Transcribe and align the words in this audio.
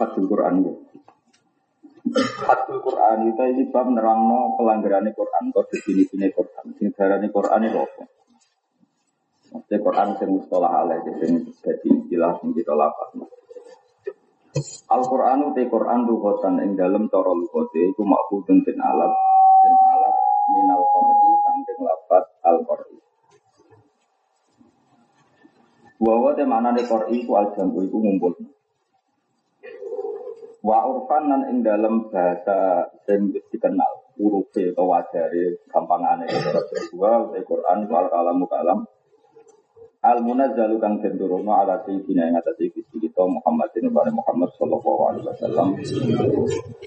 Fathul 0.00 0.24
Quran 0.32 0.64
ya. 0.64 0.72
Fathul 2.48 2.80
Quran 2.80 3.28
itu 3.28 3.42
ini 3.52 3.68
bab 3.68 3.92
nerangno 3.92 4.56
pelanggaran 4.56 5.12
Quran, 5.12 5.52
kok 5.52 5.68
definisinya 5.68 6.32
Quran. 6.32 6.64
Sing 6.80 6.88
darani 6.96 7.28
Quran 7.28 7.68
itu 7.68 7.76
apa? 7.76 8.02
Maksudnya 9.50 9.78
Quran 9.84 10.08
sing 10.16 10.28
mustalah 10.32 10.72
alaih, 10.80 11.04
sing 11.20 11.52
jadi 11.60 11.88
istilah 12.00 12.32
sing 12.40 12.56
kita 12.56 12.72
lapas. 12.72 13.12
Al-Quran 14.90 15.52
itu 15.52 15.68
Quran 15.68 16.08
lughatan 16.08 16.54
ing 16.64 16.70
dalam 16.74 17.06
cara 17.12 17.30
lughote 17.30 17.92
iku 17.92 18.02
makhudun 18.02 18.66
den 18.66 18.78
alat 18.82 19.12
den 19.62 19.74
alat 19.76 20.14
minal 20.50 20.82
qur'i 20.90 21.30
saking 21.44 21.78
lapat 21.84 22.24
al-qur'i. 22.42 22.96
Wa 26.00 26.32
te 26.34 26.42
maknane 26.48 26.82
qur'i 26.88 27.22
iku 27.22 27.32
al-jambu 27.38 27.84
iku 27.86 27.96
ngumpul. 28.00 28.34
Wa 30.60 30.84
urfan 30.84 31.32
nan 31.32 31.42
ing 31.48 31.64
dalam 31.64 32.12
bahasa 32.12 32.84
sing 33.08 33.32
dikenal 33.32 34.12
huruf 34.20 34.52
atau 34.52 34.92
wajare 34.92 35.56
gampangane 35.72 36.28
cara 36.28 36.60
Jawa 36.68 37.32
utai 37.32 37.40
Quran 37.48 37.88
wal 37.88 38.06
kalamu 38.12 38.44
kalam. 38.44 38.84
Al 40.04 40.20
munazzalu 40.20 40.76
kang 40.76 41.00
den 41.00 41.16
turunno 41.16 41.52
ala 41.56 41.80
sayyidina 41.84 42.28
ing 42.28 42.36
atas 42.36 42.60
iki 42.60 42.84
kita 42.84 43.24
Muhammadin 43.24 43.88
wa 43.88 44.04
Muhammad 44.12 44.52
sallallahu 44.60 45.00
alaihi 45.08 45.26
wasallam. 45.32 45.68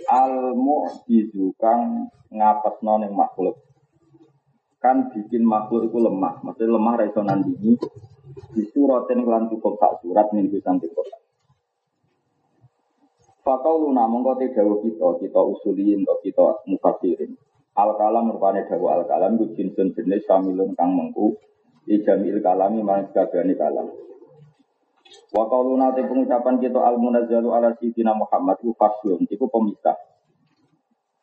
Al 0.05 0.53
mu'jizu 0.53 1.57
kang 1.57 2.13
ngapesno 2.29 2.93
ning 3.01 3.17
makhluk. 3.17 3.57
Kan 4.77 5.09
bikin 5.09 5.45
makhluk 5.49 5.89
itu 5.89 5.97
lemah 5.97 6.45
maksudnya 6.45 6.77
lemah 6.77 6.93
ra 7.01 7.05
iso 7.09 7.21
nandingi. 7.25 7.73
Di 8.53 8.69
suratin 8.69 9.25
lan 9.25 9.49
cukup 9.49 9.81
sak 9.81 10.05
surat 10.05 10.29
ning 10.33 10.53
pisan 10.53 10.77
Quran 10.77 11.21
Fakauluna 13.43 14.07
mongko 14.07 14.39
te 14.39 14.55
kita, 14.55 15.07
kita 15.19 15.41
usuliin 15.43 16.07
atau 16.07 16.15
kita 16.23 16.63
mufasirin. 16.63 17.35
Al 17.75 17.91
kalam 17.99 18.31
rupane 18.31 18.63
dawuh 18.71 18.95
al 18.95 19.03
kalam 19.03 19.35
ku 19.35 19.51
jinsun 19.51 19.91
jenis 19.91 20.23
samilun 20.23 20.71
kang 20.79 20.95
mengku 20.95 21.35
di 21.83 21.99
jamil 22.07 22.39
kalami 22.39 22.79
marang 22.79 23.11
kalam. 23.11 23.87
Wa 25.35 25.43
qauluna 25.51 25.91
te 25.91 26.07
pengucapan 26.07 26.55
kita 26.63 26.79
al 26.79 26.95
munazzalu 26.95 27.51
ala 27.51 27.75
sayyidina 27.75 28.15
Muhammad 28.15 28.63
ku 28.63 28.71
faslun 28.79 29.27
iku 29.27 29.51
pemisah. 29.51 29.99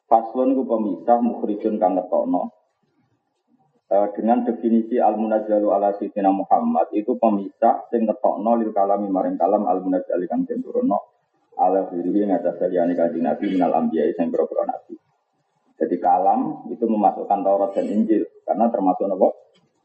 Faslun 0.05 0.53
iku 0.53 0.69
pemisah 0.69 1.19
mukhrijun 1.25 1.81
kang 1.81 1.97
ngetokno. 1.97 2.53
dengan 4.15 4.47
definisi 4.47 5.03
al 5.03 5.17
munazzalu 5.17 5.73
ala 5.73 5.97
sayyidina 5.97 6.29
Muhammad 6.31 6.93
itu 6.93 7.17
pemisah 7.17 7.89
sing 7.89 8.05
ngetokno 8.05 8.61
lil 8.61 8.77
kalami 8.77 9.09
maring 9.09 9.41
kalam 9.41 9.65
al 9.65 9.81
munazzali 9.81 10.29
kang 10.29 10.45
ala 11.61 11.85
diri 11.93 12.25
yang 12.25 12.33
atas 12.33 12.57
saliyani 12.57 12.97
kanjeng 12.97 13.29
Nabi 13.29 13.45
minal 13.53 13.77
ambiya 13.77 14.09
yang 14.17 14.33
berobro 14.33 14.65
Nabi. 14.65 14.97
Jadi 15.77 15.97
kalam 16.01 16.65
itu 16.73 16.85
memasukkan 16.85 17.41
Taurat 17.45 17.71
dan 17.77 17.89
Injil 17.89 18.25
karena 18.49 18.69
termasuk 18.73 19.09
apa? 19.09 19.29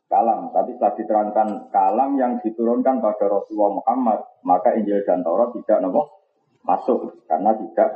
Kalam. 0.08 0.40
Tapi 0.56 0.76
setelah 0.76 0.94
diterangkan 0.96 1.48
kalam 1.72 2.12
yang 2.16 2.40
diturunkan 2.40 3.04
pada 3.04 3.26
Rasulullah 3.28 3.80
Muhammad, 3.84 4.20
maka 4.48 4.76
Injil 4.76 5.04
dan 5.04 5.24
Taurat 5.24 5.52
tidak 5.56 5.84
apa? 5.84 6.04
Masuk 6.64 7.28
karena 7.28 7.52
tidak 7.56 7.90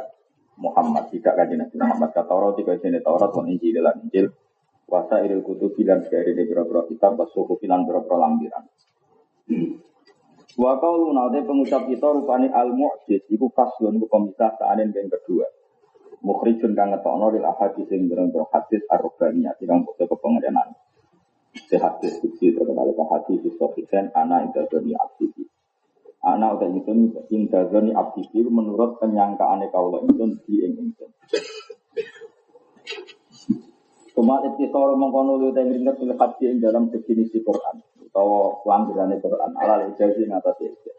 Muhammad, 0.59 1.08
tidak 1.12 1.34
kanjeng 1.40 1.59
Nabi 1.64 1.75
Muhammad. 1.80 2.09
Kata 2.12 2.28
Taurat 2.28 2.54
tidak 2.59 2.84
sini 2.84 3.00
Taurat 3.00 3.31
dan 3.31 3.46
Injil 3.48 3.80
dan 3.80 3.96
Injil. 4.04 4.28
Wasa 4.90 5.22
iril 5.22 5.46
kutu 5.46 5.70
bilan 5.72 6.02
di 6.02 6.44
beberapa 6.50 6.84
kitab, 6.90 7.14
basuhu 7.14 7.62
bilan 7.62 7.86
beberapa 7.86 8.18
lampiran. 8.18 8.64
Wa 10.59 10.75
qauluna 10.75 11.31
te 11.31 11.40
pengucap 11.47 11.88
kita 11.88 12.03
rupane 12.12 12.52
al 12.52 12.75
mu'jiz 12.75 13.24
iku 13.31 13.47
faslun 13.56 13.96
iku 13.96 14.12
pemisah 14.12 14.59
saanen 14.59 14.92
yang 14.92 15.08
kedua. 15.08 15.47
Mukhrijun 16.20 16.75
kang 16.75 16.92
ngetokno 16.92 17.31
lil 17.31 17.47
ahadis 17.47 17.88
sing 17.88 18.12
berengko 18.12 18.44
hadis 18.52 18.84
ar-rubbaniyah 18.92 19.56
kang 19.56 19.88
bukti 19.88 20.03
kepengenalan. 20.03 20.75
Sehat 21.72 22.03
diskusi 22.03 22.52
terkait 22.52 22.75
hadis 22.75 23.40
sahihkan 23.56 24.12
ana 24.12 24.44
indazoni 24.44 24.92
abdi. 25.00 25.48
Ana 26.19 26.52
udah 26.59 26.68
itu 26.75 26.92
indazoni 27.31 27.96
abdi 27.96 28.44
menurut 28.44 29.00
penyangkaane 29.00 29.72
kaula 29.72 30.03
itu 30.03 30.28
di 30.44 30.56
ing 30.59 30.75
ingsun. 30.75 31.12
Cuma 34.12 34.44
ikhtisar 34.44 34.92
mengkono 35.00 35.40
lu 35.40 35.56
teng 35.56 35.72
ringket 35.72 36.03
bil 36.03 36.19
hadis 36.19 36.52
ing 36.52 36.59
dalam 36.59 36.92
definisi 36.92 37.40
Quran 37.40 37.80
utawa 38.09 38.58
pelanggaran 38.66 39.14
Quran 39.22 39.52
ala 39.53 39.86
ijazah 39.94 40.18
ing 40.18 40.34
atas 40.34 40.58
ijazah. 40.58 40.97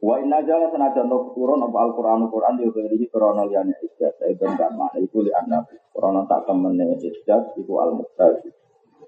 Wa 0.00 0.16
inna 0.20 0.44
jala 0.44 0.68
senajan 0.72 1.08
no 1.08 1.32
turun 1.36 1.60
apa 1.60 1.76
Al-Qur'an 1.88 2.24
Qur'an 2.32 2.56
di 2.56 2.68
ghirihi 2.68 3.08
krana 3.08 3.48
liyane 3.48 3.72
ijazah 3.80 4.28
ibn 4.28 4.52
kama 4.56 4.92
iku 5.00 5.24
li 5.24 5.32
anna 5.32 5.64
krana 5.92 6.24
tak 6.28 6.44
temene 6.44 6.96
ijazah 7.00 7.56
iku 7.56 7.72
al-muqtadi. 7.80 8.48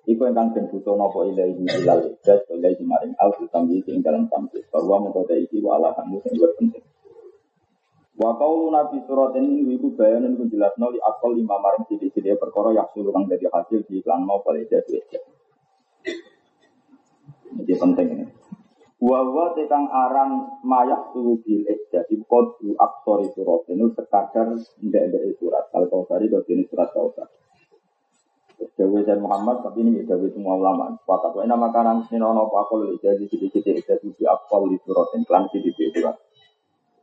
Iku 0.02 0.22
ingkang 0.26 0.50
den 0.56 0.66
butuh 0.72 0.96
napa 0.96 1.28
ilahi 1.28 1.52
ilal 1.60 2.02
ijazah 2.08 2.48
ilahi 2.56 2.84
maring 2.84 3.14
al 3.20 3.32
tambi 3.52 3.84
ing 3.84 4.00
dalam 4.00 4.28
tambi 4.32 4.60
bahwa 4.72 5.08
mengkota 5.08 5.36
iki 5.36 5.60
wa 5.60 5.76
ala 5.76 5.92
kamu 5.96 6.20
sing 6.24 6.36
penting. 6.36 6.84
Wa 8.16 8.36
qaulu 8.36 8.68
nabi 8.68 9.00
surat 9.08 9.32
ini 9.40 9.64
iku 9.72 9.96
bayanan 9.96 10.36
ku 10.36 10.44
jelasno 10.48 10.92
li 10.92 11.00
akal 11.00 11.32
lima 11.32 11.56
maring 11.56 11.88
sithik-sithik 11.88 12.36
perkara 12.36 12.76
yang 12.76 12.88
kang 12.92 13.24
dadi 13.28 13.48
hasil 13.48 13.80
di 13.88 14.04
iklan 14.04 14.28
mau 14.28 14.44
pada 14.44 14.60
ijazah. 14.60 15.40
Ini 17.60 17.74
penting 17.76 18.08
ini. 18.16 18.26
Wawa 19.02 19.58
tekang 19.58 19.90
aran 19.90 20.62
mayak 20.62 21.10
tulu 21.10 21.42
bil 21.42 21.66
ejja 21.66 22.06
di 22.06 22.22
kodu 22.22 22.78
aksori 22.78 23.34
surat 23.34 23.66
ini 23.66 23.90
sekadar 23.98 24.54
ndak 24.54 25.02
ndak 25.10 25.22
surat 25.42 25.66
kalau 25.74 25.90
kau 25.90 26.06
tadi 26.06 26.30
kau 26.30 26.46
ini 26.46 26.62
surat 26.70 26.86
kau 26.94 27.10
Dewi 28.78 29.02
dan 29.02 29.18
Muhammad 29.18 29.66
tapi 29.66 29.82
ini 29.82 30.06
Dewi 30.06 30.30
semua 30.30 30.54
ulama. 30.54 30.94
Sepakat. 31.02 31.34
Ini 31.42 31.50
nama 31.50 31.68
kanan 31.74 32.06
ini 32.08 32.22
nono 32.22 32.46
pakol 32.46 32.94
jadi 33.02 33.26
sedikit 33.26 33.58
sedikit 33.58 33.98
di 33.98 34.24
akol 34.24 34.70
di 34.70 34.78
surat 34.86 35.10
ini 35.18 35.26
kelan 35.26 35.50
sedikit 35.50 35.86
surat. 35.98 36.16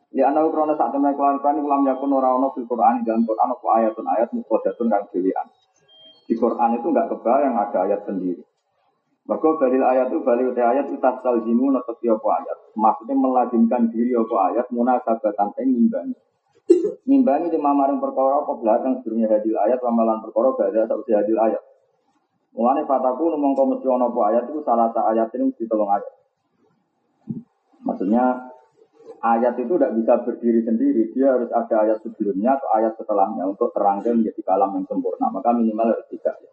Di 0.09 0.25
anak 0.25 0.49
krono 0.49 0.73
saat 0.73 0.89
temen 0.89 1.13
kelan 1.13 1.37
kan 1.43 1.59
ulam 1.59 1.85
yakun 1.85 2.15
orang 2.15 2.41
ono 2.41 2.47
fil 2.57 2.65
Quran 2.65 3.05
dalam 3.05 3.27
Quran 3.27 3.47
apa 3.53 3.67
ayatun 3.77 4.05
ayat 4.09 4.29
mukodatun 4.33 4.87
dan 4.89 5.05
pilihan. 5.13 5.47
Di 6.25 6.33
Quran 6.33 6.79
itu 6.81 6.87
enggak 6.89 7.07
kebayang 7.13 7.55
ada 7.59 7.77
ayat 7.85 8.01
sendiri. 8.07 8.41
Maka 9.29 9.45
dalil 9.61 9.83
ayat 9.85 10.09
itu 10.09 10.25
utai 10.25 10.65
ayat 10.65 10.89
itu 10.89 10.97
tasal 10.97 11.45
jimu 11.45 11.69
netepi 11.69 12.09
apa 12.09 12.29
ayat. 12.41 12.57
Maksudnya 12.73 13.13
melazimkan 13.13 13.85
diri 13.93 14.17
apa 14.17 14.35
ayat 14.49 14.65
munasabatan 14.73 15.53
yang 15.53 15.69
ngimbangi. 15.69 16.17
Ngimbangi 17.05 17.53
di 17.53 17.59
mamaring 17.61 18.01
perkara 18.01 18.41
apa 18.41 18.57
belakang 18.57 18.97
sebelumnya 18.97 19.29
hadil 19.29 19.53
ayat 19.53 19.77
ramalan 19.85 20.17
perkara 20.25 20.49
ada 20.73 20.89
tak 20.89 21.05
hadil 21.05 21.37
ayat. 21.37 21.61
Mulane 22.57 22.81
fataku 22.89 23.29
ngomong 23.29 23.53
kau 23.53 23.69
ono 23.69 24.09
apa 24.09 24.21
ayat 24.33 24.43
itu 24.49 24.65
salah 24.65 24.89
satu 24.89 25.05
ayat 25.13 25.29
ini 25.37 25.53
mesti 25.53 25.63
tolong 25.69 25.93
ayat. 25.93 26.13
Maksudnya 27.85 28.49
ayat 29.21 29.53
itu 29.61 29.77
tidak 29.77 29.93
bisa 29.93 30.13
berdiri 30.25 30.65
sendiri. 30.65 31.13
Dia 31.13 31.37
harus 31.37 31.53
ada 31.53 31.85
ayat 31.85 32.01
sebelumnya 32.01 32.57
atau 32.57 32.69
ayat 32.81 32.97
setelahnya 32.97 33.45
untuk 33.45 33.69
terangkan 33.77 34.25
menjadi 34.25 34.41
kalam 34.41 34.73
yang 34.73 34.89
sempurna. 34.89 35.29
Maka 35.29 35.53
minimal 35.53 35.93
harus 35.93 36.09
tiga. 36.09 36.33
Ya. 36.33 36.49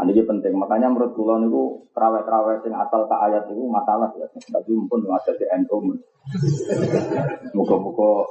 Nah, 0.00 0.08
ini 0.08 0.24
penting. 0.24 0.56
Makanya 0.56 0.88
menurut 0.88 1.12
kulon 1.12 1.52
itu 1.52 1.84
terawet-terawet 1.92 2.64
yang 2.64 2.80
asal 2.80 3.04
ke 3.04 3.12
ayat 3.20 3.44
itu 3.52 3.68
masalah 3.68 4.08
ya. 4.16 4.24
Tapi 4.32 4.72
mumpun 4.72 5.04
ada 5.04 5.28
di 5.36 5.44
NU. 5.60 5.92
Muka-muka 7.52 8.24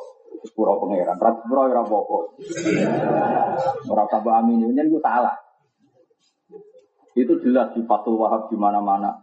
sepuro 0.50 0.82
pangeran. 0.82 1.22
Rat 1.22 1.46
sepuro 1.46 1.70
ya 1.70 1.86
apa-apa. 1.86 2.18
Ora 3.86 4.04
tambah 4.10 4.34
amin 4.34 4.66
ini 4.66 4.82
itu 4.82 4.98
salah. 4.98 5.38
Itu 7.14 7.38
jelas 7.46 7.70
di 7.78 7.86
Fatul 7.86 8.18
Wahab 8.18 8.50
di 8.50 8.58
mana-mana. 8.58 9.22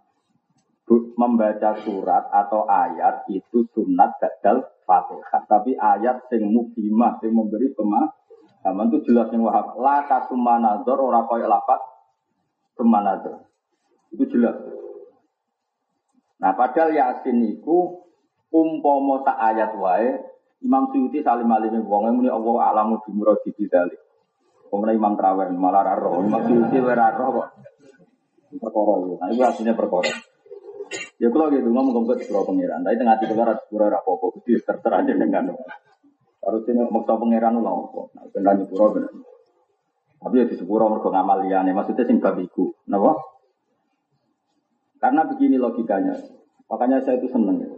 Membaca 1.19 1.75
surat 1.82 2.31
atau 2.31 2.62
ayat 2.70 3.26
itu 3.26 3.66
sunat 3.75 4.22
badal 4.22 4.62
fatihah. 4.87 5.43
Tapi 5.50 5.75
ayat 5.75 6.31
sing 6.31 6.46
mubimah, 6.46 7.19
sing 7.19 7.34
memberi 7.34 7.75
pemahaman 7.75 8.87
itu 8.94 9.10
jelas 9.10 9.34
yang 9.34 9.43
wahab. 9.43 9.75
La 9.82 10.06
kasumanazor 10.06 11.02
ora 11.02 11.26
koyok 11.26 11.50
lapat 11.50 11.95
Semanado. 12.76 13.49
Itu 14.12 14.28
jelas. 14.31 14.56
Nah 16.37 16.52
padahal 16.52 16.93
Yasin 16.93 17.40
itu 17.49 18.06
Umpama 18.46 19.26
tak 19.26 19.37
ayat 19.43 19.75
wae 19.75 20.17
Imam 20.64 20.88
Suyuti 20.88 21.20
salim 21.20 21.50
alim 21.52 21.84
wong 21.84 22.08
muni 22.17 22.32
Allah 22.32 22.73
alamu 22.73 23.02
bi 23.05 23.12
muradi 23.12 23.52
bidzalik. 23.52 24.00
Pemenang 24.67 24.96
Imam 24.96 25.14
Trawen 25.14 25.52
malah 25.55 25.84
ra 25.84 25.94
roh. 26.00 26.25
Imam 26.25 26.40
Suyuti 26.46 26.81
ora 26.81 27.12
roh 27.12 27.28
kok. 27.43 27.49
Perkara 28.56 28.93
itu. 29.05 29.14
Nah, 29.20 29.29
itu 29.29 29.43
aslinya 29.44 29.75
perkara. 29.76 30.11
Ya 31.20 31.29
kalau 31.29 31.52
gitu 31.52 31.69
ngomong 31.69 32.08
ke 32.08 32.25
sepuro 32.25 32.49
pangeran. 32.49 32.81
Tapi 32.81 32.96
tengah 32.96 33.17
tiga 33.20 33.44
ratus 33.44 33.62
sepuro 33.69 33.87
rapopo. 33.93 34.26
Jadi 34.40 34.64
terserah 34.64 35.05
aja 35.05 35.12
dengan 35.12 35.52
Harusnya 36.40 36.87
maksa 36.88 37.14
pangeran 37.19 37.58
lah 37.61 37.75
apa. 37.75 38.00
Nah, 38.17 38.25
benar 38.32 38.52
nyepuro 38.56 38.87
benar. 38.96 39.12
Tapi 40.21 40.35
ya 40.43 40.45
di 40.49 40.57
sepuro 40.57 40.89
mergo 40.89 41.13
ngamal 41.13 41.45
liyane. 41.47 41.71
Maksudnya 41.77 42.05
sing 42.09 42.19
bab 42.19 42.37
iku. 42.41 42.73
Napa? 42.89 43.15
Karena 44.99 45.29
begini 45.29 45.61
logikanya. 45.61 46.17
Makanya 46.67 47.05
saya 47.05 47.21
itu 47.21 47.31
seneng 47.31 47.63
ya. 47.63 47.71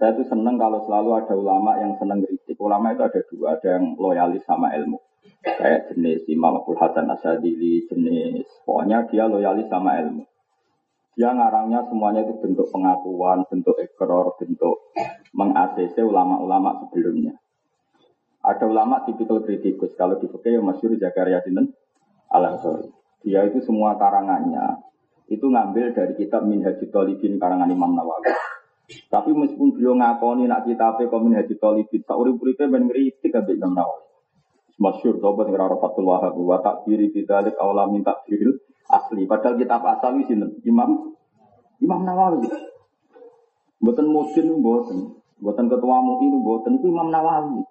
Saya 0.00 0.16
itu 0.16 0.24
seneng 0.26 0.56
kalau 0.58 0.82
selalu 0.86 1.10
ada 1.22 1.34
ulama 1.36 1.76
yang 1.78 1.94
seneng 2.00 2.24
kritik. 2.24 2.58
Ulama 2.58 2.94
itu 2.94 3.02
ada 3.04 3.20
dua, 3.30 3.58
ada 3.58 3.68
yang 3.78 3.94
loyalis 4.00 4.42
sama 4.46 4.72
ilmu. 4.74 4.98
Kayak 5.44 5.92
jenis 5.92 6.24
Imam 6.28 6.60
Abdul 6.60 6.76
Hasan 6.80 7.08
Asadili, 7.08 7.84
jenis 7.88 8.48
pokoknya 8.64 9.04
dia 9.08 9.28
loyalis 9.28 9.68
sama 9.68 9.96
ilmu. 10.00 10.24
Dia 11.14 11.30
ngarangnya 11.30 11.86
semuanya 11.86 12.26
itu 12.26 12.34
bentuk 12.42 12.66
pengakuan, 12.74 13.46
bentuk 13.46 13.78
ekor, 13.78 14.34
bentuk 14.34 14.90
meng 15.30 15.54
ulama-ulama 15.54 16.82
sebelumnya. 16.82 17.38
Ada 18.44 18.68
ulama 18.68 19.00
tipikal 19.08 19.40
kritikus. 19.40 19.96
Kalau 19.96 20.20
di 20.20 20.28
fikih 20.28 20.60
yang 20.60 20.68
masyur 20.68 20.92
Zakaria 21.00 21.40
Sinten 21.40 21.72
al 22.28 22.44
Dia 23.24 23.40
itu 23.48 23.64
semua 23.64 23.96
karangannya 23.96 24.84
itu 25.32 25.48
ngambil 25.48 25.96
dari 25.96 26.12
kitab 26.20 26.44
Minhajul 26.44 26.92
Talibin 26.92 27.40
karangan 27.40 27.72
Imam 27.72 27.96
Nawawi. 27.96 28.28
Tapi 29.08 29.32
meskipun 29.32 29.72
beliau 29.72 29.96
ngakoni 29.96 30.44
nak 30.44 30.68
kitab 30.68 31.00
Min 31.00 31.32
Minhajul 31.32 31.56
Talibin, 31.56 32.04
tak 32.04 32.20
urip-uripe 32.20 32.68
ben 32.68 32.92
ngritik 32.92 33.32
ambek 33.32 33.56
Imam 33.56 33.72
Nawawi. 33.72 34.04
Masyur 34.76 35.16
sobat 35.22 35.48
ngira 35.48 35.70
Fathul 35.80 36.04
Wahab 36.04 36.34
wa 36.36 36.60
takbiri 36.60 37.08
bidzalik 37.14 37.56
awla 37.56 37.88
min 37.88 38.04
takbiril 38.04 38.58
asli. 38.90 39.24
Padahal 39.24 39.56
kitab 39.56 39.86
asal 39.86 40.18
sinten? 40.28 40.60
Imam 40.68 41.14
Imam 41.80 42.00
Nawawi. 42.04 42.50
Mboten 43.80 44.06
mudin 44.10 44.46
mboten. 44.60 44.98
Mboten 45.40 45.66
ketua 45.72 45.96
MUI 46.04 46.26
mboten 46.42 46.72
itu 46.76 46.86
Imam 46.92 47.08
Nawawi. 47.08 47.62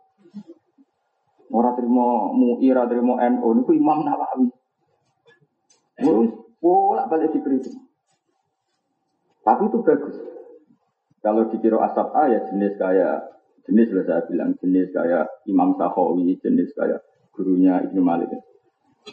Ora 1.54 1.78
terima 1.78 2.34
MUI, 2.34 2.66
ora 2.74 2.90
terima 2.90 3.22
NU 3.30 3.50
niku 3.54 3.78
Imam 3.78 4.02
Nawawi. 4.02 4.50
Terus 6.02 6.34
bolak 6.58 7.06
balik 7.14 7.30
dikritik. 7.38 7.78
Tapi 9.46 9.70
itu 9.70 9.78
bagus. 9.86 10.18
Kalau 11.22 11.46
dikira 11.54 11.78
asap 11.86 12.10
A 12.18 12.24
ya 12.32 12.40
jenis 12.50 12.74
kayak 12.82 13.18
jenis 13.70 13.94
lah 13.94 14.04
saya 14.04 14.22
bilang 14.28 14.58
jenis 14.60 14.92
kayak 14.92 15.30
Imam 15.46 15.78
Sahawi, 15.78 16.36
jenis 16.42 16.74
kayak 16.74 17.06
gurunya 17.32 17.86
Ibnu 17.86 18.02
Malik. 18.02 18.34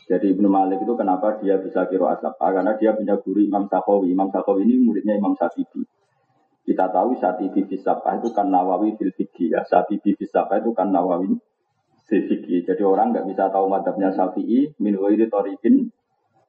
Jadi 0.08 0.32
Ibnu 0.32 0.48
Malik 0.48 0.80
itu 0.80 0.94
kenapa 0.96 1.38
dia 1.44 1.60
bisa 1.60 1.86
kira 1.92 2.16
asap 2.16 2.34
A? 2.40 2.48
Karena 2.56 2.72
dia 2.80 2.96
punya 2.96 3.20
guru 3.20 3.44
Imam 3.44 3.68
Sahawi. 3.68 4.16
Imam 4.16 4.32
Sahawi 4.32 4.64
ini 4.64 4.80
muridnya 4.80 5.12
Imam 5.12 5.36
Satibi. 5.36 5.84
Kita 6.64 6.88
tahu 6.88 7.20
Satibi 7.20 7.68
Fisabah 7.68 8.16
itu 8.16 8.32
kan 8.32 8.48
Nawawi 8.48 8.96
fil 8.96 9.12
ya. 9.50 9.60
Satibi 9.66 10.16
Fisabah 10.16 10.62
itu 10.62 10.70
kan 10.72 10.88
Nawawi 10.88 11.36
Sifiki. 12.10 12.66
Jadi 12.66 12.82
orang 12.82 13.14
nggak 13.14 13.30
bisa 13.30 13.48
tahu 13.54 13.70
madhabnya 13.70 14.10
Syafi'i 14.10 14.74
min 14.82 14.98
wairi 14.98 15.30
torikin 15.30 15.94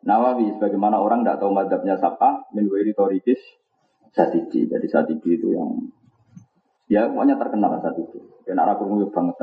Nawawi 0.01 0.57
sebagaimana 0.57 0.97
orang 0.97 1.21
tidak 1.21 1.45
tahu 1.45 1.53
madhabnya 1.53 1.93
Sapa 2.01 2.49
min 2.57 2.65
wairi 2.65 2.97
torikis 2.97 3.37
Satiji. 4.17 4.65
Jadi 4.65 4.87
Satiji 4.89 5.37
itu 5.37 5.53
yang 5.53 5.93
ya 6.89 7.05
pokoknya 7.05 7.37
terkenal 7.37 7.77
Satiji. 7.79 8.19
Dan 8.41 8.57
arah 8.57 8.75
kurung 8.75 9.05
banget 9.13 9.37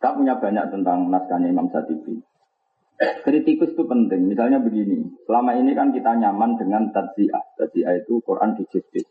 Kita 0.00 0.08
punya 0.16 0.34
banyak 0.40 0.64
tentang 0.72 1.12
naskahnya 1.12 1.52
Imam 1.52 1.68
Satiji. 1.68 2.24
Kritikus 3.24 3.76
itu 3.76 3.84
penting. 3.84 4.30
Misalnya 4.30 4.62
begini, 4.62 5.04
selama 5.28 5.58
ini 5.58 5.76
kan 5.76 5.90
kita 5.92 6.14
nyaman 6.16 6.56
dengan 6.56 6.88
tadziah. 6.94 7.42
Tadziah 7.58 8.00
itu 8.00 8.22
Quran 8.22 8.54
dijustis. 8.56 9.04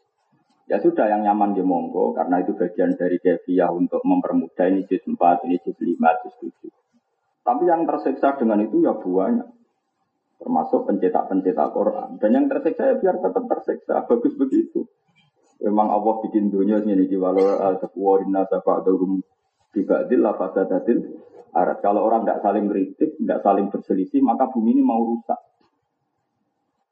Ya 0.63 0.80
sudah 0.80 1.12
yang 1.12 1.27
nyaman 1.27 1.51
di 1.51 1.63
monggo 1.63 2.15
karena 2.15 2.39
itu 2.39 2.56
bagian 2.56 2.95
dari 2.95 3.19
kefiah 3.19 3.68
untuk 3.68 4.00
mempermudah 4.07 4.71
ini 4.71 4.88
juz 4.88 5.04
4, 5.04 5.44
ini 5.44 5.60
juz 5.60 5.75
5, 5.75 6.00
juz 6.24 6.36
7. 6.39 6.71
Tapi 7.44 7.63
yang 7.68 7.83
tersiksa 7.83 8.39
dengan 8.39 8.63
itu 8.63 8.80
ya 8.80 8.95
banyak. 8.95 9.50
Termasuk 10.39 10.88
pencetak-pencetak 10.88 11.68
Quran. 11.75 12.10
Dan 12.19 12.30
yang 12.31 12.45
tersiksa 12.48 12.83
ya 12.92 12.95
biar 12.95 13.19
tetap 13.19 13.44
tersiksa. 13.48 14.07
Bagus 14.07 14.33
begitu. 14.39 14.88
Memang 15.63 15.92
Allah 15.92 16.19
bikin 16.24 16.51
dunia 16.51 16.80
ini 16.83 17.07
di 17.07 17.16
walau 17.16 17.80
sebuah 17.80 18.27
nasa 18.27 18.59
ba'dahum 18.63 19.24
bibadil 19.71 20.19
lafazadatil. 20.24 21.00
Kalau 21.54 22.01
orang 22.07 22.24
tidak 22.24 22.39
saling 22.44 22.66
kritik, 22.71 23.16
tidak 23.19 23.39
saling 23.44 23.68
berselisih, 23.71 24.19
maka 24.24 24.50
bumi 24.51 24.80
ini 24.80 24.83
mau 24.83 25.04
rusak. 25.04 25.38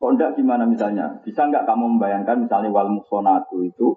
Kok 0.01 0.17
enggak 0.17 0.33
gimana 0.33 0.65
misalnya? 0.65 1.21
Bisa 1.21 1.45
enggak 1.45 1.69
kamu 1.69 1.95
membayangkan 1.97 2.49
misalnya 2.49 2.73
wal 2.73 2.89
musonatu 2.89 3.61
itu 3.61 3.93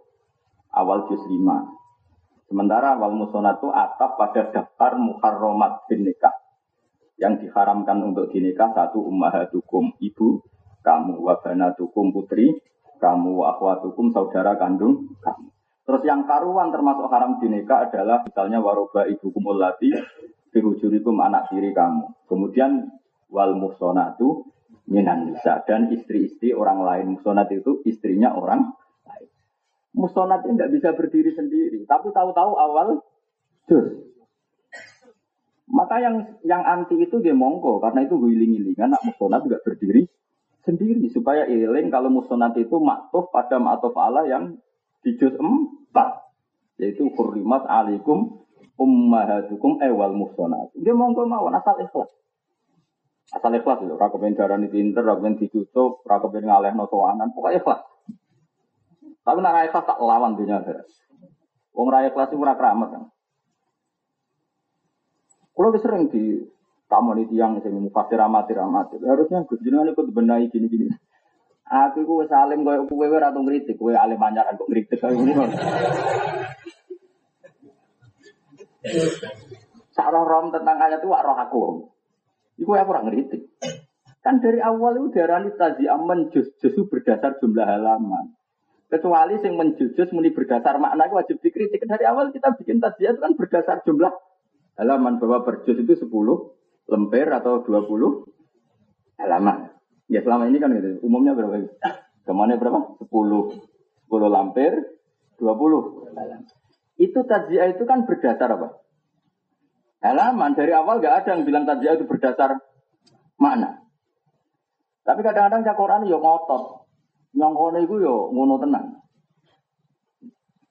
awal 0.77 1.09
juz 1.09 1.25
5. 1.25 2.53
Sementara 2.53 3.01
wal 3.01 3.17
musonatu 3.17 3.73
atap 3.73 4.21
pada 4.21 4.53
daftar 4.53 5.01
muharromat 5.01 5.89
bin 5.89 6.05
nikah 6.05 6.45
yang 7.19 7.39
diharamkan 7.39 8.03
untuk 8.03 8.31
dinikah 8.35 8.75
satu 8.75 8.99
ummahatukum 9.07 9.95
ibu 10.03 10.43
kamu 10.83 11.23
wabana 11.23 11.73
tukum 11.79 12.11
putri 12.11 12.51
kamu 12.99 13.39
akhwatukum 13.55 14.11
saudara 14.11 14.59
kandung 14.59 15.15
kamu 15.23 15.49
terus 15.85 16.03
yang 16.03 16.27
karuan 16.27 16.75
termasuk 16.75 17.07
haram 17.13 17.39
dinikah 17.39 17.87
adalah 17.87 18.27
misalnya 18.27 18.59
waroba 18.59 19.07
ibu 19.07 19.31
kumulati 19.31 19.95
birujurikum 20.51 21.15
anak 21.23 21.55
tiri 21.55 21.71
kamu 21.71 22.27
kemudian 22.27 22.91
wal 23.31 23.55
musonatu 23.55 24.51
minan 24.89 25.33
nisa. 25.33 25.65
Dan 25.65 25.93
istri-istri 25.93 26.53
orang 26.53 26.85
lain. 26.85 27.07
Musonat 27.19 27.49
itu 27.53 27.81
istrinya 27.89 28.33
orang 28.33 28.73
lain. 29.05 29.29
Musonat 29.97 30.45
itu 30.45 30.57
tidak 30.57 30.73
bisa 30.73 30.89
berdiri 30.93 31.31
sendiri. 31.33 31.81
Tapi 31.89 32.11
tahu-tahu 32.13 32.53
awal 32.57 33.01
jus. 33.69 33.89
Maka 35.65 35.97
yang 35.99 36.39
yang 36.45 36.63
anti 36.63 37.01
itu 37.01 37.19
dia 37.21 37.33
monggo. 37.33 37.81
Karena 37.81 38.05
itu 38.05 38.17
guling-gilingan 38.21 38.95
nak 38.95 39.03
musonat 39.05 39.45
juga 39.49 39.59
berdiri 39.65 40.05
sendiri. 40.65 41.09
Supaya 41.09 41.49
iling 41.49 41.89
kalau 41.89 42.13
musonat 42.13 42.55
itu 42.61 42.77
maktuf 42.81 43.33
pada 43.33 43.57
maktuf 43.57 43.97
Allah 43.97 44.29
yang 44.29 44.57
di 45.05 45.17
juz 45.21 45.37
4 45.37 46.25
yaitu 46.81 47.07
kurimat 47.15 47.63
alikum 47.71 48.45
ummahatukum 48.75 49.79
ewal 49.79 50.15
musonat. 50.15 50.75
Dia 50.75 50.95
monggo 50.97 51.27
mau 51.29 51.47
asal 51.53 51.79
ikhlas. 51.83 52.11
Asal 53.33 53.57
ikhlas 53.57 53.81
itu, 53.81 53.97
rakepen 53.97 54.37
darani 54.37 54.69
pinter, 54.69 55.01
rakepen 55.01 55.41
ditutup, 55.41 56.05
rakepen 56.05 56.45
ngaleh 56.45 56.77
nosoanan, 56.77 57.33
pokoknya 57.33 57.65
ikhlas. 57.65 57.81
Tapi 59.25 59.39
nak 59.41 59.65
ikhlas 59.73 59.89
tak 59.89 59.99
lawan 60.03 60.37
dunia 60.37 60.61
akhirat. 60.61 60.85
Wong 61.75 61.89
raya 61.91 62.13
kelas 62.13 62.31
itu 62.31 62.39
ora 62.39 62.55
keramat 62.55 62.89
kan. 62.93 63.05
Kalau 65.55 65.71
sering 65.79 66.11
di 66.11 66.45
tamu 66.87 67.15
di 67.19 67.27
tiang 67.31 67.59
sing 67.63 67.75
mufasir 67.75 68.21
amatir 68.21 68.59
amatir. 68.61 69.03
Harusnya 69.03 69.43
Gus 69.49 69.63
jenengan 69.63 69.91
ikut 69.91 70.07
benahi 70.15 70.51
gini-gini. 70.51 70.91
Aku 71.65 72.05
iku 72.05 72.23
wis 72.23 72.31
alim 72.31 72.63
koyo 72.63 72.85
kowe 72.85 73.07
ora 73.09 73.33
tau 73.33 73.41
ngritik, 73.43 73.81
kowe 73.81 73.91
alim 73.91 74.21
anyar 74.21 74.53
kok. 74.55 74.69
Sak 79.95 80.11
rom 80.13 80.53
tentang 80.53 80.77
ayat 80.77 81.01
itu 81.01 81.09
roh 81.09 81.39
aku. 81.39 81.61
Iku 82.59 82.71
aku 82.75 82.91
ora 82.95 83.03
ngritik. 83.03 83.43
Kan 84.25 84.41
dari 84.41 84.57
awal 84.63 84.97
itu 84.97 85.21
diarani 85.21 85.53
tazi 85.59 85.85
aman 85.85 86.33
jus 86.33 86.49
jusu 86.63 86.89
berdasar 86.89 87.37
jumlah 87.43 87.67
halaman. 87.67 88.33
Kecuali 88.89 89.43
yang 89.43 89.59
menjujus 89.59 90.15
muni 90.15 90.31
berdasar 90.31 90.79
makna 90.79 91.11
itu 91.11 91.19
wajib 91.19 91.37
dikritik. 91.43 91.83
Dari 91.83 92.05
awal 92.07 92.31
kita 92.31 92.55
bikin 92.55 92.79
taziah 92.79 93.13
itu 93.13 93.21
kan 93.21 93.35
berdasar 93.35 93.83
jumlah 93.83 94.13
halaman 94.79 95.19
bahwa 95.19 95.43
berjus 95.43 95.77
itu 95.77 95.93
10 95.99 96.09
lemper 96.89 97.27
atau 97.35 97.67
20 97.67 99.19
halaman. 99.19 99.75
Ya 100.07 100.23
selama 100.23 100.47
ini 100.47 100.63
kan 100.63 100.71
gitu. 100.79 101.03
Umumnya 101.03 101.35
berapa? 101.35 101.65
Ke 102.23 102.33
mana 102.33 102.55
berapa? 102.55 102.97
10 103.03 103.11
10 103.11 104.31
lamper 104.31 104.73
20 105.43 106.15
halaman. 106.15 106.47
Itu 106.95 107.27
tajiah 107.27 107.75
itu 107.75 107.83
kan 107.85 108.07
berdasar 108.07 108.47
apa? 108.55 108.84
Halaman 110.05 110.53
dari 110.53 110.77
awal 110.77 111.01
gak 111.01 111.25
ada 111.25 111.29
yang 111.33 111.49
bilang 111.49 111.65
tajiah 111.65 111.97
itu 111.97 112.05
berdasar 112.05 112.61
makna. 113.41 113.81
Tapi 115.01 115.21
kadang-kadang 115.25 115.65
cak 115.65 115.77
Quran 115.81 116.05
yo 116.05 116.21
ngotot. 116.21 116.85
Yang 117.33 117.53
kono 117.57 117.79
itu 117.81 117.95
yo 118.05 118.29
ngono 118.29 118.61
tenang. 118.61 118.87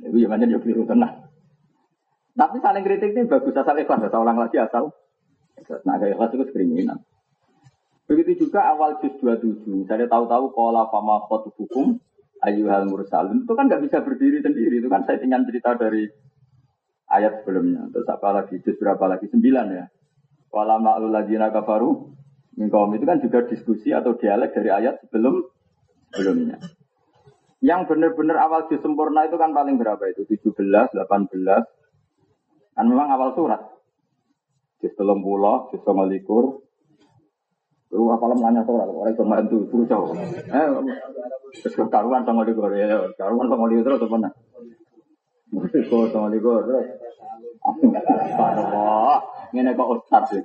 Itu 0.06 0.18
ya 0.22 0.30
banyak 0.30 0.54
yo 0.54 0.62
keliru 0.62 0.86
tenang. 0.86 1.34
Tapi 2.34 2.58
saling 2.62 2.86
kritik 2.86 3.14
ini 3.14 3.30
bagus 3.30 3.54
asal 3.54 3.78
ikhlas, 3.78 4.10
saya 4.10 4.22
ulang 4.22 4.42
lagi 4.42 4.58
asal. 4.58 4.90
Nah, 5.86 5.96
kayak 6.02 6.18
ikhlas 6.18 6.34
itu 6.34 6.46
kriminal. 6.50 6.98
Begitu 8.10 8.50
juga 8.50 8.74
awal 8.74 8.98
juz 9.02 9.14
27, 9.22 9.86
saya 9.86 10.10
tahu-tahu 10.10 10.50
pola 10.54 10.90
fama 10.90 11.22
hukum 11.30 12.02
ayyuhal 12.44 12.86
mursalun 12.92 13.48
itu 13.48 13.54
kan 13.56 13.72
nggak 13.72 13.88
bisa 13.88 14.04
berdiri 14.04 14.44
sendiri 14.44 14.84
itu 14.84 14.92
kan 14.92 15.08
saya 15.08 15.24
tinggal 15.24 15.48
cerita 15.48 15.80
dari 15.80 16.12
ayat 17.14 17.42
sebelumnya. 17.42 17.86
Terus 17.94 18.08
apa 18.10 18.30
lagi? 18.34 18.58
Juz 18.66 18.76
berapa 18.82 19.06
lagi? 19.06 19.30
Sembilan 19.30 19.66
ya. 19.70 19.86
Wala 20.50 20.82
ma'lul 20.82 21.14
ladzina 21.14 21.54
kafaru. 21.54 22.10
Mingkaum 22.58 22.94
itu 22.94 23.06
kan 23.06 23.18
juga 23.18 23.46
diskusi 23.50 23.90
atau 23.90 24.14
dialek 24.14 24.54
dari 24.54 24.70
ayat 24.70 25.02
sebelum 25.06 25.42
sebelumnya. 26.14 26.58
Yang 27.64 27.82
benar-benar 27.90 28.38
awal 28.46 28.70
juz 28.70 28.82
sempurna 28.84 29.26
itu 29.26 29.38
kan 29.38 29.56
paling 29.56 29.78
berapa 29.82 30.02
itu? 30.10 30.26
17 30.30 30.54
18 30.58 31.06
kan 32.74 32.86
memang 32.86 33.10
awal 33.14 33.34
surat. 33.38 33.62
Juz 34.82 34.94
telung 34.98 35.26
pulau 35.26 35.70
juz 35.74 35.82
likur 36.10 36.62
Lu 37.94 38.10
apalah 38.10 38.34
nanya 38.34 38.66
soal 38.66 38.90
orang 38.90 39.14
itu 39.14 39.22
itu 39.22 39.58
buru 39.70 39.86
jauh. 39.86 40.18
Eh, 40.18 40.66
karuan 41.94 42.26
sama 42.26 42.42
gore 42.50 42.74
ya, 42.74 43.06
karuan 43.14 43.46
sama 43.46 43.70
di 43.70 43.86
terus 43.86 44.02
apa 44.02 44.18
nak? 44.18 44.34
Kok 45.54 46.10
sama 46.10 46.34
gore 46.42 46.66
terus. 46.66 47.03
Subhanallah, 47.64 49.24
ngene 49.56 49.72
kok 49.72 49.92
ustaz 49.96 50.24
sih. 50.36 50.44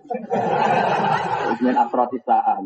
Ini 1.58 1.74
afroti 1.74 2.22
saah 2.22 2.62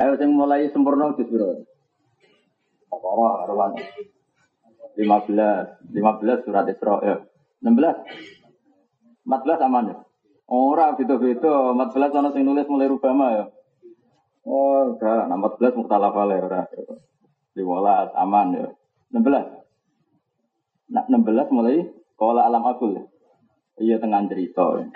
Ayo 0.00 0.12
sing 0.16 0.30
mulai 0.32 0.70
sempurna 0.70 1.10
wis 1.12 1.26
bro. 1.26 1.66
Apa 2.94 3.28
karuan? 3.44 3.72
15, 4.94 5.90
15 5.90 6.44
surat 6.46 6.64
Isra 6.70 6.94
ya. 7.02 7.16
16. 7.66 9.26
14 9.26 9.66
aman 9.66 9.90
ya. 9.90 9.96
Ora 10.50 10.94
beda-beda, 10.98 11.74
14 11.74 12.18
ana 12.18 12.30
sing 12.34 12.42
nulis 12.46 12.66
mulai 12.70 12.90
Rubama 12.90 13.26
ya. 13.34 13.44
Oh, 14.46 14.96
enggak, 14.96 15.30
14 15.30 15.78
muktalaf 15.78 16.14
ale 16.16 16.36
ora. 16.40 16.62
15 17.54 18.14
aman 18.16 18.46
ya. 18.54 18.68
16. 19.12 19.59
Nah, 20.90 21.06
16 21.06 21.54
mulai 21.54 21.86
kala 22.18 22.50
alam 22.50 22.66
akul. 22.66 22.98
Iya 23.80 23.96
tengah 24.02 24.26
cerita. 24.28 24.90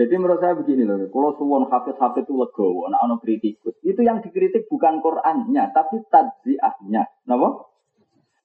Jadi 0.00 0.14
menurut 0.16 0.40
saya 0.40 0.56
begini 0.56 0.88
loh, 0.88 0.96
kalau 1.12 1.36
suwon 1.36 1.68
hafid-hafid 1.68 2.24
itu 2.24 2.32
legowo, 2.32 2.88
anak 2.88 3.04
anak 3.04 3.20
kritikus, 3.20 3.76
itu 3.84 4.00
yang 4.00 4.24
dikritik 4.24 4.64
bukan 4.70 5.04
Qurannya, 5.04 5.76
tapi 5.76 6.00
tadziahnya, 6.08 7.04
kenapa? 7.26 7.68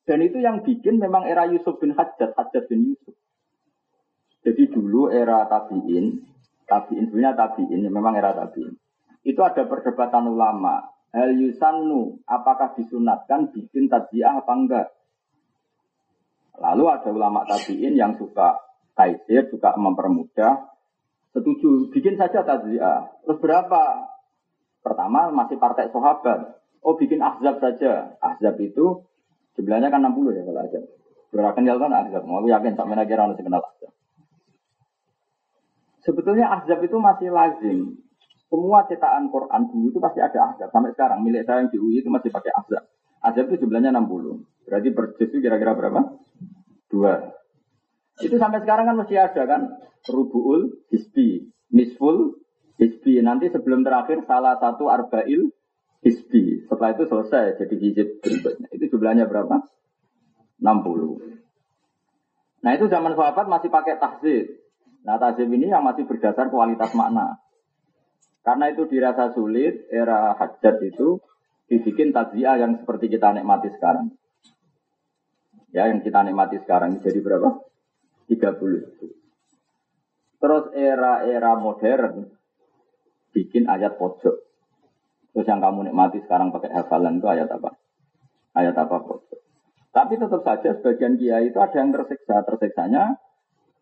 Dan 0.04 0.20
itu 0.26 0.44
yang 0.44 0.68
bikin 0.68 1.00
memang 1.00 1.24
era 1.24 1.48
Yusuf 1.48 1.80
bin 1.80 1.96
Hajjat, 1.96 2.36
Hajjat 2.36 2.68
bin 2.68 2.92
Yusuf. 2.92 3.16
Jadi 4.44 4.68
dulu 4.68 5.08
era 5.08 5.48
tabiin, 5.48 6.28
tabiin 6.68 7.08
sebenarnya 7.08 7.34
tabiin, 7.34 7.88
memang 7.88 8.14
era 8.20 8.36
tabiin. 8.36 8.76
Itu 9.26 9.42
ada 9.42 9.64
perdebatan 9.66 10.30
ulama. 10.30 10.86
Hal 11.16 11.32
yusannu, 11.32 12.20
apakah 12.28 12.76
disunatkan 12.76 13.48
bikin 13.56 13.88
tajiah 13.88 14.36
apa 14.36 14.52
enggak? 14.52 14.88
Lalu 16.60 16.84
ada 16.92 17.08
ulama 17.08 17.48
tabiin 17.48 17.96
yang 17.96 18.20
suka 18.20 18.60
taisir, 19.00 19.48
suka 19.48 19.80
mempermudah. 19.80 20.76
Setuju, 21.32 21.88
bikin 21.96 22.20
saja 22.20 22.44
tajiah. 22.44 23.16
Terus 23.24 23.40
berapa? 23.40 24.12
Pertama 24.84 25.32
masih 25.32 25.56
partai 25.56 25.88
sahabat. 25.88 26.60
Oh 26.86 27.00
bikin 27.00 27.24
ahzab 27.24 27.64
saja. 27.64 28.20
Ahzab 28.22 28.60
itu 28.60 29.08
jumlahnya 29.56 29.90
kan 29.90 30.04
60 30.04 30.36
ya 30.36 30.44
kalau 30.46 30.62
ahzab. 30.62 30.84
Gerakan 31.34 31.64
kan 31.66 31.94
ahzab. 31.96 32.24
Mau 32.28 32.46
yakin 32.46 32.78
sampai 32.78 33.00
lagi 33.00 33.16
orang 33.16 33.40
kenal 33.40 33.64
ahzab. 33.64 33.92
Sebetulnya 36.06 36.54
ahzab 36.54 36.86
itu 36.86 36.98
masih 37.02 37.34
lazim. 37.34 38.05
Semua 38.46 38.86
cetakan 38.86 39.34
Quran 39.34 39.62
dulu 39.68 39.88
itu 39.90 40.00
pasti 40.00 40.20
ada 40.22 40.40
ahzab. 40.54 40.70
Sampai 40.70 40.94
sekarang 40.94 41.26
milik 41.26 41.50
saya 41.50 41.66
yang 41.66 41.70
di 41.74 41.78
UI 41.82 42.06
itu 42.06 42.10
masih 42.14 42.30
pakai 42.30 42.54
ahzab. 42.54 42.84
Ahzab 43.26 43.50
itu 43.50 43.66
jumlahnya 43.66 43.90
60. 43.90 44.70
Berarti 44.70 44.90
per 44.94 45.06
itu 45.18 45.36
kira-kira 45.42 45.74
berapa? 45.74 46.02
Dua. 46.90 47.14
Itu 48.22 48.38
sampai 48.38 48.62
sekarang 48.62 48.86
kan 48.86 48.96
masih 49.02 49.18
ada 49.18 49.44
kan. 49.50 49.62
Rubu'ul 50.06 50.86
hisbi. 50.94 51.50
Nisful 51.74 52.38
hisbi. 52.78 53.18
Nanti 53.26 53.50
sebelum 53.50 53.82
terakhir 53.82 54.24
salah 54.30 54.62
satu 54.62 54.88
arba'il 54.94 55.50
hisbi. 56.06 56.64
Setelah 56.70 56.94
itu 56.94 57.04
selesai 57.10 57.58
jadi 57.60 57.76
hijab 57.82 58.08
berikutnya. 58.22 58.68
Itu 58.72 58.86
jumlahnya 58.94 59.26
berapa? 59.26 59.66
60. 60.62 61.36
Nah 62.66 62.72
itu 62.74 62.86
zaman 62.90 63.14
sahabat 63.14 63.46
masih 63.46 63.70
pakai 63.70 63.98
tahzib. 64.02 64.46
Nah 65.06 65.22
tazim 65.22 65.50
ini 65.54 65.70
yang 65.70 65.86
masih 65.86 66.10
berdasar 66.10 66.50
kualitas 66.50 66.94
makna. 66.98 67.38
Karena 68.46 68.70
itu 68.70 68.86
dirasa 68.86 69.34
sulit, 69.34 69.90
era 69.90 70.38
hajat 70.38 70.78
itu 70.86 71.18
dibikin 71.66 72.14
taziah 72.14 72.62
yang 72.62 72.78
seperti 72.78 73.10
kita 73.10 73.34
nikmati 73.34 73.74
sekarang. 73.74 74.14
Ya, 75.74 75.90
yang 75.90 76.06
kita 76.06 76.22
nikmati 76.22 76.62
sekarang 76.62 77.02
jadi 77.02 77.26
berapa? 77.26 77.66
30. 78.30 79.02
Terus 80.38 80.66
era-era 80.78 81.58
modern 81.58 82.30
bikin 83.34 83.66
ayat 83.66 83.98
pojok. 83.98 84.38
Terus 85.34 85.48
yang 85.50 85.60
kamu 85.60 85.90
nikmati 85.90 86.22
sekarang 86.24 86.54
pakai 86.54 86.70
hafalan 86.70 87.18
itu 87.18 87.26
ayat 87.26 87.50
apa? 87.50 87.74
Ayat 88.54 88.78
apa 88.78 89.04
pojok. 89.04 89.42
Tapi 89.90 90.22
tetap 90.22 90.46
saja 90.46 90.70
sebagian 90.78 91.18
kiai 91.18 91.50
itu 91.50 91.58
ada 91.58 91.82
yang 91.82 91.92
tersiksa. 91.92 92.46
Tersiksanya 92.46 93.18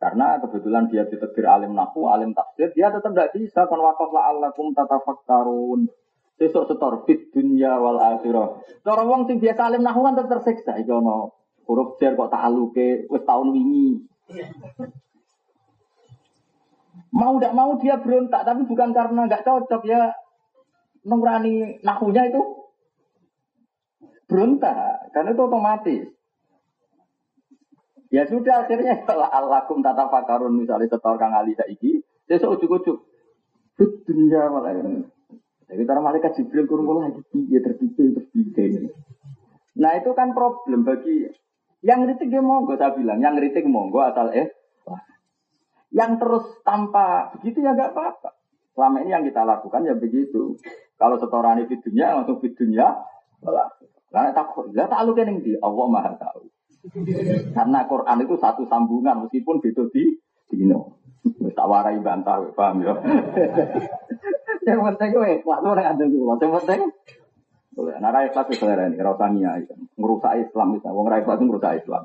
karena 0.04 0.36
kebetulan 0.44 0.92
dia 0.92 1.08
ditegur 1.08 1.48
alim 1.48 1.80
nahu, 1.80 2.12
alim 2.12 2.36
tafsir, 2.36 2.76
dia 2.76 2.92
tetap 2.92 3.16
tidak 3.16 3.32
bisa. 3.40 3.64
Kan 3.72 3.80
wakaf 3.80 4.12
la'allakum 4.12 4.76
tatafakkarun. 4.76 5.88
Sesuk 6.36 6.68
setor 6.68 7.08
fit 7.08 7.32
dunya 7.32 7.80
wal 7.80 8.04
akhirah. 8.04 8.60
Cara 8.84 9.08
wong 9.08 9.32
sing 9.32 9.40
biasa 9.40 9.72
alim 9.72 9.80
nahu 9.80 10.04
kan 10.04 10.20
tersiksa. 10.20 10.76
Iki 10.76 10.92
ono 10.92 11.32
huruf 11.64 11.96
jar 12.04 12.20
kok 12.20 12.36
ta'aluke 12.36 13.08
wis 13.08 13.24
tahun 13.24 13.56
wingi. 13.56 14.04
Mau 17.16 17.40
tidak 17.40 17.56
mau 17.56 17.72
dia 17.80 17.96
berontak, 18.04 18.44
tapi 18.44 18.68
bukan 18.68 18.92
karena 18.92 19.24
nggak 19.24 19.46
cocok 19.48 19.88
ya 19.88 20.12
nurani 21.08 21.80
nahunya 21.80 22.28
itu 22.28 22.42
berontak, 24.28 25.16
karena 25.16 25.32
itu 25.32 25.44
otomatis. 25.48 26.04
Ya 28.14 28.30
sudah 28.30 28.70
akhirnya 28.70 28.94
setelah 29.02 29.26
alakum 29.34 29.82
tata 29.82 30.06
fakarun 30.06 30.54
misalnya 30.54 30.86
setor 30.86 31.18
kang 31.18 31.34
ali 31.34 31.58
saiki, 31.58 32.06
besok 32.30 32.62
ujuk-ujuk. 32.62 32.98
Dunia 34.06 34.54
malah 34.54 34.78
Jadi 35.66 35.82
cara 35.90 35.98
malaikat 35.98 36.38
Jibril 36.38 36.70
kurung 36.70 36.86
lagi 37.02 37.26
ya 37.50 37.58
terpikir 37.66 38.14
terpikir. 38.14 38.94
Nah 39.82 39.98
itu 39.98 40.14
kan 40.14 40.38
problem 40.38 40.86
bagi 40.86 41.26
yang 41.82 42.06
ngeritik 42.06 42.30
dia 42.30 42.46
monggo 42.46 42.78
saya 42.78 42.94
bilang, 42.94 43.18
yang 43.18 43.34
ngeritik 43.34 43.66
monggo 43.66 44.06
asal 44.06 44.30
eh 44.30 44.54
yang 45.90 46.22
terus 46.22 46.62
tanpa 46.62 47.34
begitu 47.34 47.66
ya 47.66 47.74
gak 47.74 47.98
apa-apa. 47.98 48.38
Selama 48.78 49.02
ini 49.02 49.14
yang 49.14 49.26
kita 49.26 49.42
lakukan 49.42 49.82
ya 49.86 49.98
begitu. 49.98 50.58
Kalau 50.98 51.18
setoran 51.18 51.66
di 51.66 51.78
dunia 51.82 52.22
langsung 52.22 52.42
di 52.42 52.50
dunia, 52.54 52.94
lah. 53.46 53.70
Karena 54.14 54.30
takut, 54.30 54.70
tak 54.74 55.02
lu 55.06 55.18
kening 55.18 55.42
di 55.42 55.58
Allah 55.58 55.86
maha 55.90 56.14
tahu. 56.18 56.46
Karena 57.56 57.80
Quran 57.88 58.18
itu 58.28 58.36
satu 58.36 58.68
sambungan 58.68 59.24
meskipun 59.24 59.64
beda 59.64 59.88
di 59.96 60.20
dino. 60.52 61.00
Tak 61.56 61.68
warai 61.70 62.04
bantah, 62.04 62.44
paham 62.52 62.84
ya. 62.84 62.94
Yang 64.68 64.80
penting 64.92 65.10
gue, 65.16 65.32
waktu 65.44 65.68
orang 65.68 65.88
ada 65.96 66.04
dulu. 66.08 66.36
Yang 66.36 66.52
penting, 66.60 66.82
boleh. 67.74 67.96
Nah, 68.00 68.10
rakyat 68.12 68.32
kelas 68.32 68.60
selera 68.60 68.84
ini, 68.88 69.00
rasanya 69.00 69.52
merusak 70.00 70.40
Islam, 70.40 70.78
misalnya. 70.78 70.96
Wong 70.96 71.08
rakyat 71.10 71.26
kelas 71.26 71.40
itu 71.40 71.48
merusak 71.48 71.74
Islam. 71.84 72.04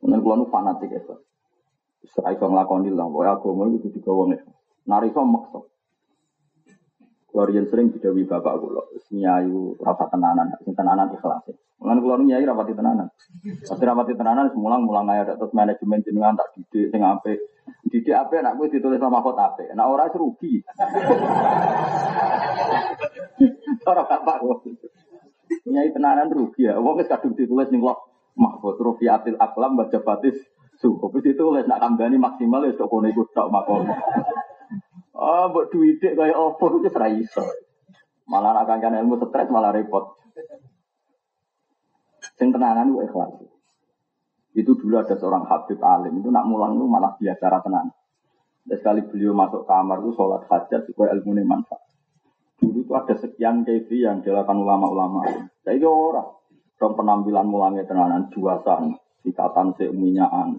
Kemudian 0.00 0.20
kalau 0.20 0.36
nu 0.36 0.46
fanatik 0.52 0.90
ya, 0.92 1.00
Serai 2.04 2.36
so 2.36 2.46
ngelakoni 2.52 2.92
lah, 2.92 3.08
bahwa 3.08 3.40
agama 3.40 3.72
itu 3.72 3.88
digawa 3.88 4.28
nih. 4.28 4.40
Nari. 4.84 5.08
Keluarga 7.34 7.66
sering 7.66 7.90
didawi 7.90 8.30
bapak 8.30 8.62
kula, 8.62 8.86
nyayu 9.10 9.74
rasa 9.82 10.06
tenanan, 10.06 10.54
sing 10.62 10.70
tenanan 10.70 11.10
ikhlas. 11.10 11.42
Mulane 11.82 11.98
kula 11.98 12.22
nyai 12.22 12.46
rapati 12.46 12.78
tenanan. 12.78 13.10
Pasti 13.42 13.82
rapati 13.82 14.14
tenanan 14.14 14.54
semulang 14.54 14.86
mulang 14.86 15.10
aja 15.10 15.34
terus 15.34 15.50
manajemen 15.50 15.98
jenengan 16.06 16.38
tak 16.38 16.54
didik 16.54 16.94
sing 16.94 17.02
apik. 17.02 17.42
Didik 17.90 18.14
apik 18.14 18.38
nak 18.38 18.54
ditulis 18.70 19.02
sama 19.02 19.18
kota 19.18 19.50
apik. 19.50 19.66
Nek 19.74 19.82
ora 19.82 20.06
rugi. 20.14 20.62
Ora 23.84 24.06
bapak 24.06 24.36
kok. 24.38 24.64
Nyai 25.66 25.90
tenanan 25.90 26.30
rugi 26.30 26.70
ya. 26.70 26.78
Wong 26.78 27.02
wis 27.02 27.10
kadung 27.10 27.34
ditulis 27.34 27.66
ning 27.74 27.82
kok 27.82 27.98
mahfud 28.38 28.78
rufiatil 28.78 29.34
aklam 29.42 29.74
baca 29.74 29.98
batis 30.06 30.38
suhu. 30.78 31.10
Wis 31.10 31.26
ditulis 31.26 31.66
nak 31.66 31.82
kambani 31.82 32.14
maksimal 32.14 32.62
ya 32.62 32.78
sok 32.78 32.94
kono 32.94 33.10
iku 33.10 33.26
makom. 33.50 33.90
Ah, 35.14 35.46
buat 35.46 35.70
duit 35.70 36.02
kayak 36.02 36.34
opo 36.34 36.74
itu 36.74 36.90
serai 36.90 37.22
iso. 37.22 37.46
Malah 38.26 38.50
nak 38.50 38.66
kangen 38.66 38.98
ilmu 39.04 39.20
stres 39.22 39.46
malah 39.46 39.70
repot. 39.70 40.18
Sing 42.34 42.50
tenanan 42.50 42.90
itu 42.90 43.06
ikhlas. 43.06 43.30
Itu 44.58 44.74
dulu 44.74 44.98
ada 44.98 45.14
seorang 45.14 45.46
Habib 45.46 45.78
alim 45.82 46.18
itu 46.18 46.30
nak 46.34 46.50
mulang 46.50 46.74
itu 46.74 46.86
malah 46.90 47.14
biasa 47.14 47.62
tenan. 47.62 47.94
Dan 48.64 48.76
sekali 48.80 49.04
beliau 49.06 49.36
masuk 49.36 49.68
kamar 49.68 50.00
itu 50.00 50.10
sholat 50.16 50.42
hajat 50.48 50.88
supaya 50.88 51.12
ilmu 51.14 51.36
ini 51.36 51.44
manfaat. 51.44 51.84
Dulu 52.58 52.80
itu 52.80 52.92
ada 52.96 53.14
sekian 53.14 53.62
kefi 53.62 54.02
yang 54.02 54.24
dilakukan 54.24 54.56
ulama-ulama. 54.56 55.20
Saya 55.62 55.76
itu 55.76 55.86
orang. 55.86 56.32
Dong 56.74 56.98
penampilan 56.98 57.46
mulangnya 57.46 57.86
tenanan 57.86 58.26
juasan, 58.34 58.98
ikatan 59.22 59.78
seuminyaan, 59.78 60.58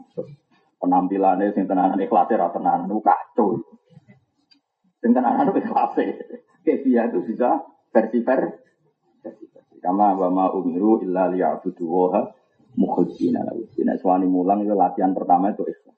penampilannya 0.79 1.51
sing 1.51 1.67
tenanan 1.67 1.99
ikhlasir 1.99 2.39
atau 2.39 2.55
tenanan 2.55 2.87
itu 2.87 3.03
kacau. 3.03 3.49
Sing 5.05 5.13
tenanan 5.13 5.53
itu 5.53 5.61
ikhlasir. 5.61 6.17
Kefi 6.65 6.97
itu 6.97 7.19
bisa 7.29 7.61
versi 7.93 8.25
versi. 8.25 8.57
Kama 9.77 10.17
wa 10.17 10.33
ma 10.33 10.45
umiru 10.49 10.97
illa 11.05 11.29
liya'budu 11.29 11.85
wa 11.85 12.25
mukhlisina 12.73 13.45
lahu. 13.45 13.69
Suami 14.01 14.25
mulang 14.25 14.65
itu 14.65 14.73
latihan 14.73 15.13
pertama 15.13 15.53
itu 15.53 15.61
ikhlas. 15.61 15.93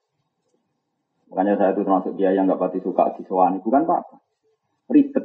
Makanya 1.32 1.56
saya 1.56 1.72
itu 1.72 1.88
termasuk 1.88 2.12
dia 2.20 2.36
yang 2.36 2.44
nggak 2.44 2.60
pati 2.60 2.84
suka 2.84 3.16
di 3.16 3.24
suami 3.24 3.64
bukan 3.64 3.88
apa-apa. 3.88 4.20
Ribet. 4.92 5.24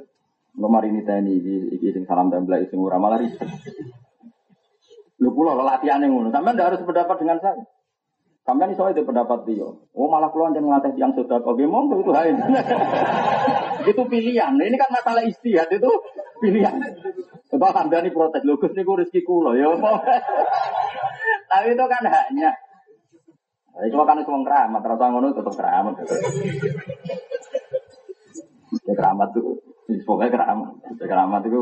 Kemarin 0.55 0.95
ini 0.95 1.03
tani 1.03 1.33
di 1.43 1.91
sing 1.91 2.07
salam 2.07 2.31
tembla 2.31 2.63
sing 2.63 2.79
ora 2.79 2.95
malah 2.95 3.19
ribet. 3.19 3.51
Lu 5.19 5.35
pulau 5.35 5.59
latihan 5.59 5.99
yang 5.99 6.15
ngono. 6.15 6.31
Sampai 6.31 6.55
ndak 6.55 6.71
harus 6.71 6.79
berpendapat 6.87 7.19
dengan 7.19 7.37
saya. 7.43 7.59
Sampai 8.47 8.71
ini 8.71 8.79
soalnya 8.79 9.03
pendapat 9.03 9.43
dia. 9.43 9.67
Oh 9.67 10.07
malah 10.07 10.31
keluar 10.31 10.55
jangan 10.55 10.79
ngelatih 10.79 10.99
yang 10.99 11.11
sudah 11.15 11.43
oke 11.43 11.63
monggo 11.67 11.99
itu 11.99 12.11
lain. 12.11 12.35
itu 13.87 14.01
pilihan. 14.07 14.53
Ini 14.55 14.77
kan 14.79 14.89
masalah 14.91 15.23
istihad 15.23 15.69
itu 15.71 15.91
pilihan. 16.39 16.75
Sebab 17.53 17.69
Hamdani 17.69 18.09
protes, 18.09 18.41
lho 18.41 18.57
Gus 18.57 18.73
niku 18.73 18.97
rezeki 18.97 19.21
kula 19.21 19.53
ya 19.53 19.69
Tapi 21.53 21.67
itu 21.77 21.85
kan 21.85 22.03
haknya. 22.09 22.51
Nah, 23.73 23.83
itu 23.89 23.97
kan 23.97 24.21
semua 24.21 24.45
keramat, 24.45 24.81
rasa 24.85 25.05
ngono 25.09 25.33
tetap 25.33 25.53
keramat. 25.53 25.93
Ya 28.85 28.93
keramat 28.97 29.29
tuh, 29.33 29.61
pokoknya 30.05 30.33
keramat. 30.33 30.69
Ya, 30.97 31.05
keramat 31.05 31.41
itu 31.45 31.61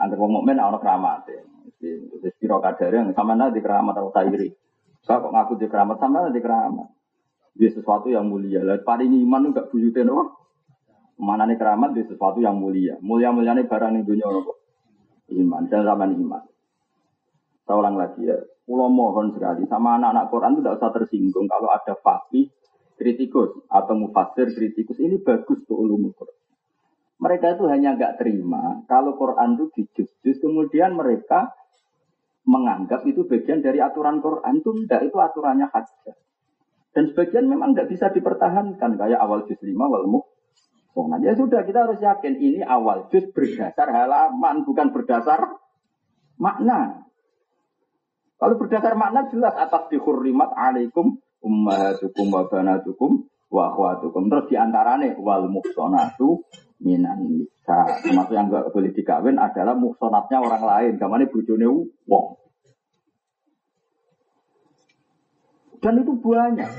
antar 0.00 0.16
wong 0.16 0.40
mukmin 0.40 0.60
ana 0.60 0.80
keramat. 0.80 1.28
Wis 2.20 2.34
pira 2.40 2.56
kadare 2.60 3.00
yang 3.00 3.12
sama 3.12 3.36
di 3.52 3.60
keramat 3.60 3.94
atau 3.96 4.12
sairi. 4.12 4.48
Saya 5.02 5.18
kok 5.18 5.32
ngaku 5.34 5.52
di 5.58 5.66
keramat 5.66 5.96
sama 5.98 6.30
di 6.30 6.40
keramat. 6.40 6.88
Dia 7.52 7.68
sesuatu 7.68 8.08
yang 8.08 8.28
mulia. 8.28 8.64
Lah 8.64 8.80
paling 8.80 9.12
iman 9.12 9.52
enggak 9.52 9.68
buyute 9.68 10.04
no. 10.06 10.41
Mana 11.20 11.44
nih 11.44 11.60
keramat 11.60 11.92
di 11.92 12.02
sesuatu 12.08 12.38
yang 12.40 12.56
mulia. 12.56 12.96
Mulia-muliane 13.02 13.68
barang 13.68 13.90
ning 13.92 14.04
dunia 14.08 14.26
kok. 14.26 14.58
Iman, 15.32 15.68
dan 15.68 15.84
zaman 15.84 16.12
iman. 16.18 16.44
Saya 17.64 17.76
ulang 17.78 17.96
lagi 17.96 18.26
ya. 18.26 18.36
Pulau 18.62 18.86
mohon 18.86 19.34
sekali 19.34 19.66
sama 19.66 19.98
anak-anak 19.98 20.30
Quran 20.30 20.50
itu 20.54 20.60
tidak 20.62 20.76
usah 20.78 20.90
tersinggung 20.94 21.46
kalau 21.50 21.68
ada 21.74 21.94
fakih 21.98 22.46
kritikus 22.94 23.50
atau 23.66 23.94
mufasir 23.98 24.54
kritikus 24.54 25.02
ini 25.02 25.18
bagus 25.18 25.66
tuh 25.66 25.82
ulumul 25.82 26.14
Quran. 26.14 26.38
Mereka 27.18 27.58
itu 27.58 27.64
hanya 27.66 27.98
nggak 27.98 28.22
terima 28.22 28.86
kalau 28.86 29.18
Quran 29.18 29.58
itu 29.58 29.66
dijus 29.98 30.38
kemudian 30.38 30.94
mereka 30.94 31.50
menganggap 32.46 33.06
itu 33.06 33.26
bagian 33.26 33.62
dari 33.62 33.78
aturan 33.78 34.18
Quran 34.18 34.58
itu 34.58 34.70
tidak 34.86 35.10
itu 35.10 35.16
aturannya 35.18 35.66
hajjah. 35.70 36.16
Dan 36.92 37.10
sebagian 37.10 37.46
memang 37.50 37.74
nggak 37.74 37.90
bisa 37.90 38.14
dipertahankan 38.14 38.94
kayak 38.94 39.18
awal 39.18 39.42
juz 39.46 39.58
5 39.58 39.74
wal 39.74 40.06
Nah, 40.92 41.16
ya 41.24 41.32
sudah 41.32 41.64
kita 41.64 41.88
harus 41.88 41.96
yakin 42.04 42.36
ini 42.36 42.60
awal 42.60 43.08
juz 43.08 43.24
berdasar 43.32 43.88
halaman 43.88 44.68
bukan 44.68 44.92
berdasar 44.92 45.56
makna. 46.36 47.08
Kalau 48.36 48.60
berdasar 48.60 48.92
makna 48.92 49.24
jelas 49.32 49.56
atas 49.56 49.88
dihurrimat 49.88 50.52
alaikum 50.52 51.16
ummahatukum 51.40 52.26
wa 52.28 52.44
banatukum 52.44 53.24
wa 53.48 53.72
akhwatukum. 53.72 54.28
Terus 54.28 54.46
di 54.52 54.56
antaranya 54.60 55.16
wal 55.16 55.48
muhsonatu 55.48 56.44
minan 56.84 57.24
nisa. 57.24 58.04
Termasuk 58.04 58.36
yang 58.36 58.52
enggak 58.52 58.68
boleh 58.68 58.92
dikawin 58.92 59.40
adalah 59.40 59.72
muhsonatnya 59.72 60.44
orang 60.44 60.60
lain. 60.60 60.92
Kamane 61.00 61.24
bojone 61.32 61.88
wong. 62.04 62.26
Dan 65.80 66.04
itu 66.04 66.12
banyak. 66.20 66.70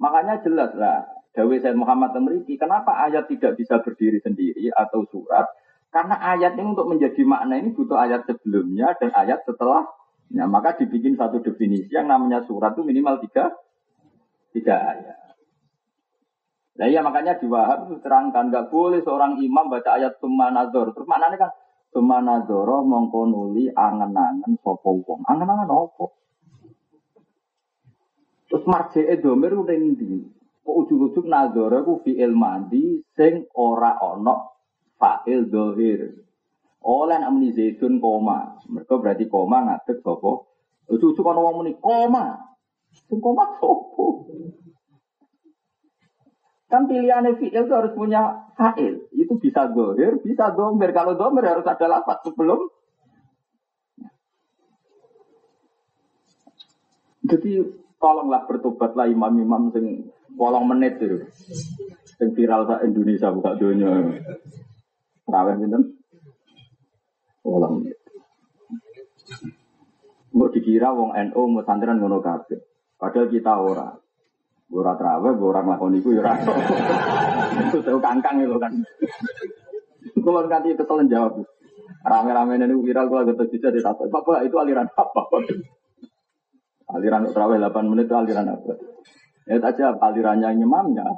Makanya 0.00 0.40
jelas 0.40 0.72
lah. 0.72 1.17
Dawi 1.38 1.62
Said 1.62 1.78
Muhammad 1.78 2.10
Temriki, 2.10 2.58
kenapa 2.58 2.98
ayat 3.06 3.30
tidak 3.30 3.54
bisa 3.54 3.78
berdiri 3.78 4.18
sendiri 4.18 4.74
atau 4.74 5.06
surat? 5.06 5.46
Karena 5.94 6.18
ayat 6.18 6.58
ini 6.58 6.74
untuk 6.74 6.90
menjadi 6.90 7.22
makna 7.22 7.62
ini 7.62 7.70
butuh 7.78 7.94
ayat 7.94 8.26
sebelumnya 8.26 8.98
dan 8.98 9.14
ayat 9.14 9.46
setelah. 9.46 9.86
Nah, 10.34 10.50
maka 10.50 10.74
dibikin 10.74 11.14
satu 11.14 11.38
definisi 11.38 11.94
yang 11.94 12.10
namanya 12.10 12.42
surat 12.42 12.74
itu 12.74 12.82
minimal 12.82 13.22
tiga, 13.22 13.54
tiga 14.50 14.76
ayat. 14.82 15.18
Nah 16.78 16.86
iya 16.86 17.02
makanya 17.02 17.42
di 17.42 17.50
Wahab 17.50 17.90
terangkan 18.06 18.54
nggak 18.54 18.70
boleh 18.70 19.02
seorang 19.02 19.42
imam 19.42 19.66
baca 19.66 19.98
ayat 19.98 20.14
Sumanador. 20.22 20.94
Terus 20.94 21.10
maknanya 21.10 21.36
kan 21.48 21.50
Sumanadoro 21.90 22.86
mongkonuli 22.86 23.74
angen-angen 23.74 24.54
sopo 24.62 25.02
wong. 25.02 25.26
Angen-angen 25.26 25.66
apa? 25.66 26.06
Terus 28.46 28.64
marje 28.70 29.02
domir 29.18 29.58
udah 29.58 29.74
ujuk-ujuk 30.70 31.24
nadoro 31.26 31.84
ku 31.84 31.94
fi'il 32.04 32.32
mandi 32.36 33.00
sing 33.16 33.48
ora 33.56 33.96
ono 34.00 34.58
fa'il 34.98 35.48
dohir. 35.48 36.00
Oleh 36.84 37.18
amni 37.18 37.52
zaitun 37.54 37.98
koma. 37.98 38.58
Mereka 38.68 38.94
berarti 39.00 39.26
koma 39.26 39.66
ngadeg 39.66 39.98
sopo. 40.04 40.54
Ujuk-ujuk 40.88 41.26
ono 41.26 41.40
wong 41.44 41.54
muni 41.62 41.72
koma. 41.80 42.36
Sing 43.08 43.18
koma 43.18 43.56
sopo? 43.58 44.28
Kan 46.68 46.84
pilihan 46.84 47.24
fi'il 47.40 47.64
itu 47.64 47.72
harus 47.72 47.96
punya 47.96 48.52
fa'il. 48.52 49.08
Itu 49.16 49.40
bisa 49.40 49.72
dohir, 49.72 50.20
bisa 50.20 50.52
domir. 50.52 50.92
Kalau 50.92 51.16
domir 51.16 51.48
harus 51.48 51.64
ada 51.64 51.86
lapat 51.88 52.20
sebelum. 52.24 52.60
Jadi 57.28 57.60
tolonglah 58.00 58.48
bertobatlah 58.48 59.08
imam-imam 59.10 59.68
sing 59.74 60.08
kolong 60.38 60.64
menit 60.70 61.02
itu. 61.02 61.18
Sing 62.16 62.30
viral 62.32 62.70
sa 62.70 62.78
Indonesia 62.86 63.34
buka 63.34 63.58
dunia. 63.58 63.90
Raweh 65.26 65.54
pinten? 65.58 65.82
Kolong 67.42 67.82
menit. 67.82 67.98
Mau 70.38 70.46
dikira 70.54 70.94
wong 70.94 71.18
NU 71.18 71.42
mau 71.50 71.66
santran 71.66 71.98
ngono 71.98 72.22
kabeh. 72.22 72.62
Padahal 72.94 73.26
kita 73.26 73.58
ora. 73.58 73.90
Ora 74.68 74.92
trawe, 74.94 75.30
ora 75.34 75.60
nglakoni 75.64 75.98
iku 75.98 76.14
ya 76.14 76.22
ora. 76.22 76.34
Itu 77.66 77.82
tahu 77.82 77.98
kangkang 77.98 78.38
itu 78.38 78.54
kan. 78.60 78.72
Kalau 80.22 80.46
nanti 80.46 80.78
kesel 80.78 81.08
jawab. 81.10 81.42
Rame-rame 81.98 82.62
ini 82.62 82.78
viral 82.78 83.10
kalau 83.10 83.26
gitu 83.26 83.44
bisa 83.50 83.68
ditato. 83.74 84.06
Bapak 84.06 84.46
itu 84.46 84.54
aliran 84.54 84.86
apa? 84.86 85.22
Aliran 86.94 87.28
terawih 87.34 87.58
8 87.58 87.90
menit 87.90 88.06
itu 88.06 88.16
aliran 88.16 88.54
apa? 88.54 88.72
Ya 89.48 89.56
saja 89.64 89.96
alirannya 89.96 90.60
imamnya. 90.60 91.08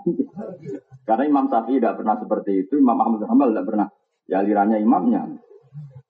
Karena 1.08 1.26
Imam 1.26 1.50
Syafi'i 1.50 1.82
tidak 1.82 1.98
pernah 1.98 2.14
seperti 2.22 2.62
itu, 2.62 2.78
Imam 2.78 2.94
Ahmad 3.02 3.26
Hambal 3.26 3.50
tidak 3.50 3.66
pernah. 3.66 3.88
Ya 4.30 4.38
alirannya 4.38 4.78
imamnya. 4.78 5.26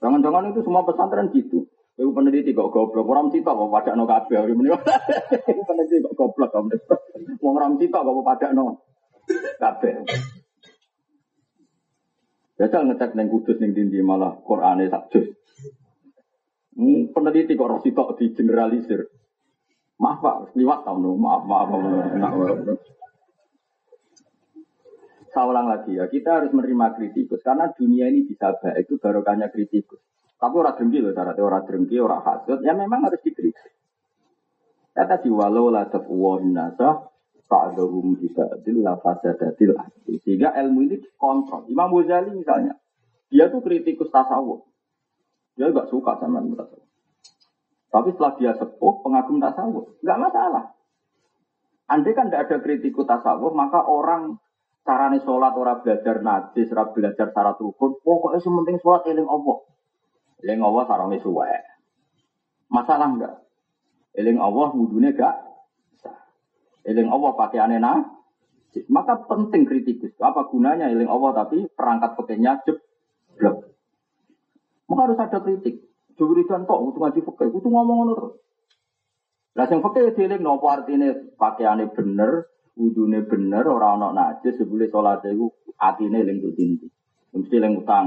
Jangan-jangan 0.05 0.53
itu 0.53 0.61
semua 0.61 0.85
pesantren 0.85 1.33
gitu. 1.33 1.65
Ibu 2.01 2.17
peneliti 2.17 2.57
kok 2.57 2.73
goblok, 2.73 3.09
orang 3.13 3.29
cita 3.29 3.53
kok 3.53 3.69
pada 3.69 3.93
no 3.93 4.09
kabeh. 4.09 4.41
Peneliti 5.69 6.01
kok 6.01 6.17
goblok, 6.17 6.53
orang 7.45 7.77
cita 7.77 7.99
kok 8.01 8.25
pada 8.25 8.49
no 8.57 8.85
kabeh. 9.61 10.09
Biasa 12.57 12.77
ngecek 12.89 13.17
neng 13.17 13.29
kudus 13.33 13.57
neng 13.61 13.73
dindi 13.73 14.01
malah 14.05 14.37
Qur'ane 14.45 14.89
sak 14.93 15.13
juz. 15.13 15.29
Hmm, 16.77 17.13
peneliti 17.13 17.53
kok 17.53 17.69
rasi 17.69 17.93
tok 17.93 18.17
di 18.17 18.33
generalisir. 18.33 19.10
Maaf 20.01 20.19
pak, 20.25 20.57
liwat 20.57 20.81
tau 20.89 20.97
no. 20.97 21.13
Maaf, 21.21 21.45
maaf, 21.45 21.69
maaf. 21.69 22.81
Saya 25.31 25.47
ulang 25.47 25.71
lagi 25.71 25.95
ya, 25.95 26.11
kita 26.11 26.43
harus 26.43 26.51
menerima 26.51 26.99
kritikus 26.99 27.39
karena 27.47 27.71
dunia 27.71 28.11
ini 28.11 28.27
bisa 28.27 28.51
baik 28.59 28.91
itu 28.91 28.99
barokahnya 28.99 29.47
kritikus. 29.55 30.03
Tapi 30.41 30.55
orang 30.59 30.75
dengki 30.75 30.99
loh 30.99 31.13
syaratnya 31.15 31.45
orang 31.47 31.65
dengki, 31.69 31.97
orang 32.03 32.25
hasut, 32.27 32.59
ya 32.67 32.75
memang 32.75 33.07
harus 33.07 33.23
dikritik. 33.23 33.77
Kata 34.91 35.23
di 35.23 35.31
walau 35.31 35.71
la 35.71 35.87
tafwahin 35.87 36.51
nasa 36.51 37.07
fa'adahum 37.47 38.19
biba'dil 38.19 38.83
la 38.83 38.99
fasadatil 38.99 39.79
Sehingga 40.27 40.51
ilmu 40.59 40.83
ini 40.83 40.97
kontrol. 41.15 41.71
Imam 41.71 41.95
Ghazali 41.95 42.35
misalnya, 42.35 42.75
dia 43.31 43.47
tuh 43.55 43.63
kritikus 43.63 44.11
tasawuf. 44.11 44.67
Dia 45.55 45.71
gak 45.71 45.95
suka 45.95 46.19
sama 46.19 46.43
tasawuf. 46.43 46.90
Tapi 47.91 48.15
setelah 48.15 48.33
dia 48.39 48.53
sepuh, 48.55 49.03
pengagum 49.03 49.43
tasawuf. 49.43 49.99
Gak 50.07 50.19
masalah. 50.23 50.79
Andai 51.91 52.15
kan 52.15 52.31
tidak 52.31 52.47
ada 52.47 52.57
kritikus 52.63 53.03
tasawuf, 53.03 53.51
maka 53.51 53.83
orang 53.83 54.39
carane 54.87 55.19
sholat 55.27 55.53
orang 55.59 55.83
belajar 55.83 56.23
najis, 56.23 56.71
orang 56.71 56.95
belajar 56.95 57.27
syarat 57.35 57.59
rukun, 57.59 57.99
pokoknya 58.07 58.39
sementing 58.39 58.79
sholat 58.79 59.03
eling 59.11 59.27
Allah. 59.27 59.59
Eling 60.41 60.63
Allah 60.63 60.83
sarangnya 60.87 61.19
suwe. 61.19 61.51
Masalah 62.71 63.11
enggak? 63.11 63.35
Eling 64.15 64.39
Allah 64.39 64.71
wudhunya 64.71 65.11
enggak? 65.11 65.37
Eling 66.87 67.11
Allah 67.11 67.31
pakaiannya 67.35 67.79
nah? 67.83 67.99
Maka 68.87 69.27
penting 69.27 69.67
kritikus. 69.67 70.15
Apa 70.23 70.47
gunanya 70.47 70.87
iling 70.95 71.11
Allah 71.11 71.43
tapi 71.45 71.67
perangkat 71.75 72.15
pekehnya 72.15 72.63
jeblok. 72.63 73.67
Maka 74.87 75.01
harus 75.11 75.19
ada 75.19 75.39
kritik. 75.43 75.90
Juridan 76.19 76.67
kok 76.67 76.81
untuk 76.81 77.03
ngaji 77.03 77.21
pekeh, 77.23 77.49
itu 77.53 77.69
ngomong 77.69 77.97
ngono 78.03 78.13
terus. 78.17 78.35
Lah 79.59 79.67
sing 79.67 79.83
pekeh 79.83 80.15
dieling 80.15 80.43
nopo 80.43 80.71
artine 80.71 81.35
pakaiane 81.35 81.91
bener, 81.91 82.47
wudune 82.79 83.27
bener, 83.27 83.67
ora 83.67 83.99
ana 83.99 84.15
najis, 84.15 84.59
sebule 84.59 84.87
salat 84.89 85.27
iku 85.27 85.51
atine 85.77 86.23
eling 86.23 86.39
dinti. 86.55 86.87
Mesti 87.35 87.57
eling 87.59 87.83
utang. 87.83 88.07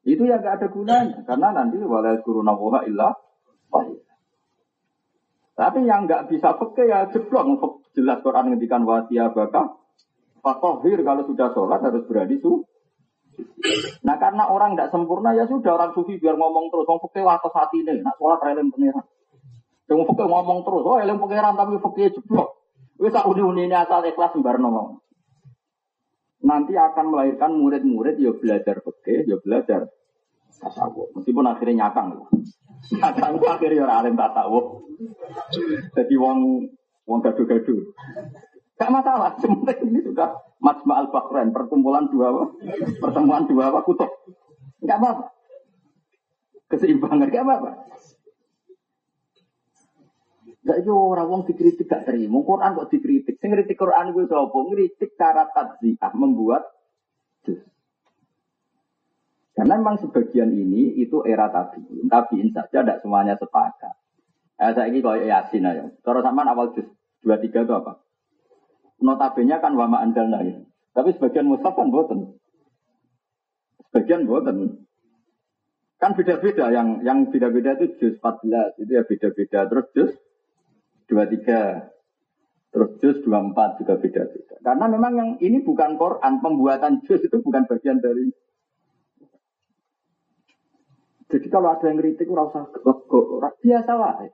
Itu 0.00 0.24
ya 0.24 0.40
gak 0.40 0.64
ada 0.64 0.66
gunanya 0.72 1.22
karena 1.28 1.52
nanti 1.52 1.76
wala 1.82 2.16
kuruna 2.24 2.56
wa 2.56 2.80
illa. 2.88 3.10
Tapi 5.60 5.84
yang 5.84 6.08
nggak 6.08 6.32
bisa 6.32 6.56
peke 6.56 6.88
ya 6.88 7.04
jeblok. 7.12 7.44
Jelas 7.92 8.24
Quran 8.24 8.54
ngendikan 8.54 8.80
wasia 8.88 9.28
baka. 9.28 9.76
Fakohir 10.40 11.04
kalau 11.04 11.28
sudah 11.28 11.52
sholat 11.52 11.84
harus 11.84 12.08
berani 12.08 12.40
su. 12.40 12.64
Nah 14.04 14.16
karena 14.16 14.48
orang 14.48 14.74
tidak 14.74 14.90
sempurna 14.92 15.36
ya 15.36 15.44
sudah 15.44 15.76
orang 15.76 15.92
sufi 15.92 16.16
biar 16.16 16.34
ngomong 16.36 16.72
terus. 16.72 16.88
Ngomong 16.88 17.04
peke 17.08 17.20
waktu 17.24 17.48
saat 17.52 17.70
ini. 17.76 18.00
Nak 18.00 18.16
sholat 18.16 18.40
relem 18.40 18.72
pengiran. 18.72 19.04
Yang 19.88 20.00
peke 20.12 20.24
ngomong 20.24 20.58
terus. 20.64 20.82
Oh 20.84 20.96
relem 20.96 21.18
pengiran 21.20 21.54
tapi 21.54 21.76
peke 21.78 22.04
jeblok. 22.16 22.48
Wis 23.00 23.16
tak 23.16 23.24
uni 23.28 23.64
ini 23.64 23.72
asal 23.72 24.04
ikhlas 24.04 24.36
sembar 24.36 24.60
ngomong. 24.60 25.00
Nanti 26.40 26.72
akan 26.72 27.12
melahirkan 27.12 27.52
murid-murid 27.52 28.16
ya 28.16 28.32
belajar 28.32 28.80
peke, 28.80 29.28
ya 29.28 29.36
belajar 29.40 29.92
tasawuf. 30.60 31.12
Meskipun 31.16 31.44
akhirnya 31.48 31.88
nyakang. 31.88 32.16
Nyakang 32.96 33.40
akhirnya 33.40 33.84
orang 33.88 33.98
alim 34.04 34.14
tasawuf. 34.16 34.84
Jadi 35.96 36.14
wong 36.16 36.68
wong 37.08 37.18
gaduh-gaduh. 37.24 37.80
Gak 38.80 38.88
masalah, 38.88 39.36
sementing 39.36 39.92
ini 39.92 40.00
sudah 40.00 40.32
Majma 40.60 40.92
al 41.00 41.08
Bahrain, 41.08 41.56
perkumpulan 41.56 42.12
dua 42.12 42.36
apa? 42.36 42.44
Pertemuan 43.00 43.48
dua 43.48 43.72
apa? 43.72 43.80
Kutub. 43.80 44.12
Gak 44.84 45.00
apa-apa. 45.00 45.24
Keseimbangan, 46.68 47.32
gak 47.32 47.44
apa-apa. 47.44 47.70
Gak 50.60 50.76
itu 50.84 50.92
orang 50.92 51.28
wong 51.32 51.42
dikritik 51.48 51.88
gak 51.88 52.04
terima. 52.04 52.44
Quran 52.44 52.76
kok 52.76 52.92
dikritik. 52.92 53.40
Sing 53.40 53.56
kritik 53.56 53.80
Quran 53.80 54.12
gue 54.12 54.28
sapa? 54.28 54.58
Ngritik 54.60 55.16
cara 55.16 55.48
tadziah 55.48 56.12
membuat. 56.12 56.68
Karena 59.56 59.76
memang 59.76 60.00
sebagian 60.00 60.52
ini 60.56 61.00
itu 61.00 61.20
era 61.24 61.52
tabiin. 61.52 62.08
Tabiin 62.08 62.48
saja 62.52 62.80
tidak 62.80 63.00
semuanya 63.04 63.36
sepakat. 63.36 63.92
Eh, 64.56 64.72
saya 64.72 64.88
ini 64.88 65.04
kalau 65.04 65.20
yasin 65.20 65.68
aja. 65.68 65.84
Kalau 66.00 66.20
sama 66.24 66.44
awal 66.48 66.72
juz 66.72 66.88
dua 67.20 67.36
tiga 67.40 67.64
itu 67.64 67.72
apa? 67.72 68.00
Notabene 69.00 69.56
kan 69.60 69.72
wama 69.76 70.04
andalna 70.04 70.44
ya. 70.44 70.56
Tapi 70.92 71.16
sebagian 71.16 71.48
mushaf 71.48 71.72
kan 71.72 71.88
boten. 71.88 72.36
Sebagian 73.88 74.28
boten. 74.28 74.84
Kan 76.00 76.16
beda-beda 76.16 76.72
yang 76.72 77.04
yang 77.04 77.28
beda-beda 77.28 77.76
itu 77.80 77.96
juz 78.00 78.14
14 78.20 78.80
itu 78.80 78.92
ya 78.92 79.04
beda-beda 79.04 79.68
terus 79.68 79.86
juz 79.92 80.12
23 81.12 82.72
terus 82.72 82.90
juz 83.02 83.16
24 83.24 83.80
juga 83.84 83.94
beda-beda. 84.00 84.56
Karena 84.64 84.86
memang 84.88 85.12
yang 85.16 85.30
ini 85.42 85.60
bukan 85.60 86.00
Quran, 86.00 86.40
pembuatan 86.40 87.04
juz 87.04 87.20
itu 87.20 87.36
bukan 87.42 87.68
bagian 87.68 88.00
dari 88.00 88.32
jadi 91.30 91.46
kalau 91.46 91.70
ada 91.70 91.86
yang 91.86 92.02
kritik, 92.02 92.26
rasa 92.26 92.66
biasa 93.62 93.92
lah. 93.94 94.26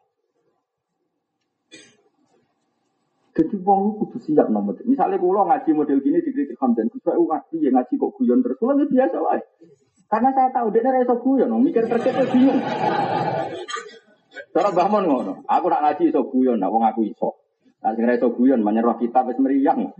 Jadi 3.36 3.54
wong 3.60 4.00
kudu 4.00 4.16
siap 4.24 4.48
nomor. 4.48 4.80
Misalnya 4.88 5.20
kalau 5.20 5.44
ngaji 5.44 5.70
model 5.76 6.00
gini 6.00 6.24
dikritik 6.24 6.56
Hamdan, 6.56 6.88
saya 7.04 7.20
ngaji 7.20 7.56
ya 7.60 7.68
ngaji 7.68 7.94
kok 8.00 8.12
guyon 8.16 8.40
terus. 8.40 8.56
Kalau 8.56 8.80
biasa 8.80 9.16
lah. 9.20 9.40
Karena 10.08 10.30
saya 10.32 10.48
tahu 10.54 10.72
dia 10.72 10.88
reso 10.88 11.14
guyon, 11.20 11.52
mikir 11.60 11.84
terkait 11.84 12.16
bingung. 12.32 12.62
Cara 14.56 14.72
Mbah 14.72 14.88
Mon 14.88 15.04
ngono, 15.04 15.32
aku 15.44 15.66
nak 15.68 15.82
ngaji 15.84 16.02
iso 16.08 16.24
guyon, 16.32 16.56
nak 16.56 16.72
wong 16.72 16.80
aku 16.88 17.04
iso. 17.04 17.36
Nah 17.84 17.92
sing 17.92 18.08
iso 18.08 18.32
guyon 18.32 18.64
menyerah 18.64 18.96
kita 18.96 19.20
wis 19.28 19.36
meriang. 19.36 19.92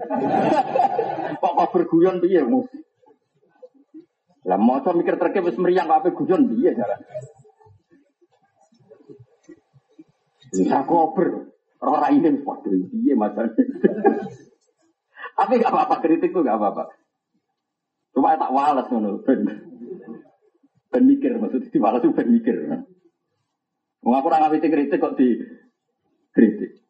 Kok 1.43 1.53
kok 1.53 1.71
berguyon 1.77 2.25
piye, 2.25 2.41
Mus? 2.41 2.65
Lah 4.49 4.57
maca 4.57 4.97
mikir 4.97 5.21
terkait 5.21 5.45
wis 5.45 5.61
meriang 5.61 5.91
kok 5.91 6.01
ape 6.01 6.11
guyon 6.17 6.49
piye 6.49 6.73
jalan. 6.73 7.01
Bisa 10.57 10.87
Orang 11.81 12.17
ini 12.17 12.41
waduh 12.41 12.73
dia 12.89 13.15
macam 13.15 13.53
Tapi 15.37 15.53
gak 15.61 15.69
apa-apa 15.69 15.97
kritik 16.01 16.33
tuh 16.33 16.41
gak 16.41 16.57
apa-apa. 16.57 16.89
Cuma 18.17 18.41
tak 18.41 18.53
walas 18.53 18.89
ngono 18.89 19.21
ben. 19.21 19.45
Mikir 20.97 21.37
maksudnya 21.37 21.69
di 21.69 21.77
walas 21.77 22.01
tuh 22.01 22.17
ben 22.17 22.33
mikir. 22.33 22.57
Wong 24.01 24.15
aku 24.17 24.29
ora 24.33 24.49
kritik 24.49 24.97
kok 24.97 25.21
di 25.21 25.37
kritik. 26.33 26.81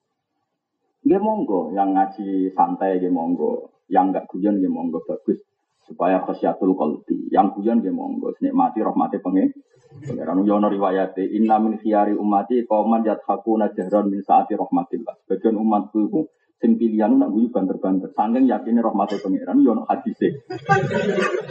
Dia 1.02 1.18
monggo 1.18 1.74
yang 1.74 1.94
ngaji 1.94 2.54
santai 2.54 3.02
dia 3.02 3.10
monggo, 3.10 3.82
yang 3.90 4.14
gak 4.14 4.30
guyon 4.30 4.62
dia 4.62 4.70
monggo 4.70 5.02
bagus 5.02 5.42
supaya 5.86 6.20
khasyatul 6.26 6.74
qalbi. 6.74 7.30
Yang 7.30 7.62
guyon 7.62 7.78
dia 7.80 7.94
monggo 7.94 8.34
nikmati 8.42 8.82
rahmati 8.82 9.22
pengen 9.22 9.54
Pengiran 9.96 10.44
yono 10.44 10.68
riwayate 10.68 11.24
inna 11.24 11.56
min 11.56 11.80
khiyari 11.80 12.12
umati 12.12 12.68
kauman 12.68 13.00
yathakuna 13.00 13.72
jahran 13.72 14.12
min 14.12 14.20
saati 14.20 14.52
rahmatillah. 14.52 15.24
Sebagian 15.24 15.56
umatku 15.56 15.98
itu 16.10 16.20
sing 16.60 16.76
pilihan 16.76 17.16
nak 17.16 17.32
guyu 17.32 17.48
banter-banter. 17.48 18.12
Sangking 18.12 18.44
yakini 18.44 18.84
rahmati 18.84 19.16
pengiran 19.24 19.64
yono 19.64 19.88
hadise. 19.88 20.44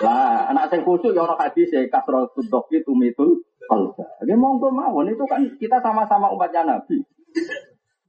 Lah 0.05 0.45
anak 0.53 0.69
saya 0.69 0.85
khusus 0.85 1.17
yono 1.17 1.33
hadise 1.41 1.89
kasro 1.89 2.29
itu 2.69 2.91
mitul 2.93 3.41
kalba. 3.65 4.05
Oke 4.21 4.35
monggo 4.37 4.69
mawon 4.69 5.09
itu 5.09 5.25
kan 5.25 5.41
kita 5.57 5.81
sama-sama 5.81 6.29
umatnya 6.29 6.69
Nabi. 6.69 7.01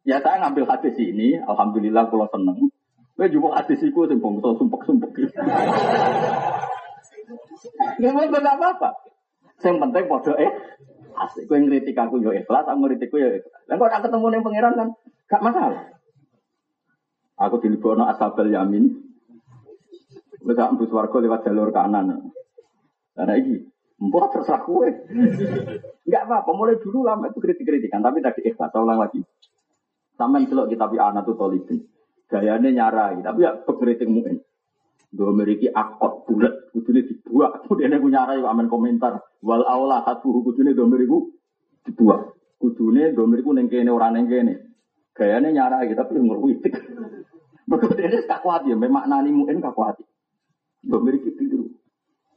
Ya 0.07 0.23
saya 0.23 0.39
ngambil 0.39 0.71
hadis 0.71 0.95
ini, 1.03 1.35
alhamdulillah 1.35 2.07
kalau 2.07 2.31
seneng. 2.31 2.71
Gue 3.17 3.33
juga 3.33 3.57
hadis 3.57 3.81
itu 3.81 4.01
sing 4.05 4.21
bongso 4.21 4.61
sumpek-sumpek. 4.61 5.33
Gak 7.97 8.13
mau 8.13 8.29
apa-apa. 8.29 8.91
Yang 9.65 9.77
penting 9.81 10.05
podo 10.05 10.33
eh 10.37 10.53
asik. 11.17 11.49
Kue 11.49 11.57
ngeritik 11.57 11.97
aku 11.97 12.21
yo 12.21 12.37
ikhlas, 12.37 12.69
aku 12.69 12.79
ngeritik 12.85 13.09
yo 13.17 13.41
ikhlas. 13.41 13.63
Dan 13.65 13.81
kalau 13.81 14.05
ketemu 14.05 14.27
nih 14.29 14.41
pangeran 14.45 14.73
kan 14.77 14.89
gak 15.33 15.43
masalah. 15.43 15.83
Aku 17.41 17.57
dilibono 17.65 18.05
asabel 18.05 18.53
yamin. 18.53 18.85
Bisa 20.45 20.69
embus 20.69 20.93
warga 20.93 21.17
lewat 21.19 21.43
jalur 21.49 21.73
kanan. 21.75 22.31
Karena 23.17 23.35
ini, 23.35 23.65
mbok 23.99 24.31
terserah 24.31 24.63
kue. 24.63 24.93
Enggak 26.07 26.23
apa-apa, 26.29 26.51
mulai 26.55 26.79
dulu 26.79 27.03
lama 27.03 27.33
itu 27.33 27.41
kritik-kritikan, 27.43 28.05
tapi 28.05 28.23
tadi 28.23 28.47
ikhlas, 28.47 28.71
ulang 28.77 29.01
lagi. 29.01 29.25
Sampai 30.15 30.47
celok 30.47 30.71
kita 30.71 30.87
anak 30.87 31.27
tuh 31.27 31.35
tolibin. 31.35 31.83
Gayanya 32.27 32.71
nyarai, 32.75 33.23
tapi 33.23 33.47
ya 33.47 33.55
berkritik 33.63 34.11
mungkin. 34.11 34.43
Dua 35.15 35.31
memiliki 35.31 35.71
akot 35.71 36.27
bulat, 36.27 36.75
kudune 36.75 37.07
dibuat. 37.07 37.63
Kemudian 37.65 37.95
aku 37.97 38.09
nyarai 38.11 38.43
aman 38.43 38.67
komentar. 38.67 39.23
Wal 39.41 39.63
aula 39.63 40.03
hatu 40.03 40.43
kudune 40.43 40.75
dua 40.75 40.91
meriku 40.91 41.31
dibuat. 41.87 42.35
Kudune 42.59 43.15
dua 43.15 43.27
meriku 43.31 43.55
nengkene 43.55 43.89
orang 43.95 44.19
nengkene. 44.19 44.55
Gayanya 45.15 45.55
nyarai 45.55 45.95
tapi 45.95 46.19
ngerwitik. 46.19 46.75
Kemudian 47.67 48.11
ini 48.15 48.27
kakuat 48.27 48.63
ya, 48.67 48.75
memang 48.79 49.07
nani 49.07 49.31
mungkin 49.31 49.63
kakuat. 49.63 50.03
Dua 50.83 50.99
meriku 50.99 51.31
tidur. 51.39 51.71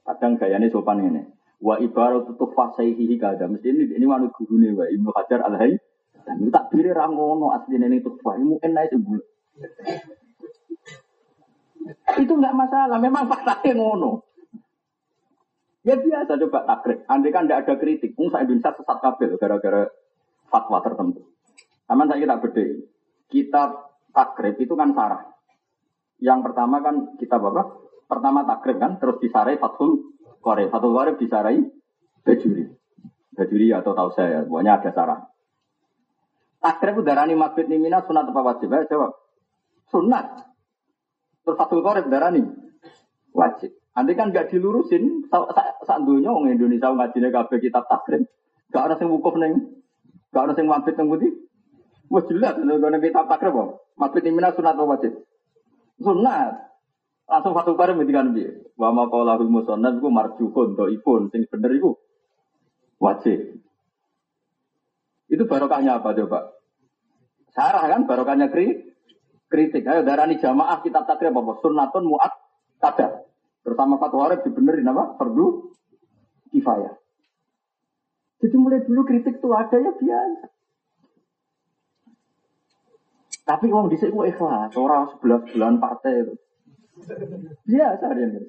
Kadang 0.05 0.37
gayanya 0.37 0.69
sopan 0.69 1.01
ini. 1.01 1.25
Wa 1.59 1.81
ibarat 1.81 2.29
tutup 2.29 2.53
fasaihi 2.53 3.17
kada. 3.17 3.49
Mesti 3.49 3.73
ini 3.73 3.83
ini 3.97 4.05
manut 4.05 4.31
gurune 4.37 4.71
wa 4.77 4.85
Ibnu 4.85 5.09
Hajar 5.17 5.43
al 5.43 5.57
-Hay. 5.57 5.73
Dan 6.23 6.45
tak 6.53 6.69
pilih 6.69 6.93
rangono 6.93 7.49
asli 7.57 7.81
nenek 7.81 8.05
tuh 8.05 8.13
mungkin 8.21 8.77
naik 8.77 8.93
sebulan. 8.93 9.28
Itu 12.19 12.33
nggak 12.37 12.57
masalah, 12.57 12.97
memang 13.01 13.25
faktanya 13.25 13.77
ngono. 13.77 14.29
Ya 15.87 15.95
biasa 15.95 16.35
coba 16.35 16.67
takrib. 16.67 17.07
Andai 17.07 17.31
kan 17.31 17.47
tidak 17.47 17.59
ada 17.65 17.73
kritik, 17.79 18.11
saya 18.13 18.43
Indonesia 18.43 18.75
sesat 18.75 18.97
kabel 18.99 19.39
gara-gara 19.39 19.87
fatwa 20.51 20.77
tertentu. 20.83 21.23
Sama 21.87 22.05
saya 22.05 22.19
kita 22.21 22.35
beda. 22.43 22.65
Kita 23.29 23.61
takrib 24.11 24.55
itu 24.59 24.73
kan 24.75 24.91
sarah. 24.91 25.23
Yang 26.19 26.39
pertama 26.51 26.83
kan 26.83 27.15
kita 27.15 27.39
bapak, 27.39 27.67
pertama 28.11 28.43
takrib 28.43 28.77
kan, 28.77 28.99
terus 28.99 29.17
disarai 29.23 29.55
fatul 29.55 30.13
kore. 30.43 30.67
Fatul 30.67 30.91
kore 30.91 31.11
disarai 31.15 31.63
bajuri. 32.27 32.67
Bajuri 33.33 33.67
atau 33.71 33.95
tahu 33.95 34.09
saya, 34.11 34.43
pokoknya 34.43 34.83
ada 34.83 34.91
sarah. 34.91 35.19
Takrib 36.59 36.99
udarani 36.99 37.39
makbid 37.39 37.71
nimina 37.71 38.03
sunat 38.03 38.27
apa 38.27 38.41
wajib? 38.43 38.67
Ya, 38.67 38.83
jawab. 38.83 39.15
Sunat. 39.89 40.25
Terus 41.45 41.57
Fathul 41.57 41.81
Qorib 41.81 42.07
darah 42.13 42.29
nih 42.29 42.45
wajib. 43.33 43.73
Andai 43.97 44.15
kan 44.15 44.31
gak 44.31 44.53
dilurusin, 44.53 45.27
saat 45.27 46.01
dunia 46.05 46.31
orang 46.31 46.55
Indonesia 46.55 46.93
ngajinya 46.93 47.29
kabeh 47.33 47.57
kitab 47.59 47.89
takrim, 47.89 48.23
gak 48.71 48.85
ada 48.85 48.95
yang 49.01 49.11
wukuf 49.11 49.35
neng, 49.35 49.81
gak 50.31 50.45
ada 50.45 50.53
yang 50.55 50.71
mampir 50.71 50.93
neng 50.95 51.09
putih. 51.09 51.33
Wah 52.07 52.23
jelas, 52.25 52.55
kalau 52.55 53.01
kitab 53.01 53.25
takrim 53.27 53.51
kok. 53.53 53.69
Mampir 53.99 54.23
ini 54.23 54.31
mina 54.31 54.55
sunat 54.55 54.77
wajib. 54.77 55.25
Sunat. 55.99 56.69
Langsung 57.29 57.53
Fathul 57.53 57.77
Bari 57.77 57.93
ngendikan 57.93 58.33
piye? 58.33 58.73
Wa 58.73 58.89
ma 58.89 59.05
qala 59.05 59.37
bil 59.37 59.53
musannaf 59.53 60.01
iku 60.01 60.09
marjuhun 60.09 60.73
dhaifun 60.73 61.29
sing 61.29 61.45
bener 61.45 61.77
iku 61.77 61.93
wajib. 62.97 63.61
Itu 65.29 65.45
barokahnya 65.45 66.01
apa 66.01 66.17
coba? 66.17 66.57
Sarah 67.53 67.85
kan 67.85 68.09
barokahnya 68.09 68.49
kri 68.49 68.88
kritik. 69.49 69.83
Ayo 69.89 70.05
darani 70.05 70.37
jamaah 70.37 70.79
kitab 70.85 71.09
takrir 71.09 71.33
apa? 71.33 71.57
Sunnatun 71.59 72.05
muat 72.05 72.31
kadar. 72.79 73.25
Terutama 73.65 73.99
Fathul 73.99 74.23
Bari 74.23 74.45
dibenerin 74.45 74.87
apa? 74.93 75.17
Fardu 75.19 75.75
kifayah. 76.53 76.95
Jadi 78.39 78.55
mulai 78.55 78.85
dulu 78.87 79.03
kritik 79.03 79.43
tuh 79.43 79.51
ada 79.51 79.75
ya 79.75 79.91
biasa. 79.91 80.47
Tapi 83.43 83.65
uang 83.73 83.89
dhisik 83.89 84.13
ku 84.13 84.23
ikhlas, 84.29 84.77
orang 84.77 85.09
sebelah 85.09 85.41
bulan 85.41 85.81
partai 85.81 86.21
itu. 86.21 86.33
Biasa 87.65 88.05
ngerti. 88.13 88.47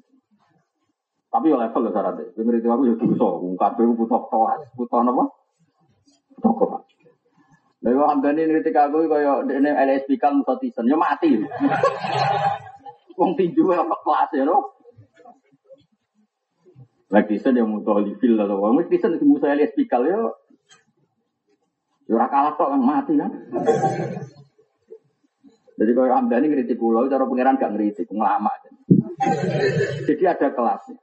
Tapi 1.30 1.46
ya 1.48 1.56
level 1.56 1.88
ya 1.88 1.90
syaratnya. 1.90 2.24
Ngerti 2.36 2.68
aku 2.68 2.82
ya 2.84 2.94
dosa. 3.00 3.28
Kabeh 3.40 3.82
ku 3.88 3.92
butuh 3.96 4.22
kelas, 4.28 4.60
butuh 4.76 5.00
apa? 5.00 5.24
Butuh 6.36 6.52
kelas. 6.54 6.84
Lah 7.80 7.90
kok 7.96 8.10
Hamdani 8.12 8.44
ngerti 8.44 8.76
aku 8.76 9.08
kaya 9.08 9.40
dene 9.48 9.72
LSP 9.72 10.20
kan 10.20 10.44
mutisen, 10.44 10.84
ya 10.84 11.00
mati. 11.00 11.32
Wong 13.16 13.32
tinju 13.40 13.72
apa 13.72 13.96
kelas 14.04 14.30
ya 14.36 14.44
loh. 14.44 14.76
Lagi 17.10 17.40
sen 17.40 17.56
yang 17.56 17.72
mutuh 17.72 17.98
livil 17.98 18.38
atau 18.38 18.60
wong 18.60 18.84
Kristen 18.86 19.16
itu 19.16 19.24
musuh 19.24 19.48
LSP 19.48 19.88
kal 19.88 20.04
ya. 20.04 20.20
Ya 22.04 22.12
ora 22.20 22.28
kalah 22.28 22.54
kan 22.54 22.80
mati 22.84 23.16
kan. 23.16 23.32
Jadi 25.80 25.90
kalau 25.96 26.12
Hamdani 26.12 26.52
ngeritik 26.52 26.76
pulau, 26.76 27.08
cara 27.08 27.24
pangeran 27.24 27.56
gak 27.56 27.72
ngeritik, 27.72 28.12
ngelama. 28.12 28.52
Jadi 30.04 30.22
ada 30.28 30.52
kelasnya. 30.52 31.00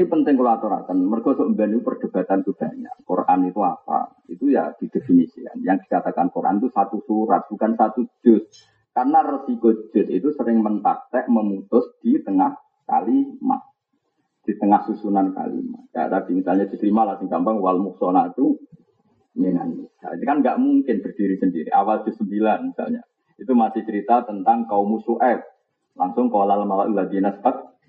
Ini 0.00 0.08
penting 0.08 0.32
kalau 0.40 0.56
aturakan. 0.56 0.96
Mereka 0.96 1.36
sebenarnya 1.36 1.84
perdebatan 1.84 2.40
itu 2.40 2.56
banyak. 2.56 3.04
Quran 3.04 3.52
itu 3.52 3.60
apa? 3.60 4.16
Itu 4.32 4.48
ya 4.48 4.72
didefinisikan. 4.80 5.60
Yang 5.60 5.84
dikatakan 5.84 6.32
Quran 6.32 6.56
itu 6.56 6.72
satu 6.72 7.04
surat, 7.04 7.44
bukan 7.52 7.76
satu 7.76 8.08
juz. 8.24 8.48
Karena 8.96 9.20
resiko 9.20 9.92
juz 9.92 10.08
itu 10.08 10.32
sering 10.32 10.64
mentaktek, 10.64 11.28
memutus 11.28 11.84
di 12.00 12.16
tengah 12.24 12.56
kalimat. 12.88 13.60
Di 14.40 14.56
tengah 14.56 14.88
susunan 14.88 15.36
kalimat. 15.36 15.84
Ya, 15.92 16.08
tadi 16.08 16.32
misalnya 16.32 16.64
diterima 16.72 17.04
lah, 17.04 17.20
gampang, 17.20 17.60
wal 17.60 17.76
muksona 17.76 18.32
itu 18.32 18.56
minan 19.36 19.84
Nah, 19.84 20.16
ini 20.16 20.24
kan 20.24 20.40
nggak 20.40 20.56
mungkin 20.56 20.96
berdiri 21.04 21.36
sendiri. 21.36 21.68
Awal 21.76 22.08
di 22.08 22.16
sembilan 22.16 22.72
misalnya. 22.72 23.04
Itu 23.36 23.52
masih 23.52 23.84
cerita 23.84 24.24
tentang 24.24 24.64
kaum 24.64 24.96
Su'aib. 25.04 25.44
Langsung 25.92 26.32
kolal 26.32 26.64
malah 26.64 26.88
ladina 26.88 27.36
sepat. 27.36 27.79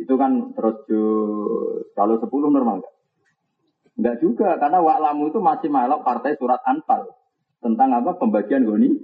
Itu 0.00 0.16
kan 0.16 0.56
terus 0.56 0.80
kalau 1.92 2.16
sepuluh 2.16 2.48
normal 2.48 2.80
nggak? 2.80 2.94
Enggak 4.00 4.16
juga, 4.24 4.56
karena 4.56 4.80
waklamu 4.80 5.28
itu 5.28 5.44
masih 5.44 5.68
malok 5.68 6.00
partai 6.00 6.32
surat 6.40 6.64
Anfal. 6.64 7.12
Tentang 7.60 7.92
apa? 7.92 8.16
Pembagian 8.16 8.64
goni. 8.64 8.96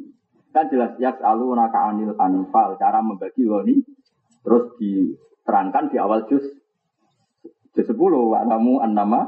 Kan 0.57 0.73
jelas 0.73 0.97
ya 0.97 1.13
selalu 1.13 1.53
naka 1.53 1.93
anil 1.93 2.17
Anfal. 2.17 2.81
Cara 2.81 3.05
membagi 3.05 3.45
goni. 3.45 3.85
Terus 4.41 4.73
diterangkan 4.81 5.93
di 5.93 6.01
awal 6.01 6.25
juz. 6.33 6.49
Juz 7.77 7.85
sepuluh. 7.85 8.33
Waklamu 8.33 8.81
an 8.81 8.97
nama 8.97 9.21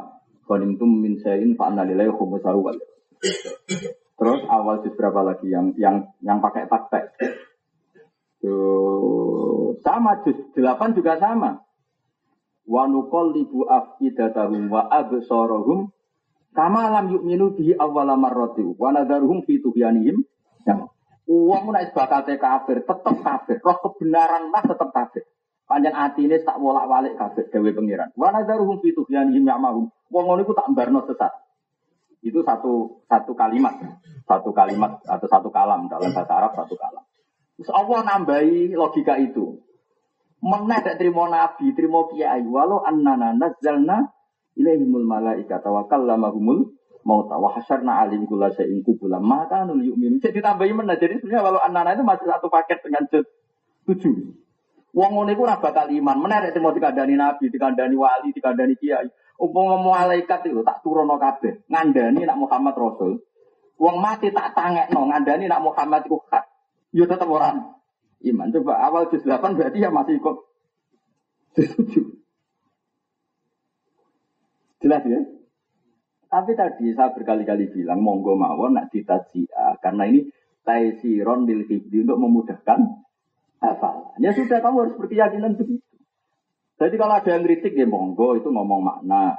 tum 0.48 0.88
min 1.04 1.20
sayin 1.20 1.52
fa 1.52 1.68
anna 1.68 1.84
lillahi 1.84 2.16
khumsahu 2.16 2.64
wal. 2.64 2.78
Terus 4.16 4.40
awal 4.48 4.80
juz 4.80 4.96
berapa 4.96 5.20
lagi 5.20 5.52
yang 5.52 5.76
yang 5.76 6.08
yang 6.24 6.40
pakai 6.40 6.64
sama 9.82 10.22
juz 10.22 10.38
8 10.54 10.94
juga 10.94 11.18
sama. 11.18 11.62
Wa 12.68 12.84
nuqallibu 12.84 13.64
afidatahum 13.64 14.68
wa 14.68 14.86
absarahum 14.92 15.88
kama 16.52 16.92
lam 16.92 17.08
yu'minu 17.16 17.56
bihi 17.56 17.72
awwala 17.80 18.14
marrati 18.14 18.60
wa 18.76 18.92
nadharuhum 18.92 19.42
fi 19.48 19.58
tughyanihim. 19.58 20.20
Yang 20.68 20.92
uang 21.24 21.72
nek 21.72 21.96
bakate 21.96 22.36
kafir 22.36 22.84
tetep 22.84 23.16
kafir, 23.24 23.56
roh 23.64 23.78
kebenaran 23.80 24.52
lah 24.52 24.62
tetep 24.62 24.92
kafir. 24.92 25.24
Panjang 25.68 25.92
hati 25.92 26.24
ini 26.24 26.40
tak 26.44 26.56
wolak-walik 26.60 27.16
kafir 27.16 27.48
dewi 27.52 27.72
pengiran. 27.72 28.12
Wa 28.16 28.32
nadharuhum 28.32 28.84
fi 28.84 28.92
tughyanihim 28.92 29.48
ya'mahum. 29.48 29.88
Wong 30.12 30.24
ngono 30.28 30.40
iku 30.44 30.52
tak 30.52 30.68
barno 30.76 31.04
sesat. 31.08 31.32
Itu 32.20 32.44
satu 32.44 33.04
satu 33.08 33.32
kalimat, 33.32 33.80
satu 34.28 34.52
kalimat 34.52 35.00
atau 35.08 35.28
satu 35.28 35.48
kalam 35.48 35.88
dalam 35.88 36.12
bahasa 36.12 36.32
Arab 36.36 36.52
satu 36.52 36.76
kalam. 36.76 37.07
Terus 37.58 37.74
Allah 37.74 38.06
nambahi 38.06 38.70
logika 38.78 39.18
itu. 39.18 39.58
Meneh 40.38 40.78
tak 40.86 41.02
terima 41.02 41.26
nabi, 41.26 41.74
terima 41.74 42.06
kiai, 42.06 42.46
walau 42.46 42.78
annana 42.86 43.34
nazzalna 43.34 44.14
ilaihimul 44.54 45.02
malaika 45.02 45.58
tawakkal 45.58 46.06
lamahumul 46.06 46.78
mauta 47.02 47.34
wa 47.34 47.50
hasyarna 47.58 48.06
alim 48.06 48.30
kula 48.30 48.54
syai'in 48.54 48.86
kubula 48.86 49.18
maka 49.18 49.66
nul 49.66 49.82
yu'min. 49.82 50.22
Jadi 50.22 50.38
ditambahi 50.38 50.70
mana? 50.70 50.94
Jadi 50.94 51.18
sebenarnya 51.18 51.42
walau 51.42 51.58
annana 51.58 51.98
itu 51.98 52.06
masih 52.06 52.30
satu 52.30 52.46
paket 52.46 52.78
dengan 52.86 53.02
tujuh. 53.10 54.14
Wong 54.94 55.10
ngono 55.14 55.30
iku 55.34 55.42
ora 55.46 55.58
bakal 55.58 55.90
iman. 55.90 56.16
Nek 56.22 56.54
mau 56.62 56.70
dikandani 56.70 57.14
nabi, 57.14 57.50
dikandani 57.52 57.94
wali, 57.98 58.30
dikandani 58.32 58.74
kiai. 58.78 59.10
Umpama 59.38 59.78
malaikat 59.78 60.50
itu 60.50 60.66
tak 60.66 60.82
turun 60.82 61.06
kabeh, 61.14 61.62
ngandani 61.70 62.26
nak 62.26 62.38
Muhammad 62.42 62.74
Rasul. 62.74 63.22
Wong 63.78 64.02
mati 64.02 64.34
tak 64.34 64.58
tangekno, 64.58 65.06
ngandani 65.06 65.46
nak 65.46 65.62
Muhammad 65.62 66.02
iku 66.10 66.18
hak. 66.26 66.47
Yo 66.92 67.04
tetep 67.04 67.28
orang 67.28 67.78
iman. 68.24 68.48
Coba 68.52 68.80
awal 68.82 69.12
juz 69.12 69.22
8 69.22 69.56
berarti 69.56 69.78
ya 69.84 69.90
masih 69.92 70.18
ikut 70.18 70.36
setuju. 71.54 72.02
Jelas 74.78 75.02
ya? 75.04 75.20
Tapi 76.28 76.52
tadi 76.52 76.92
saya 76.92 77.10
berkali-kali 77.16 77.72
bilang 77.72 78.04
monggo 78.04 78.36
mawon 78.36 78.76
nak 78.76 78.92
ditajia 78.92 79.80
karena 79.80 80.04
ini 80.12 80.28
taisiron 80.60 81.48
bil 81.48 81.64
untuk 81.64 82.18
memudahkan 82.20 82.80
hafal. 83.64 84.12
Ya 84.20 84.36
sudah 84.36 84.60
kamu 84.60 84.76
harus 84.84 84.94
berkeyakinan 85.00 85.56
begitu. 85.56 85.88
Jadi 86.78 86.94
kalau 86.94 87.14
ada 87.18 87.30
yang 87.32 87.42
kritik 87.42 87.74
ya 87.74 87.88
monggo 87.88 88.38
itu 88.38 88.52
ngomong 88.52 88.80
makna. 88.84 89.34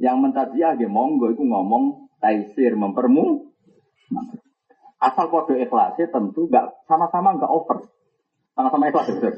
Yang 0.00 0.16
mentajiah 0.18 0.72
ya 0.74 0.88
monggo 0.88 1.30
itu 1.30 1.44
ngomong 1.44 2.10
taisir 2.18 2.74
mempermu. 2.74 3.52
Asal 4.96 5.28
kode 5.28 5.60
ikhlasnya 5.60 6.08
tentu 6.08 6.48
nggak 6.48 6.88
sama-sama 6.88 7.36
nggak 7.36 7.52
over. 7.52 7.84
Sama-sama 8.56 8.88
ikhlas 8.88 9.12
ya. 9.12 9.32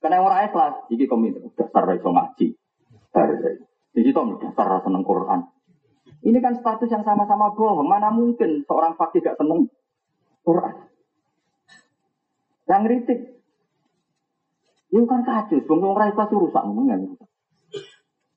Karena 0.00 0.24
orang 0.24 0.48
ikhlas, 0.48 0.74
jadi 0.88 1.04
komentar 1.08 1.44
dasar 1.56 1.84
iso 1.92 2.08
ngaji. 2.08 2.46
Jadi 3.92 4.08
itu 4.08 4.20
dasar 4.40 4.80
seneng 4.84 5.04
Quran. 5.04 5.40
Ini 6.20 6.38
kan 6.44 6.56
status 6.60 6.88
yang 6.92 7.04
sama-sama 7.04 7.52
bohong. 7.56 7.88
Mana 7.88 8.12
mungkin 8.12 8.64
seorang 8.68 8.96
fakir 8.96 9.24
gak 9.24 9.40
seneng 9.40 9.72
Quran? 10.44 10.88
Yang 12.68 12.82
kritik 12.86 13.20
itu 14.90 15.06
kan 15.06 15.22
kacau, 15.22 15.62
bang 15.62 15.80
orang 15.86 16.10
ikhlas 16.10 16.28
itu 16.28 16.36
rusak 16.36 16.62
ngomongnya. 16.66 16.96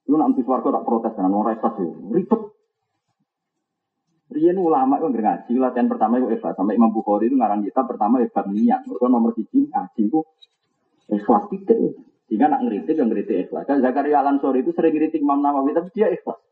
Itu 0.06 0.15
nanti 0.15 0.45
suarga 0.45 0.69
tak 0.69 0.86
protes 0.86 1.13
dengan 1.17 1.34
orang 1.41 1.58
ikhlas 1.58 1.76
itu 1.82 1.91
ribet. 2.13 2.41
Rian 4.43 4.60
ulama 4.60 4.99
itu 4.99 5.08
ngaji 5.08 5.56
latihan 5.56 5.88
pertama 5.88 6.19
itu 6.19 6.27
ikhlas 6.36 6.60
sampai 6.60 6.75
Imam 6.75 6.91
Bukhari 6.91 7.32
itu 7.32 7.39
ngarang 7.39 7.63
kita 7.63 7.79
pertama 7.88 8.19
hebat 8.19 8.43
niat. 8.51 8.84
Mereka 8.84 9.08
nomor 9.08 9.32
siji 9.39 9.71
ngaji 9.71 10.01
itu 10.03 10.19
ikhlas 11.15 11.47
tidak. 11.47 11.79
Jika 12.27 12.51
nak 12.51 12.67
ngeritik 12.67 12.99
yang 12.99 13.08
ngeritik 13.08 13.47
ikhlas. 13.47 13.63
Kan 13.63 13.79
Zakaria 13.79 14.19
Alan 14.19 14.43
Sori 14.43 14.60
itu 14.60 14.75
sering 14.75 14.99
ngeritik 14.99 15.23
Imam 15.23 15.39
Nawawi 15.39 15.71
tapi 15.71 15.95
dia 15.95 16.12
ikhlas. 16.12 16.43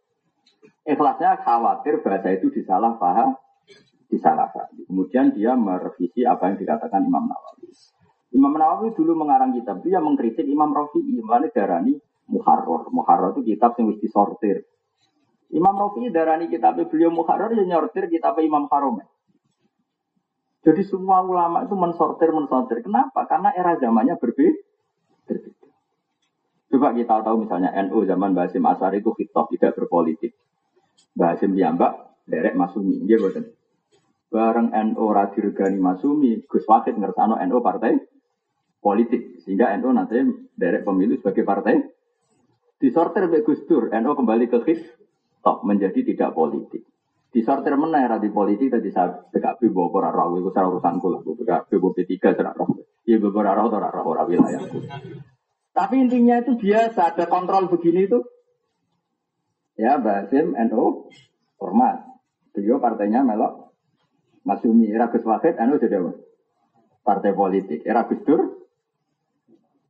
Ikhlasnya 0.87 1.43
khawatir 1.43 1.99
bahasa 1.99 2.31
itu 2.31 2.47
disalah 2.55 2.95
paham, 2.95 3.35
disalah 4.07 4.47
paham. 4.55 4.71
Kemudian 4.87 5.35
dia 5.35 5.51
merevisi 5.59 6.23
apa 6.23 6.47
yang 6.47 6.63
dikatakan 6.63 7.03
Imam 7.03 7.27
Nawawi. 7.27 7.75
Imam 8.31 8.55
Nawawi 8.55 8.95
dulu 8.95 9.19
mengarang 9.19 9.51
kitab, 9.51 9.83
dia 9.83 9.99
mengkritik 9.99 10.47
Imam 10.47 10.71
Rafi'i, 10.71 11.19
mulane 11.19 11.51
darani 11.51 11.99
Muharrar. 12.31 12.87
Muharrar 12.87 13.35
itu 13.35 13.43
kitab 13.43 13.75
yang 13.75 13.91
mesti 13.91 14.07
sortir. 14.07 14.63
Imam 15.51 15.75
Rafi'i 15.75 16.11
darani 16.11 16.47
kitab 16.47 16.79
beliau 16.79 17.11
Muharrar 17.11 17.51
yang 17.51 17.67
nyortir 17.67 18.07
kitab 18.07 18.39
Imam 18.39 18.71
Harum. 18.71 19.03
Jadi 20.61 20.81
semua 20.85 21.25
ulama 21.25 21.65
itu 21.65 21.73
mensortir, 21.73 22.29
mensortir. 22.31 22.85
Kenapa? 22.85 23.25
Karena 23.25 23.49
era 23.51 23.75
zamannya 23.81 24.15
berbeda. 24.15 24.61
Coba 26.71 26.95
kita 26.95 27.19
tahu 27.19 27.43
misalnya 27.43 27.75
NU 27.89 28.07
zaman 28.07 28.31
Basim 28.31 28.63
Asar 28.63 28.95
itu 28.95 29.11
hitop 29.19 29.51
tidak 29.51 29.75
berpolitik. 29.75 30.31
Basim 31.11 31.51
Diambak, 31.51 32.23
derek 32.23 32.55
Masumi. 32.55 33.03
Dia 33.03 33.19
betul. 33.19 33.51
Bareng 34.31 34.71
NU 34.71 35.03
Radirgani 35.11 35.75
Masumi, 35.75 36.39
Gus 36.47 36.63
Wakid 36.63 36.95
ngersano 36.95 37.35
NU 37.43 37.59
partai 37.59 37.99
politik 38.79 39.43
sehingga 39.43 39.75
NU 39.75 39.91
nanti 39.91 40.23
derek 40.55 40.87
pemilu 40.87 41.19
sebagai 41.19 41.43
partai 41.43 41.83
disortir 42.79 43.27
oleh 43.29 43.43
NU 44.01 44.11
kembali 44.15 44.45
ke 44.47 44.57
toh 45.41 45.65
menjadi 45.65 45.99
tidak 46.05 46.37
politik 46.37 46.85
Disortir 47.31 47.79
mana 47.79 48.03
era 48.03 48.19
di 48.19 48.27
politik 48.27 48.75
tadi 48.75 48.91
saya 48.91 49.07
PKB 49.31 49.71
bawa 49.71 50.03
ora 50.03 50.09
roh 50.11 50.35
itu 50.35 50.51
salah 50.51 50.67
urusanku 50.67 51.07
lah. 51.07 51.23
PKB 51.23 51.69
bawa 51.79 51.91
P3 51.95 52.11
salah 52.35 52.51
roh. 52.59 52.83
Iya 53.07 53.23
bawa 53.23 53.39
ora 53.39 53.51
roh 53.55 53.71
ora 53.71 53.87
roh 53.87 54.03
ora. 54.11 54.27
Tapi 55.71 55.95
intinya 55.95 56.43
itu 56.43 56.59
biasa 56.59 57.15
ada 57.15 57.31
kontrol 57.31 57.71
begini 57.71 58.03
itu. 58.03 58.19
Ya 59.79 59.95
Basim 59.95 60.59
NU 60.59 61.07
hormat. 61.55 62.03
Beliau 62.51 62.83
partainya 62.83 63.23
melok 63.23 63.71
Masumi 64.43 64.91
era 64.91 65.07
Gus 65.07 65.23
Wahid 65.23 65.55
NU 65.55 65.79
jadi 65.79 66.03
apa? 66.03 66.11
Partai 66.99 67.31
politik. 67.31 67.79
Era 67.87 68.11
Gus 68.11 68.27
Dur 68.27 68.67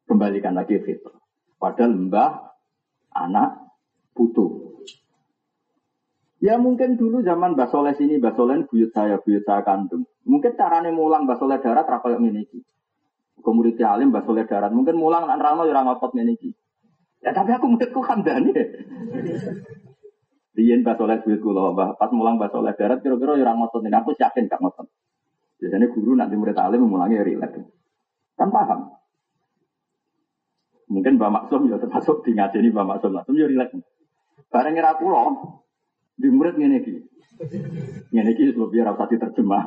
kembalikan 0.05 0.53
lagi 0.53 0.77
fitur. 0.77 1.17
Padahal 1.57 1.97
mbah, 1.97 2.53
anak, 3.17 3.73
putu. 4.13 4.70
Ya 6.41 6.57
mungkin 6.57 6.97
dulu 6.97 7.21
zaman 7.21 7.53
Mbak 7.53 7.69
Soleh 7.69 7.93
sini, 7.93 8.17
Mbak 8.17 8.33
Soleh 8.33 8.65
buyut 8.65 8.89
saya, 8.89 9.21
buyut 9.21 9.45
saya 9.45 9.61
kandung. 9.61 10.09
Mungkin 10.25 10.57
caranya 10.57 10.89
mulang 10.89 11.29
Mbak 11.29 11.37
Soleh 11.37 11.61
darat 11.61 11.85
rakyat 11.85 12.17
meniki. 12.17 12.65
Kemudian 13.45 13.77
alim 13.85 14.09
Mbak 14.09 14.25
Soleh 14.25 14.49
darat. 14.49 14.73
Mungkin 14.73 14.97
mulang 14.97 15.29
anak 15.29 15.37
rano 15.37 15.69
ya 15.69 15.85
ngotot 15.85 16.17
meniki. 16.17 16.49
Ya 17.21 17.29
tapi 17.29 17.53
aku 17.53 17.69
menurutku 17.69 18.01
kandani. 18.01 18.57
Riyen 20.57 20.81
Mbak 20.81 20.97
Soleh 20.97 21.21
buyut 21.21 21.45
kula, 21.45 21.77
pas 21.93 22.09
mulang 22.09 22.41
Mbak 22.41 22.49
Soleh 22.57 22.73
darat 22.73 23.05
kira-kira 23.05 23.37
ya 23.37 23.53
ngotot 23.53 23.85
ini. 23.85 23.93
Aku 24.01 24.17
yakin 24.17 24.49
gak 24.49 24.61
ngotot. 24.65 24.89
Biasanya 25.61 25.93
guru 25.93 26.17
nanti 26.17 26.33
murid 26.33 26.57
alim 26.57 26.89
mulangnya 26.89 27.21
rileks. 27.21 27.61
Kan 28.33 28.49
paham. 28.49 28.97
Mungkin 30.89 31.21
Mbak 31.21 31.31
Maksum 31.37 31.69
ya 31.69 31.77
termasuk 31.77 32.25
di 32.25 32.33
ngajeni 32.33 32.73
Mbak 32.73 32.85
Maksum. 32.89 33.13
Maksum 33.13 33.37
ya 33.37 33.45
rileks. 33.45 33.77
Bareng 34.49 34.73
ngira 34.73 34.97
kula, 34.97 35.37
di 36.21 36.29
murid 36.29 36.55
ngene 36.55 36.77
iki. 36.85 36.93
Ngene 38.13 38.29
iki 38.37 38.53
sebab 38.53 38.69
biar 38.69 38.93
rapati 38.93 39.17
terjemah. 39.17 39.63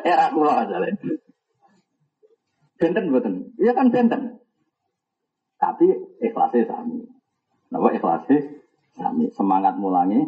Era 0.00 0.32
kula 0.32 0.64
aja 0.64 0.80
Benten 2.74 3.12
mboten. 3.12 3.54
Iya 3.60 3.76
kan 3.76 3.92
benten. 3.92 4.40
Tapi 5.60 5.86
ikhlasnya 6.24 6.66
sami. 6.66 7.06
Napa 7.70 7.94
ikhlasnya 7.94 8.64
sami. 8.96 9.30
Semangat 9.36 9.78
mulangi 9.78 10.24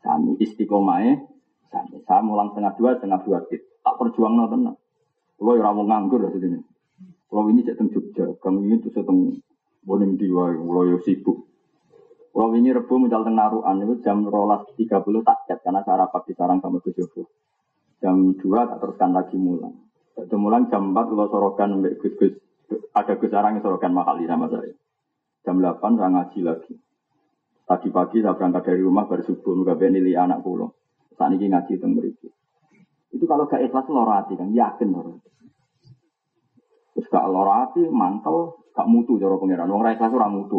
sami. 0.00 0.38
Istiqomahnya 0.40 1.20
sami. 1.68 2.00
Saya 2.06 2.22
mulang 2.24 2.54
setengah 2.54 2.72
dua, 2.78 2.90
setengah 2.96 3.20
dua 3.26 3.38
tit. 3.50 3.60
Tak 3.82 3.98
perjuang 3.98 4.38
no 4.38 4.48
tenang. 4.48 4.78
Kalau 5.36 5.58
ya 5.58 5.74
mau 5.74 5.82
nganggur 5.82 6.22
lah 6.22 6.30
sini. 6.30 6.62
Kalau 7.26 7.48
ini 7.48 7.64
cek 7.64 7.80
Jogja, 7.90 8.28
kang 8.44 8.60
ini 8.60 8.76
tuh 8.78 8.92
seteng 8.92 9.40
boning 9.88 10.20
diwa, 10.20 10.52
kalau 10.52 11.00
sibuk. 11.00 11.51
Kalau 12.32 12.56
ini 12.56 12.72
rebu 12.72 12.96
tengah 13.12 13.28
naruhan 13.28 13.84
itu 13.84 14.00
jam 14.00 14.24
rolas 14.24 14.64
tiga 14.80 15.04
puluh 15.04 15.20
tak 15.20 15.44
karena 15.44 15.84
saya 15.84 16.08
rapat 16.08 16.24
di 16.24 16.32
sarang 16.32 16.64
sama 16.64 16.80
Gus 16.80 16.96
Jam 18.00 18.34
dua 18.40 18.64
tak 18.66 18.80
teruskan 18.80 19.12
lagi 19.12 19.36
mulang. 19.36 19.76
Itu 20.16 20.40
mulang 20.40 20.72
jam 20.72 20.96
empat 20.96 21.12
kalau 21.12 21.28
sorokan 21.28 21.76
sampai 21.76 22.00
Gus 22.00 22.14
Gus 22.16 22.34
ada 22.96 23.12
Gus 23.20 23.28
Sarang 23.28 23.60
yang 23.60 23.64
sorokan 23.64 23.92
makali 23.92 24.24
sama 24.24 24.48
saya. 24.48 24.72
Jam 25.44 25.60
delapan 25.60 25.92
saya 26.00 26.08
ngaji 26.08 26.40
lagi. 26.40 26.74
Tadi 27.68 27.88
pagi 27.92 28.18
saya 28.24 28.32
berangkat 28.32 28.62
dari 28.64 28.80
rumah 28.80 29.04
baru 29.04 29.22
subuh 29.28 29.52
nggak 29.52 29.92
nilai 29.92 30.16
anak 30.16 30.40
pulau. 30.40 30.72
Saat 31.20 31.36
ini 31.36 31.52
ngaji 31.52 31.72
tentang 31.76 32.00
berikut. 32.00 32.32
Itu 33.12 33.28
kalau 33.28 33.44
gak 33.44 33.60
ikhlas 33.60 33.86
lorati 33.92 34.40
kan 34.40 34.48
yakin 34.56 34.88
lorati. 34.88 35.30
Terus 36.96 37.06
gak 37.12 37.28
lorati 37.28 37.84
mantel 37.92 38.56
gak 38.72 38.88
mutu 38.88 39.20
cara 39.20 39.36
pangeran. 39.36 39.68
Orang 39.68 39.92
ikhlas 39.92 40.16
orang 40.16 40.32
mutu. 40.32 40.56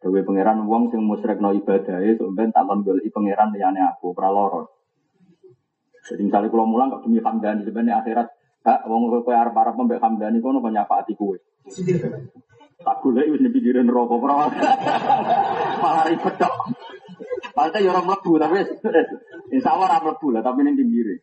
Dewe 0.00 0.24
pangeran 0.24 0.64
wong 0.64 0.88
sing 0.88 1.04
musyrikno 1.04 1.52
ibadahe 1.52 2.16
sok 2.16 2.32
ben 2.32 2.48
takon 2.56 2.80
goleki 2.80 3.12
pangeran 3.12 3.52
liyane 3.52 3.84
aku 3.84 4.16
ora. 4.16 4.64
Jadi 6.08 6.24
misalnya 6.24 6.48
kalau 6.48 6.64
mulang 6.64 6.88
kok 6.88 7.04
demi 7.04 7.20
hamdani 7.20 7.68
sebenarnya 7.68 8.00
akhirat 8.00 8.28
hak 8.64 8.88
wong 8.88 9.12
kowe 9.12 9.28
arep-arep 9.28 9.76
mbek 9.76 10.00
hamdani 10.00 10.40
kono 10.40 10.64
ati 10.64 11.12
kowe. 11.12 11.36
Tak 12.80 12.96
golek 13.04 13.28
wis 13.28 13.44
pinggiran 13.44 13.84
neraka 13.84 14.16
ora. 14.16 14.48
Malah 15.84 16.04
ribet 16.08 16.34
tok. 16.40 16.54
Padahal 17.52 17.84
ya 17.84 17.92
orang 17.92 18.06
mlebu 18.08 18.32
tapi 18.40 18.56
insya 19.52 19.76
Allah 19.76 20.00
orang 20.00 20.02
mlebu 20.08 20.26
lah 20.32 20.40
tapi 20.40 20.64
ning 20.64 20.80
pinggire. 20.80 21.14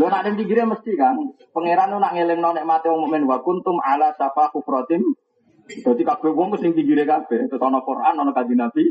Lo 0.00 0.08
nak 0.08 0.24
pinggire 0.32 0.64
mesti 0.64 0.96
kan 0.96 1.20
pangeran 1.52 1.92
nak 1.92 2.16
ngelingno 2.16 2.56
nek 2.56 2.64
mate 2.64 2.88
wong 2.88 3.04
mukmin 3.04 3.28
wa 3.28 3.44
kuntum 3.44 3.76
ala 3.84 4.16
safa 4.16 4.48
kufratim 4.48 5.12
jadi 5.68 6.02
kabeh 6.02 6.30
wong 6.32 6.56
mesti 6.56 6.72
pinggire 6.72 7.04
kabeh, 7.04 7.52
terus 7.52 7.60
ana 7.60 7.84
Quran, 7.84 8.14
ana 8.16 8.32
kanjeng 8.32 8.56
Nabi 8.56 8.88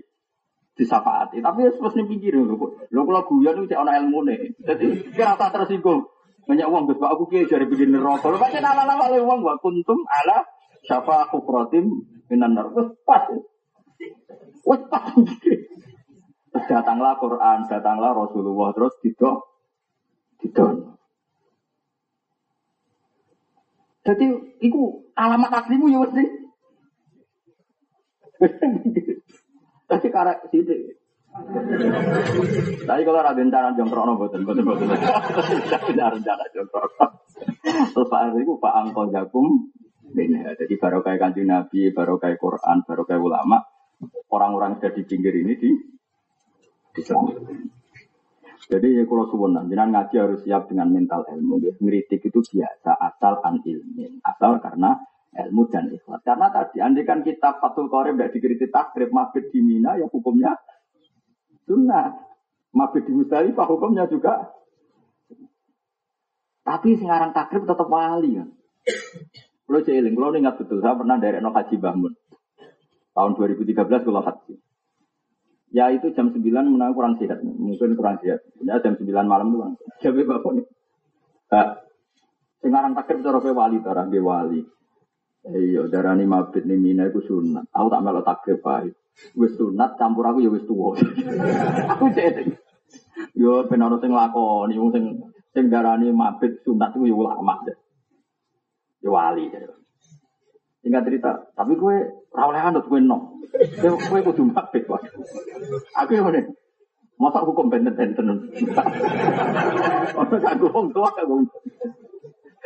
disafaati. 0.77 1.41
Tapi 1.41 1.59
wis 1.65 1.81
mesti 1.81 2.05
pinggire 2.05 2.37
lho. 2.37 2.55
Lho 2.93 3.01
kula 3.01 3.25
guyon 3.25 3.65
iki 3.65 3.73
ana 3.73 3.97
ilmune. 3.97 4.53
Dadi 4.61 5.09
kira 5.09 5.33
tak 5.33 5.57
tersinggung. 5.57 6.05
Banyak 6.47 6.69
uang 6.71 6.87
Gus, 6.87 7.01
aku 7.03 7.27
kiai 7.27 7.49
jare 7.49 7.67
bikin 7.67 7.91
neraka. 7.91 8.29
Lho 8.31 8.39
pancen 8.39 8.63
ala-ala 8.63 9.09
oleh 9.11 9.19
uang 9.19 9.43
wa 9.43 9.59
kuntum 9.59 9.99
ala 10.05 10.45
syafa 10.85 11.27
kufratim 11.33 12.05
minan 12.29 12.53
nar. 12.55 12.71
Wis 12.71 12.93
pas. 13.03 13.25
Wis 14.63 14.81
pas. 14.87 15.05
Datanglah 16.57 17.17
Quran, 17.21 17.69
datanglah 17.69 18.11
Rasulullah 18.17 18.73
terus 18.73 18.93
didok 19.01 19.45
didok. 20.41 20.97
Jadi 24.07 24.25
itu 24.63 25.03
alamat 25.19 25.51
aslimu 25.51 25.91
ya 25.91 25.99
mesti 25.99 26.46
tapi 29.89 30.07
karena 30.11 30.33
sini. 30.49 30.75
Tapi 32.87 33.01
kalau 33.05 33.19
ada 33.21 33.35
rencana 33.35 33.77
jongkrok 33.77 34.03
no 34.07 34.13
boten 34.17 34.41
boten 34.41 34.65
boten. 34.65 34.89
Tidak 34.89 36.07
rencana 36.17 36.43
jongkrok. 36.53 36.91
Terus 37.67 38.07
Pak 38.09 38.21
itu 38.37 38.53
Pak 38.57 38.73
Angkol 38.73 39.13
Jakum 39.13 39.69
ini 40.15 40.39
jadi 40.55 40.73
baru 40.79 41.03
kayak 41.03 41.19
kanji 41.19 41.43
Nabi, 41.43 41.91
baru 41.91 42.15
kayak 42.17 42.39
Quran, 42.39 42.87
baru 42.87 43.03
kayak 43.03 43.21
ulama. 43.21 43.59
Orang-orang 44.31 44.77
sudah 44.77 44.91
di 44.93 45.03
pinggir 45.03 45.33
ini 45.35 45.53
di 45.57 45.71
Islam. 46.97 47.33
Jadi 48.67 48.99
ya 48.99 49.03
kalau 49.07 49.31
suwun 49.31 49.55
jangan 49.71 49.89
ngaji 49.95 50.15
harus 50.19 50.39
siap 50.43 50.67
dengan 50.67 50.91
mental 50.91 51.23
ilmu. 51.23 51.79
Ngeritik 51.79 52.27
itu 52.27 52.39
biasa 52.43 52.99
asal 52.99 53.39
an 53.45 53.63
ilmin, 53.63 54.19
asal 54.25 54.59
karena 54.59 54.99
ilmu 55.37 55.69
dan 55.69 55.93
ikhlas. 55.93 56.25
Karena 56.25 56.49
tadi, 56.49 56.81
andai 56.81 57.05
kan 57.05 57.21
kita 57.21 57.61
Fatul 57.61 57.87
Qorib 57.93 58.17
tidak 58.17 58.33
dikritik 58.33 58.73
takrib, 58.73 59.13
mabit 59.13 59.53
di 59.53 59.61
Mina, 59.61 59.93
ya 59.95 60.09
hukumnya 60.09 60.57
sunnah. 61.69 62.17
Mabit 62.73 63.09
di 63.09 63.13
Musdalifah 63.13 63.67
hukumnya 63.69 64.05
juga. 64.09 64.53
Tapi 66.67 66.99
sekarang 66.99 67.31
takrib 67.31 67.63
tetap 67.63 67.87
wali 67.87 68.37
kan. 68.37 68.49
Kalau 69.67 69.83
jeeling, 69.83 70.15
kalau 70.15 70.31
ingat 70.35 70.55
betul, 70.59 70.79
saya 70.79 70.95
pernah 70.95 71.19
dari 71.19 71.39
Eno 71.39 71.51
Haji 71.51 71.75
Bahmun. 71.75 72.13
Tahun 73.11 73.31
2013 73.33 74.05
kalau 74.05 74.21
haji. 74.21 74.53
Ya 75.73 75.91
itu 75.91 76.13
jam 76.15 76.31
9 76.31 76.39
menang 76.43 76.95
kurang 76.95 77.19
sehat. 77.19 77.43
Mungkin 77.43 77.97
kurang 77.97 78.21
sehat. 78.23 78.45
Ya 78.63 78.79
jam 78.79 78.95
9 78.95 79.03
malam 79.27 79.51
itu 79.51 79.57
kan. 79.59 79.71
Jadi 79.99 80.21
bapak 80.23 80.51
nih. 80.53 80.65
Nah, 81.47 81.67
sekarang 82.61 82.91
takrib 82.95 83.19
itu 83.25 83.51
wali, 83.51 83.77
dia 83.81 84.21
wali. 84.21 84.61
Iya, 85.47 85.87
darani 85.87 86.27
mabit 86.27 86.67
nih 86.67 86.75
mina 86.75 87.07
itu 87.07 87.23
sunat. 87.23 87.71
Aku 87.71 87.87
tak 87.87 88.03
melok 88.03 88.27
takrib 88.27 88.59
baik. 88.59 88.91
Wis 89.33 89.55
sunat 89.55 89.95
campur 89.95 90.27
aku 90.27 90.43
ya 90.43 90.51
wis 90.51 90.67
tua. 90.67 90.99
aku 91.95 92.11
jadi. 92.11 92.51
Yo 93.31 93.63
ben 93.71 93.81
ono 93.81 93.97
sing 94.03 94.11
lakoni 94.11 94.75
wong 94.75 94.91
sing 94.91 95.05
sing 95.55 95.71
darani 95.71 96.11
mabit 96.11 96.59
sunat 96.67 96.91
itu 96.99 97.07
ya 97.07 97.15
ulama. 97.15 97.63
Ya 98.99 99.09
wali. 99.09 99.47
Tinggal 100.83 101.03
cerita, 101.03 101.31
tapi 101.55 101.75
gue 101.75 101.95
rawleh 102.31 102.61
anut 102.61 102.83
gue 102.87 102.99
no. 102.99 103.39
Gue 103.79 104.19
kudu 104.27 104.43
mabit 104.51 104.83
kok. 104.83 104.99
Aku 105.95 106.11
yang 106.11 106.27
mana? 106.27 106.43
Masa 107.17 107.41
hukum 107.41 107.71
benten-benten. 107.71 108.51
Aku 110.11 110.65
wong 110.75 110.91
tua 110.91 111.07
aku. 111.07 111.39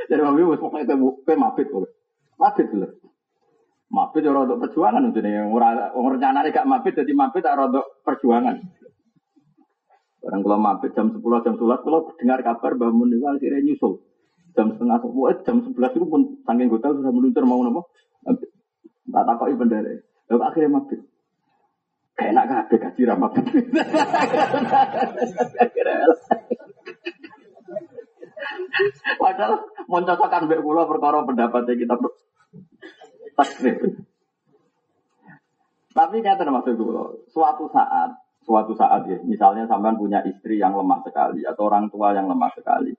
Jadi 0.10 0.22
mabit 0.26 0.50
wis 0.50 0.60
pokoknya 0.60 0.98
gue 0.98 1.36
mabit 1.38 1.70
kok. 1.70 2.01
Mabit 2.42 2.74
lho. 2.74 2.90
Mabit 3.92 4.26
ya 4.26 4.34
rodok 4.34 4.66
perjuangan 4.66 5.14
nih. 5.14 5.46
Orang 5.46 6.18
rencana 6.18 6.48
gak 6.50 6.66
mabit 6.66 6.98
jadi 6.98 7.14
mabit 7.14 7.46
tak 7.46 7.60
rodok 7.60 8.02
perjuangan. 8.02 8.58
Barang 10.22 10.42
kalau 10.42 10.58
mabit 10.58 10.94
jam 10.98 11.14
10 11.14 11.22
jam 11.22 11.54
11 11.58 11.86
kalau 11.86 12.10
dengar 12.18 12.40
kabar 12.42 12.74
bangun 12.78 13.14
itu 13.14 13.26
akhirnya 13.26 13.62
nyusul. 13.62 14.02
Jam 14.58 14.74
setengah 14.74 15.00
sepuluh, 15.00 15.32
eh, 15.34 15.38
jam 15.46 15.58
11 15.64 15.98
itu 15.98 16.06
pun 16.06 16.22
saking 16.46 16.70
hotel 16.70 16.92
sudah 16.98 17.12
meluncur 17.14 17.44
mau 17.46 17.62
nopo. 17.62 17.90
Tak 19.12 19.24
takoi 19.28 19.54
bendera. 19.58 19.94
Lalu 20.30 20.42
akhirnya 20.42 20.70
mabit. 20.72 21.00
Kayak 22.16 22.32
enak 22.32 22.46
gak 22.48 22.62
ada 22.64 22.76
gaji 22.80 23.02
mabit. 23.18 23.46
Padahal 29.22 29.54
mau 29.86 30.02
cocokkan 30.02 30.48
mbek 30.48 30.64
kula 30.64 30.88
perkara 30.90 31.24
pendapatnya 31.28 31.74
kita 31.78 31.96
takrib. 33.36 33.78
Tapi 35.92 36.18
kata 36.24 36.48
maksud 36.48 36.80
gue, 36.80 37.28
suatu 37.36 37.68
saat, 37.68 38.16
suatu 38.48 38.72
saat 38.80 39.04
ya, 39.12 39.20
misalnya 39.28 39.68
sampean 39.68 40.00
punya 40.00 40.24
istri 40.24 40.56
yang 40.56 40.72
lemah 40.72 41.04
sekali, 41.04 41.44
atau 41.44 41.68
orang 41.68 41.92
tua 41.92 42.16
yang 42.16 42.32
lemah 42.32 42.48
sekali, 42.56 42.96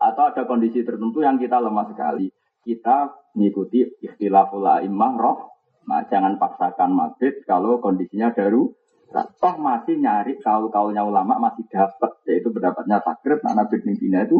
atau 0.00 0.22
ada 0.24 0.48
kondisi 0.48 0.80
tertentu 0.80 1.20
yang 1.20 1.36
kita 1.36 1.60
lemah 1.60 1.92
sekali, 1.92 2.32
kita 2.64 3.12
mengikuti 3.36 3.84
ikhtilaful 4.00 4.64
a'immah 4.64 5.14
roh, 5.20 5.52
nah, 5.84 6.00
jangan 6.08 6.40
paksakan 6.40 6.96
maghrib 6.96 7.44
kalau 7.44 7.76
kondisinya 7.76 8.32
daru, 8.32 8.72
toh 9.12 9.54
masih 9.60 10.00
nyari 10.00 10.40
kaul-kaulnya 10.40 11.04
ulama 11.04 11.36
masih 11.36 11.68
dapat, 11.68 12.24
yaitu 12.24 12.48
pendapatnya 12.48 13.04
takrib, 13.04 13.44
nah 13.44 13.52
Nabi 13.52 13.84
itu 13.84 14.38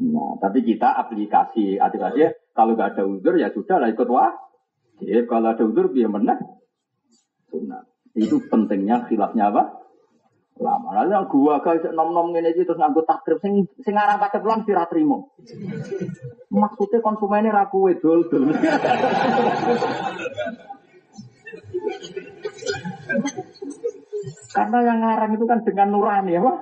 Nah, 0.00 0.38
tapi 0.38 0.62
kita 0.62 0.96
aplikasi, 0.96 1.76
aplikasi 1.76 2.30
kalau 2.54 2.78
nggak 2.78 2.94
ada 2.94 3.04
uzur 3.04 3.34
ya 3.36 3.50
sudah 3.50 3.82
lah 3.82 3.90
ikut 3.90 4.08
wah. 4.08 4.32
Jadi 5.00 5.24
kalau 5.24 5.48
ada 5.50 5.64
uzur 5.64 5.88
biar 5.90 6.12
menang 6.12 6.40
sunnah. 7.48 7.82
Itu 8.12 8.42
pentingnya 8.46 9.08
khilafnya 9.08 9.48
apa? 9.50 9.80
Lama. 10.60 10.92
Lalu 10.92 11.10
yang 11.16 11.26
gua 11.32 11.64
guys 11.64 11.80
nom 11.96 12.12
nom 12.12 12.36
ini 12.36 12.52
terus 12.52 12.76
nganggo 12.76 13.00
takrib 13.08 13.40
sing 13.40 13.64
sing 13.80 13.96
pelan 13.96 14.60
sira 14.68 14.84
trimo. 14.84 15.32
Maksudnya 16.52 17.00
konsumennya 17.00 17.54
raku 17.54 17.88
wedol 17.88 18.28
dol. 18.28 18.52
Karena 24.50 24.78
yang 24.84 24.98
ngarang 25.00 25.32
itu 25.38 25.44
kan 25.46 25.64
dengan 25.64 25.88
nurani 25.94 26.36
ya, 26.36 26.40
Pak. 26.42 26.56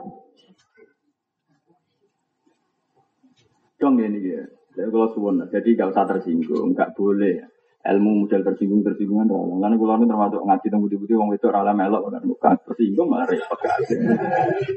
Dong 3.80 3.98
ini 3.98 4.20
ya. 4.22 4.44
Jadi 4.78 4.94
kalau 4.94 5.10
suwon, 5.10 5.42
jadi 5.50 5.68
gak 5.74 5.90
usah 5.90 6.06
tersinggung, 6.06 6.70
gak 6.70 6.94
boleh. 6.94 7.42
Ilmu 7.88 8.10
model 8.24 8.44
tersinggung 8.44 8.84
tersinggungan 8.84 9.32
roh. 9.32 9.56
Karena 9.56 9.76
kalau 9.80 9.96
ini 9.96 10.06
termasuk 10.12 10.40
ngaji 10.44 10.66
tentang 10.68 10.80
putih-putih, 10.84 11.16
wong 11.16 11.30
itu 11.32 11.46
rala 11.48 11.72
melok, 11.72 12.12
kan 12.12 12.22
bukan 12.22 12.54
tersinggung 12.68 13.08
malah 13.08 13.24
repot 13.24 13.58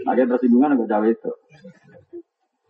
Nah, 0.07 0.13
tersinggungan 0.15 0.79
gak 0.79 0.87
jauh 0.87 1.07
itu. 1.11 1.31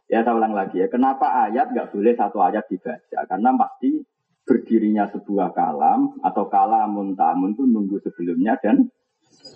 Ya 0.09 0.25
saya 0.25 0.35
ulang 0.35 0.57
lagi 0.57 0.81
ya, 0.81 0.89
kenapa 0.89 1.47
ayat 1.47 1.71
gak 1.71 1.93
boleh 1.93 2.17
satu 2.17 2.41
ayat 2.41 2.65
dibaca? 2.67 3.19
Karena 3.29 3.49
pasti 3.55 4.01
berdirinya 4.41 5.05
sebuah 5.07 5.53
kalam 5.53 6.19
atau 6.25 6.49
kalamun 6.49 7.13
tamun 7.13 7.53
itu 7.55 7.63
nunggu 7.63 8.01
sebelumnya 8.01 8.57
dan 8.59 8.89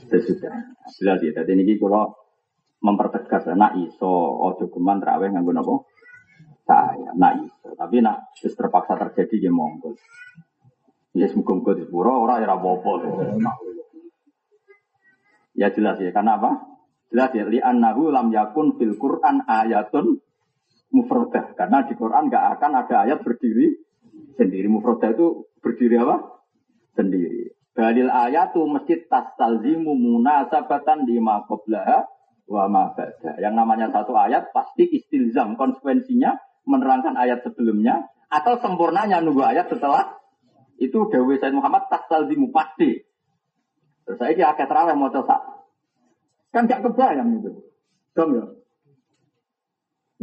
sesudah. 0.07 0.53
Jelas 1.01 1.19
ya, 1.25 1.33
jadi 1.33 1.51
ini 1.51 1.75
kalau 1.81 2.13
mempertegas 2.85 3.49
anak 3.49 3.75
iso 3.81 4.13
ojo 4.37 4.69
kuman 4.69 5.01
terawih 5.01 5.33
nganggo 5.33 5.51
napa? 5.51 5.75
saya 6.65 7.13
nak 7.13 7.45
itu 7.45 7.69
tapi 7.77 8.01
nak 8.01 8.33
terpaksa 8.41 8.97
terjadi 8.97 9.47
ya 9.47 9.51
monggo 9.53 9.93
ya 11.15 11.31
semoga 11.31 11.71
di 11.73 11.87
pura 11.87 12.11
orang 12.11 12.43
ya 12.43 12.51
apa 12.51 12.69
ya 15.55 15.71
jelas 15.71 15.97
ya 16.03 16.11
karena 16.11 16.37
apa? 16.37 16.51
Jelas 17.09 17.31
ya 17.31 17.47
li 17.47 17.59
annahu 17.63 18.11
lam 18.11 18.29
yakun 18.29 18.75
fil 18.75 18.99
Quran 18.99 19.47
ayatun 19.47 20.19
mufradah 20.91 21.55
karena 21.55 21.87
di 21.87 21.95
Quran 21.95 22.27
gak 22.27 22.59
akan 22.59 22.71
ada 22.85 22.95
ayat 23.07 23.23
berdiri 23.23 23.79
sendiri. 24.35 24.67
Mufradah 24.67 25.15
itu 25.15 25.47
berdiri 25.63 25.95
apa? 26.03 26.43
Sendiri. 26.93 27.55
Dalil 27.75 28.07
ayatu 28.07 28.63
mesti 28.67 29.07
tastalzimu 29.07 29.95
munasabatan 29.95 31.03
lima 31.07 31.43
qablaha 31.43 32.07
wa 32.47 32.71
ma 32.71 32.93
Yang 33.39 33.55
namanya 33.55 33.91
satu 33.91 34.15
ayat 34.15 34.55
pasti 34.55 34.87
istilzam 34.87 35.59
konsekuensinya 35.59 36.35
menerangkan 36.63 37.19
ayat 37.19 37.43
sebelumnya 37.43 38.07
atau 38.31 38.57
sempurnanya 38.63 39.19
nunggu 39.19 39.43
ayat 39.43 39.67
setelah 39.67 40.07
itu 40.75 40.99
Dewi 41.07 41.39
Said 41.39 41.55
Muhammad 41.55 41.87
dimu 42.27 42.51
pasti. 42.51 42.99
Terus 44.05 44.17
saya 44.21 44.37
dia 44.37 44.47
akan 44.53 44.67
terawih 44.69 44.95
mau 44.95 45.09
coba. 45.09 45.65
Kan 46.53 46.69
gak 46.69 46.85
kebayang 46.85 47.41
itu. 47.41 47.51
Dong 48.13 48.29
ya. 48.37 48.45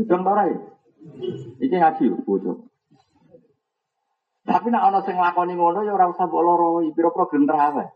Dong 0.07 0.23
tarai. 0.23 0.55
Ini 1.59 1.77
ngaji 1.77 2.05
bodoh. 2.23 2.71
Tapi 4.43 4.71
nak 4.71 4.91
ana 4.91 4.99
sing 5.07 5.15
nglakoni 5.19 5.55
ngono 5.55 5.87
ya 5.87 5.95
ora 5.95 6.11
usah 6.11 6.27
mbok 6.27 6.43
loro, 6.43 6.83
pira-pira 6.95 7.27
terawih. 7.31 7.89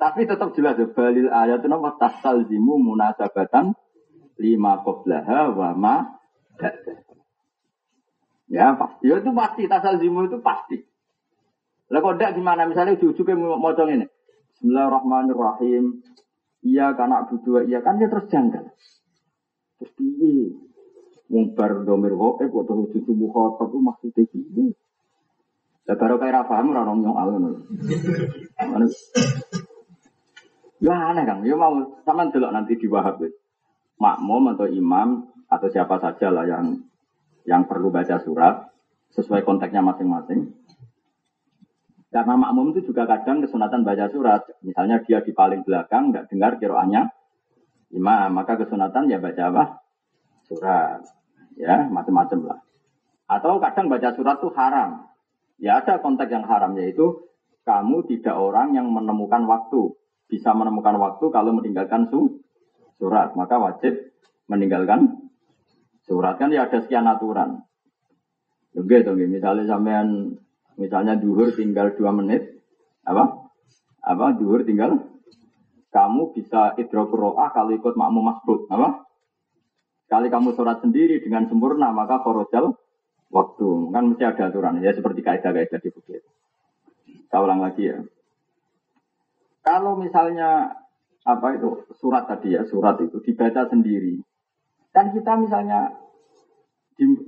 Tapi 0.00 0.20
tetap 0.24 0.56
jelas 0.56 0.80
ya 0.80 0.88
balil 0.88 1.28
ayat 1.28 1.60
napa 1.68 1.96
tasalzimu 2.00 2.80
munasabatan 2.80 3.76
lima 4.40 4.80
qablaha 4.80 5.52
wa 5.52 5.70
ma 5.76 5.96
Ya 8.50 8.74
pasti. 8.74 9.06
Ya 9.06 9.22
itu 9.22 9.30
pasti. 9.30 9.62
Tasal 9.70 10.02
zimu 10.02 10.26
itu 10.26 10.42
pasti. 10.42 10.82
Lah 11.90 12.02
kok 12.02 12.18
enggak 12.18 12.34
gimana? 12.34 12.66
Misalnya 12.66 12.98
ujung-ujungnya 12.98 13.34
mau 13.38 13.70
ini. 13.86 14.06
Bismillahirrahmanirrahim. 14.58 16.02
Iya 16.60 16.92
karena 16.92 17.24
berdua 17.24 17.64
iya 17.64 17.80
kan 17.80 17.96
dia 17.96 18.10
terus 18.10 18.28
janggal. 18.28 18.68
Terus 19.80 19.90
piye? 19.96 20.52
Wong 21.30 21.54
bar 21.56 21.86
domir 21.86 22.12
eh 22.12 22.48
kok 22.50 22.64
terus 22.68 22.90
cucu 22.92 23.12
mukhatab 23.16 23.70
itu 23.72 23.78
maksudnya 23.80 24.22
piye? 24.28 24.66
Lah 25.88 25.96
baru 25.96 26.20
kayak 26.20 26.34
ra 26.36 26.42
paham 26.44 26.74
ora 26.76 26.82
nyong 26.84 27.16
alun. 27.16 27.44
Ya 30.80 30.96
aneh 30.96 31.24
kan, 31.28 31.44
ya 31.44 31.56
mau 31.60 31.76
sama 32.08 32.32
delok 32.32 32.52
nanti 32.56 32.76
di 32.76 32.88
Wahab. 32.88 33.20
Makmum 34.00 34.56
atau 34.56 34.64
imam 34.64 35.28
atau 35.44 35.68
siapa 35.68 36.00
saja 36.00 36.32
lah 36.32 36.48
yang 36.48 36.89
yang 37.44 37.68
perlu 37.68 37.88
baca 37.88 38.20
surat 38.22 38.70
sesuai 39.14 39.42
konteksnya 39.42 39.82
masing-masing. 39.82 40.54
Karena 42.10 42.34
makmum 42.34 42.74
itu 42.74 42.90
juga 42.90 43.06
kadang 43.06 43.38
kesunatan 43.38 43.86
baca 43.86 44.10
surat. 44.10 44.42
Misalnya 44.66 44.98
dia 45.06 45.22
di 45.22 45.30
paling 45.30 45.62
belakang 45.62 46.10
nggak 46.10 46.26
dengar 46.26 46.58
kiroahnya 46.58 47.06
imam, 47.94 48.34
maka 48.34 48.58
kesunatan 48.58 49.06
ya 49.06 49.22
baca 49.22 49.42
apa? 49.54 49.64
Surat. 50.50 51.06
Ya, 51.54 51.86
macam-macam 51.86 52.38
lah. 52.50 52.58
Atau 53.30 53.62
kadang 53.62 53.86
baca 53.86 54.10
surat 54.18 54.42
itu 54.42 54.50
haram. 54.58 55.06
Ya 55.62 55.78
ada 55.78 56.02
konteks 56.02 56.32
yang 56.32 56.48
haram 56.50 56.74
yaitu 56.74 57.30
kamu 57.62 58.02
tidak 58.10 58.34
orang 58.34 58.74
yang 58.74 58.90
menemukan 58.90 59.46
waktu. 59.46 59.94
Bisa 60.26 60.50
menemukan 60.50 60.98
waktu 60.98 61.30
kalau 61.30 61.54
meninggalkan 61.54 62.10
su 62.10 62.42
surat. 62.98 63.38
Maka 63.38 63.54
wajib 63.62 64.10
meninggalkan 64.50 65.29
Surat 66.10 66.42
kan 66.42 66.50
ya 66.50 66.66
ada 66.66 66.82
sekian 66.82 67.06
aturan. 67.06 67.62
Oke, 68.74 69.06
tuh, 69.06 69.14
misalnya 69.14 69.62
sampean 69.70 70.34
misalnya 70.74 71.14
duhur 71.14 71.54
tinggal 71.54 71.94
dua 71.94 72.10
menit, 72.10 72.58
apa? 73.06 73.46
Apa 74.02 74.34
duhur 74.34 74.66
tinggal? 74.66 75.06
Kamu 75.94 76.34
bisa 76.34 76.74
idrokuroah 76.82 77.54
kalau 77.54 77.70
ikut 77.78 77.94
makmum 77.94 78.26
masbuk, 78.26 78.66
apa? 78.74 79.06
Kali 80.10 80.26
kamu 80.26 80.58
sholat 80.58 80.82
sendiri 80.82 81.22
dengan 81.22 81.46
sempurna, 81.46 81.94
maka 81.94 82.18
korojal 82.26 82.74
waktu. 83.30 83.70
Kan 83.94 84.10
mesti 84.10 84.26
ada 84.26 84.50
aturan, 84.50 84.82
ya 84.82 84.90
seperti 84.90 85.22
kaidah-kaidah 85.22 85.78
di 85.78 85.90
bukit. 85.94 86.26
Saya 87.30 87.46
ulang 87.46 87.62
lagi 87.62 87.86
ya. 87.86 88.02
Kalau 89.62 89.94
misalnya 89.94 90.74
apa 91.22 91.54
itu 91.54 91.86
surat 92.02 92.26
tadi 92.26 92.58
ya, 92.58 92.66
surat 92.66 92.98
itu 92.98 93.22
dibaca 93.22 93.70
sendiri, 93.70 94.18
dan 94.90 95.14
kita 95.14 95.38
misalnya 95.38 95.94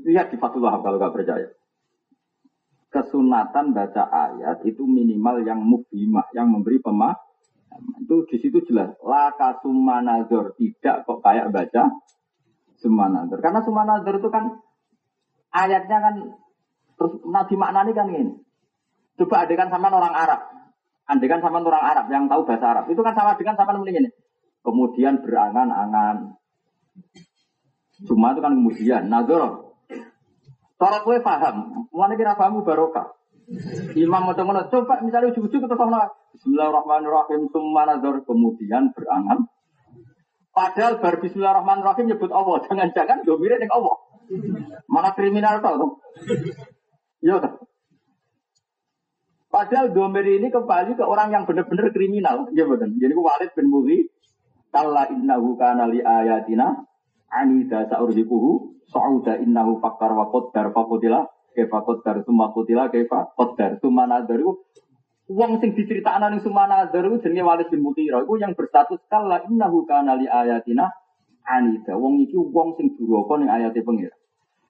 lihat 0.04 0.34
di 0.34 0.36
Fathul 0.36 0.66
Wahab 0.66 0.84
kalau 0.84 0.98
nggak 1.00 1.14
percaya. 1.14 1.48
Kesunatan 2.92 3.72
baca 3.72 4.04
ayat 4.04 4.60
itu 4.68 4.84
minimal 4.84 5.40
yang 5.48 5.64
mufhimah, 5.64 6.28
yang 6.36 6.52
memberi 6.52 6.76
pemahaman. 6.76 8.04
Itu 8.04 8.28
di 8.28 8.36
situ 8.36 8.60
jelas. 8.68 8.92
Laka 9.00 9.64
sumanazor 9.64 10.52
tidak 10.60 11.08
kok 11.08 11.24
kayak 11.24 11.48
baca 11.48 11.88
sumanazor. 12.76 13.40
Karena 13.40 13.64
sumanazor 13.64 14.20
itu 14.20 14.28
kan 14.28 14.60
ayatnya 15.56 15.98
kan 16.04 16.14
terus 17.00 17.12
nabi 17.24 17.54
maknani 17.56 17.92
kan 17.96 18.12
ini. 18.12 18.36
Coba 19.16 19.48
adegan 19.48 19.72
sama 19.72 19.88
orang 19.88 20.12
Arab. 20.12 20.40
Adegan 21.08 21.40
sama 21.40 21.64
orang 21.64 21.84
Arab 21.84 22.06
yang 22.12 22.28
tahu 22.28 22.44
bahasa 22.44 22.66
Arab. 22.76 22.84
Itu 22.92 23.00
kan 23.00 23.16
sama 23.16 23.40
dengan 23.40 23.56
sama 23.56 23.72
ini. 23.88 24.12
Kemudian 24.60 25.24
berangan-angan. 25.24 26.36
Cuma 28.06 28.34
itu 28.34 28.40
kan 28.42 28.52
kemudian 28.54 29.02
nazar. 29.06 29.42
Cara 30.78 30.98
kowe 31.06 31.18
paham, 31.22 31.86
mana 31.94 32.18
kira 32.18 32.34
paham 32.34 32.66
barokah. 32.66 33.14
Imam 33.94 34.26
macam 34.26 34.46
mana? 34.50 34.66
Coba 34.66 34.98
misalnya 35.02 35.30
ujung-ujung 35.30 35.62
kita 35.62 35.76
sama 35.78 36.10
Bismillahirrahmanirrahim, 36.34 37.52
summa 37.54 37.86
nazar 37.86 38.22
kemudian 38.26 38.90
berangan. 38.90 39.46
Padahal 40.50 40.98
bar 40.98 41.22
Bismillahirrahmanirrahim 41.22 42.06
nyebut 42.10 42.30
Allah, 42.34 42.56
jangan-jangan 42.66 43.22
mirip 43.22 43.58
dengan 43.62 43.76
Allah. 43.78 43.96
Mana 44.90 45.10
kriminal 45.14 45.62
tau? 45.62 46.02
Iya 47.22 47.38
kan? 47.38 47.52
Padahal 49.52 49.92
domir 49.92 50.24
ini 50.24 50.48
kembali 50.48 50.96
ke 50.96 51.04
orang 51.04 51.28
yang 51.28 51.44
benar-benar 51.44 51.92
kriminal. 51.92 52.48
Ya 52.56 52.64
betul. 52.64 52.96
Jadi 52.96 53.12
Walid 53.12 53.52
bin 53.52 53.68
Muhi, 53.68 54.08
kalla 54.72 55.04
innahu 55.12 55.60
kana 55.60 55.92
li 55.92 56.00
ayatina 56.00 56.88
anida 57.32 57.88
sa'urhiquhu 57.88 58.50
sa'uda 58.92 59.40
innahu 59.40 59.80
fakkar 59.80 60.12
wa 60.12 60.28
qaddar 60.28 60.72
faqutila 60.76 61.24
kaifa 61.56 61.78
qaddar 61.88 62.16
summa 62.28 62.52
qutila 62.52 62.92
kaifa 62.92 63.32
qaddar 63.36 63.80
summa 63.80 64.04
nadaru 64.04 64.60
Wong 65.32 65.62
sing 65.62 65.72
diceritakno 65.72 66.28
ning 66.28 66.42
Sumana 66.44 66.90
Daru 66.92 67.16
jenenge 67.22 67.46
Walid 67.46 67.70
bin 67.72 67.80
Mughirah 67.80 68.26
iku 68.26 68.36
yang 68.42 68.52
berstatus 68.52 69.00
kala 69.08 69.46
innahu 69.48 69.88
kana 69.88 70.18
li 70.18 70.28
ayatina 70.28 70.92
anida. 71.46 71.96
Wong 71.96 72.26
iki 72.26 72.36
wong 72.36 72.76
sing 72.76 72.98
duraka 72.98 73.40
ning 73.40 73.48
ayate 73.48 73.80
pengira. 73.80 74.12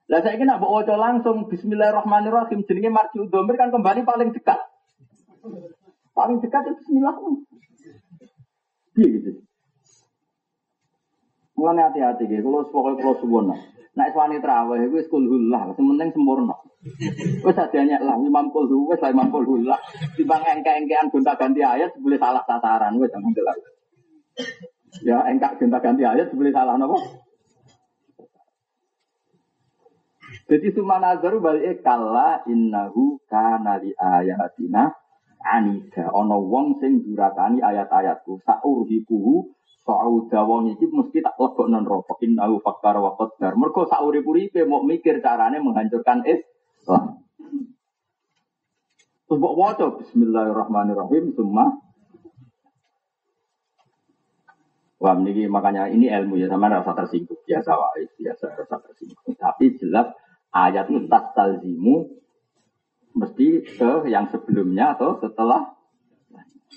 Lah 0.06 0.20
saiki 0.20 0.44
nak 0.44 0.60
mbok 0.60 0.84
waca 0.84 0.94
langsung 0.94 1.48
bismillahirrahmanirrahim 1.48 2.68
jenenge 2.68 2.90
marji'ud 2.92 3.32
dhamir 3.32 3.56
kan 3.58 3.72
kembali 3.72 4.06
paling 4.06 4.30
dekat. 4.36 4.60
Paling 6.14 6.38
dekat 6.38 6.62
itu 6.68 6.74
bismillah. 6.84 7.14
Piye 8.92 9.06
gitu. 9.18 9.30
Mulane 11.62 11.86
hati-hati 11.86 12.26
gitu, 12.26 12.42
kalau 12.50 12.66
pokoknya 12.74 13.06
kalau 13.06 13.16
suwon 13.22 13.54
Nah, 13.92 14.08
iswani 14.08 14.40
terawih 14.40 14.88
itu 14.88 15.04
kulhul 15.12 15.52
lah, 15.52 15.68
sementing 15.76 16.10
sempurna. 16.16 16.56
Wes 17.44 17.54
adanya 17.60 18.00
lah 18.00 18.16
imam 18.18 18.48
kulhu, 18.48 18.88
wes 18.88 18.98
lah 19.04 19.12
imam 19.12 19.28
kulhu 19.28 19.62
lah. 19.62 19.76
Timbang 20.16 20.42
engke-engkean 20.42 21.12
gonta 21.12 21.36
ganti 21.36 21.60
ayat 21.60 21.92
boleh 22.00 22.16
salah 22.16 22.40
sasaran, 22.48 22.96
wes 22.96 23.12
jangan 23.12 23.36
jelas. 23.36 23.58
Ya 25.04 25.20
engkak 25.28 25.60
gonta 25.60 25.78
ganti 25.84 26.08
ayat 26.08 26.32
boleh 26.32 26.50
salah 26.50 26.80
nopo. 26.80 26.98
Jadi 30.48 30.68
sumana 30.72 31.20
baru 31.20 31.38
balik 31.44 31.84
kala 31.84 32.42
innahu 32.48 33.20
kana 33.28 33.76
li 33.76 33.92
ayatina 33.92 34.88
anida. 35.44 36.08
Ono 36.16 36.40
wong 36.48 36.80
sing 36.80 37.04
durakani 37.04 37.60
ayat-ayatku 37.60 38.40
saurhiquhu 38.40 39.52
Sauda 39.82 40.46
wong 40.46 40.78
iki 40.78 40.86
mesti 40.86 41.18
tak 41.18 41.34
lebok 41.42 41.66
non 41.66 41.82
rokok 41.82 42.22
innahu 42.22 42.62
fakkar 42.62 43.02
wa 43.02 43.18
qaddar. 43.18 43.58
Mergo 43.58 43.82
saurip-uripe 43.90 44.62
mau 44.62 44.86
mikir 44.86 45.18
carane 45.18 45.58
menghancurkan 45.58 46.22
Islam. 46.22 47.18
Terus 49.26 49.38
mbok 49.40 49.98
bismillahirrahmanirrahim 50.02 51.34
semua 51.34 51.66
Wah, 55.02 55.18
ini 55.18 55.50
makanya 55.50 55.90
ini 55.90 56.06
ilmu 56.06 56.38
ya 56.38 56.46
sama 56.46 56.70
rasa 56.70 56.94
tersinggung 56.94 57.42
biasa 57.42 57.74
wae 57.74 58.06
biasa 58.22 58.54
rasa 58.54 58.76
tersinggung. 58.86 59.34
Tapi 59.34 59.74
jelas 59.82 60.14
ayat 60.54 60.86
itu 60.86 61.10
tak 61.10 61.34
mesti 63.18 63.46
ke 63.66 63.90
yang 64.06 64.30
sebelumnya 64.30 64.94
atau 64.94 65.18
setelah 65.18 65.74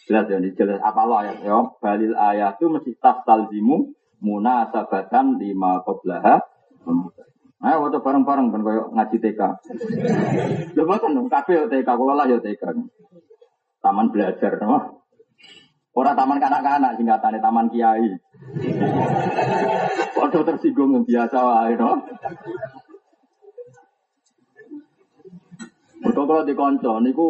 Jelas 0.03 0.27
ya, 0.27 0.37
jelas 0.43 0.79
apa 0.83 1.01
lo 1.07 1.15
ayat 1.15 1.39
ya. 1.39 1.63
Balil 1.79 2.13
ayat 2.13 2.59
itu 2.59 2.67
mesti 2.67 2.91
tas 2.99 3.23
talzimu 3.23 3.95
munasabatan 4.19 5.39
lima 5.39 5.79
qoblaha. 5.87 6.43
Ayo 7.65 7.81
waktu 7.81 7.97
bareng-bareng 8.03 8.53
kan 8.53 8.61
koyo 8.61 8.83
ngaji 8.93 9.17
TK. 9.17 9.41
Lho 10.77 10.83
boten 10.85 11.17
dong, 11.17 11.31
kabeh 11.31 11.71
TK 11.71 11.89
kula 11.97 12.13
lah 12.13 12.27
ya 12.29 12.37
TK. 12.37 12.61
Taman 13.81 14.11
belajar 14.13 14.59
no. 14.61 15.01
Ora 15.95 16.11
taman 16.11 16.37
kanak-kanak 16.37 16.99
singkatane 16.99 17.39
taman 17.39 17.71
kiai. 17.71 18.19
Waktu 20.19 20.39
tersinggung 20.45 21.07
biasa 21.07 21.37
wae 21.39 21.73
no. 21.79 22.03
Betul 26.05 26.23
kalau 26.29 26.45
dikonco 26.45 27.01
niku 27.01 27.29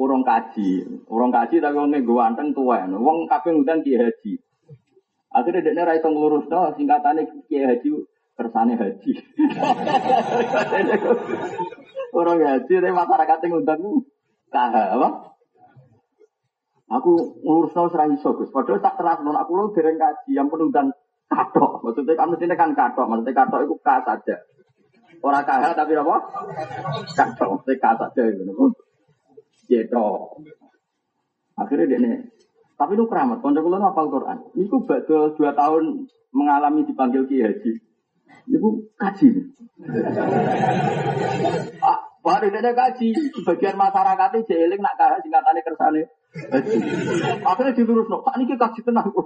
urung 0.00 0.24
kaji, 0.24 1.04
urung 1.12 1.28
kaji 1.28 1.60
tapi 1.60 1.76
wong 1.76 1.92
nggo 1.92 2.24
anteng 2.24 2.56
tuwa. 2.56 2.88
Wong 2.88 3.28
kabeh 3.28 3.52
ngundang 3.52 3.84
Kiai 3.84 4.00
Haji. 4.00 4.32
Akhirnya 5.30 5.60
dekne 5.60 5.84
ra 5.84 5.92
iso 5.92 6.08
ngurusno 6.08 6.72
singkatane 6.72 7.28
Kiai 7.44 7.68
Haji 7.68 7.92
kersane 8.32 8.80
haji. 8.80 9.12
Orang 12.16 12.40
haji 12.40 12.72
tapi 12.80 12.96
masyarakat 12.96 13.38
yang 13.44 13.50
ngundang 13.52 13.80
kah 14.48 14.72
apa? 14.72 15.08
Aku 16.90 17.38
ngurus 17.44 17.76
tau 17.76 17.92
serai 17.92 18.16
iso 18.16 18.34
Gus. 18.34 18.50
Padahal 18.50 18.80
tak 18.80 18.96
terang 18.96 19.20
non 19.22 19.36
aku 19.36 19.52
lo 19.52 19.68
dereng 19.76 20.00
kaji 20.00 20.32
yang 20.32 20.48
penundang 20.48 20.96
katok. 21.28 21.84
Maksudnya 21.84 22.16
kan 22.16 22.32
mestinya 22.32 22.56
kan 22.56 22.72
katok, 22.72 23.06
maksudnya 23.06 23.36
katok 23.36 23.68
itu 23.68 23.76
kah 23.84 24.00
saja. 24.02 24.36
Orang 25.20 25.44
kah 25.44 25.76
tapi 25.76 25.92
apa? 25.92 26.16
Katok, 27.14 27.48
maksudnya 27.52 27.78
kah 27.78 27.94
saja 28.00 28.22
gitu. 28.32 28.72
Gitu. 29.70 30.06
Akhirnya 31.54 31.86
dia 31.86 31.98
nih. 32.02 32.26
Tapi 32.74 32.96
itu 32.96 33.04
keramat. 33.06 33.38
Konco 33.44 33.60
kulo 33.62 33.76
hafal 33.78 34.10
Quran. 34.10 34.38
Ini 34.56 34.66
ku 34.66 34.82
baca 34.82 35.18
dua 35.36 35.50
tahun 35.54 36.10
mengalami 36.34 36.82
dipanggil 36.88 37.28
Kiai 37.30 37.46
Haji. 37.46 37.72
Ini 38.50 38.56
ku 38.56 38.88
kaji. 38.98 39.28
ah, 41.84 41.98
baru 42.24 42.48
dia 42.50 42.72
kaji. 42.72 43.08
Sebagian 43.36 43.76
masyarakatnya 43.76 44.48
jeeling 44.48 44.80
nak 44.80 44.96
kahar 44.96 45.20
singkatannya 45.20 45.60
kersane. 45.62 46.02
Akhirnya 47.44 47.76
dilurus 47.76 48.08
no. 48.08 48.24
Pak 48.24 48.40
ini 48.40 48.56
kaji 48.58 48.80
tenang. 48.82 49.06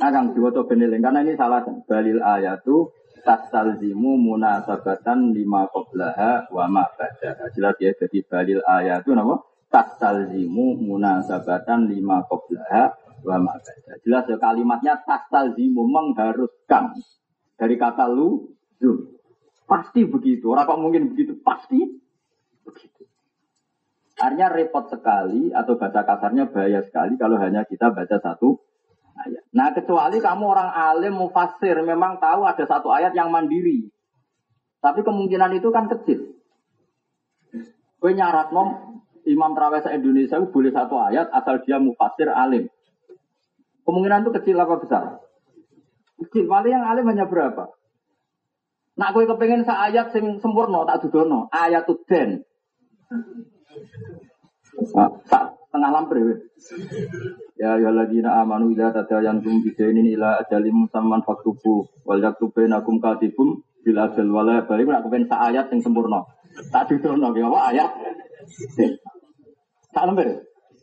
Nah, 0.00 0.08
Kang 0.08 0.32
Jiwoto 0.32 0.64
beneling 0.64 1.04
karena 1.04 1.20
ini 1.20 1.36
salah 1.36 1.60
dalil 1.84 2.24
ayat 2.24 2.64
tuh 2.64 2.88
tastalzimu 3.22 4.16
munasabatan 4.18 5.32
lima 5.36 5.68
qoblaha 5.70 6.50
wa 6.50 6.64
ma 6.66 6.84
ba'daha. 6.84 7.52
Jelas 7.54 7.76
ya, 7.78 7.92
jadi 7.96 8.18
dalil 8.26 8.60
ayat 8.64 9.06
itu 9.06 9.12
nama 9.12 9.38
tastalzimu 9.70 10.80
munasabatan 10.82 11.88
lima 11.88 12.24
qoblaha 12.26 12.92
wa 13.24 13.36
ma 13.40 13.54
ba'daha. 13.56 14.00
Jelas 14.02 14.24
ya 14.28 14.36
kalimatnya 14.40 15.00
tastalzimu 15.04 15.82
mengharuskan 15.86 16.96
dari 17.60 17.76
kata 17.76 18.08
lu 18.08 18.50
zum. 18.80 19.20
Pasti 19.68 20.02
begitu. 20.02 20.50
Orang 20.50 20.66
kok 20.66 20.80
mungkin 20.82 21.14
begitu? 21.14 21.38
Pasti 21.46 21.78
begitu. 22.66 23.06
Artinya 24.20 24.52
repot 24.52 24.90
sekali 24.90 25.48
atau 25.54 25.80
bahasa 25.80 26.04
kasarnya 26.04 26.50
bahaya 26.52 26.84
sekali 26.84 27.16
kalau 27.16 27.40
hanya 27.40 27.64
kita 27.64 27.88
baca 27.88 28.20
satu 28.20 28.60
ayat. 29.26 29.44
Nah 29.52 29.68
kecuali 29.76 30.18
kamu 30.18 30.44
orang 30.44 30.70
alim 30.72 31.14
mufasir 31.16 31.76
memang 31.84 32.16
tahu 32.18 32.48
ada 32.48 32.64
satu 32.64 32.88
ayat 32.88 33.12
yang 33.12 33.28
mandiri. 33.28 33.88
Tapi 34.80 35.04
kemungkinan 35.04 35.60
itu 35.60 35.68
kan 35.68 35.92
kecil. 35.92 36.40
Gue 38.00 38.12
nyarat 38.16 38.48
nom 38.56 39.00
Imam 39.28 39.52
Terawih 39.52 39.84
Indonesia 39.92 40.40
boleh 40.40 40.72
satu 40.72 40.96
ayat 40.96 41.28
asal 41.28 41.60
dia 41.68 41.76
mufasir 41.76 42.32
alim. 42.32 42.72
Kemungkinan 43.84 44.24
itu 44.24 44.32
kecil 44.40 44.56
apa 44.56 44.74
besar? 44.80 45.04
Kecil. 46.16 46.48
Paling 46.48 46.72
yang 46.72 46.84
alim 46.88 47.04
hanya 47.08 47.28
berapa? 47.28 47.68
Nak 48.96 49.10
gue 49.16 49.24
kepengen 49.28 49.64
sa 49.68 49.88
ayat 49.88 50.12
sing 50.12 50.40
sempurna 50.40 50.84
tak 50.88 51.04
dudono. 51.08 51.48
Ayat 51.52 51.88
den. 52.08 52.44
Nah, 54.96 55.59
tengah 55.70 55.90
lampir. 55.90 56.18
Ya 57.56 57.78
ya 57.78 57.90
lagi 57.94 58.18
na 58.18 58.42
amanu 58.42 58.74
ila 58.74 58.90
tadayantum 58.90 59.62
bidainin 59.62 60.10
ila 60.18 60.42
ajalim 60.42 60.86
musamman 60.86 61.22
faktubu 61.22 61.86
wal 62.02 62.18
yaktub 62.18 62.50
bainakum 62.50 62.98
katibum 62.98 63.62
bil 63.80 63.98
ajal 63.98 64.28
wala 64.28 64.66
balik 64.66 64.90
nak 64.90 65.06
kepen 65.06 65.24
sak 65.30 65.40
ayat 65.40 65.70
yang 65.70 65.80
sempurna. 65.80 66.20
Tak 66.74 66.90
didono 66.90 67.30
ki 67.30 67.40
apa 67.46 67.58
ayat. 67.72 67.90
Tak 69.94 70.04
lampir. 70.06 70.28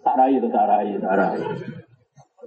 Tak 0.02 0.16
rai 0.16 0.40
itu 0.40 0.48
tak 0.48 0.66
rai, 0.72 0.96
tak 0.96 1.16
rai. 1.20 1.40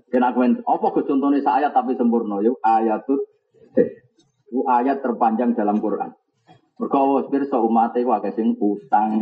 Kena 0.08 0.32
kepen 0.32 0.64
apa 0.64 0.86
ke 0.96 1.00
contohnya 1.04 1.44
sak 1.44 1.60
ayat 1.60 1.72
tapi 1.76 1.92
sempurna 1.94 2.40
yuk 2.40 2.56
ayatut 2.64 3.20
itu 4.50 4.66
ayat 4.66 4.98
terpanjang 5.04 5.54
dalam 5.54 5.78
Quran. 5.78 6.10
Mergo 6.80 7.20
wis 7.20 7.28
pirsa 7.28 7.60
umate 7.60 8.00
wae 8.02 8.30
sing 8.32 8.56
utang. 8.56 9.20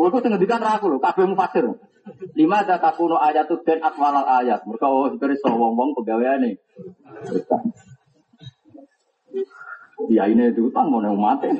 Mergo 0.00 0.24
sing 0.24 0.32
ngendikan 0.32 0.64
ra 0.64 0.80
aku 0.80 0.88
lho, 0.88 0.96
kabeh 0.96 1.28
mufasir. 1.28 1.68
Lima 2.32 2.64
ada 2.64 2.80
takuno 2.80 3.20
ayat 3.20 3.52
itu 3.52 3.60
dan 3.68 3.84
atwalal 3.84 4.24
ayat. 4.24 4.64
Mereka 4.64 4.88
oh 4.88 5.12
so 5.12 5.48
wong-wong 5.52 5.92
pegawaiane. 6.00 6.56
Ya 10.08 10.24
ini 10.24 10.56
utang 10.56 10.88
mau 10.88 11.04
nang 11.04 11.20
mati. 11.20 11.52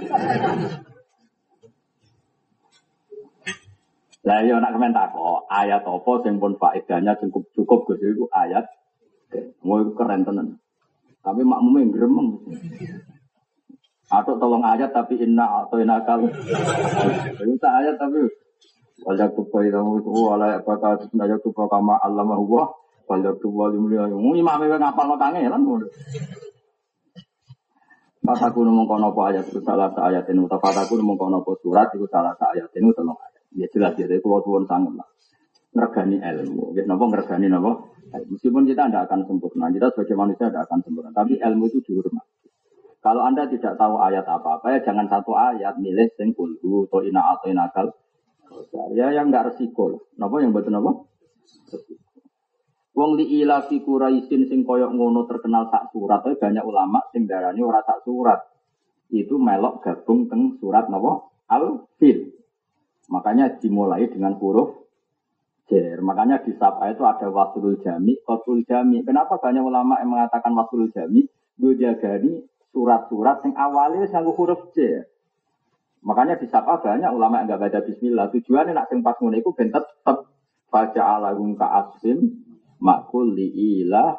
Lah 4.25 4.41
yo 4.49 4.57
nak 4.57 4.73
komentar 4.73 5.13
kok 5.13 5.45
ayat 5.53 5.85
apa 5.85 6.13
sing 6.25 6.41
pun 6.41 6.57
faedahnya 6.57 7.21
cukup 7.21 7.45
cukup 7.53 7.79
Gus 7.93 8.01
itu 8.01 8.25
ayat. 8.33 8.65
Mau 9.61 9.85
keren 9.93 10.25
tenan. 10.25 10.57
Tapi 11.21 11.45
makmumnya 11.45 11.93
gremeng. 11.93 12.41
Atau 14.11 14.35
tolong 14.43 14.67
ayat 14.67 14.91
tapi 14.91 15.23
inna 15.23 15.67
atau 15.67 15.79
inakal. 15.79 16.27
Itu 16.27 17.67
ayat 17.67 17.97
tapi 17.97 18.27
tuba 19.33 19.59
ilamu 19.65 20.03
itu 20.03 20.11
wala 20.13 20.61
baka 20.61 21.01
wajak 21.17 21.41
tuba 21.41 21.65
kama 21.71 21.97
Allah 22.05 22.27
mahwa 22.27 22.69
wajak 23.09 23.41
tuba 23.41 23.73
limliya 23.73 24.13
yung 24.13 24.37
imam 24.37 24.61
itu 24.61 24.77
ngapal 24.77 25.09
no 25.09 25.17
kangelan 25.17 25.65
Pas 28.21 28.37
aku 28.37 28.63
nemu 28.69 28.85
kono 28.85 29.17
apa 29.17 29.33
ayat 29.33 29.49
itu 29.49 29.65
salah 29.65 29.89
satu 29.91 30.05
ayat 30.05 30.29
ini, 30.29 30.45
tapi 30.45 30.77
aku 30.77 30.93
nemu 31.01 31.17
kono 31.17 31.41
apa 31.41 31.57
surat 31.65 31.89
itu 31.97 32.05
salah 32.13 32.37
satu 32.37 32.53
ayat 32.53 32.69
ini 32.77 32.93
tolong 32.93 33.17
ayat. 33.17 33.43
Ya 33.57 33.67
jelas 33.73 33.97
ya, 33.97 34.05
tapi 34.05 34.21
kalau 34.21 34.45
tuan 34.45 34.65
sangat 34.69 34.93
lah. 34.93 35.09
Ngergani 35.73 36.21
ilmu, 36.21 36.77
ya 36.77 36.85
nopo 36.85 37.09
ngergani 37.09 37.49
nopo. 37.49 37.97
Meskipun 38.13 38.69
kita 38.69 38.93
tidak 38.93 39.09
akan 39.09 39.25
sempurna, 39.25 39.73
kita 39.73 39.89
sebagai 39.97 40.17
manusia 40.21 40.53
tidak 40.53 40.69
akan 40.69 40.79
sempurna, 40.85 41.11
tapi 41.17 41.41
ilmu 41.41 41.65
itu 41.73 41.79
dihormati. 41.81 42.40
Kalau 43.01 43.25
Anda 43.25 43.49
tidak 43.49 43.81
tahu 43.81 43.97
ayat 43.97 44.29
apa-apa 44.29 44.77
ya 44.77 44.79
jangan 44.85 45.09
satu 45.09 45.33
ayat 45.33 45.81
milih 45.81 46.13
sing 46.21 46.37
kulhu 46.37 46.85
atau 46.85 47.01
ina 47.01 47.33
atau 47.33 47.49
inakal. 47.49 47.87
Ya 48.93 49.09
yang 49.17 49.33
enggak 49.33 49.55
resiko. 49.55 50.05
Napa 50.21 50.37
yang 50.45 50.53
betul 50.53 50.77
napa? 50.77 51.09
Wong 52.93 53.17
li 53.17 53.41
ila 53.41 53.65
fi 53.65 53.81
Quraisyin 53.81 54.53
sing 54.53 54.69
koyok 54.69 54.93
ngono 54.93 55.25
terkenal 55.25 55.73
sak 55.73 55.89
surat, 55.95 56.21
tapi 56.21 56.37
banyak 56.37 56.61
ulama 56.61 57.01
sing 57.15 57.25
darani 57.25 57.65
ora 57.65 57.81
sak 57.81 58.05
surat. 58.05 58.37
Itu 59.09 59.41
melok 59.41 59.81
gabung 59.81 60.29
teng 60.29 60.61
surat 60.61 60.93
napa? 60.93 61.33
Al-Fil. 61.49 62.37
Makanya 63.09 63.57
dimulai 63.59 64.07
dengan 64.13 64.37
huruf 64.37 64.81
jer. 65.71 65.99
Makanya 66.03 66.43
di 66.43 66.53
Sapa 66.59 66.91
itu 66.91 67.07
ada 67.07 67.31
wasulul 67.31 67.79
jami, 67.81 68.19
wasul 68.27 68.67
jami. 68.67 69.01
Kenapa 69.07 69.39
banyak 69.39 69.63
ulama 69.63 70.03
yang 70.03 70.11
mengatakan 70.13 70.53
wasulul 70.53 70.91
jami? 70.91 71.25
Gue 71.57 71.79
jagani 71.79 72.43
surat-surat 72.71 73.43
yang 73.45 73.55
awalnya 73.59 74.07
sanggup 74.11 74.39
huruf 74.39 74.71
J. 74.75 75.07
Makanya 76.01 76.41
di 76.41 76.49
Sapa 76.49 76.81
banyak 76.81 77.13
ulama 77.13 77.45
yang 77.45 77.53
nggak 77.53 77.61
baca 77.61 77.79
Bismillah. 77.85 78.33
Tujuannya 78.33 78.73
nak 78.73 78.89
sing 78.89 79.05
pas 79.05 79.19
ngono 79.21 79.37
iku 79.37 79.53
ben 79.53 79.69
tetep 79.69 80.17
baca 80.73 81.03
alagum 81.03 81.59
ka 81.59 81.67
asim 81.69 82.41
makul 82.81 83.37
li 83.37 83.53
ila 83.83 84.17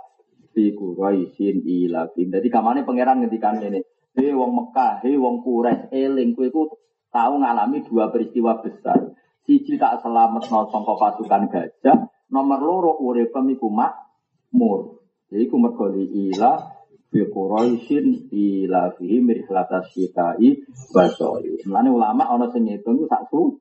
fi 0.54 0.78
quraisin 0.78 1.66
ila 1.66 2.12
fi. 2.14 2.30
Jadi 2.30 2.47
kamane 2.54 2.86
pangeran 2.86 3.26
ngendikan 3.26 3.58
ini. 3.64 3.82
Hei 4.12 4.36
wong 4.36 4.52
Mekah, 4.52 5.08
hei 5.08 5.16
wong 5.16 5.39
Quraisy, 5.39 5.88
eling 5.95 6.36
kowe 6.36 6.43
iku 6.43 6.68
tahu 7.16 7.39
ngalami 7.39 7.80
dua 7.88 8.12
peristiwa 8.12 8.60
besar. 8.60 9.16
Siji 9.47 9.80
tak 9.80 10.04
selamat 10.04 10.52
no 10.52 10.68
sangka 10.68 10.99
pasukan 10.99 11.47
gajah, 11.47 12.12
nomor 12.28 12.60
loro 12.60 12.91
urip 12.99 13.32
iku 13.32 13.72
makmur. 13.72 14.99
Jadi 15.32 15.47
ku 15.47 15.56
mergo 15.56 15.95
ila 15.95 16.81
fi 17.12 17.20
Quraisyin 17.28 18.32
ila 18.32 18.95
fi 18.95 19.20
mirhlatas 19.20 19.91
syitai 19.91 20.64
basoi. 20.95 21.59
Mulane 21.68 21.89
ulama 21.91 22.24
ana 22.32 22.47
sing 22.55 22.64
ngitung 22.64 23.03
sak 23.12 23.28
su 23.28 23.59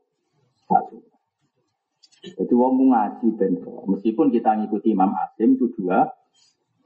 satu. 0.70 1.02
Jadi 2.20 2.54
wong 2.54 2.94
ngaji 2.94 3.26
ben 3.34 3.58
meskipun 3.90 4.30
kita 4.30 4.54
ngikuti 4.54 4.94
Imam 4.94 5.10
Asim 5.18 5.58
itu 5.58 5.66
dua 5.74 6.06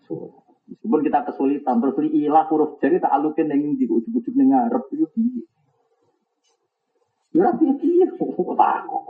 surat. 0.09 0.33
Meskipun 0.65 1.05
kita 1.05 1.29
kesulitan 1.29 1.85
terus 1.85 2.01
ilah 2.09 2.49
huruf 2.49 2.81
jadi 2.81 2.97
tak 2.97 3.13
alukin 3.13 3.53
yang 3.53 3.77
di 3.77 3.85
ujung-ujung 3.85 4.33
ning 4.33 4.49
ngarep 4.49 4.89
itu 4.97 5.05
Ya 7.35 7.51
piye 7.53 8.07
takok. 8.17 9.05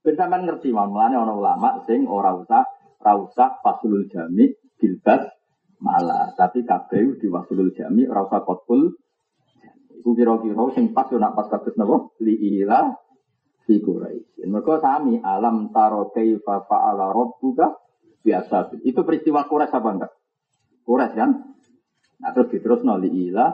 Ben 0.00 0.14
sampean 0.16 0.48
ngerti 0.48 0.72
mamane 0.72 1.12
ana 1.12 1.34
ulama 1.36 1.84
sing 1.84 2.08
ora 2.08 2.32
usah 2.32 2.64
ora 3.04 3.12
usah 3.20 3.60
fasulul 3.60 4.08
jami 4.08 4.48
bilbas 4.80 5.39
malah 5.80 6.36
tapi 6.36 6.62
kabeh 6.62 7.16
di 7.16 7.26
wasulul 7.32 7.72
jami 7.72 8.04
ora 8.04 8.28
usah 8.28 8.44
kotkul 8.44 8.94
iku 10.00 10.12
kira-kira 10.12 10.64
sing 10.76 10.92
pas 10.92 11.08
yo 11.08 11.16
nak 11.16 11.36
pas 11.36 11.48
kados 11.48 11.76
napa 11.76 12.12
li 12.20 12.60
ila 12.60 12.92
fi 13.64 13.80
quraish 13.80 14.44
mergo 14.44 14.76
sami 14.80 15.20
alam 15.20 15.72
taro 15.72 16.12
kaifa 16.12 16.68
fa'ala 16.68 17.12
rabbuka 17.12 17.80
biasa 18.20 18.84
itu 18.84 19.00
peristiwa 19.00 19.48
Quraisy 19.48 19.76
apa 19.76 19.88
enggak 19.88 20.12
Quraisy 20.84 21.16
kan 21.16 21.30
nah 22.20 22.30
terus 22.36 22.52
diterusno 22.52 23.00
li 23.00 23.32
ila 23.32 23.48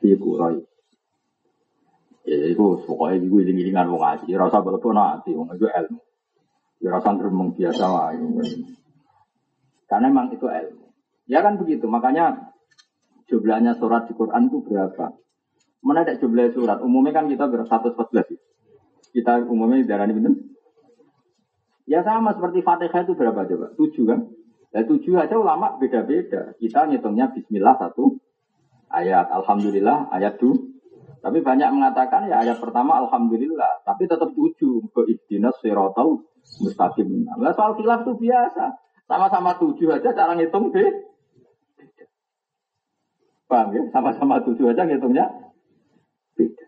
fi 0.00 0.16
quraish 0.16 0.74
Ya 2.24 2.40
itu 2.48 2.64
pokoknya 2.88 3.20
itu 3.20 3.36
iling-ilingan 3.36 3.92
wong 3.92 4.00
ngaji. 4.00 4.32
Rasa 4.32 4.64
belepon 4.64 4.96
nanti 4.96 5.36
wong 5.36 5.52
itu 5.52 5.68
ilmu. 5.68 6.00
Ya 6.80 6.96
rasa 6.96 7.12
geremeng 7.20 7.52
biasa 7.52 7.84
lah. 7.84 8.16
Karena 9.84 10.08
memang 10.08 10.32
itu 10.32 10.48
ilmu. 10.48 10.83
Ya 11.28 11.40
kan 11.40 11.56
begitu. 11.56 11.88
Makanya 11.88 12.52
jumlahnya 13.28 13.76
surat 13.80 14.08
di 14.08 14.12
Quran 14.16 14.52
itu 14.52 14.60
berapa? 14.64 15.16
Mana 15.84 16.04
ada 16.04 16.16
jumlah 16.16 16.52
surat? 16.56 16.80
Umumnya 16.80 17.12
kan 17.12 17.28
kita 17.28 17.48
ber 17.48 17.64
114. 17.68 18.36
Kita 19.12 19.44
umumnya 19.46 19.84
darah 19.84 20.08
ini 20.08 20.14
benar. 20.16 20.34
Ya 21.84 22.00
sama 22.00 22.32
seperti 22.32 22.64
Fatihah 22.64 23.04
itu 23.04 23.12
berapa 23.12 23.44
coba? 23.44 23.66
Tujuh 23.76 24.04
kan? 24.08 24.20
Ya 24.72 24.82
tujuh 24.88 25.20
aja 25.20 25.36
ulama 25.36 25.76
beda-beda. 25.76 26.56
Kita 26.56 26.88
ngitungnya 26.88 27.30
Bismillah 27.30 27.76
satu 27.76 28.16
ayat, 28.88 29.28
Alhamdulillah 29.28 30.08
ayat 30.10 30.40
dua, 30.40 30.56
tapi 31.24 31.40
banyak 31.40 31.72
mengatakan 31.72 32.28
ya 32.28 32.44
ayat 32.44 32.60
pertama 32.60 33.00
alhamdulillah, 33.00 33.80
tapi 33.88 34.04
tetap 34.04 34.36
tujuh 34.36 34.92
ke 34.92 35.00
ihdinas 35.08 35.56
sirotau 35.64 36.20
mustaqim. 36.60 37.24
Nah, 37.24 37.52
soal 37.56 37.80
khilaf 37.80 38.04
itu 38.04 38.28
biasa. 38.28 38.76
Sama-sama 39.08 39.56
tujuh 39.56 39.88
aja 39.88 40.12
cara 40.12 40.36
ngitung 40.36 40.68
deh. 40.68 41.13
Paham 43.44 43.68
ya? 43.76 43.82
Sama-sama 43.92 44.40
tujuh 44.40 44.72
aja 44.72 44.88
ngitungnya 44.88 45.28
beda. 46.34 46.66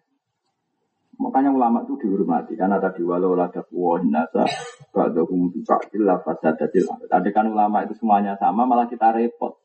Makanya 1.17 1.51
ulama 1.51 1.89
itu 1.89 1.97
dihormati 1.97 2.53
karena 2.61 2.77
tadi 2.77 3.01
walau 3.01 3.33
lada 3.33 3.65
kuwahin 3.65 4.13
nasa 4.13 4.45
ba'dahum 4.93 5.49
ba'dil 5.65 6.05
lafazadatil 6.05 6.85
Tadi 7.09 7.29
kan 7.33 7.49
ulama 7.49 7.89
itu 7.89 7.97
semuanya 7.97 8.37
sama 8.37 8.69
malah 8.69 8.85
kita 8.85 9.17
repot. 9.17 9.57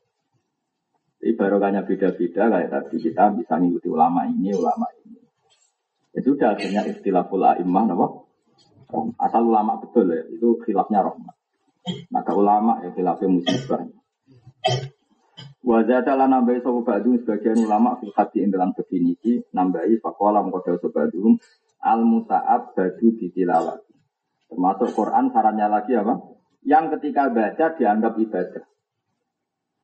Jadi 1.22 1.38
barokahnya 1.38 1.86
beda-beda 1.86 2.50
kayak 2.50 2.70
tadi 2.72 2.98
kita 2.98 3.36
bisa 3.38 3.54
ngikuti 3.62 3.92
ulama 3.92 4.26
ini, 4.26 4.56
ulama 4.58 4.90
ini. 5.06 5.22
Ya 6.18 6.20
sudah 6.26 6.58
akhirnya 6.58 6.82
istilahul 6.90 7.46
a'immah 7.46 7.86
apa? 7.94 8.08
Asal 9.22 9.46
ulama 9.46 9.78
betul 9.80 10.10
ya, 10.12 10.26
itu 10.34 10.58
khilafnya 10.66 11.06
rahmat. 11.06 11.36
Maka 12.10 12.32
ulama 12.34 12.82
ya 12.82 12.90
khilafnya 12.96 13.28
musibah. 13.28 13.86
Wajah 15.62 16.02
cala 16.02 16.26
nambahi 16.26 16.66
sopo 16.66 16.82
badung 16.82 17.22
sebagian 17.22 17.62
ulama 17.62 17.94
fil 18.02 18.10
hati 18.18 18.42
dalam 18.50 18.74
definisi 18.74 19.46
nambahi 19.54 20.02
fakola 20.02 20.42
mengkodal 20.42 20.82
sobadum 20.82 21.38
al 21.86 22.02
musa'ab 22.02 22.74
badu 22.74 23.14
ditilawat. 23.14 23.86
Termasuk 24.50 24.90
Quran 24.98 25.30
sarannya 25.30 25.70
lagi 25.70 25.94
apa? 25.94 26.18
Yang 26.66 26.98
ketika 26.98 27.30
baca 27.30 27.66
dianggap 27.78 28.14
ibadah. 28.18 28.66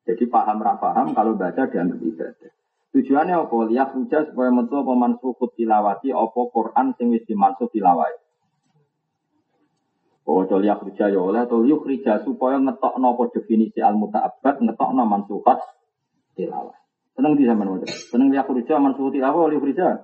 Jadi 0.10 0.24
paham 0.26 0.66
paham 0.66 1.08
kalau 1.14 1.38
baca 1.38 1.70
dianggap 1.70 2.02
ibadah. 2.02 2.52
Tujuannya 2.98 3.36
apa? 3.38 3.58
Lihat 3.70 3.90
hujan 3.94 4.24
supaya 4.34 4.50
metu 4.50 4.82
apa 4.82 4.94
mansukut 4.98 5.54
tilawati 5.54 6.10
apa 6.10 6.42
Quran 6.50 6.98
sing 6.98 7.14
wis 7.14 7.22
dimansuk 7.30 7.70
tilawai. 7.70 8.18
Oh, 10.28 10.44
lihat 10.44 10.84
hujan 10.84 11.16
ya 11.16 11.24
oleh 11.24 11.48
liuk 11.48 11.88
rija 11.88 12.20
supaya 12.28 12.60
ngetok 12.60 13.00
nopo 13.00 13.32
definisi 13.32 13.80
al 13.80 13.96
mutaabad 13.96 14.60
ngetok 14.60 14.92
no 14.92 15.08
mansukat 15.08 15.56
tilawah. 16.36 16.76
Seneng 17.16 17.40
di 17.40 17.48
zaman 17.48 17.72
wadah. 17.72 17.88
Seneng 17.88 18.36
lihat 18.36 18.52
rija 18.52 18.76
mansukat 18.76 19.16
tilawah 19.16 19.48
liuk 19.48 19.64
rija. 19.64 20.04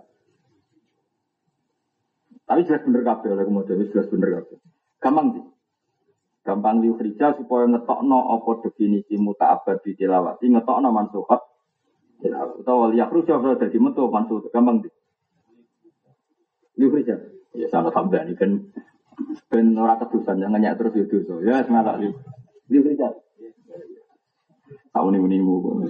Tapi 2.48 2.64
jelas 2.64 2.88
bener 2.88 3.04
kabeh 3.04 3.36
oleh 3.36 3.44
kemudian 3.44 3.84
jelas 3.92 4.08
bener 4.08 4.30
kabeh. 4.40 4.58
Gampang 5.04 5.28
sih. 5.36 5.44
Gampang 6.48 6.80
kerja 6.80 7.36
supaya 7.36 7.68
ngetokno 7.68 8.20
apa 8.40 8.52
definisi 8.64 9.20
muta'abad 9.20 9.84
di 9.84 9.92
tilawati 10.00 10.48
ngetokno 10.48 10.88
mansuhat 10.88 11.44
tilawat. 12.24 12.64
Atau 12.64 12.96
liyakruja 12.96 13.44
kalau 13.44 13.60
jadi 13.60 13.76
metu 13.76 14.08
mansuhat 14.08 14.48
gampang 14.56 14.88
di. 14.88 14.90
kerja 16.80 17.16
Ya 17.60 17.68
sama 17.68 17.92
tambah 17.92 18.24
ini 18.24 18.34
kan 18.40 18.72
ben 19.50 19.74
ora 19.78 19.98
kedusan 20.00 20.42
jangan 20.42 20.60
nyak 20.60 20.78
terus 20.80 20.94
itu 20.98 21.24
so. 21.26 21.40
Ya 21.42 21.62
semangat 21.64 22.00
liu. 22.02 22.14
kerja 22.70 23.14
Tahu 24.94 25.08
nih 25.10 25.22
menimu. 25.22 25.90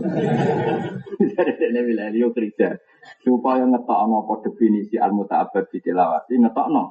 Jadi 1.19 1.51
ini 1.59 1.79
bilang 1.83 2.11
liu 2.15 2.31
kerja 2.31 2.79
supaya 3.19 3.67
ngetokno 3.67 4.23
apa 4.23 4.33
definisi 4.47 4.95
al 4.95 5.11
muta'abad 5.11 5.67
di 5.71 5.79
tilawati 5.83 6.39
ngetokno 6.39 6.83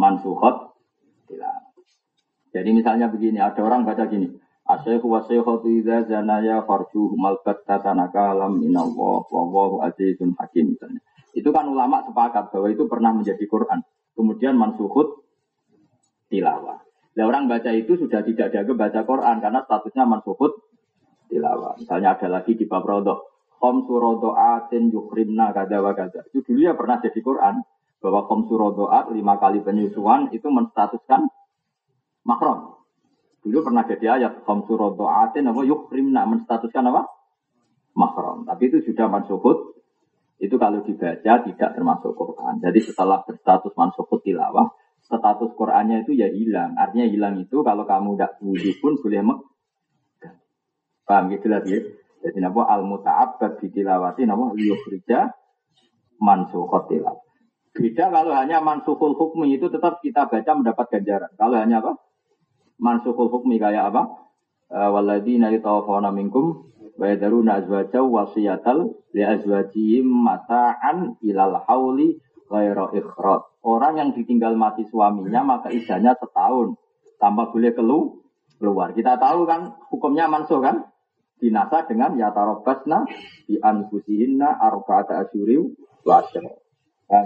mansuhat 0.00 0.72
tilawat. 1.28 1.68
Jadi 2.48 2.72
misalnya 2.72 3.12
begini, 3.12 3.36
ada 3.36 3.60
orang 3.60 3.84
baca 3.84 4.08
gini, 4.08 4.32
Asyaihu 4.68 5.08
wa 5.08 5.20
syaikhatu 5.24 5.68
idza 5.68 6.04
zanaya 6.08 6.60
farjuhu 6.64 7.16
malkat 7.16 7.64
tatanaka 7.64 8.36
alam 8.36 8.60
minallah 8.60 9.24
wa 9.24 9.40
wallahu 9.48 9.80
azizun 9.84 10.36
hakim 10.36 10.76
misalnya. 10.76 11.00
Itu 11.32 11.52
kan 11.52 11.68
ulama 11.68 12.04
sepakat 12.04 12.52
bahwa 12.52 12.68
itu 12.68 12.84
pernah 12.84 13.12
menjadi 13.16 13.44
Quran. 13.48 13.80
Kemudian 14.18 14.58
mansuhut 14.58 15.22
tilawah. 16.26 16.82
Nah, 17.14 17.24
orang 17.26 17.46
baca 17.46 17.70
itu 17.70 17.94
sudah 17.94 18.26
tidak 18.26 18.50
jaga 18.50 18.72
baca 18.74 19.00
Quran 19.06 19.36
karena 19.38 19.62
statusnya 19.62 20.10
mansuhut 20.10 20.58
tilawah. 21.30 21.78
Misalnya 21.78 22.18
ada 22.18 22.26
lagi 22.26 22.58
di 22.58 22.66
bab 22.66 22.82
rodok. 22.82 23.30
Khom 23.62 23.86
atin 24.34 24.90
yukrimna 24.90 25.54
kada 25.54 25.78
wa. 25.78 25.94
Itu 25.94 26.42
dulu 26.42 26.60
ya 26.62 26.74
pernah 26.74 26.98
jadi 26.98 27.18
Quran. 27.22 27.62
Bahwa 27.98 28.30
khom 28.30 28.46
surodoat 28.46 29.10
lima 29.10 29.38
kali 29.42 29.62
penyusuan 29.62 30.30
itu 30.30 30.46
menstatuskan 30.50 31.26
makrom. 32.22 32.78
Dulu 33.42 33.58
pernah 33.66 33.82
jadi 33.86 34.18
ayat 34.18 34.42
khom 34.42 34.66
atin 35.06 35.50
apa 35.50 35.60
yukrimna 35.62 36.26
menstatuskan 36.26 36.90
apa? 36.90 37.06
Makrom. 37.94 38.46
Tapi 38.50 38.62
itu 38.66 38.82
sudah 38.82 39.06
mansuhut. 39.06 39.77
Itu 40.38 40.54
kalau 40.54 40.86
dibaca 40.86 41.42
tidak 41.42 41.70
termasuk 41.74 42.14
Quran. 42.14 42.62
Jadi 42.62 42.78
setelah 42.78 43.26
berstatus 43.26 43.74
mansuhut 43.74 44.22
tilawah, 44.22 44.70
status 45.02 45.50
Qurannya 45.58 46.06
itu 46.06 46.14
ya 46.14 46.30
hilang. 46.30 46.78
Artinya 46.78 47.10
hilang 47.10 47.34
itu 47.42 47.66
kalau 47.66 47.82
kamu 47.82 48.14
tidak 48.14 48.38
wudhu 48.38 48.72
pun 48.78 48.94
boleh 49.02 49.20
mek. 49.26 49.38
Paham 51.02 51.32
gitu 51.34 51.46
lah 51.50 51.64
ya. 51.66 51.80
Jadi 52.18 52.38
napa 52.38 52.66
al 52.70 52.86
muta'abbad 52.86 53.58
bitilawati 53.62 54.26
napa 54.28 54.54
liyukhrija 54.54 55.34
mansukhat 56.22 56.86
tilawah. 56.86 57.24
Beda 57.74 58.10
kalau 58.10 58.34
hanya 58.34 58.58
mansukul 58.58 59.14
hukmi 59.14 59.54
itu 59.54 59.70
tetap 59.70 60.02
kita 60.02 60.26
baca 60.26 60.50
mendapat 60.54 60.86
ganjaran. 60.98 61.30
Kalau 61.38 61.56
hanya 61.58 61.78
apa? 61.82 61.98
Mansukul 62.78 63.30
hukmi 63.30 63.58
kayak 63.58 63.94
apa? 63.94 64.27
Uh, 64.68 64.92
Waladina 64.92 65.48
yutawafawna 65.48 66.12
minkum 66.12 66.68
wa 67.00 67.08
yadaruna 67.08 67.64
azwaja 67.64 68.04
wasiyatal 68.04 68.92
li 69.16 69.24
azwajihim 69.24 70.04
mata'an 70.04 71.16
ilal 71.24 71.64
hauli 71.64 72.20
ghaira 72.52 72.92
ikhrad. 72.92 73.48
Orang 73.64 73.96
yang 73.96 74.10
ditinggal 74.12 74.60
mati 74.60 74.84
suaminya 74.84 75.40
maka 75.40 75.72
idahnya 75.72 76.12
setahun 76.20 76.76
tanpa 77.16 77.48
boleh 77.48 77.72
kelu 77.72 78.20
keluar. 78.60 78.92
Kita 78.92 79.16
tahu 79.16 79.48
kan 79.48 79.72
hukumnya 79.88 80.28
mansuh 80.28 80.60
kan? 80.60 80.84
Dinasa 81.38 81.86
dengan 81.86 82.18
yatarobasna 82.18 83.06
di 83.46 83.56
anfusihinna 83.62 84.58
arba'ata 84.58 85.22
asyuri 85.24 85.64
wa 86.04 86.20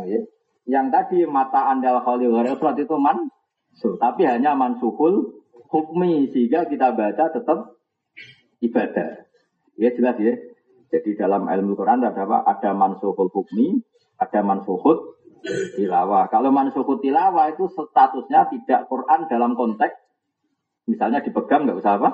ya? 0.04 0.20
Yang 0.62 0.86
tadi 0.94 1.18
mata 1.26 1.74
andal 1.74 2.06
khali 2.06 2.30
surat 2.30 2.78
itu 2.78 2.94
mansuh, 2.94 3.98
tapi 3.98 4.30
hanya 4.30 4.54
mansuhul 4.54 5.41
hukmi 5.72 6.28
sehingga 6.30 6.68
kita 6.68 6.92
baca 6.92 7.32
tetap 7.32 7.80
ibadah. 8.60 9.24
Ya 9.80 9.90
jelas 9.96 10.20
ya. 10.20 10.36
Jadi 10.92 11.16
dalam 11.16 11.48
ilmu 11.48 11.72
Quran 11.72 12.04
ada 12.04 12.12
apa? 12.12 12.44
Ada 12.44 12.76
mansuhul 12.76 13.32
hukmi, 13.32 13.80
ada 14.20 14.44
mansuhut 14.44 15.16
tilawah. 15.80 16.28
Kalau 16.28 16.52
mansuhut 16.52 17.00
tilawah 17.00 17.48
itu 17.56 17.72
statusnya 17.72 18.52
tidak 18.52 18.92
Quran 18.92 19.26
dalam 19.32 19.56
konteks 19.56 19.96
misalnya 20.84 21.24
dipegang 21.24 21.64
nggak 21.64 21.80
usah 21.80 21.96
apa? 21.96 22.10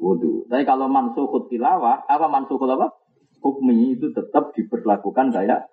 Wudhu. 0.00 0.48
Tapi 0.48 0.64
kalau 0.64 0.88
mansuhut 0.88 1.52
tilawah, 1.52 2.08
apa 2.08 2.26
mansuhut 2.32 2.68
apa? 2.72 2.96
Hukmi 3.44 4.00
itu 4.00 4.16
tetap 4.16 4.56
diperlakukan 4.56 5.36
kayak 5.36 5.68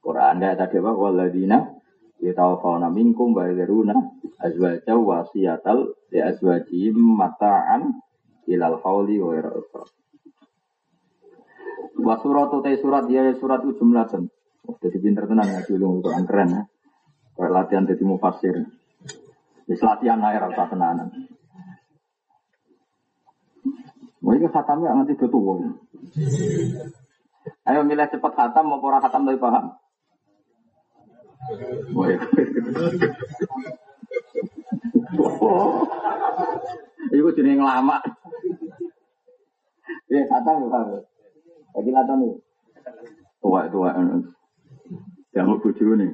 Quran. 0.00 0.40
Kayak 0.40 0.56
tadi 0.56 0.80
apa? 0.80 0.90
Waladina 0.96 1.79
yatawafawna 2.20 2.92
minkum 2.92 3.32
wa 3.32 3.48
yadharuna 3.48 3.96
azwaja 4.40 4.94
wasiyatal 4.96 5.96
li 6.12 6.18
azwajihim 6.20 6.96
mata'an 6.96 8.00
ilal 8.48 8.80
hauli 8.84 9.20
wa 9.20 9.36
yara'ufra. 9.36 9.84
Wa 12.00 12.14
suratu 12.20 12.64
te 12.64 12.76
surat 12.80 13.04
ya 13.12 13.28
surat 13.36 13.60
ujumlatan. 13.60 14.28
Oh, 14.68 14.76
jadi 14.80 14.96
pinter 15.00 15.24
tenang 15.24 15.48
ya 15.48 15.60
dulu 15.64 16.04
Quran 16.04 16.24
keren 16.28 16.48
ya. 16.52 16.62
Kayak 17.36 17.52
latihan 17.52 17.84
jadi 17.88 18.04
mufasir. 18.04 18.56
Wis 19.68 19.80
latihan 19.80 20.20
ae 20.20 20.36
rasa 20.36 20.68
tenanan. 20.68 21.08
Wah, 24.20 24.36
ini 24.36 24.48
khatamnya 24.52 24.92
nanti 24.92 25.16
betul. 25.16 25.80
Ayo 27.64 27.80
milih 27.88 28.08
cepat 28.12 28.32
khatam 28.36 28.68
mau 28.68 28.82
pora 28.82 29.00
khatam 29.00 29.24
dari 29.24 29.40
paham. 29.40 29.72
Iku 37.10 37.34
jenenge 37.34 37.66
lama. 37.66 37.98
Ya, 40.10 40.26
kata 40.26 40.50
ya, 40.58 40.66
Pak. 40.70 40.82
Lagi 41.74 41.90
lata 41.90 42.14
nih. 42.18 42.34
Tua-tua. 43.42 43.90
Yang 45.34 45.46
mau 45.46 45.62
bujuk 45.62 45.94
nih. 45.98 46.10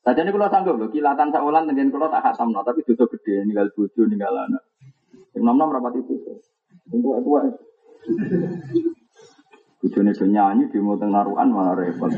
Saja 0.00 0.24
ini 0.24 0.32
kalau 0.32 0.48
sanggup 0.48 0.80
loh, 0.80 0.88
kilatan 0.88 1.28
saulan 1.28 1.68
dengan 1.68 1.92
kalau 1.92 2.08
tak 2.08 2.24
hatam 2.24 2.56
no, 2.56 2.64
tapi 2.64 2.80
dosa 2.88 3.04
gede, 3.04 3.44
ninggal 3.44 3.68
bujuk, 3.76 4.08
ninggal 4.08 4.32
anak. 4.32 4.64
Yang 5.36 5.44
nom 5.44 5.60
nom 5.60 5.68
rapat 5.68 6.00
itu. 6.00 6.40
Tua 6.88 7.20
tua. 7.20 7.44
Bujune 9.80 10.12
do 10.12 10.26
nyanyi 10.28 10.68
di 10.72 10.80
mau 10.80 10.96
naruhan 10.96 11.52
malah 11.52 11.76
repot. 11.76 12.12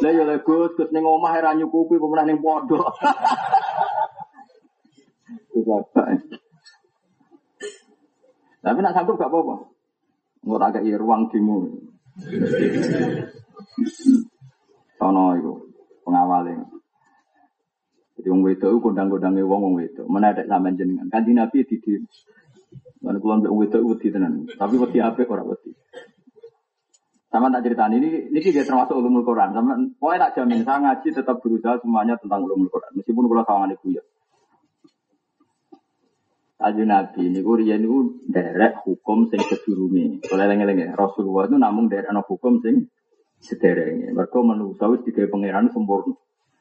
Lah 0.00 0.10
ya 0.16 0.24
lek 0.24 0.44
Gus, 0.48 0.72
Gus 0.76 0.88
ning 0.92 1.04
omah 1.04 1.36
ora 1.36 1.52
nyukupi 1.52 2.00
pemenah 2.00 2.24
ning 2.24 2.40
pondok. 2.40 2.88
Tapi 8.60 8.78
nak 8.84 8.92
sanggup 8.92 9.16
gak 9.16 9.32
apa-apa. 9.32 9.56
Nggak 10.44 10.60
tak 10.60 10.72
kayak 10.84 11.00
ruang 11.00 11.28
dimu. 11.32 11.58
Sono 15.00 15.24
itu 15.36 15.52
pengawalnya. 16.04 16.64
Jadi 18.20 18.28
wong 18.28 18.44
wedok 18.44 18.84
kondang-kondange 18.84 19.40
wong 19.44 19.60
wong 19.64 19.74
wedok. 19.80 20.04
Ada 20.04 20.44
sampean 20.44 20.76
jenengan. 20.76 21.08
Kanjeng 21.08 21.40
Nabi 21.40 21.64
di 21.64 21.76
di 21.80 21.96
Mana 23.00 23.16
kulon 23.16 23.48
wong 23.48 23.64
wedok 23.64 23.96
wedi 23.96 24.12
tenan. 24.12 24.44
Tapi 24.44 24.76
wedi 24.76 25.00
apik 25.00 25.32
ora 25.32 25.40
wedi. 25.44 25.72
Sama 27.30 27.46
tak 27.54 27.62
cerita 27.62 27.86
ini, 27.86 28.26
ini 28.26 28.38
juga 28.42 28.66
termasuk 28.66 28.98
ulumul 28.98 29.22
Quran. 29.22 29.54
Sama, 29.54 29.78
pokoknya 30.02 30.18
tak 30.26 30.32
jamin, 30.42 30.66
saya 30.66 30.78
ngaji 30.82 31.08
tetap 31.14 31.38
berusaha 31.38 31.78
semuanya 31.78 32.18
tentang 32.18 32.42
ulumul 32.42 32.66
Quran. 32.66 32.90
Meskipun 32.98 33.30
kalau 33.30 33.46
sama 33.46 33.70
ibu 33.70 33.86
ya. 33.94 34.02
Kaji 36.60 36.84
Nabi 36.84 37.32
ini 37.32 37.40
kurian 37.40 37.80
itu 37.80 38.20
derek 38.28 38.84
hukum 38.84 39.30
sing 39.32 39.40
sedurunge. 39.40 40.20
Kalau 40.28 40.44
lengi-lengi 40.44 40.92
Rasulullah 40.92 41.48
itu 41.48 41.56
namun 41.56 41.88
derek 41.88 42.12
no 42.12 42.20
hukum 42.20 42.60
sing 42.60 42.90
sederenge. 43.40 44.12
Mereka 44.12 44.38
manusia 44.44 44.84
wis 44.92 45.00
digawe 45.06 45.30
pangeran 45.32 45.72
sempurna. 45.72 46.12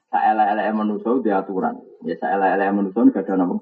Saela-ele 0.07 0.72
manusia 0.72 1.20
di 1.20 1.30
aturan. 1.36 1.84
Ya 2.07 2.15
saela-ele 2.15 2.72
manusia 2.72 3.03
ini 3.03 3.11
gak 3.11 3.28
ada 3.28 3.43
nama 3.43 3.59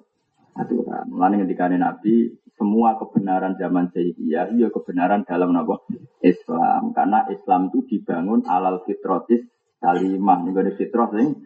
aturan. 0.58 1.06
Mulane 1.08 1.46
ketika 1.46 1.70
Nabi 1.70 2.34
semua 2.58 2.98
kebenaran 2.98 3.54
zaman 3.56 3.94
jahiliyah 3.94 4.52
iya 4.58 4.68
kebenaran 4.74 5.24
dalam 5.24 5.54
apa 5.54 5.86
Islam. 6.26 6.92
Karena 6.92 7.30
Islam 7.30 7.70
itu 7.70 7.86
dibangun 7.86 8.44
alal 8.50 8.82
fitrotis 8.84 9.46
salimah 9.78 10.42
nih 10.42 10.58
gede 10.58 10.72
fitrah 10.74 11.06
sing 11.14 11.38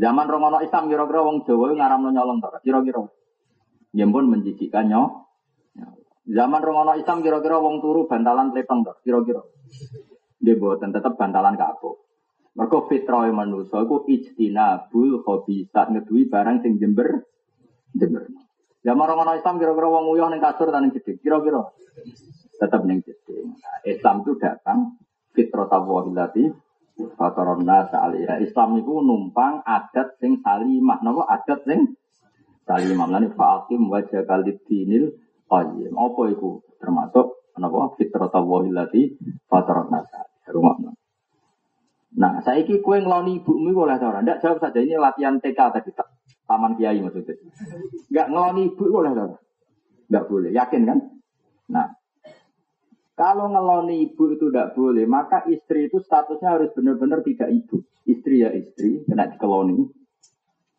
zaman 0.00 0.24
rongono 0.24 0.64
Islam 0.64 0.88
kira-kira 0.88 1.20
wong 1.20 1.44
Jawa 1.44 1.76
ngaramno 1.76 2.08
nyolong 2.08 2.38
tak 2.40 2.64
kira-kira. 2.64 3.04
Yang 3.92 4.10
pun 4.12 4.24
menjijikkan 4.32 4.84
nyo. 4.88 5.28
Zaman 6.28 6.60
rongono 6.64 6.96
Islam 6.96 7.20
kira-kira 7.20 7.60
wong 7.60 7.84
turu 7.84 8.08
bantalan 8.08 8.56
tlepeng 8.56 8.82
tak 8.88 9.04
kira-kira. 9.04 9.44
Dia 10.40 10.54
buatan 10.56 10.96
tetap 10.96 11.18
bantalan 11.20 11.60
kapok 11.60 12.08
mereka 12.58 12.90
fitrah 12.90 13.30
itu 13.30 13.96
ijtinabul 14.10 15.22
hobi 15.22 15.70
saat 15.70 15.94
ngedui 15.94 16.26
barang 16.26 16.66
sing 16.66 16.82
jember 16.82 17.22
jember 17.96 18.28
Zaman 18.86 19.10
orang 19.10 19.36
Islam 19.36 19.58
kira-kira 19.58 19.88
wong 19.90 20.16
uyah 20.16 20.30
ning 20.30 20.40
kasur 20.40 20.70
dan 20.70 20.86
ning 20.86 20.94
jeding. 20.94 21.18
Kira-kira 21.18 21.66
tetap 22.56 22.86
ning 22.86 23.02
jeding. 23.02 23.58
Nah, 23.58 23.78
Islam 23.82 24.22
itu 24.22 24.32
datang 24.38 24.96
fitrah 25.34 25.66
tawahilati 25.66 26.46
fataronna 27.18 27.90
sa'aliyah. 27.90 28.38
Islam 28.38 28.78
itu 28.78 29.02
numpang 29.02 29.66
adat 29.66 30.16
sing 30.22 30.40
salimah. 30.40 31.02
Napa 31.02 31.26
adat 31.26 31.66
sing 31.66 31.98
salimah. 32.64 33.06
Lani 33.10 33.28
fa'akim 33.34 33.92
wajah 33.92 34.22
kalid 34.24 34.62
dinil 34.64 35.20
qayyim. 35.50 35.92
Apa 35.92 36.22
itu? 36.30 36.62
Termasuk 36.78 37.26
napa 37.58 37.92
fitrah 37.98 38.30
tawahilati 38.30 39.18
fataronna 39.50 40.00
sa'aliyah. 40.06 40.54
Rumah 40.54 40.74
Nah, 42.18 42.40
saya 42.40 42.64
iki 42.64 42.80
kue 42.80 43.04
ngeloni 43.04 43.44
ibumu 43.44 43.84
boleh 43.84 44.00
ora? 44.00 44.24
Ndak 44.24 44.40
jawab 44.40 44.64
saja 44.64 44.80
ini 44.80 44.96
latihan 44.96 45.36
TK 45.36 45.60
tadi. 45.76 45.92
Taman 46.48 46.80
Kiai 46.80 47.04
maksudnya. 47.04 47.36
Enggak 48.08 48.26
ngeloni 48.32 48.62
ibu 48.72 48.84
boleh 48.88 49.10
ora? 49.12 49.36
Enggak 50.08 50.24
boleh, 50.32 50.50
yakin 50.56 50.82
kan? 50.88 50.98
Nah, 51.68 51.86
kalau 53.12 53.52
ngeloni 53.52 54.08
ibu 54.08 54.32
itu 54.32 54.48
tidak 54.48 54.72
boleh, 54.72 55.04
maka 55.04 55.44
istri 55.52 55.92
itu 55.92 56.00
statusnya 56.00 56.56
harus 56.56 56.72
benar-benar 56.72 57.20
tidak 57.20 57.52
ibu. 57.52 57.84
Istri 58.08 58.36
ya 58.40 58.50
istri, 58.56 59.04
kena 59.04 59.28
dikeloni. 59.28 59.76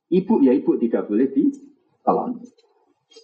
Ibu 0.09 0.41
ya 0.41 0.57
ibu 0.57 0.73
tidak 0.81 1.05
boleh 1.05 1.29
dikeloni. 1.29 2.41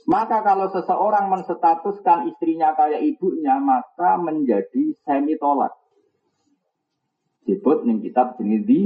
Maka 0.05 0.45
kalau 0.45 0.69
seseorang 0.69 1.33
menstatuskan 1.33 2.29
istrinya 2.29 2.77
kayak 2.77 3.01
ibunya, 3.01 3.57
maka 3.57 4.21
menjadi 4.21 4.93
semi 5.01 5.37
tolak 5.41 5.73
disebut 7.45 7.85
ning 7.85 8.01
kitab 8.01 8.35
jenis 8.41 8.65
di 8.65 8.79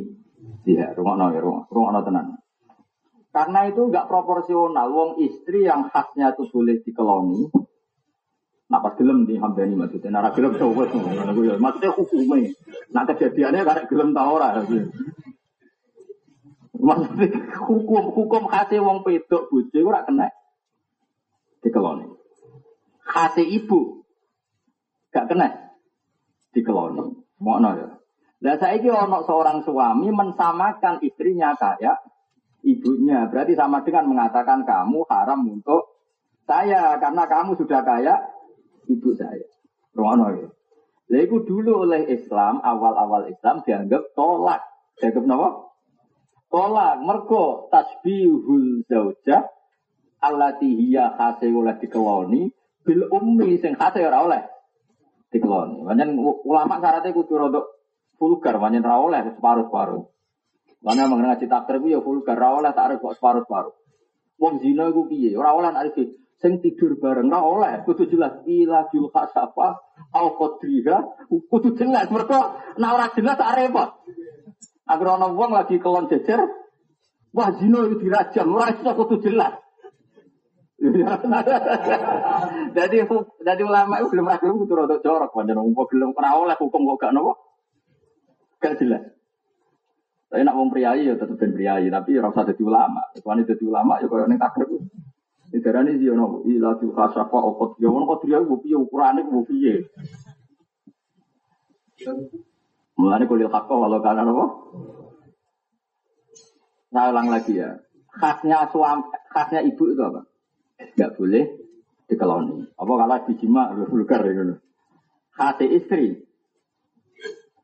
dia 0.67 0.91
rumah 0.93 1.15
no 1.15 1.25
ya 1.31 1.39
rumah 1.39 1.63
rumah 1.71 1.91
no 1.95 2.01
tenan. 2.03 2.25
Karena 3.29 3.69
itu 3.69 3.81
nggak 3.85 4.09
proporsional. 4.09 4.89
Wong 4.89 5.21
istri 5.21 5.69
yang 5.69 5.85
khasnya 5.93 6.33
itu 6.33 6.49
boleh 6.49 6.81
dikeloni. 6.81 7.45
Nah 8.69 8.79
pas 8.81 8.93
gelem 8.97 9.25
di 9.25 9.37
hambani 9.37 9.77
maksudnya. 9.77 10.09
Nara 10.13 10.33
gelem 10.33 10.57
coba 10.57 10.89
ya. 10.89 11.57
Maksudnya 11.57 11.91
hukumnya. 11.93 12.49
Nah 12.89 13.03
kejadiannya 13.05 13.65
karena 13.65 13.83
gelem 13.85 14.09
tau 14.13 14.29
ora. 14.37 14.57
Maksudnya 16.79 17.29
hukum 17.69 18.03
hukum 18.17 18.43
khasnya 18.49 18.81
wong 18.81 19.05
pedok 19.05 19.49
bojo 19.49 19.79
ora 19.85 20.05
kena 20.05 20.29
dikeloni. 21.61 22.05
Khasnya 23.05 23.45
ibu 23.45 24.05
gak 25.13 25.29
kena 25.29 25.73
dikeloni. 26.53 27.25
Mau 27.41 27.61
ya. 27.61 27.99
Nah 28.39 28.55
saya 28.55 28.79
ini 28.79 28.87
ono 28.87 29.21
seorang 29.27 29.67
suami 29.67 30.07
mensamakan 30.15 31.03
istrinya 31.03 31.53
kayak 31.59 31.99
ibunya. 32.63 33.27
Berarti 33.27 33.53
sama 33.55 33.83
dengan 33.83 34.09
mengatakan 34.09 34.63
kamu 34.63 35.05
haram 35.07 35.41
untuk 35.47 35.97
Saya 36.49 36.97
karena 36.97 37.29
kamu 37.29 37.61
sudah 37.61 37.85
kaya 37.85 38.25
ibu 38.89 39.13
saya. 39.13 39.45
Romono 39.93 40.33
ya. 40.33 40.49
Lah 41.09 41.21
iku 41.21 41.45
dulu 41.45 41.85
oleh 41.85 42.09
Islam, 42.09 42.57
awal-awal 42.65 43.29
Islam 43.29 43.61
dianggap 43.61 44.17
tolak. 44.17 44.65
Dianggap 44.97 45.29
napa? 45.29 45.49
Tolak. 46.49 47.05
Mergo 47.05 47.69
tasbihul 47.69 48.81
zaujah 48.89 49.45
allati 50.25 50.73
hiya 50.73 51.15
oleh 51.53 51.75
dikeloni 51.79 52.51
bil 52.83 53.03
ummi 53.07 53.55
sing 53.61 53.77
khase 53.77 54.03
ora 54.03 54.25
oleh 54.25 54.41
dikeloni. 55.31 55.85
Pancen 55.85 56.17
ulama 56.19 56.81
syaratnya 56.81 57.15
kudu 57.15 57.33
rodok 57.37 57.65
vulgar, 58.17 58.57
pancen 58.57 58.85
ora 58.85 58.97
oleh 58.99 59.19
separuh-separuh. 59.37 60.03
Mana 60.79 61.11
mengenai 61.11 61.35
ngaji 61.35 61.45
takdir 61.51 61.83
ya 61.91 61.99
vulgar, 61.99 62.39
oleh 62.39 62.71
tak 62.71 63.03
kok 63.03 63.15
separuh-separuh. 63.19 63.75
Wong 64.39 64.63
zina 64.63 64.87
iku 64.87 65.03
piye? 65.11 65.35
Ora 65.35 65.51
oleh 65.51 65.75
nek 65.75 65.91
sing 66.39 66.63
tidur 66.63 66.95
bareng 66.95 67.27
ora 67.27 67.43
oleh. 67.43 67.83
Jelas. 67.83 68.39
Ila 68.47 68.87
jul 68.87 69.11
khasafa 69.11 69.75
au 70.15 70.27
qadriha. 70.39 71.27
Kudu 71.27 71.75
jelas. 71.75 72.07
Mergo 72.07 72.55
nek 72.79 72.91
ora 72.95 73.11
jelas 73.11 73.35
tak 73.35 73.59
repot. 73.59 73.89
Agar 74.87 75.19
ana 75.19 75.27
wong 75.35 75.51
lagi 75.51 75.75
kelon 75.83 76.07
jejer 76.07 76.39
wah 77.35 77.51
zina 77.59 77.83
itu 77.83 77.99
dirajam. 77.99 78.47
Ora 78.47 78.71
iso 78.71 78.91
kudu 78.95 79.19
jelas. 79.19 79.59
Jadi 82.77 83.03
jadi 83.43 83.61
ulama 83.67 83.99
itu 83.99 84.15
belum 84.15 84.31
ragu 84.31 84.47
kudu 84.63 84.79
rada 84.79 84.95
jorok 85.03 85.35
pancen 85.35 85.59
wong 85.59 85.75
gelem 85.91 86.15
ora 86.15 86.39
oleh 86.39 86.55
hukum 86.55 86.87
kok 86.95 87.03
gak 87.03 87.11
nopo? 87.11 87.35
Gak 88.63 88.79
jelas 88.79 89.18
tapi 90.29 90.45
nak 90.45 90.55
wong 90.61 90.69
priayi 90.69 91.09
ya 91.09 91.17
tetep 91.17 91.41
ben 91.41 91.57
priayi 91.57 91.89
tapi 91.89 92.13
ora 92.21 92.29
usah 92.29 92.45
dadi 92.45 92.61
ulama. 92.61 93.01
Soalnya 93.17 93.49
dadi 93.49 93.65
ulama 93.65 93.97
ya 93.97 94.05
koyo 94.05 94.29
ning 94.29 94.37
takdir. 94.37 94.69
Darane 95.49 95.97
sih 95.97 96.05
ono 96.13 96.45
ila 96.45 96.77
tu 96.77 96.93
khasafa 96.93 97.33
okot. 97.33 97.81
Ya 97.81 97.89
ono 97.89 98.05
kodriya 98.05 98.45
ku 98.45 98.61
piye 98.61 98.77
ukurane 98.77 99.25
ku 99.25 99.41
piye. 99.49 99.89
Mulane 102.93 103.25
kulil 103.25 103.49
hakka 103.49 103.73
walau 103.73 103.97
kana 104.05 104.21
apa? 104.21 104.45
Saya 106.93 107.09
ulang 107.09 107.27
lagi 107.33 107.57
ya. 107.57 107.81
Khasnya 108.13 108.69
suami, 108.69 109.09
khasnya 109.33 109.65
ibu 109.65 109.83
itu 109.89 110.01
apa? 110.05 110.29
Enggak 110.77 111.17
boleh 111.17 111.43
dikeloni. 112.05 112.69
Apa 112.77 112.91
kalau 112.93 113.17
dijima 113.25 113.73
vulgar 113.89 114.21
ya 114.29 114.57
Khasnya 115.33 115.65
istri 115.73 116.21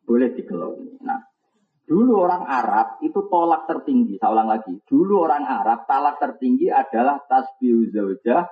boleh 0.10 0.34
dikeloni. 0.34 0.98
Nah, 1.06 1.35
Dulu 1.86 2.18
orang 2.18 2.50
Arab 2.50 2.98
itu 3.06 3.30
tolak 3.30 3.70
tertinggi, 3.70 4.18
saya 4.18 4.34
ulang 4.34 4.50
lagi. 4.50 4.74
Dulu 4.82 5.22
orang 5.22 5.46
Arab 5.46 5.86
talak 5.86 6.18
tertinggi 6.18 6.74
adalah 6.74 7.22
tasbih 7.30 7.94
zaujah 7.94 8.50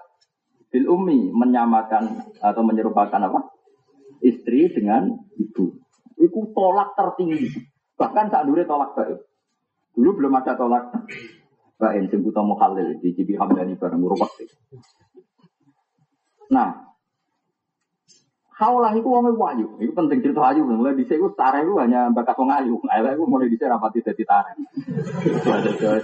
bil 0.69 0.85
ummi, 0.85 1.33
menyamakan 1.33 2.29
atau 2.37 2.61
menyerupakan 2.61 3.17
apa? 3.17 3.49
Istri 4.21 4.77
dengan 4.77 5.09
ibu. 5.33 5.65
Itu 6.13 6.53
tolak 6.53 6.93
tertinggi. 6.93 7.49
Bahkan 7.97 8.29
saat 8.29 8.45
dulu 8.45 8.61
tolak 8.69 8.93
baik. 8.93 9.19
Dulu 9.97 10.09
belum 10.13 10.33
ada 10.37 10.53
tolak 10.53 10.93
baik. 11.81 12.13
Sebut 12.13 12.37
Muhalil 12.37 13.01
di 13.01 13.17
Jibi 13.17 13.33
Hamdani 13.33 13.73
bareng. 13.81 14.01
Nah, 16.53 16.92
Kaulah 18.53 18.93
itu 18.93 19.09
wong 19.09 19.33
wayu. 19.33 19.65
Itu 19.81 19.97
penting 19.97 20.21
cerita 20.21 20.53
ayu. 20.53 20.61
Mulai 20.61 20.93
di 20.93 21.09
sini 21.09 21.25
tarik 21.33 21.65
itu 21.65 21.73
hanya 21.81 22.13
bakat 22.13 22.37
wong 22.37 22.53
ayu. 22.53 22.77
Elek 22.85 23.17
itu 23.17 23.25
mulai 23.25 23.49
di 23.49 23.57
sini 23.57 23.73
rapati 23.73 24.05
jadi 24.05 24.23
tarik. 24.29 24.55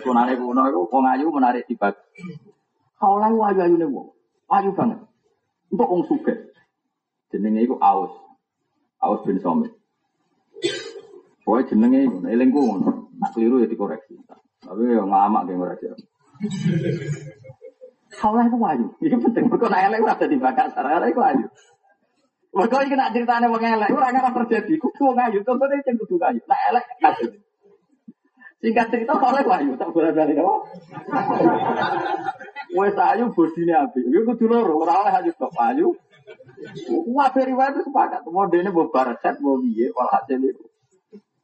Sunane 0.01 0.33
kuno 0.33 0.63
itu 0.65 0.81
wong 0.89 1.05
ayu 1.05 1.29
menarik 1.29 1.69
tiba. 1.69 1.93
Kaulah 2.97 3.29
itu 3.29 3.41
ayu 3.45 3.59
ayu 3.61 3.75
nih 3.77 3.89
wong. 3.93 4.09
Ayu 4.49 4.69
banget. 4.73 4.97
Untuk 5.69 5.87
wong 5.93 6.01
suge. 6.09 6.33
Jenenge 7.29 7.69
itu 7.69 7.77
Aus. 7.77 8.17
Aus 8.97 9.21
bin 9.29 9.37
Somit. 9.45 9.69
Pokoknya 11.45 11.69
jenenge 11.69 11.99
itu. 12.09 12.17
Eling 12.25 12.49
ku 12.49 12.65
Nak 13.19 13.29
keliru 13.37 13.61
ya 13.61 13.69
dikoreksi. 13.69 14.17
Tapi 14.65 14.89
ya 14.89 15.05
ngamak 15.05 15.45
kayak 15.45 15.57
ngoreksi. 15.61 15.85
Kaulah 18.17 18.49
itu 18.49 18.57
ayu. 18.57 18.85
Ini 19.05 19.15
penting. 19.21 19.45
Mereka 19.53 19.69
nak 19.69 19.81
elek 19.85 20.01
ada 20.01 20.25
di 20.25 20.37
bakat. 20.41 20.73
Elek 20.73 21.13
itu 21.13 21.21
ayu. 21.21 21.45
Mereka 22.49 22.77
iki 22.89 22.95
nak 22.97 23.13
ceritane 23.13 23.45
wong 23.45 23.61
elek, 23.61 23.93
ora 23.93 24.09
ngarep 24.09 24.33
terjadi. 24.45 24.73
Kudu 24.81 25.01
wong 25.13 25.17
ayu, 25.21 25.39
contohnya 25.45 25.85
cek 25.85 25.95
kudu 26.01 26.17
ayu. 26.17 26.41
Nak 26.49 26.61
elek. 26.73 26.85
Singkat 28.59 28.87
cerita 28.91 29.13
oleh 29.15 29.45
ayu, 29.45 29.71
tak 29.77 29.93
boleh 29.93 30.11
balik 30.11 30.41
apa? 30.41 30.53
Wes 32.73 32.97
ayu 32.97 33.31
bodine 33.31 33.73
apik. 33.77 34.03
Yo 34.09 34.25
kudu 34.25 34.49
loro, 34.49 34.81
ora 34.81 35.05
oleh 35.05 35.13
ayu 35.21 35.31
tok 35.37 35.53
ayu. 35.61 35.93
Wah, 37.13 37.29
riwayat 37.33 37.77
itu 37.77 37.89
sepakat. 37.89 38.25
Mau 38.29 38.45
barakat, 38.89 39.41
mau 39.41 39.57
biye, 39.57 39.89
walhasil 39.93 40.41
itu. 40.41 40.65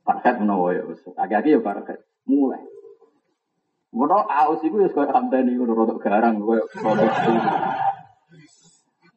Barakat 0.06 0.38
menawa 0.38 0.74
ya, 0.74 0.86
agak-agak 1.18 1.50
ya 1.50 1.60
barakat. 1.62 1.98
Mulai. 2.30 2.62
Mono 3.96 4.28
aus 4.28 4.60
iku 4.60 4.84
ya 4.84 4.92
kaya 4.92 5.08
hamdani 5.16 5.56
ngono 5.56 5.72
rodok 5.72 6.04
garang 6.04 6.44
koyo 6.44 6.68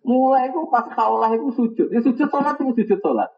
Mulai 0.09 0.49
itu 0.49 0.65
pas 0.73 0.89
kaulah 0.89 1.37
itu 1.37 1.53
sujud. 1.53 1.93
Ya 1.93 2.01
sujud 2.01 2.33
sholat 2.33 2.57
itu 2.57 2.73
sujud 2.81 2.99
sholat. 3.05 3.29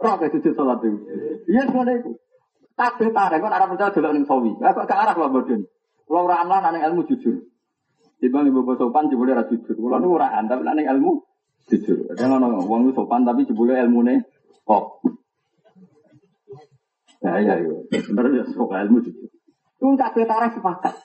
Roh 0.00 0.14
kayak 0.16 0.32
sujud 0.32 0.56
sholat 0.56 0.80
itu. 0.80 0.96
Iya 1.44 1.68
semuanya 1.68 2.00
itu. 2.00 2.16
Kabeh 2.72 3.12
tarik 3.12 3.44
kan 3.44 3.52
arah 3.52 3.68
percaya 3.68 3.92
dulu 3.92 4.08
ning 4.16 4.24
sawi. 4.24 4.52
Apa 4.64 4.88
ke 4.88 4.96
arah 4.96 5.12
lah 5.12 5.28
bodoh. 5.28 5.68
Kalau 6.08 6.24
orang 6.24 6.48
amlah 6.48 6.58
nang 6.72 6.80
ilmu 6.88 7.04
jujur. 7.04 7.44
Tiba 8.16 8.40
ibu 8.48 8.64
sopan 8.80 9.12
jebule 9.12 9.36
ra 9.36 9.44
jujur. 9.44 9.76
Kalau 9.76 10.00
nu 10.00 10.16
ora 10.16 10.40
tapi 10.40 10.64
nang 10.64 10.80
ilmu 10.80 11.20
jujur. 11.68 12.08
Ada 12.16 12.32
ngono 12.32 12.64
wong 12.64 12.96
sopan 12.96 13.28
tapi 13.28 13.44
jebule 13.44 13.76
ilmune 13.76 14.24
kok. 14.64 15.04
Ya 17.20 17.44
ya 17.44 17.60
ya. 17.60 17.76
Bener 17.92 18.24
ya 18.40 18.44
sok 18.56 18.72
ilmu 18.72 19.04
jujur. 19.04 19.28
Itu 19.76 19.84
kabeh 20.00 20.24
tarik 20.24 20.56
sepakat. 20.56 20.96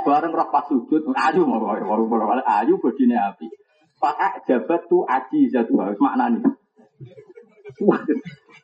Bareng 0.00 0.32
roh 0.32 0.48
pas 0.48 0.64
sujud, 0.64 1.12
ayu 1.12 1.44
mau 1.44 1.60
mau 1.60 2.40
ayu 2.40 2.74
bodine 2.80 3.20
api. 3.20 3.52
Pak 4.00 4.48
jabat 4.48 4.80
tu 4.88 5.04
aji 5.04 5.52
jatuh 5.52 5.76
harus 5.76 6.00
makna 6.00 6.32
nih. 6.32 6.42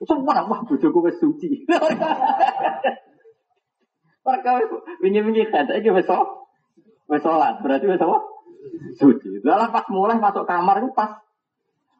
Semua 0.09 0.49
wah 0.49 0.61
bojoku 0.65 1.05
wis 1.05 1.21
suci. 1.21 1.69
Mereka 4.27 4.51
wingi-wingi 5.05 5.47
kan, 5.53 5.71
iki 5.71 5.93
wis 5.93 6.09
wis 7.07 7.25
berarti 7.63 7.87
wis 7.87 8.01
apa? 8.01 8.19
Suci. 8.97 9.45
Dalam 9.45 9.71
pas 9.71 9.87
mulai 9.93 10.19
masuk 10.19 10.49
kamar 10.49 10.83
itu 10.83 10.91
pas 10.97 11.21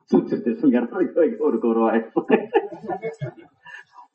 sujud 0.07 0.39
itu 0.43 0.65
ur-ur 1.43 1.91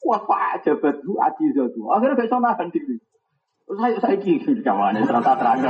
Wah, 0.01 0.17
Pak 0.26 0.65
jabat 0.65 0.97
tu 1.05 1.13
aji 1.13 1.53
jatuh. 1.53 1.93
Akhirnya 1.93 2.26
bisa 2.26 2.41
nahan 2.41 2.74
diri. 2.74 2.97
Saya 3.70 3.95
saya 4.03 4.18
kiki 4.20 4.62
kawan 4.66 4.99
ini 4.99 5.07
terasa 5.07 5.32
terang. 5.38 5.64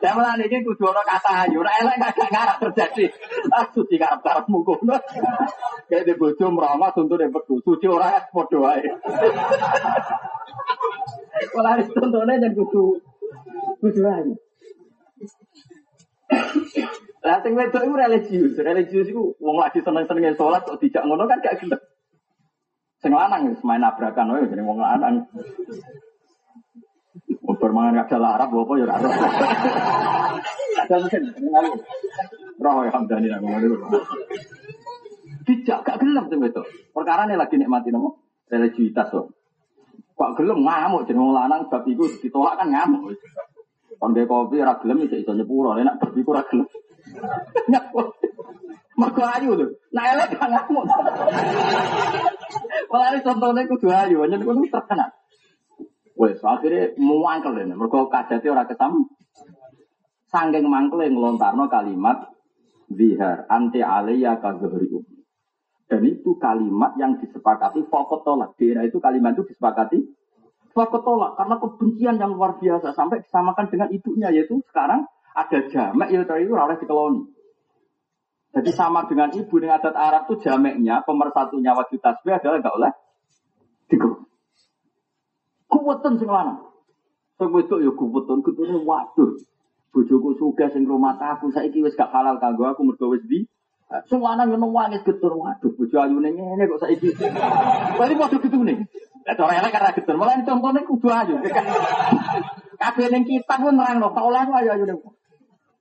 Saya 0.00 0.12
malah 0.16 0.38
ini 0.40 0.62
kudu 0.64 0.88
ono 0.88 1.02
kata 1.04 1.44
ayu, 1.44 1.60
ora 1.60 1.72
elek 1.82 1.96
gak 2.00 2.16
ngarep 2.32 2.56
terjadi. 2.68 3.04
Ah 3.52 3.68
suci 3.68 4.00
karep 4.00 4.24
karepmu 4.24 4.64
kono. 4.64 4.96
Kayak 5.90 6.04
di 6.08 6.14
bojo 6.16 6.46
merawat 6.48 6.96
untuk 6.96 7.20
yang 7.20 7.34
betul. 7.34 7.60
Suci 7.60 7.86
ora 7.90 8.24
padha 8.32 8.56
wae. 8.56 8.88
Kalau 11.52 11.68
harus 11.68 11.88
tontonnya 11.92 12.40
dan 12.40 12.52
kudu 12.56 13.04
kudu 13.84 14.00
ayu. 14.00 14.34
Lah 17.26 17.42
sing 17.42 17.52
wedok 17.58 17.82
iku 17.84 17.94
religius, 17.98 18.54
religius 18.56 19.10
iku 19.10 19.34
wong 19.42 19.58
lagi 19.58 19.82
seneng-senenge 19.82 20.38
salat 20.38 20.62
kok 20.62 20.78
dijak 20.80 21.04
ngono 21.04 21.28
kan 21.28 21.42
gak 21.44 21.58
gelem. 21.60 21.80
Sing 23.02 23.12
lanang 23.12 23.52
wis 23.52 23.60
main 23.60 23.82
nabrakan 23.84 24.32
wae 24.32 24.48
jeneng 24.48 24.64
wong 24.64 24.80
lanang. 24.80 25.28
Bermangan 27.66 28.06
ada 28.06 28.16
Arab 28.22 28.54
apa 28.54 28.72
ya 28.78 28.86
Arab. 28.86 29.10
Ada 30.86 30.96
mesin. 31.02 31.22
Roh 32.62 32.86
ya 32.86 32.90
hamdani 32.94 33.26
ngomong 33.26 33.58
dulu. 33.58 33.76
Tidak, 35.46 35.78
gak 35.82 35.98
gelem 35.98 36.30
tuh 36.30 36.38
itu. 36.46 36.62
Perkara 36.94 37.26
ini 37.26 37.34
lagi 37.34 37.58
nikmati 37.58 37.90
nopo 37.90 38.22
religiusitas 38.46 39.10
loh. 39.18 39.34
Kok 40.14 40.38
gelem 40.38 40.62
ngamuk 40.62 41.10
wong 41.10 41.34
lanang 41.34 41.66
bab 41.66 41.82
iku 41.90 42.06
ditolak 42.22 42.54
kan 42.54 42.70
ngamuk. 42.70 43.18
Kon 43.98 44.14
kopi 44.14 44.62
ra 44.62 44.78
gelem 44.78 45.02
iso 45.02 45.18
iso 45.18 45.34
nyepuro, 45.34 45.74
nek 45.74 45.98
bab 45.98 46.14
iku 46.14 46.30
ra 46.30 46.46
gelem. 46.46 46.70
Mergo 48.94 49.22
ayu 49.26 49.58
lho. 49.58 49.66
Nah 49.90 50.04
elek 50.14 50.38
kan 50.38 50.54
ngamuk. 50.54 50.86
Malah 52.94 53.18
contohnya 53.26 53.66
kudu 53.66 53.90
ayu, 53.90 54.22
nyen 54.22 54.46
kudu 54.46 54.70
terkenal. 54.70 55.10
Wes 56.16 56.40
akhirnya 56.40 56.96
muangkel 56.96 57.60
ini. 57.60 57.76
Mereka 57.76 58.08
kajati 58.08 58.48
orang 58.48 58.68
ketam. 58.68 58.92
Sangking 60.32 60.66
mangkel 60.66 61.06
ngelontarno 61.12 61.68
kalimat 61.68 62.32
bihar 62.90 63.46
anti 63.46 63.84
aliyah 63.84 64.42
kazuhri 64.42 64.90
Dan 65.86 66.02
itu 66.02 66.34
kalimat 66.40 66.98
yang 66.98 67.20
disepakati 67.20 67.84
pokok 67.86 68.26
tolak. 68.26 68.56
Di 68.58 68.74
itu 68.74 68.98
kalimat 68.98 69.36
itu 69.36 69.44
disepakati 69.52 70.00
pokok 70.72 71.04
tolak. 71.04 71.32
Karena 71.36 71.60
kebencian 71.60 72.16
yang 72.16 72.32
luar 72.32 72.56
biasa. 72.58 72.96
Sampai 72.96 73.20
disamakan 73.20 73.68
dengan 73.68 73.88
ibunya. 73.92 74.32
Yaitu 74.32 74.56
sekarang 74.72 75.04
ada 75.36 75.58
jamek 75.68 76.08
ya 76.10 76.24
itu 76.24 76.56
oleh 76.56 76.76
dikeloni. 76.80 77.36
Jadi 78.56 78.72
sama 78.72 79.04
dengan 79.04 79.28
ibu 79.36 79.52
dengan 79.60 79.76
adat 79.76 79.92
Arab 79.92 80.32
itu 80.32 80.48
jameknya 80.48 81.04
pemersatunya 81.04 81.76
wajib 81.76 82.00
tasbih 82.00 82.40
adalah 82.40 82.56
enggak 82.56 82.76
oleh. 82.80 82.92
Kuweten 85.66 86.18
sing 86.18 86.28
lanang. 86.30 86.62
Sing 87.36 87.48
wedok 87.50 87.82
ya 87.82 87.90
kuweten 87.92 88.38
kutune 88.42 88.78
waduh. 88.82 89.36
Bojoku 89.90 90.36
sugih 90.36 90.68
sing 90.70 90.84
rumah 90.84 91.16
aku 91.16 91.50
saiki 91.50 91.80
wis 91.80 91.96
gak 91.96 92.12
halal 92.12 92.36
kanggo 92.36 92.68
aku 92.68 92.84
mergo 92.84 93.10
wis 93.12 93.24
di 93.24 93.48
Sing 94.10 94.18
lanang 94.18 94.50
yo 94.52 94.58
nangis 94.58 95.06
getur 95.06 95.34
waduh 95.34 95.70
bojo 95.72 95.96
ayune 95.98 96.30
ngene 96.32 96.64
kok 96.66 96.82
saiki. 96.82 97.14
Berarti 97.96 98.14
padha 98.14 98.36
getune. 98.38 98.74
Lah 99.26 99.34
cara 99.34 99.58
elek 99.58 99.74
karena 99.74 99.90
getur, 99.90 100.14
malah 100.14 100.38
contone 100.46 100.86
kudu 100.86 101.10
ayu. 101.10 101.34
Kabeh 102.80 103.10
ning 103.10 103.26
kitab 103.26 103.58
pun 103.58 103.74
nerangno, 103.74 104.14
tak 104.14 104.22
oleh 104.22 104.38
ayu. 104.46 105.02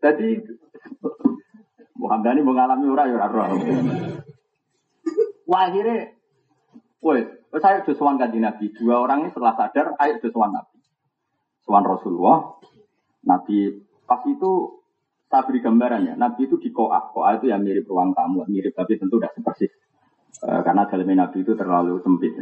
Jadi 0.02 0.28
Muhammad 1.94 2.34
ini 2.34 2.42
mengalami 2.42 2.86
ora 2.90 3.04
ya 3.06 3.22
ora. 3.22 3.46
Wah 5.46 5.62
akhirnya, 5.70 6.10
woi, 7.52 7.60
saya 7.62 7.82
sowan 7.86 8.18
kanji 8.18 8.40
Nabi. 8.40 8.72
Dua 8.74 9.02
orang 9.02 9.26
ini 9.26 9.30
setelah 9.34 9.54
sadar, 9.58 9.94
ayo 10.00 10.16
sowan 10.22 10.54
Nabi. 10.56 10.78
Sowan 11.66 11.86
Rasulullah. 11.86 12.62
Nabi 13.26 13.74
pas 14.06 14.22
itu 14.30 14.82
saya 15.26 15.42
beri 15.50 15.60
gambaran 15.60 16.02
ya. 16.08 16.14
Nabi 16.16 16.46
itu 16.46 16.62
di 16.62 16.70
koah. 16.70 17.10
Koah 17.12 17.36
itu 17.36 17.50
yang 17.50 17.66
mirip 17.66 17.90
ruang 17.90 18.14
tamu, 18.14 18.46
mirip 18.46 18.78
tapi 18.78 19.02
tentu 19.02 19.18
tidak 19.18 19.34
sepersis. 19.34 19.74
E, 20.40 20.50
karena 20.62 20.86
dalam 20.86 21.10
Nabi 21.10 21.38
itu 21.42 21.54
terlalu 21.58 22.00
sempit. 22.06 22.38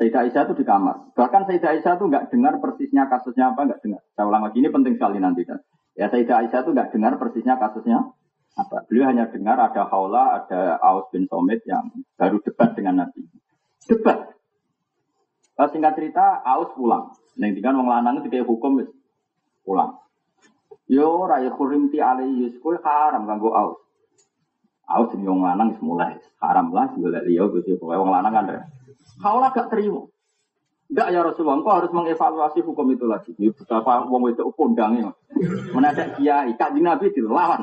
Sayyidah 0.00 0.24
Aisyah 0.24 0.42
itu 0.48 0.54
di 0.56 0.64
kamar. 0.64 1.12
Bahkan 1.12 1.44
Sayyidah 1.44 1.70
Aisyah 1.76 2.00
itu 2.00 2.04
nggak 2.08 2.24
dengar 2.32 2.56
persisnya 2.56 3.04
kasusnya 3.12 3.52
apa, 3.52 3.68
nggak 3.68 3.80
dengar. 3.84 4.00
Saya 4.16 4.24
ulang 4.32 4.42
lagi, 4.48 4.56
ini 4.64 4.72
penting 4.72 4.96
sekali 4.96 5.20
nanti. 5.20 5.44
Kan. 5.44 5.60
Ya 5.92 6.08
Sayyidah 6.08 6.40
Aisyah 6.40 6.60
itu 6.64 6.70
nggak 6.72 6.88
dengar 6.96 7.12
persisnya 7.20 7.54
kasusnya 7.60 7.98
apa. 8.56 8.76
Beliau 8.88 9.12
hanya 9.12 9.28
dengar 9.28 9.60
ada 9.60 9.84
Haula, 9.92 10.40
ada 10.40 10.80
Aus 10.80 11.12
bin 11.12 11.28
Somit 11.28 11.60
yang 11.68 11.92
baru 12.16 12.40
debat 12.40 12.72
dengan 12.72 13.04
Nabi. 13.04 13.28
Debat. 13.88 14.18
Kalau 15.56 15.70
singkat 15.72 15.92
cerita, 15.96 16.40
Aus 16.44 16.72
pulang. 16.72 17.12
Neng 17.40 17.56
tinggal 17.56 17.76
wong 17.76 17.88
lanang 17.88 18.20
itu 18.20 18.28
kayak 18.28 18.48
hukum 18.48 18.84
pulang. 19.64 19.96
Yo 20.90 21.24
rai 21.30 21.46
kurimti 21.54 22.02
alaihi 22.02 22.50
yusku 22.50 22.74
haram 22.82 23.24
kanggo 23.24 23.54
Aus. 23.54 23.78
Aus 24.90 25.08
sing 25.14 25.22
wong 25.22 25.46
lanang 25.46 25.78
mulai 25.80 26.18
haram 26.42 26.74
lah 26.74 26.90
golek 26.98 27.22
liya 27.22 27.46
Gusti 27.46 27.78
pokoke 27.78 27.96
wong 27.96 28.10
lanang 28.10 28.32
kan. 28.34 28.46
Haula 29.22 29.54
gak 29.54 29.70
terima. 29.70 30.02
Enggak 30.90 31.08
ya 31.14 31.22
Rasulullah, 31.22 31.62
engkau 31.62 31.70
harus 31.70 31.92
mengevaluasi 31.94 32.66
hukum 32.66 32.90
itu 32.90 33.06
lagi. 33.06 33.30
Ini 33.38 33.54
betapa 33.54 34.10
wong 34.10 34.34
itu 34.34 34.42
kondangnya. 34.58 35.14
Menadak 35.70 36.18
kiai, 36.18 36.50
kaji 36.58 36.82
Nabi 36.82 37.14
dilawan. 37.14 37.62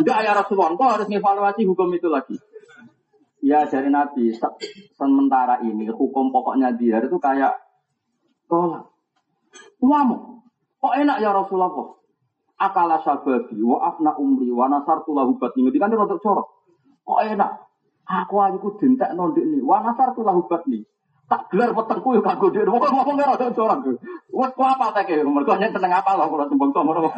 Enggak 0.00 0.18
ya 0.24 0.32
Rasulullah, 0.32 0.72
engkau 0.72 0.88
harus 0.88 1.04
mengevaluasi 1.04 1.68
hukum 1.68 1.92
itu 1.92 2.08
lagi. 2.08 2.40
Ya 3.38 3.62
dari 3.70 3.86
Nabi, 3.86 4.34
sementara 4.98 5.62
ini 5.62 5.86
hukum 5.86 6.34
pokoknya 6.34 6.74
dia 6.74 6.98
itu 6.98 7.18
kayak 7.22 7.54
tolak. 8.50 8.90
Uamu, 9.78 10.42
kok 10.82 10.94
enak 10.98 11.22
ya 11.22 11.30
Rasulullah? 11.30 11.70
Akala 12.58 12.98
sababi, 13.06 13.62
wa 13.62 13.78
afna 13.86 14.18
umri, 14.18 14.50
wa 14.50 14.66
nasartu 14.66 15.14
lahu 15.14 15.38
batni. 15.38 15.70
Ini 15.70 15.78
kan 15.78 15.94
dia 15.94 16.02
corok. 16.02 16.46
Kok 17.06 17.20
enak? 17.22 17.50
Aku 18.08 18.42
aja 18.42 18.58
ku 18.58 18.74
dintek 18.74 19.14
nondik 19.14 19.46
nih, 19.46 19.62
wa 19.62 19.86
nasartu 19.86 20.26
lahu 20.26 20.42
batni. 20.50 20.82
Tak 21.28 21.52
gelar 21.52 21.76
petengku 21.76 22.18
yo 22.18 22.24
kanggo 22.24 22.48
dhewe. 22.50 22.66
Wong 22.66 22.82
ngomong 22.82 23.20
ada 23.20 23.52
corok. 23.54 24.00
Wes 24.34 24.50
ku 24.56 24.62
apa 24.66 24.90
tak 24.96 25.12
e? 25.12 25.22
Mergo 25.22 25.54
nyek 25.54 25.76
teneng 25.76 25.92
apa 25.92 26.16
lho 26.16 26.24
kula 26.26 26.48
sembung 26.48 26.72
to 26.72 26.80
ngono. 26.80 27.12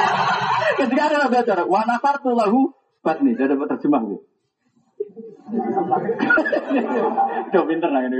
Ketika 0.82 1.02
ada 1.06 1.30
belajar, 1.30 1.62
wa 1.64 1.80
nasartu 1.86 2.34
lahu 2.34 2.74
batni. 3.00 3.32
Jadi 3.38 3.54
terjemah 3.54 4.02
gitu. 4.10 4.33
Tuh 7.52 7.64
pinter 7.68 7.90
lah 7.92 8.00
ini. 8.08 8.16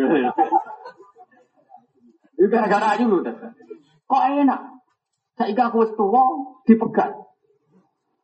Itu 2.37 2.47
gara-gara 2.53 2.99
aja 2.99 3.05
lu. 3.09 3.25
Kok 4.05 4.25
enak? 4.45 4.61
Saya 5.35 5.67
aku 5.67 5.83
tua 5.97 6.25
dipegat. 6.69 7.11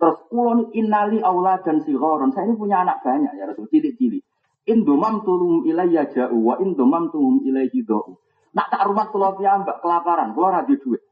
Terus 0.01 0.19
kulon 0.33 0.73
innali 0.77 1.21
aula 1.21 1.61
dan 1.61 1.85
sihoron. 1.85 2.33
Saya 2.33 2.49
ini 2.49 2.57
punya 2.57 2.85
anak 2.85 3.05
banyak 3.05 3.37
ya 3.37 3.45
Rasul 3.49 3.69
cilik-cilik. 3.69 4.25
Indomam 4.69 5.25
tulum 5.25 5.67
ilayya 5.67 6.09
ja'u 6.13 6.37
wa 6.37 6.57
indomam 6.61 7.11
tulum 7.13 7.41
ilayhi 7.45 7.85
do'u. 7.85 8.17
Nak 8.57 8.67
tak 8.71 8.87
rumah 8.87 9.11
kula 9.13 9.37
mbak 9.37 9.83
kelaparan, 9.83 10.33
kula 10.37 10.49
ra 10.53 10.63
duit. 10.65 11.03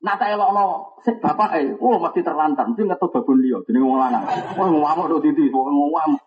Nak 0.00 0.16
tak 0.16 0.32
elokno 0.32 0.96
sik 1.04 1.20
bapak 1.20 1.60
eh, 1.60 1.76
oh 1.76 2.00
mesti 2.00 2.24
terlantar, 2.24 2.64
mesti 2.64 2.88
ngeto 2.88 3.12
babon 3.12 3.36
liya 3.36 3.60
jenenge 3.68 3.84
wong 3.84 4.00
lanang. 4.00 4.24
Wong 4.56 4.80
ngamuk 4.80 5.12
do 5.12 5.20
titi, 5.20 5.52
wong 5.52 5.92
ngamuk. 5.92 6.24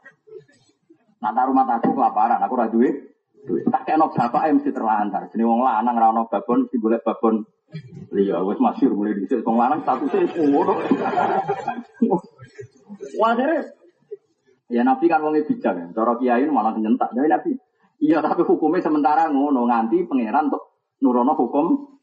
Nak 1.24 1.32
tak 1.32 1.47
rumah 1.47 1.63
aku 1.63 1.95
kelaparan, 1.95 2.43
aku 2.43 2.53
ra 2.59 2.67
duit. 2.67 3.15
Tak 3.43 3.88
kena 3.88 4.11
bapak 4.11 4.51
mesti 4.59 4.76
terlantar. 4.76 5.32
Jenenge 5.32 5.47
wong 5.47 5.63
lanang 5.63 5.95
ra 5.95 6.11
ono 6.11 6.28
babon, 6.28 6.67
mesti 6.67 6.76
golek 6.84 7.03
babon 7.07 7.47
liya. 8.11 8.43
Wis 8.43 8.59
masyhur 8.59 8.91
mulai 8.91 9.15
dhisik 9.15 9.43
wong 9.47 9.55
lanang 9.55 9.88
statusé 9.88 10.28
ngono. 10.36 10.74
Wah, 13.19 13.34
Ya 14.71 14.82
Nabi 14.82 15.05
kan 15.05 15.21
wongnya 15.21 15.45
bijak 15.45 15.74
ya. 15.76 15.86
Cara 15.93 16.17
kiai 16.17 16.49
malah 16.49 16.74
nyentak. 16.74 17.13
Jadi 17.13 17.30
Nabi. 17.30 17.51
Iya 18.01 18.26
tapi 18.26 18.41
hukumnya 18.41 18.82
sementara 18.82 19.30
ngono 19.30 19.69
nganti 19.69 20.01
pangeran 20.09 20.49
untuk 20.49 20.82
nurono 20.97 21.38
hukum 21.38 21.93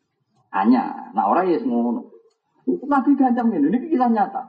hanya. 0.55 1.11
Nah 1.11 1.27
orang 1.27 1.51
ya 1.51 1.59
ngono. 1.67 2.15
Nabi 2.87 3.19
gancam 3.19 3.51
ini. 3.51 3.75
Ini 3.75 3.79
kisah 3.91 4.11
nyata. 4.13 4.43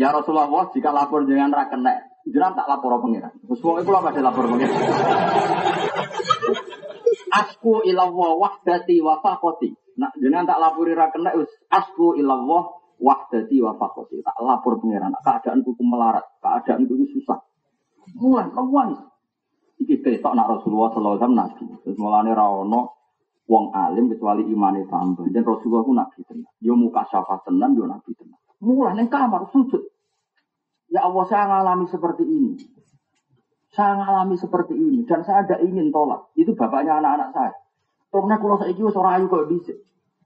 Ya 0.00 0.08
Rasulullah 0.08 0.72
jika 0.72 0.88
lapor 0.88 1.28
dengan 1.28 1.52
rakenek. 1.52 2.07
Jangan 2.28 2.52
tak 2.56 2.66
lapor 2.68 3.00
pangeran. 3.00 3.32
Terus 3.44 3.60
wong 3.64 3.76
itu 3.80 3.90
apa 3.92 4.08
lapor 4.20 4.44
pangeran. 4.48 4.80
Asku 7.28 7.84
ilawah 7.84 8.32
wahdati 8.36 8.96
wa 9.04 9.20
faqati. 9.20 9.70
Nah, 9.98 10.12
jangan 10.14 10.46
tak 10.46 10.58
lapori 10.62 10.92
rakenek. 10.94 11.34
Asku 11.68 12.14
ilawah 12.14 12.78
wahdati 12.98 13.56
wa 13.62 13.72
fakoti. 13.78 14.20
Tak 14.20 14.36
lapor 14.42 14.82
pengiran. 14.82 15.14
Keadaan 15.22 15.62
kuku 15.62 15.82
melarat. 15.86 16.26
Keadaan 16.42 16.84
kuku 16.86 17.06
susah. 17.18 17.38
Mulai, 18.18 18.50
mulai. 18.52 18.98
Iki 19.78 20.02
ketok 20.02 20.34
nak 20.34 20.50
Rasulullah 20.50 20.90
sallallahu 20.90 21.14
alaihi 21.14 21.22
wasallam 21.22 21.38
nabi. 21.38 21.64
Terus 21.86 21.96
mulane 22.02 22.30
ra 22.34 22.50
ono 22.50 22.80
wong 23.46 23.70
alim 23.70 24.10
kecuali 24.10 24.42
imane 24.50 24.82
tambah. 24.90 25.30
Dan 25.30 25.46
Rasulullah 25.46 25.86
ku 25.86 25.94
nabi 25.94 26.18
tenan. 26.26 26.50
Yo 26.58 26.74
muka 26.74 27.06
syafa 27.06 27.38
tenan 27.46 27.78
yo 27.78 27.86
nabi 27.86 28.10
tenan. 28.18 28.38
Mulai 28.58 28.98
ning 28.98 29.06
kamar 29.06 29.46
sujud. 29.54 29.86
Ya 30.88 31.04
Allah 31.04 31.24
saya 31.28 31.44
ngalami 31.48 31.86
seperti 31.88 32.24
ini. 32.24 32.56
Saya 33.68 34.00
ngalami 34.00 34.34
seperti 34.40 34.72
ini 34.72 35.04
dan 35.04 35.20
saya 35.22 35.44
ada 35.44 35.60
ingin 35.60 35.92
tolak. 35.92 36.32
Itu 36.32 36.56
bapaknya 36.56 36.98
anak-anak 36.98 37.30
saya. 37.36 37.52
Terus 38.08 38.24
kalau 38.24 38.56
saya 38.56 38.72
wis 38.72 38.96
ora 38.96 39.20
ayu 39.20 39.28
kok 39.28 39.48
bisa. 39.52 39.76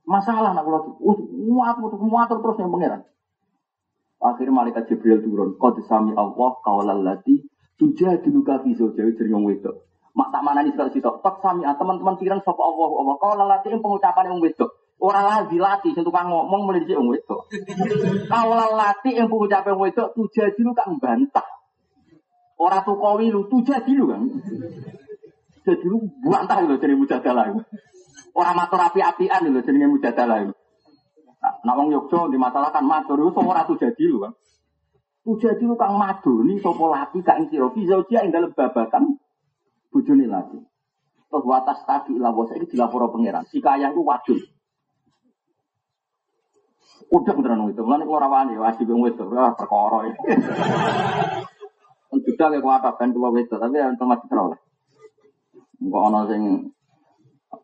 Masalah 0.07 0.55
nak 0.55 0.67
kalau 0.67 0.99
muat 1.35 1.79
muat 1.83 2.27
terus 2.31 2.59
yang 2.59 2.71
pangeran. 2.71 3.03
Akhirnya 4.23 4.55
malaikat 4.55 4.87
Jibril 4.87 5.19
turun. 5.19 5.59
Kau 5.59 5.75
disami 5.75 6.15
Allah 6.15 6.51
kaulal 6.63 7.03
tujuh 7.83 8.23
dulu 8.23 8.41
kafi 8.47 8.79
jadi 8.79 9.27
yang 9.27 9.43
wedok. 9.43 9.83
Mak 10.13 10.29
tak 10.29 10.43
mana 10.45 10.61
nih 10.63 10.77
situ. 10.93 11.03
Tak 11.03 11.41
sami 11.41 11.65
ah, 11.65 11.75
teman-teman 11.75 12.15
pikiran 12.21 12.39
sapa 12.45 12.61
Allah 12.63 12.87
Allah. 12.87 13.15
Kau 13.19 13.33
lelati 13.35 13.73
yang 13.73 13.81
pengucapan 13.83 14.31
yang 14.31 14.39
wedok. 14.39 14.71
Orang 15.03 15.27
lagi 15.27 15.59
latih, 15.59 15.99
sing 15.99 16.07
tukang 16.07 16.31
ngomong 16.31 16.63
mulai 16.63 16.87
dicek 16.87 16.95
wong 16.95 17.11
wedok. 17.11 17.51
Kalau 18.31 18.55
lelati 18.55 19.19
yang 19.19 19.27
pengucapan 19.27 19.75
yang 19.75 19.83
wedok 19.83 20.09
tujuh 20.15 20.55
dulu 20.55 20.71
kan 20.79 20.95
bantah. 21.03 21.43
Orang 22.55 22.87
tuh 22.87 22.95
kawi 23.03 23.35
lu 23.35 23.51
tujuh 23.51 23.83
dulu 23.83 24.15
kan. 24.15 24.23
Jadi 25.67 25.87
lu 25.91 26.07
bantah 26.23 26.63
lu 26.63 26.79
jadi 26.79 26.95
mujadalah. 26.95 27.51
Orang 28.31 28.55
matur 28.55 28.79
api-apian 28.79 29.51
lho 29.51 29.59
jenenge 29.67 29.91
mujadalah 29.91 30.39
itu. 30.39 30.55
Nah, 31.43 31.75
wong 31.75 31.91
Yogyo 31.91 32.31
dimasalahkan 32.31 32.87
matur 32.87 33.19
itu 33.19 33.35
semua 33.35 33.59
ratu 33.59 33.75
jadi 33.75 34.05
lho 34.07 34.23
kan. 34.23 34.33
Jadi 35.27 35.67
lu 35.67 35.75
kang 35.75 35.99
madoni 35.99 36.63
sapa 36.63 36.85
lati 36.87 37.19
kang 37.27 37.51
sira 37.51 37.67
fi 37.75 37.91
zaujia 37.91 38.23
ing 38.23 38.31
dalem 38.31 38.55
babakan 38.55 39.19
bojone 39.91 40.31
lati. 40.31 40.63
Terus 41.27 41.43
watas 41.43 41.83
tadi 41.83 42.15
lah 42.23 42.31
bos 42.31 42.55
ini 42.55 42.71
dilapor 42.71 43.11
pangeran. 43.11 43.43
Si 43.51 43.59
kaya 43.59 43.91
itu 43.91 44.07
wajib. 44.07 44.39
Udah 47.11 47.33
beneran 47.35 47.67
itu. 47.73 47.83
Mulane 47.83 48.05
kula 48.07 48.21
rawani 48.23 48.55
wajib 48.61 48.87
wong 48.93 49.03
wedok 49.09 49.33
ora 49.33 49.57
perkara 49.57 49.99
iki. 50.07 50.23
Juga 52.23 52.53
kayak 52.53 52.63
kuat 52.63 52.85
kan 53.01 53.09
kula 53.11 53.29
wedok 53.33 53.59
tapi 53.59 53.77
untuk 53.83 54.07
mati 54.07 54.27
terus. 54.29 54.61
Enggak 55.83 56.03
ono 56.07 56.21
sing 56.31 56.43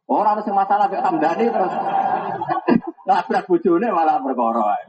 Orang 0.09 0.41
ada 0.41 0.53
masalah 0.53 0.89
kayak 0.89 1.05
Hamdani 1.05 1.47
terus 1.53 1.73
nabrak 3.05 3.45
bojone 3.45 3.89
malah 3.93 4.21
perkara. 4.25 4.81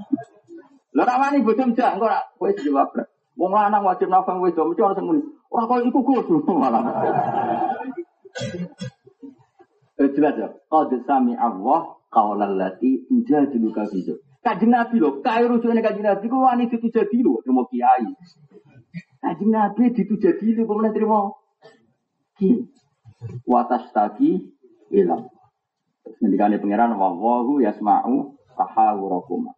Lho 0.95 1.03
ra 1.03 1.15
wani 1.19 1.43
bojone 1.43 1.75
jak 1.75 1.99
engko 1.99 2.07
ra 2.07 2.23
kowe 2.39 2.51
dilabrak. 2.55 3.07
Wong 3.35 3.51
lanang 3.51 3.83
wajib 3.83 4.07
nafang 4.07 4.39
wedok 4.39 4.71
mesti 4.71 4.81
ana 4.83 4.95
sing 4.95 5.05
muni. 5.07 5.21
Ora 5.51 5.67
kok 5.67 5.83
iku 5.83 6.51
malah. 6.55 6.83
Eh 9.99 10.09
jelas 10.15 10.35
ya. 10.39 10.47
Qad 10.71 10.91
sami 11.03 11.35
Allah 11.35 11.99
qaulal 12.07 12.55
lati 12.55 13.03
tujadilu 13.07 13.75
ka 13.75 13.83
fi 13.91 13.99
Kanjeng 14.39 14.71
Nabi 14.71 15.03
lho, 15.03 15.19
kae 15.19 15.43
rujukane 15.43 15.83
Kanjeng 15.83 16.07
Nabi 16.07 16.25
ku 16.31 16.37
wani 16.39 16.71
ditujadilu 16.71 17.43
terima 17.43 17.63
kiai. 17.67 18.07
Kanjeng 19.19 19.51
Nabi 19.51 19.91
ditujadilu 19.91 20.63
kok 20.63 20.77
meneh 20.79 20.91
terima 20.95 21.27
kiai. 22.39 22.63
Watas 23.43 23.91
tagi 23.91 24.39
ilang. 24.95 25.27
Terus 26.07 26.15
ngendikane 26.23 26.55
pangeran 26.63 26.95
wallahu 26.95 27.59
yasma'u 27.59 28.39
tahawurakum. 28.55 29.51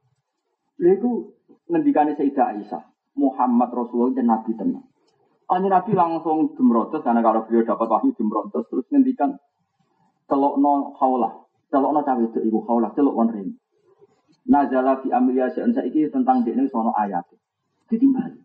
Lha 0.82 0.90
iku 0.98 1.30
ngendikane 1.70 2.18
Sayyidah 2.18 2.58
Aisyah, 2.58 2.84
Muhammad 3.22 3.70
Rasulullah 3.70 4.18
dan 4.18 4.34
Nabi 4.34 4.52
tenang. 4.58 4.90
Kanjeng 5.46 5.70
Nabi 5.70 5.92
langsung 5.94 6.58
jemrotes 6.58 7.06
karena 7.06 7.22
kalau 7.22 7.46
beliau 7.46 7.62
dapat 7.62 7.86
wahyu 7.86 8.18
jemrotes 8.18 8.66
terus 8.66 8.88
ngendikan 8.90 9.38
telokno 10.26 10.98
khaulah, 10.98 11.46
telokno 11.70 12.02
cawe 12.02 12.24
itu 12.24 12.40
ibu 12.50 12.66
khaulah, 12.66 12.90
telok 12.98 13.14
won 13.14 13.30
rin. 13.30 13.61
Nazala 14.52 15.00
fi 15.00 15.08
amriya 15.16 15.48
sa'an 15.56 15.72
saiki 15.72 16.12
tentang 16.12 16.44
dekne 16.44 16.68
sono 16.68 16.92
ayat. 16.92 17.24
Ditimbali. 17.88 18.36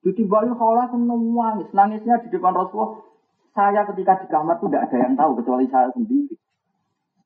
Ditimbali 0.00 0.48
khaulah 0.56 0.88
ku 0.88 0.96
nangis, 0.96 1.68
nangisnya 1.76 2.24
di 2.24 2.32
depan 2.32 2.56
Rasulullah. 2.56 3.04
Saya 3.52 3.84
ketika 3.92 4.24
di 4.24 4.26
kamar 4.32 4.56
itu 4.56 4.72
tidak 4.72 4.88
ada 4.88 4.96
yang 4.96 5.12
tahu 5.12 5.36
kecuali 5.36 5.68
saya 5.68 5.92
sendiri. 5.92 6.32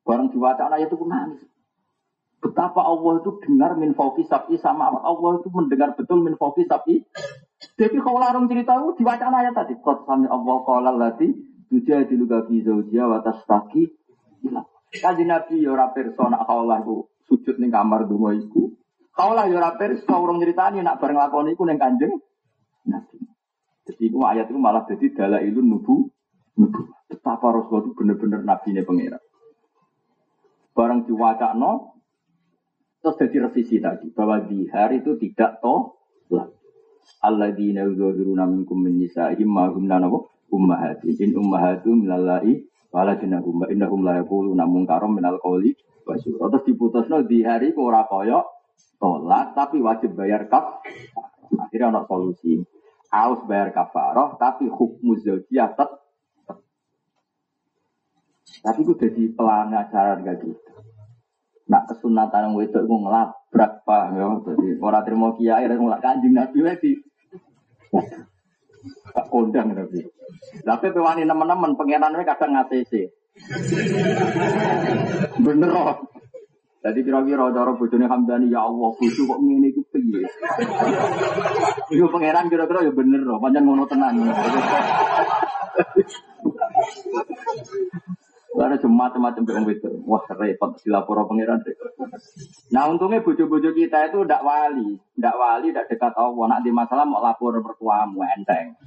Barang 0.03 0.35
diwacana 0.35 0.75
ayat 0.75 0.91
itu 0.91 1.07
nangis. 1.07 1.47
Betapa 2.43 2.83
Allah 2.83 3.23
itu 3.23 3.31
dengar 3.47 3.79
min 3.79 3.95
sab'i 3.95 4.59
sama 4.59 4.91
Allah 4.91 5.39
itu 5.39 5.49
mendengar 5.55 5.95
betul 5.95 6.27
min 6.27 6.35
fauqi 6.35 6.67
sab'i. 6.67 7.07
Jadi 7.79 7.97
kalau 8.03 8.19
larung 8.19 8.51
cerita 8.51 8.75
itu 8.83 8.99
diwacana 8.99 9.47
ayat 9.47 9.55
tadi. 9.55 9.79
Qad 9.79 10.03
sami 10.03 10.27
Allah 10.27 10.57
qala 10.67 10.91
allati 10.91 11.31
tujadilu 11.71 12.27
ka 12.27 12.51
fi 12.51 12.67
zawjiha 12.67 13.05
wa 13.07 13.23
tastaqi 13.23 13.95
ila. 14.51 14.67
Kaji 14.91 15.25
Nabi 15.31 15.63
nak 15.63 16.43
kaulah 16.51 16.83
ku 16.83 17.07
sujud 17.27 17.59
ning 17.59 17.75
kamar 17.75 18.07
donga 18.07 18.35
iku. 18.35 18.73
Kaulah 19.17 19.49
ya 19.49 19.57
ora 19.59 19.75
pirsa 19.81 20.15
urung 20.17 20.39
nyritani 20.39 20.85
nak 20.85 21.01
bareng 21.01 21.19
lakoni 21.19 21.57
iku 21.57 21.65
ning 21.65 21.81
Kanjeng 21.81 22.15
Nabi. 22.87 23.19
Jadi 23.87 24.03
itu 24.11 24.19
ayat 24.23 24.51
itu 24.51 24.59
malah 24.59 24.83
jadi 24.87 25.07
dalailun 25.15 25.67
nubu 25.67 26.11
nubu. 26.59 26.83
Betapa 27.07 27.55
Rasulullah 27.55 27.87
itu 27.87 27.93
benar-benar 27.95 28.43
nabi 28.43 28.75
nya 28.75 28.83
pangeran. 28.83 29.23
Barang 30.75 31.07
diwacana 31.07 31.95
terus 32.99 33.17
jadi 33.23 33.47
revisi 33.47 33.79
tadi 33.79 34.11
bahwa 34.11 34.43
di 34.43 34.67
hari 34.67 35.01
itu 35.01 35.15
tidak 35.17 35.63
toh 35.63 36.03
lah. 36.35 36.51
Alladzina 37.23 37.87
yudhiruna 37.87 38.51
minkum 38.51 38.83
min 38.83 38.99
nisa'ihim 38.99 39.47
ma 39.47 39.71
hunna 39.71 40.03
nabu 40.03 40.27
ummahatin 40.51 41.15
in 41.23 41.31
ummahatum 41.39 42.03
waladinahum 42.97 43.61
wa 43.61 43.67
innahum 43.69 44.01
la 44.01 44.25
yaquluna 44.25 44.65
munkaram 44.65 45.13
minal 45.13 45.37
qawli 45.37 45.77
wa 46.09 46.17
syura. 46.17 46.49
Di 47.29 47.45
hari 47.45 47.77
ku 47.77 47.85
ora 47.85 48.09
tolak 48.97 49.53
tapi 49.53 49.85
wajib 49.85 50.17
bayar 50.17 50.49
kaf. 50.49 50.81
Akhirnya 51.53 51.93
ada 51.93 52.09
solusi. 52.09 52.65
Harus 53.13 53.45
bayar 53.45 53.77
kafaroh 53.77 54.41
tapi 54.41 54.67
hukum 54.73 55.15
zaujiyah 55.21 55.77
tetap 55.77 56.07
tapi 58.65 58.83
itu 58.83 58.95
jadi 58.99 59.23
pelanggaran 59.37 60.27
gak 60.27 60.43
gitu. 60.43 60.59
Nak 61.71 61.87
kesunatan 61.91 62.51
yang 62.51 62.63
itu 62.63 62.79
gue 62.79 62.99
ngelabrak 63.03 63.73
pak, 63.83 64.05
ya. 64.15 64.27
Jadi 64.43 64.67
orang 64.79 65.03
terima 65.03 65.29
kiai 65.35 65.67
dan 65.67 65.79
ngelak 65.83 66.03
kanjeng 66.03 66.35
nabi 66.35 66.59
lagi. 66.63 66.93
Tak 69.15 69.27
kondang 69.33 69.73
nabi. 69.73 70.05
Tapi 70.63 70.87
pewani 70.93 71.25
teman-teman 71.25 71.79
pengiran 71.79 72.15
kadang 72.25 72.53
ngatc. 72.55 72.93
Bener 75.43 75.71
loh. 75.71 75.95
Jadi 76.87 77.03
kira-kira 77.03 77.51
cara 77.51 77.75
bojone 77.75 78.07
Hamdani 78.07 78.47
ya 78.47 78.63
Allah 78.63 78.95
bojo 78.95 79.23
kok 79.27 79.41
ngene 79.43 79.75
iku 79.75 79.83
piye. 79.91 80.23
Iku 81.91 82.07
pangeran 82.15 82.47
kira-kira 82.47 82.87
ya 82.87 82.95
bener 82.95 83.27
loh, 83.27 83.43
pancen 83.43 83.67
ngono 83.67 83.91
tenan. 83.91 84.23
Ada 88.57 88.81
cuma 88.81 89.13
macam-macam 89.13 89.45
yang 89.45 89.69
itu. 89.69 89.91
Wah 90.09 90.25
repot 90.33 90.81
dilapor 90.81 91.29
pangeran. 91.29 91.61
Nah 92.73 92.89
untungnya 92.89 93.21
bojo-bojo 93.21 93.71
kita 93.77 94.09
itu 94.09 94.25
tidak 94.25 94.41
wali, 94.41 94.97
tidak 94.97 95.37
wali, 95.37 95.69
tidak 95.71 95.87
dekat 95.93 96.13
Allah. 96.17 96.45
Nak 96.57 96.61
di 96.65 96.71
masalah 96.73 97.05
mau 97.05 97.21
lapor 97.21 97.61
mertuamu 97.61 98.25
enteng. 98.25 98.81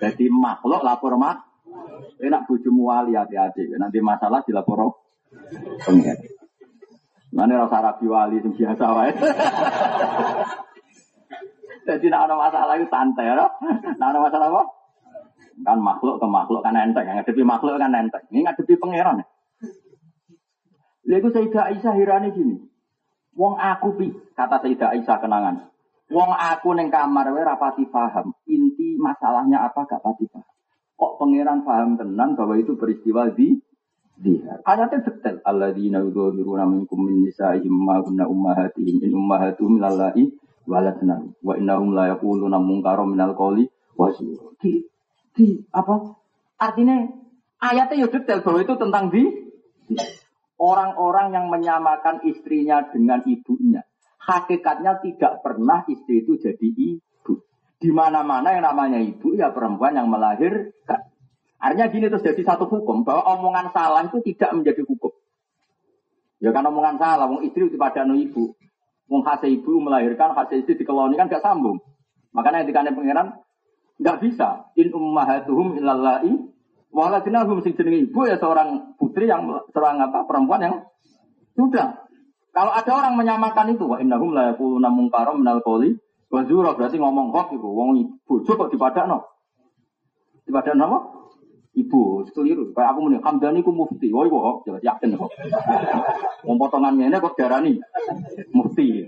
Jadi 0.00 0.24
makhluk 0.32 0.80
lapor 0.80 1.20
mak. 1.20 1.44
Enak 2.16 2.48
bojomu 2.48 2.88
wali 2.88 3.12
hati-hati. 3.12 3.76
Nanti 3.76 4.00
masalah 4.00 4.40
dilapor 4.48 4.96
pengen. 5.84 6.16
Mana 7.34 7.66
rasa 7.66 7.82
rapi 7.82 8.06
wali 8.06 8.38
itu 8.38 8.48
biasa 8.54 8.84
wae. 8.94 9.12
Jadi 11.84 12.06
nak 12.08 12.30
ada 12.30 12.34
masalah 12.38 12.80
itu 12.80 12.88
santai, 12.88 13.28
ya. 13.28 13.44
Nak 14.00 14.08
ada 14.08 14.18
masalah 14.22 14.48
apa? 14.48 14.62
Kan 15.62 15.78
makhluk 15.78 16.18
ke 16.18 16.26
makhluk 16.26 16.66
kan 16.66 16.74
enteng, 16.74 17.06
ngadepi 17.06 17.42
makhluk 17.46 17.78
kan 17.78 17.94
enteng. 17.94 18.24
Ini 18.34 18.42
ngadepi 18.42 18.74
pangeran. 18.74 19.22
Lalu 21.04 21.28
Sayyidah 21.30 21.64
Aisyah 21.70 21.94
hirani 21.94 22.34
gini. 22.34 22.56
Wong 23.38 23.54
aku 23.60 23.88
pi, 23.94 24.10
kata 24.34 24.58
Sayyidah 24.58 24.96
Aisyah 24.96 25.16
kenangan. 25.22 25.70
Wong 26.10 26.30
aku 26.32 26.74
neng 26.74 26.90
kamar 26.90 27.30
wae 27.30 27.44
rapati 27.44 27.86
paham. 27.86 28.34
Inti 28.50 28.98
masalahnya 28.98 29.62
apa 29.68 29.86
gak 29.86 30.02
pati 30.02 30.26
paham. 30.26 30.52
Kok 30.94 31.12
pangeran 31.20 31.62
paham 31.62 31.96
tenan 31.96 32.34
bahwa 32.34 32.54
itu 32.58 32.74
peristiwa 32.74 33.30
di 33.30 33.58
dia. 34.14 34.62
Ayatnya 34.62 35.02
detail. 35.02 35.42
Alladzina 35.42 35.98
yudhiruna 36.04 36.68
minkum 36.70 37.02
min 37.02 37.26
nisa'ihim 37.26 37.72
ma 37.72 37.98
kunna 38.04 38.30
ummahatihim 38.30 39.02
in 39.02 39.10
ummahatuhum 39.10 39.82
lallai 39.82 40.30
waladna 40.64 41.24
wa 41.42 41.58
innahum 41.58 41.92
la 41.92 42.14
yaquluna 42.14 42.62
munkaram 42.62 43.10
minal 43.10 43.34
di, 45.34 45.66
apa? 45.74 46.14
Artinya 46.62 47.10
ayatnya 47.58 48.06
ya 48.06 48.08
detail 48.08 48.40
bahwa 48.46 48.58
itu 48.62 48.74
tentang 48.78 49.04
di 49.10 49.22
orang-orang 50.62 51.34
yang 51.34 51.46
menyamakan 51.50 52.22
istrinya 52.24 52.86
dengan 52.88 53.20
ibunya. 53.26 53.82
Hakikatnya 54.24 55.04
tidak 55.04 55.44
pernah 55.44 55.84
istri 55.90 56.24
itu 56.24 56.40
jadi 56.40 56.68
ibu. 56.96 57.44
Di 57.76 57.90
mana-mana 57.92 58.56
yang 58.56 58.64
namanya 58.64 59.02
ibu 59.02 59.36
ya 59.36 59.52
perempuan 59.52 59.98
yang 59.98 60.08
melahirkan. 60.08 61.12
Artinya 61.60 61.86
gini 61.92 62.08
terus 62.08 62.24
jadi 62.24 62.40
satu 62.40 62.64
hukum 62.70 63.04
bahwa 63.04 63.24
omongan 63.36 63.68
salah 63.74 64.06
itu 64.08 64.24
tidak 64.24 64.56
menjadi 64.56 64.80
hukum. 64.86 65.12
Ya 66.40 66.52
kan 66.52 66.64
omongan 66.68 67.00
salah, 67.00 67.24
wong 67.24 67.44
istri 67.44 67.68
itu 67.68 67.76
pada 67.80 68.04
no 68.04 68.16
ibu. 68.16 68.52
Wong 69.08 69.24
hasil 69.24 69.48
ibu 69.48 69.80
melahirkan, 69.80 70.32
hasil 70.32 70.64
istri 70.64 70.80
dikeloni 70.80 71.16
kan 71.16 71.28
gak 71.28 71.44
sambung. 71.44 71.80
Makanya 72.32 72.64
ketika 72.64 72.84
pangeran 72.88 73.36
nggak 73.98 74.18
bisa. 74.22 74.70
In 74.78 74.90
ummahatuhum 74.90 75.78
illallai 75.78 76.30
waladinahum 76.94 77.58
sing 77.62 77.74
jenenge 77.74 78.06
ibu 78.06 78.20
ya 78.26 78.38
seorang 78.38 78.94
putri 78.94 79.26
yang 79.26 79.50
seorang 79.74 79.98
apa 79.98 80.26
perempuan 80.26 80.62
yang 80.62 80.76
sudah. 81.58 82.06
Kalau 82.54 82.70
ada 82.70 82.90
orang 82.94 83.18
menyamakan 83.18 83.74
itu, 83.74 83.82
wa 83.82 83.98
innahum 83.98 84.30
la 84.30 84.54
yaquluna 84.54 84.86
munkaram 84.86 85.42
minal 85.42 85.58
qawli 85.58 85.98
wa 86.30 86.46
zura 86.46 86.78
berarti 86.78 87.02
ngomong 87.02 87.34
hoax 87.34 87.58
itu. 87.58 87.66
Wong 87.66 88.22
bojo 88.22 88.52
kok 88.54 88.70
dipadakno. 88.70 89.26
Dipadakno 90.46 90.82
apa? 90.86 90.98
Ibu, 91.74 92.30
keliru. 92.30 92.70
Kayak 92.70 92.94
aku 92.94 92.98
muni 93.02 93.18
Hamdani 93.18 93.66
ku 93.66 93.74
mufti. 93.74 94.06
Woi 94.14 94.30
kok, 94.30 94.62
jelas 94.70 94.86
yakin 94.86 95.18
kok. 95.18 95.30
Wong 96.46 96.54
potongannya 96.54 97.10
ini 97.10 97.18
kok 97.18 97.34
darani 97.34 97.74
mufti. 98.54 99.02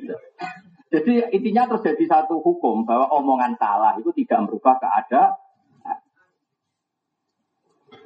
Jadi 0.87 1.35
intinya 1.35 1.67
terjadi 1.75 2.05
satu 2.07 2.39
hukum 2.39 2.87
bahwa 2.87 3.11
omongan 3.11 3.59
salah 3.59 3.99
itu 3.99 4.15
tidak 4.15 4.47
merubah 4.47 4.79
keadaan. 4.79 5.35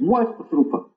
Itu 0.00 0.42
berubah. 0.48 0.88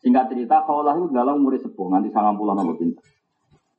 Singkat 0.00 0.32
cerita, 0.32 0.64
kaulah 0.68 0.96
itu 1.00 1.12
dalam 1.12 1.40
murid 1.40 1.64
sepuh, 1.64 1.88
nanti 1.88 2.12
sangat 2.12 2.36
pulang 2.36 2.56
nama 2.60 2.76
pinta. 2.76 3.00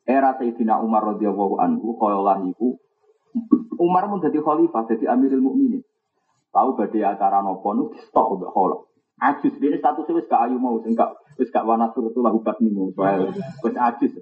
Era 0.05 0.37
Sayyidina 0.37 0.81
Umar 0.81 1.05
radhiyallahu 1.13 1.61
anhu, 1.61 1.97
kaulah 1.97 2.41
itu 2.45 2.77
Umar 3.77 4.09
pun 4.09 4.21
jadi 4.21 4.41
khalifah, 4.41 4.89
jadi 4.89 5.13
Amirul 5.13 5.41
Mukminin. 5.41 5.81
Tahu 6.55 6.69
badai 6.79 7.03
acara 7.03 7.43
nopo 7.43 7.75
nu 7.75 7.91
stok 8.09 8.39
udah 8.39 8.49
kolok. 8.55 8.81
Ajus 9.19 9.59
ini 9.59 9.75
statusnya 9.75 10.15
wis 10.15 10.27
gak 10.31 10.47
ayu 10.47 10.55
mau, 10.55 10.79
enggak 10.79 11.19
wis 11.35 11.51
gak 11.51 11.67
wana 11.67 11.91
surutulah 11.91 12.31
hubat 12.31 12.63
nih 12.63 12.71
wis 12.71 13.75
ajus. 13.75 14.13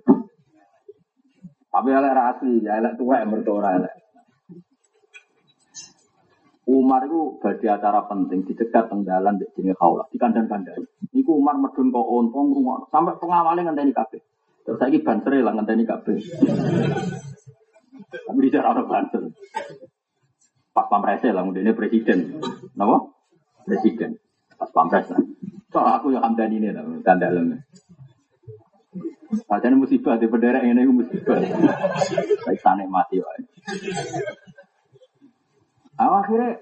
Tapi 1.73 1.89
elek 1.89 2.13
asli, 2.13 2.61
ya 2.61 2.77
elek 2.77 3.01
tua 3.01 3.25
yang 3.25 3.33
bertora 3.33 3.81
elek. 3.81 3.93
Umar 6.63 7.03
itu 7.03 7.43
badai 7.43 7.75
acara 7.75 8.07
penting 8.07 8.47
di 8.47 8.55
dekat 8.55 8.87
tenggalan 8.87 9.35
di 9.35 9.43
sini 9.51 9.75
kaulah 9.75 10.07
di 10.07 10.15
kandang 10.15 10.47
kandang. 10.47 10.79
Iku 11.11 11.35
Umar 11.35 11.59
medun 11.59 11.91
kok 11.91 12.07
ontong 12.07 12.55
rumah 12.55 12.87
sampai 12.87 13.19
pengawalnya 13.19 13.67
ngenteni 13.67 13.91
kafe. 13.91 14.23
Terus 14.63 14.79
lagi 14.79 15.03
banser 15.03 15.43
lah 15.43 15.51
ngenteni 15.59 15.83
kafe. 15.83 16.23
Tapi 18.13 18.39
di 18.39 18.49
cara 18.53 18.71
orang 18.71 18.87
banser. 18.87 19.23
Pas 20.73 20.87
pampres 20.87 21.21
lah, 21.21 21.43
ini 21.45 21.71
presiden. 21.75 22.39
Kenapa? 22.73 23.11
Presiden. 23.67 24.17
Pas 24.55 24.69
pampres 24.71 25.05
lah. 25.11 25.21
So 25.69 25.79
aku 25.83 26.15
yang 26.15 26.23
hamdan 26.23 26.53
ini 26.53 26.71
lah, 26.71 26.85
dalam. 27.03 27.59
Padahal 29.49 29.79
musibah 29.79 30.15
di 30.21 30.29
penderek 30.29 30.63
ini 30.65 30.85
musibah. 30.85 31.37
Baik 32.45 32.59
sana 32.61 32.85
mati 32.85 33.17
wae. 33.17 33.41
Ah, 35.97 36.25
akhirnya, 36.25 36.57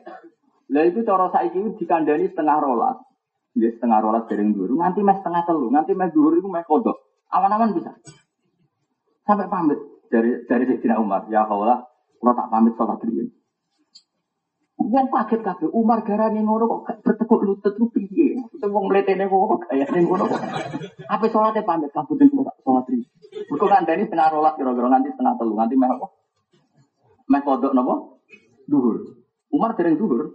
lah 0.71 0.83
itu 0.87 1.03
cara 1.07 1.31
saiki 1.31 1.79
dikandani 1.79 2.31
setengah 2.31 2.57
rolas. 2.59 2.99
Dia 3.51 3.71
setengah 3.75 3.99
rolas 3.99 4.23
dereng 4.31 4.55
dulu, 4.55 4.79
nganti 4.79 5.03
mes 5.03 5.19
setengah 5.19 5.43
telu, 5.43 5.67
nganti 5.71 5.91
mes 5.91 6.11
dulu 6.15 6.39
itu 6.39 6.47
mes 6.47 6.63
kodok. 6.63 6.95
Aman-aman 7.31 7.75
bisa. 7.75 7.91
Sampai 9.27 9.51
pamit 9.51 9.79
dari 10.07 10.43
dari 10.47 10.63
Sayyidina 10.67 10.99
Umar, 10.99 11.27
ya 11.27 11.43
Allah, 11.47 11.83
kalau 12.19 12.33
tak 12.35 12.47
pamit 12.47 12.75
sholat 12.79 12.99
dulu. 13.03 13.27
Wong 14.81 15.07
kaget 15.13 15.41
kabeh 15.45 15.69
Umar 15.69 16.01
garane 16.01 16.41
ngono 16.41 16.65
kok 16.65 17.05
bertekuk 17.05 17.45
lutut 17.45 17.73
lu 17.77 17.91
piye? 17.93 18.41
Wong 18.65 18.89
mletene 18.89 19.29
kok 19.29 19.69
kaya 19.69 19.85
ning 19.93 20.09
ngono 20.09 20.25
kok. 20.25 20.41
Apa 21.05 21.25
salate 21.29 21.61
pamit 21.61 21.93
kabuten 21.93 22.31
kok 22.33 22.57
salat 22.65 22.85
iki. 22.89 23.05
Mergo 23.51 23.65
kandhani 23.69 24.09
setengah 24.09 24.31
rolas 24.33 24.57
kira-kira 24.57 24.87
nanti 24.89 25.13
setengah 25.13 25.33
telu 25.37 25.53
nanti 25.53 25.75
meh 25.77 25.89
apa? 25.91 26.07
Meh 27.29 27.41
kodok 27.45 27.73
napa? 27.77 27.95
Duhur. 28.65 29.21
Umar 29.53 29.77
dereng 29.77 29.99
duhur. 29.99 30.33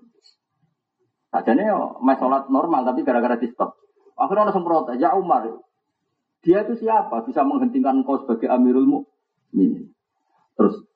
Sajane 1.35 1.62
yo 1.66 1.98
meh 2.05 2.16
salat 2.20 2.47
normal 2.47 2.86
tapi 2.86 3.02
gara-gara 3.02 3.40
di 3.40 3.51
stop. 3.51 3.74
Akhirnya 4.16 4.48
orang 4.48 4.56
semprot, 4.56 4.89
ya 4.97 5.12
Umar, 5.12 5.44
dia 6.40 6.64
itu 6.64 6.81
siapa 6.81 7.20
bisa 7.28 7.44
menghentikan 7.44 8.01
engkau 8.01 8.16
sebagai 8.24 8.48
Amirul 8.48 8.89
Mukminin? 8.89 9.93
Terus 10.56 10.89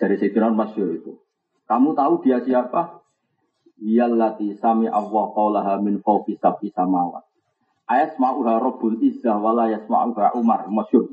dari 0.00 0.16
Sayyidina 0.16 0.48
Masyur 0.48 0.96
itu, 0.96 1.12
kamu 1.64 1.96
tahu 1.96 2.14
dia 2.20 2.38
siapa? 2.44 3.00
Iyallati 3.80 4.54
sami 4.60 4.86
Allah 4.86 5.24
qaulaha 5.32 5.80
min 5.80 5.98
fawqi 6.04 6.36
sab'i 6.38 6.70
samawat. 6.70 7.24
Ayat 7.84 8.16
ma'uha 8.16 8.60
Rabbul 8.60 9.00
Izzah 9.00 9.36
wala 9.36 9.68
yasma'uha 9.72 10.36
Umar 10.40 10.68
masyhur. 10.72 11.12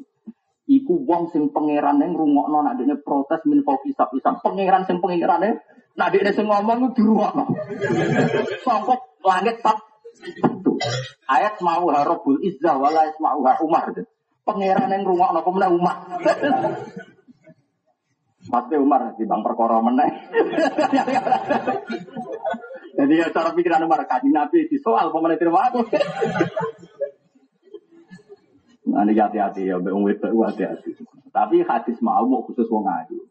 Iku 0.72 1.04
wong 1.04 1.28
sing 1.36 1.52
pangerane 1.52 2.08
ngrungokno 2.08 2.64
nek 2.64 2.80
dekne 2.80 2.96
protes 3.04 3.44
min 3.48 3.64
fawqi 3.64 3.92
sab'i 3.96 4.20
sam. 4.24 4.40
Pangeran 4.40 4.88
sing 4.88 5.04
pangerane 5.04 5.60
nek 5.96 6.10
dekne 6.12 6.32
sing 6.32 6.48
ngomong 6.48 6.80
ku 6.80 6.88
dirungokno. 6.96 7.44
Sangkok 8.64 9.20
langit 9.24 9.60
sab 9.60 9.80
Ayat 11.32 11.64
ma'uha 11.64 12.04
Rabbul 12.04 12.44
Izzah 12.44 12.76
wala 12.76 13.08
yasma'uha 13.08 13.64
Umar. 13.64 13.92
Pangeran 14.44 14.92
yang 14.92 15.02
ngrungokno 15.08 15.40
pemenang 15.44 15.76
Umar. 15.80 15.98
Pasti 18.52 18.76
Umar 18.76 19.16
di 19.16 19.24
bang 19.24 19.40
perkara 19.40 19.80
meneh. 19.80 20.12
Jadi 23.00 23.14
ya 23.16 23.32
cara 23.32 23.56
pikiran 23.56 23.88
Umar 23.88 24.04
kaji 24.04 24.28
Nabi 24.28 24.68
di 24.68 24.76
soal 24.84 25.08
pemenang 25.16 25.40
terima 25.40 25.72
aku. 25.72 25.88
Nah, 28.92 29.08
ini 29.08 29.16
hati-hati 29.16 29.72
ya, 29.72 29.80
mbak 29.80 29.96
Umar 29.96 30.12
itu 30.12 30.28
hati-hati. 30.44 30.92
Tapi 31.32 31.64
hadis 31.64 31.96
mau 32.04 32.28
mau 32.28 32.44
khusus 32.44 32.68
wong 32.68 32.84
ayu. 32.92 33.24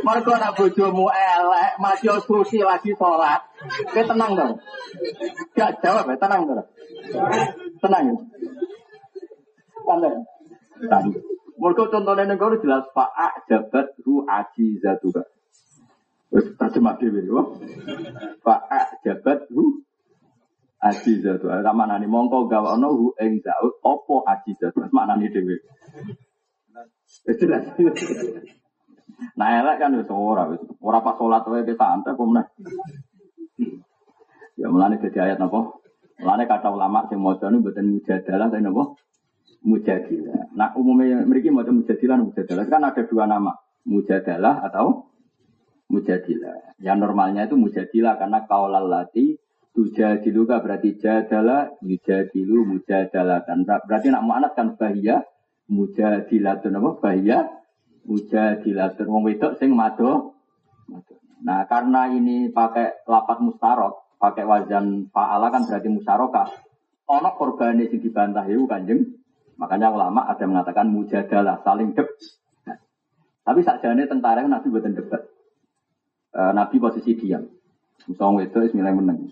Mereka 0.00 0.32
nak 0.40 0.56
bojomu 0.56 1.12
elek, 1.12 1.76
masih 1.76 2.16
instruksi 2.16 2.64
lagi 2.64 2.96
sholat. 2.96 3.44
Oke 3.92 4.02
tenang 4.08 4.32
dong. 4.32 4.56
Gak 5.52 5.84
jawab 5.84 6.08
ya, 6.08 6.16
tenang 6.16 6.48
dong. 6.48 6.64
Tenang 7.84 8.02
ya. 8.08 8.16
Santai. 9.84 10.39
Tadi. 10.80 11.12
Mereka 11.60 11.92
contohnya 11.92 12.24
negara 12.24 12.56
jelas 12.56 12.88
Pak 12.96 13.44
jabat 13.44 13.92
hu 14.08 14.24
aji 14.24 14.80
zatuha. 14.80 15.20
Terus 16.32 16.46
terjemah 16.56 16.96
dewi. 16.96 17.20
Pak 18.40 18.60
jabat 19.04 19.44
hu 19.52 19.84
aji 20.80 21.20
zatuha. 21.20 21.60
Sama 21.60 21.84
nani 21.84 22.08
mongko 22.08 22.48
gawa 22.48 22.80
ono 22.80 22.88
hu 22.96 23.06
eng 23.20 23.44
zaut 23.44 23.76
opo 23.84 24.24
aji 24.24 24.56
zatuha. 24.56 24.88
Mana 24.88 25.20
nih 25.20 25.28
dewi. 25.28 25.60
Jelas. 27.28 27.76
Nah 29.36 29.60
elek 29.60 29.76
kan 29.76 29.92
wis 30.00 30.08
ora 30.08 30.48
wis 30.48 30.64
ora 30.80 31.04
pas 31.04 31.12
salat 31.20 31.44
wae 31.44 31.68
ke 31.68 31.76
santai 31.76 32.16
kok. 32.16 32.28
Ya 34.56 34.68
mulane 34.72 34.96
dadi 34.96 35.16
ayat 35.20 35.36
napa? 35.36 35.76
Mulane 36.20 36.44
kata 36.48 36.72
ulama 36.72 37.04
sing 37.08 37.20
maca 37.20 37.48
niku 37.48 37.68
mboten 37.68 37.96
mujadalah 37.96 38.48
tapi 38.48 38.64
napa? 38.64 38.96
Mujadilah. 39.64 40.52
Nah 40.56 40.72
umumnya 40.76 41.24
mereka 41.24 41.52
macam 41.52 41.84
mujadilah 41.84 42.16
mujadilah 42.20 42.64
kan 42.66 42.82
ada 42.84 43.02
dua 43.04 43.24
nama, 43.28 43.52
mujadalah 43.84 44.64
atau 44.64 45.10
mujadilah. 45.92 46.76
Yang 46.80 46.98
normalnya 47.02 47.48
itu 47.48 47.56
mujadilah 47.58 48.16
karena 48.16 48.46
kaulal 48.48 48.88
lati 48.88 49.36
tujadiluka 49.70 50.58
berarti 50.64 50.98
jadalah 50.98 51.70
yujadilu 51.82 52.66
mujadalah 52.66 53.46
dan 53.46 53.62
berarti 53.62 54.10
nak 54.10 54.26
mu'anat 54.26 54.52
kan 54.58 54.74
bahia 54.74 55.22
mujadilatun 55.70 56.74
apa 56.74 56.90
bahia 56.98 57.38
mujadilatun 58.02 59.06
wong 59.06 59.22
wedok 59.30 59.54
sing 59.62 59.70
mado 59.70 60.34
Nah 61.40 61.64
karena 61.64 62.04
ini 62.12 62.52
pakai 62.52 63.08
lapat 63.08 63.40
mustarok, 63.40 64.20
pakai 64.20 64.44
wajan 64.44 65.08
fa'ala 65.08 65.48
kan 65.48 65.64
berarti 65.64 65.88
musarokah. 65.88 66.48
Ono 67.08 67.30
korbannya 67.34 67.88
sing 67.88 68.04
dibantah 68.04 68.44
itu 68.44 68.68
kanjeng 68.68 69.19
Makanya 69.60 69.92
ulama 69.92 70.24
ada 70.24 70.44
mengatakan 70.48 70.88
mujadalah, 70.88 71.60
saling 71.60 71.92
debat. 71.92 72.16
Tapi 73.44 73.60
sakjane 73.60 74.08
tentara 74.08 74.40
Nabi 74.44 74.72
buatan 74.72 74.96
debat. 74.96 75.20
E, 76.32 76.40
Nabi 76.56 76.76
posisi 76.80 77.12
diam. 77.16 77.44
Misalnya 78.08 78.48
itu 78.48 78.56
Bismillah 78.56 78.96
menang. 78.96 79.28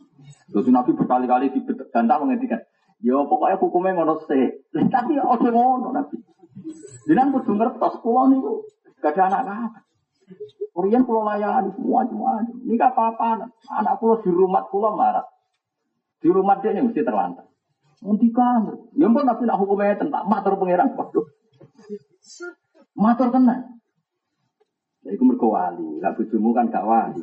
Terus 0.53 0.69
Nabi 0.69 0.93
berkali-kali 0.93 1.49
dibantah 1.55 2.19
menghentikan. 2.21 2.61
Ya 3.01 3.15
pokoknya 3.15 3.57
hukumnya 3.57 3.95
ngono 3.95 4.21
sih. 4.27 4.69
Tapi 4.75 5.17
ojo 5.17 5.49
ngono 5.49 5.97
Nabi. 5.97 6.17
Jangan 7.09 7.33
kudu 7.33 7.53
ngertos 7.55 8.03
kula 8.05 8.29
niku 8.29 8.67
gak 8.99 9.15
ada 9.17 9.23
anak 9.31 9.43
apa. 9.47 9.81
Korean 10.75 11.07
pulau 11.09 11.25
layani 11.25 11.73
semua 11.79 12.05
semua. 12.05 12.43
Ini 12.43 12.75
gak 12.75 12.93
apa-apa. 12.93 13.49
Anak 13.81 13.97
pulau 14.03 14.21
di 14.21 14.29
rumah 14.35 14.67
pulau 14.69 14.93
marah. 14.99 15.25
Di 16.19 16.29
rumah 16.29 16.59
dia 16.59 16.75
mesti 16.75 17.01
terlantar. 17.07 17.47
Ngendikan. 17.99 18.63
Ya 18.95 19.11
pun 19.11 19.27
nabi 19.27 19.43
nak 19.47 19.59
hukumnya 19.59 19.99
tentang 19.99 20.27
matur 20.31 20.55
pangeran. 20.55 20.95
Waduh. 20.95 21.27
Matur 22.95 23.29
kena. 23.35 23.79
Ya 25.07 25.15
iku 25.15 25.25
mergo 25.27 25.55
wali. 25.55 26.03
Lah 26.03 26.15
bojomu 26.15 26.55
kan 26.55 26.71
gak 26.71 26.87
wali. 26.87 27.23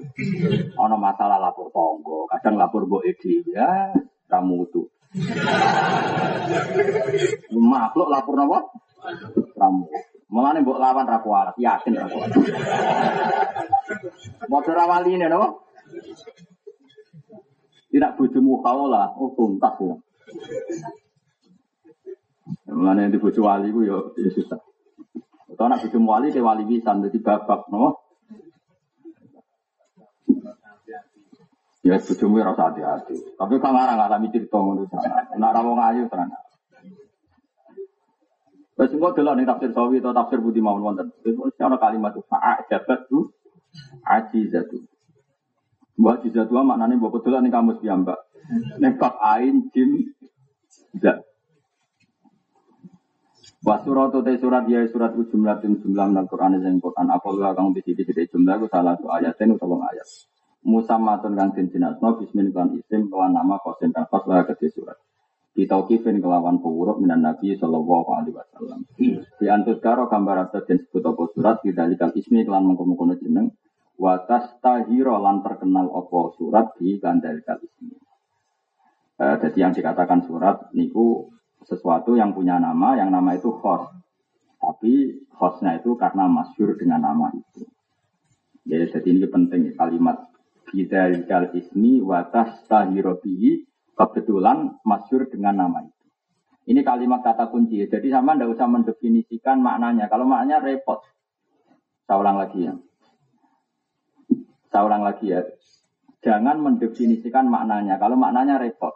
Ana 0.76 0.96
masalah 0.96 1.40
lapor 1.40 1.72
tonggo, 1.72 2.28
kadang 2.32 2.56
lapor 2.60 2.88
mbok 2.88 3.04
edi 3.04 3.44
ya 3.52 3.92
kamu 4.32 4.68
itu. 4.68 4.82
Makhluk 7.56 8.12
lapor 8.12 8.36
napa? 8.36 8.60
Kamu. 9.56 9.86
Mulane 10.32 10.60
mbok 10.64 10.82
lawan 10.82 11.08
ra 11.08 11.20
kuat, 11.22 11.56
yakin 11.60 11.94
ra 12.00 12.08
kuat. 12.10 12.30
Motor 14.52 14.76
wali 14.76 15.16
ini 15.16 15.28
napa? 15.28 15.56
Tidak 17.92 18.12
bojomu 18.20 18.60
kaula, 18.60 19.16
oh 19.16 19.32
tuntas 19.40 19.76
ya. 19.80 19.96
Mulane 22.76 23.08
di 23.08 23.18
bojo 23.18 23.42
wali 23.46 23.72
ku 23.72 23.82
yo 23.86 24.12
ya 24.20 24.30
susah. 24.34 24.60
Atau 25.54 25.66
nak 25.72 25.82
bojo 25.86 25.98
wali 26.04 26.34
ke 26.34 26.44
wali 26.44 26.64
bisa 26.68 26.92
dadi 26.98 27.20
babak, 27.24 27.72
no? 27.72 28.06
Ya 31.86 32.02
bojomu 32.02 32.42
ora 32.42 32.58
usah 32.58 32.74
hati-hati. 32.74 33.38
Tapi 33.38 33.62
kang 33.62 33.78
arang 33.78 34.02
ngalami 34.02 34.34
cerita 34.34 34.58
ngono 34.58 34.90
sana. 34.90 35.30
Nek 35.38 35.50
ora 35.54 35.62
wong 35.62 35.78
ayu 35.78 36.10
tenan. 36.10 36.34
Wes 38.76 38.90
engko 38.90 39.14
ning 39.38 39.46
tafsir 39.46 39.70
sawi 39.70 40.02
atau 40.02 40.18
tafsir 40.18 40.42
budi 40.42 40.66
mawon 40.66 40.82
wonten. 40.82 41.14
Wis 41.22 41.62
ana 41.62 41.78
kalimat 41.78 42.18
fa'a 42.26 42.66
jabat 42.74 43.06
tu 43.06 43.30
ajizatu. 44.02 44.82
Mbak 45.96 46.28
ajizatu 46.28 46.60
maknane 46.60 47.00
mbok 47.00 47.24
delok 47.24 47.42
ning 47.42 47.54
kamus 47.56 47.80
piyambak. 47.80 48.20
Nek 48.84 49.00
ain 49.24 49.72
jim 49.72 50.12
tidak. 50.92 51.24
Wa 53.66 53.82
surat 53.82 54.14
te 54.14 54.38
surat 54.38 54.70
ya 54.70 54.86
surat 54.92 55.18
ku 55.18 55.26
jumlatin 55.26 55.82
jumlah 55.82 56.06
nang 56.14 56.30
Quran 56.30 56.62
sing 56.62 56.78
Quran 56.78 57.10
apa 57.10 57.28
lu 57.34 57.42
kang 57.42 57.74
di 57.74 57.82
sini 57.82 58.06
di 58.06 58.30
jumlah 58.30 58.62
ku 58.62 58.70
salah 58.70 58.94
satu 58.94 59.10
ayat 59.10 59.34
ten 59.40 59.58
utawa 59.58 59.90
ayat. 59.90 60.06
Musa 60.62 61.02
matun 61.02 61.34
kang 61.34 61.50
den 61.58 61.74
jinasno 61.74 62.22
bismin 62.22 62.54
kan 62.54 62.78
isim 62.78 63.10
kelan 63.10 63.34
nama 63.34 63.58
kosen 63.58 63.90
kan 63.90 64.06
pas 64.06 64.22
lah 64.30 64.46
ke 64.46 64.54
surat. 64.70 65.02
Ditauqifin 65.58 66.22
kelawan 66.22 66.62
pewuruk 66.62 67.02
minan 67.02 67.24
Nabi 67.26 67.56
sallallahu 67.58 68.10
alaihi 68.14 68.36
wasallam. 68.38 68.86
Di 69.40 69.48
antus 69.50 69.82
karo 69.82 70.12
gambar 70.12 70.52
atas 70.52 70.68
dan 70.68 70.84
sebut 70.86 71.32
surat 71.34 71.64
didalikal 71.64 72.12
ismi 72.14 72.46
kelan 72.46 72.68
mengkono-kono 72.70 73.18
jeneng 73.18 73.56
watas 73.96 74.56
tahiro 74.60 75.20
lan 75.20 75.40
terkenal 75.42 75.92
apa 75.92 76.20
surat 76.36 76.76
di 76.80 77.00
kandalikal 77.00 77.60
ismi. 77.60 77.96
Uh, 79.16 79.40
jadi 79.40 79.58
yang 79.70 79.74
dikatakan 79.74 80.28
surat 80.28 80.68
niku 80.76 81.32
sesuatu 81.64 82.20
yang 82.20 82.36
punya 82.36 82.60
nama, 82.60 83.00
yang 83.00 83.10
nama 83.10 83.34
itu 83.36 83.50
khos. 83.50 83.88
Tapi 84.60 85.24
khosnya 85.32 85.80
itu 85.80 85.96
karena 85.96 86.28
masyur 86.28 86.76
dengan 86.76 87.06
nama 87.08 87.32
itu. 87.32 87.64
Jadi, 88.66 88.92
jadi 88.92 89.08
ini 89.14 89.28
penting 89.30 89.62
kalimat 89.78 90.26
bidzalikal 90.68 91.54
ismi 91.54 92.02
wa 92.02 92.26
tastahiro 92.28 93.22
bihi 93.22 93.64
kebetulan 93.96 94.76
masyur 94.84 95.30
dengan 95.30 95.64
nama 95.64 95.86
itu. 95.86 96.06
Ini 96.66 96.82
kalimat 96.82 97.22
kata 97.22 97.54
kunci. 97.54 97.86
Jadi 97.86 98.10
sama 98.10 98.34
tidak 98.34 98.58
usah 98.58 98.66
mendefinisikan 98.66 99.62
maknanya. 99.62 100.10
Kalau 100.10 100.26
maknanya 100.26 100.66
repot. 100.66 101.06
Saya 102.10 102.18
ulang 102.22 102.42
lagi 102.42 102.66
ya. 102.66 102.74
Saya 104.76 104.92
ulang 104.92 105.08
lagi 105.08 105.32
ya. 105.32 105.40
Jangan 106.20 106.60
mendefinisikan 106.60 107.48
maknanya. 107.48 107.96
Kalau 107.96 108.20
maknanya 108.20 108.60
repot. 108.60 108.92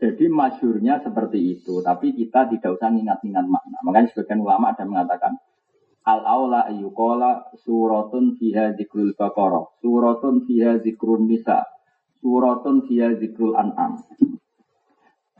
Jadi 0.00 0.24
masyurnya 0.24 1.04
seperti 1.04 1.60
itu. 1.60 1.84
Tapi 1.84 2.16
kita 2.16 2.48
tidak 2.48 2.80
usah 2.80 2.88
ingat-ingat 2.88 3.44
makna. 3.44 3.76
Makanya 3.84 4.08
sebagian 4.16 4.40
ulama 4.40 4.72
ada 4.72 4.88
mengatakan. 4.88 5.36
Al-aula 6.08 6.64
ayyukola 6.64 7.52
suratun 7.60 8.40
fiha 8.40 8.72
zikrul 8.72 9.12
baqarah. 9.12 9.68
Suratun 9.84 10.48
fiha 10.48 10.80
zikrul 10.80 11.28
nisa. 11.28 11.68
Suratun 12.24 12.88
fiha 12.88 13.20
zikrul 13.20 13.60
an'am. 13.60 14.00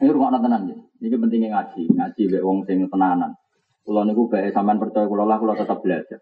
Ini 0.04 0.12
rumah 0.12 0.36
tenan 0.36 0.68
ya. 0.68 0.76
Ini 0.76 1.16
pentingnya 1.16 1.48
ngaji, 1.48 1.96
ngaji 1.96 2.22
be 2.28 2.38
wong 2.44 2.68
sing 2.68 2.84
tenanan. 2.92 3.32
Kulo 3.88 4.04
niku 4.04 4.28
bae 4.28 4.52
sampean 4.52 4.76
percaya 4.76 5.08
kulo 5.08 5.24
lah 5.24 5.40
kulo 5.40 5.56
tetap 5.56 5.80
belajar. 5.80 6.20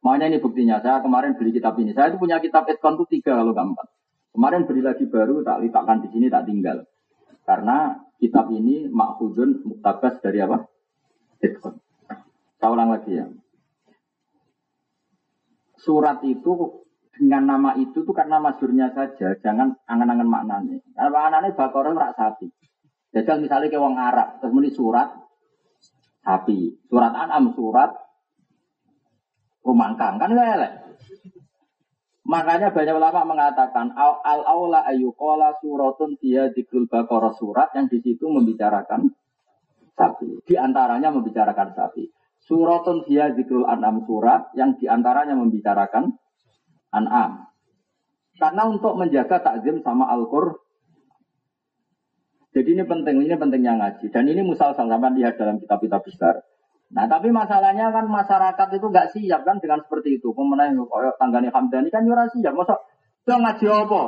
Makanya 0.00 0.32
ini 0.32 0.38
buktinya 0.40 0.80
saya 0.80 1.04
kemarin 1.04 1.36
beli 1.36 1.52
kitab 1.52 1.76
ini. 1.76 1.92
Saya 1.92 2.12
itu 2.12 2.18
punya 2.18 2.40
kitab 2.40 2.64
Etkon 2.64 2.96
itu 2.96 3.20
tiga 3.20 3.36
kalau 3.36 3.52
gak 3.52 3.68
empat. 3.68 3.86
Kemarin 4.32 4.64
beli 4.64 4.80
lagi 4.80 5.04
baru 5.04 5.44
tak 5.44 5.60
letakkan 5.60 6.00
di 6.00 6.08
sini 6.08 6.26
tak 6.32 6.48
tinggal. 6.48 6.88
Karena 7.44 8.00
kitab 8.16 8.48
ini 8.48 8.88
makhudun 8.88 9.66
muktabas 9.68 10.16
dari 10.24 10.40
apa? 10.40 10.64
Etkon. 11.44 11.76
Saya 12.56 12.70
ulang 12.72 12.92
lagi 12.92 13.12
ya. 13.12 13.26
Surat 15.80 16.20
itu 16.24 16.84
dengan 17.16 17.44
nama 17.56 17.70
itu 17.76 18.00
tuh 18.04 18.16
karena 18.16 18.40
masyurnya 18.40 18.92
saja, 18.96 19.36
jangan 19.44 19.76
angan-angan 19.84 20.28
maknanya. 20.28 20.76
Karena 20.96 21.12
maknanya 21.12 21.56
bakornya 21.56 21.96
rak 21.96 22.16
sapi. 22.16 22.48
Jajal 23.12 23.42
misalnya 23.42 23.68
ke 23.68 23.76
Arab, 23.80 24.28
terus 24.38 24.52
muni 24.54 24.70
surat 24.72 25.10
sapi, 26.22 26.78
surat 26.88 27.12
An'am, 27.12 27.52
surat 27.52 27.90
rumangkang, 29.64 30.16
kan 30.20 30.32
elek. 30.32 30.72
Makanya 32.24 32.70
banyak 32.70 32.94
ulama 32.94 33.26
mengatakan 33.26 33.90
al, 33.96 34.22
al 34.22 34.46
aula 34.46 34.86
ayukola 34.86 35.56
suratun 35.58 36.14
dia 36.20 36.52
dikrul 36.52 36.86
bakoro 36.86 37.34
surat 37.34 37.74
yang 37.74 37.90
di 37.90 37.98
situ 37.98 38.28
membicarakan 38.30 39.10
sapi. 39.98 40.38
Di 40.46 40.54
antaranya 40.54 41.10
membicarakan 41.10 41.74
sapi. 41.74 42.06
Suratun 42.44 43.02
dia 43.08 43.34
dikrul 43.34 43.66
an'am 43.66 44.06
surat 44.06 44.52
yang 44.54 44.78
di 44.78 44.86
antaranya 44.86 45.34
membicarakan 45.34 46.14
an'am. 46.94 47.50
Karena 48.38 48.62
untuk 48.68 48.94
menjaga 48.94 49.42
takzim 49.42 49.82
sama 49.82 50.06
Al-Qur'an 50.08 50.56
jadi 52.50 52.68
ini 52.74 52.82
penting, 52.82 53.22
ini 53.22 53.34
pentingnya 53.38 53.78
ngaji. 53.78 54.06
Dan 54.10 54.26
ini 54.26 54.42
musal 54.42 54.74
sama 54.74 54.98
lihat 55.14 55.38
dalam 55.38 55.62
kitab-kitab 55.62 56.02
besar. 56.02 56.42
Nah 56.90 57.06
tapi 57.06 57.30
masalahnya 57.30 57.94
kan 57.94 58.10
masyarakat 58.10 58.68
itu 58.74 58.86
nggak 58.90 59.08
siap 59.14 59.46
kan 59.46 59.62
dengan 59.62 59.78
seperti 59.86 60.18
itu. 60.18 60.34
Kemudian 60.34 60.74
koyok 60.74 61.16
tanggani 61.22 61.50
Hamdani 61.54 61.88
kan 61.90 62.02
nyurah 62.02 62.26
siap. 62.30 62.50
Masa 62.54 62.82
itu 63.22 63.30
ngaji 63.30 63.66
apa? 63.70 64.02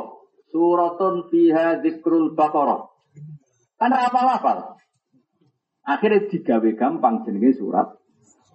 Suratun 0.51 1.15
fiha 1.31 1.79
zikrul 1.79 2.35
baqarah. 2.35 2.91
Kan 3.79 3.91
apa-apa. 3.95 4.79
Akhirnya 5.83 6.31
digawe 6.31 6.71
gampang 6.79 7.27
jenenge 7.27 7.59
surat. 7.59 8.03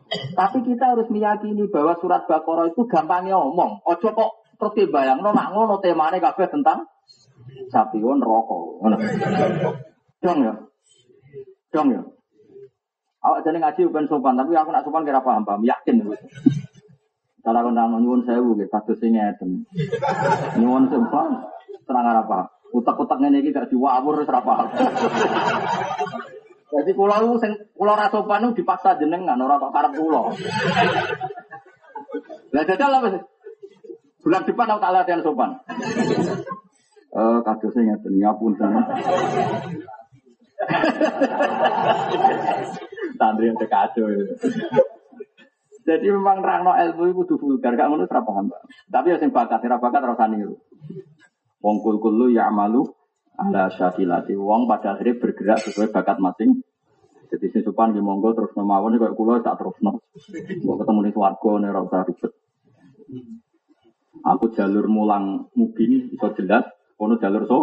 Tapi 0.07 0.63
kita 0.63 0.95
harus 0.95 1.11
meyakini 1.11 1.67
bahwa 1.67 1.91
surat 1.99 2.23
Baqarah 2.23 2.71
itu 2.71 2.87
gampangnya 2.87 3.35
omong. 3.35 3.83
Ojo 3.83 4.07
kok 4.15 4.31
terus 4.55 4.87
bayang 4.89 5.19
no 5.19 5.35
mak 5.35 5.51
ngono 5.51 5.83
temane 5.83 6.23
kabeh 6.23 6.47
tentang 6.47 6.87
sapi 7.67 7.99
won 7.99 8.23
rokok. 8.23 8.87
Dong 10.23 10.39
ya. 10.47 10.53
Dong 11.75 11.87
ya. 11.91 12.01
Awak 13.27 13.43
jadi 13.43 13.59
ngaji 13.59 13.81
bukan 13.91 14.07
sopan, 14.07 14.39
tapi 14.39 14.55
aku 14.55 14.71
nak 14.71 14.87
sopan 14.87 15.03
kira 15.03 15.19
paham 15.19 15.43
paham, 15.43 15.67
yakin. 15.67 15.99
Kalau 17.43 17.59
aku 17.59 17.69
nang 17.75 17.99
nyuwun 17.99 18.23
sewu 18.23 18.55
gitu, 18.55 18.71
kados 18.71 18.95
sing 19.03 19.19
ngeten. 19.19 19.67
Nyuwun 20.55 20.87
sopan, 20.87 21.43
terang 21.83 22.07
apa? 22.07 22.55
Utak-utak 22.71 23.19
ngene 23.19 23.43
iki 23.43 23.51
gak 23.51 23.67
diwawur 23.67 24.23
paham. 24.23 24.67
Jadi 26.67 26.91
pulau 26.95 27.35
sing 27.39 27.51
pulau 27.75 27.99
rasopan 27.99 28.47
itu 28.47 28.63
dipaksa 28.63 28.95
jenengan 28.99 29.39
ora 29.39 29.59
kok 29.59 29.75
karep 29.75 29.91
kula. 29.95 30.31
Lah 32.55 32.63
apa 32.63 33.07
sih? 33.11 33.23
Bulan 34.23 34.43
depan 34.43 34.71
aku 34.71 34.79
tak 34.83 34.93
latihan 34.95 35.23
sopan. 35.23 35.51
Eh, 37.17 37.39
kadosnya 37.43 37.95
ngeten 37.95 38.13
ngapun 38.19 38.51
sana. 38.59 38.83
Santri 43.17 43.49
yang 43.49 43.57
kacau. 43.57 44.07
Jadi 45.87 46.05
memang 46.11 46.43
rangno 46.43 46.75
ilmu 46.75 47.15
itu 47.15 47.23
kudu 47.23 47.35
vulgar, 47.39 47.71
gak 47.79 47.87
ngono 47.87 48.03
ora 48.11 48.19
paham. 48.19 48.51
Tapi 48.91 49.07
ya 49.07 49.17
sing 49.23 49.31
bakat, 49.31 49.63
ora 49.63 49.79
bakat 49.79 50.03
ora 50.03 50.27
niru. 50.27 50.59
Wong 51.63 51.79
kul 51.79 52.03
kulu 52.03 52.27
ya 52.35 52.51
amalu 52.51 52.83
ala 53.39 53.71
syakilati. 53.71 54.35
Wong 54.35 54.67
pada 54.67 54.99
akhirnya 54.99 55.15
bergerak 55.15 55.63
sesuai 55.63 55.95
bakat 55.95 56.19
masing. 56.19 56.59
Jadi 57.31 57.45
sing 57.55 57.61
sopan 57.63 57.95
di 57.95 58.03
monggo 58.03 58.35
terus 58.35 58.51
mawon 58.55 58.99
kok 58.99 59.15
kula 59.15 59.39
tak 59.39 59.63
terusno. 59.63 60.03
Kok 60.63 60.75
ketemu 60.83 60.99
ning 61.07 61.13
swarga 61.15 61.51
nek 61.55 61.71
ora 61.71 61.81
usah 61.87 62.03
ribet. 62.03 62.31
Aku 64.27 64.45
jalur 64.59 64.91
mulang 64.91 65.47
mungkin 65.55 66.11
iso 66.11 66.27
jelas, 66.35 66.67
kono 66.99 67.15
jalur 67.15 67.47
so 67.47 67.59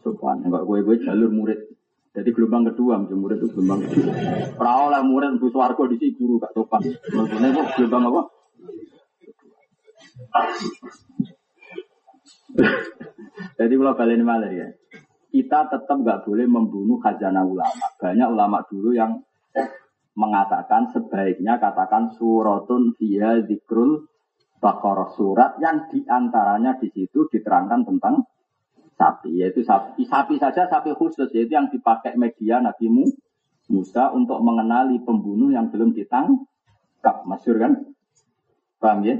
sopan. 0.00 0.40
Enggak 0.40 0.64
gue 0.64 0.88
gue 0.88 0.96
jalur 1.04 1.28
murid. 1.28 1.77
Jadi 2.16 2.28
gelombang 2.34 2.72
kedua, 2.72 2.98
murid 3.04 3.38
itu 3.40 3.48
gelombang 3.52 3.80
kedua. 3.86 4.12
Lah 4.58 5.02
murid 5.04 5.38
bu 5.38 5.48
swargo 5.52 5.86
di 5.86 5.96
sini 6.00 6.16
guru 6.16 6.40
gak 6.40 6.52
sopan. 6.56 6.82
Maksudnya 6.86 7.48
itu 7.52 7.62
gelombang 7.78 8.04
apa? 8.10 8.22
Jadi 13.58 13.72
kalau 13.78 13.94
balik 13.94 14.18
malah 14.22 14.50
ya, 14.50 14.68
kita 15.30 15.70
tetap 15.70 15.96
nggak 16.00 16.26
boleh 16.26 16.46
membunuh 16.48 16.98
khazanah 16.98 17.44
ulama. 17.46 17.86
Banyak 18.00 18.28
ulama 18.32 18.58
dulu 18.66 18.90
yang 18.96 19.22
mengatakan 20.18 20.90
sebaiknya 20.90 21.62
katakan 21.62 22.10
suratun 22.18 22.98
via 22.98 23.38
zikrul 23.46 24.10
bakor 24.58 25.14
surat 25.14 25.54
yang 25.62 25.86
di 25.86 26.02
antaranya 26.02 26.74
di 26.82 26.90
situ 26.90 27.30
diterangkan 27.30 27.86
tentang 27.86 28.26
sapi, 28.98 29.38
yaitu 29.38 29.62
sapi, 29.62 30.02
sapi 30.02 30.34
saja 30.42 30.66
sapi 30.66 30.90
khusus, 30.98 31.30
yaitu 31.30 31.54
yang 31.54 31.70
dipakai 31.70 32.18
media 32.18 32.58
Nabi 32.58 32.90
Musa 33.70 34.10
untuk 34.10 34.42
mengenali 34.42 34.98
pembunuh 35.06 35.54
yang 35.54 35.70
belum 35.70 35.94
ditangkap, 35.94 37.22
masyur 37.22 37.62
kan? 37.62 37.72
Paham 38.82 39.06
ya? 39.06 39.16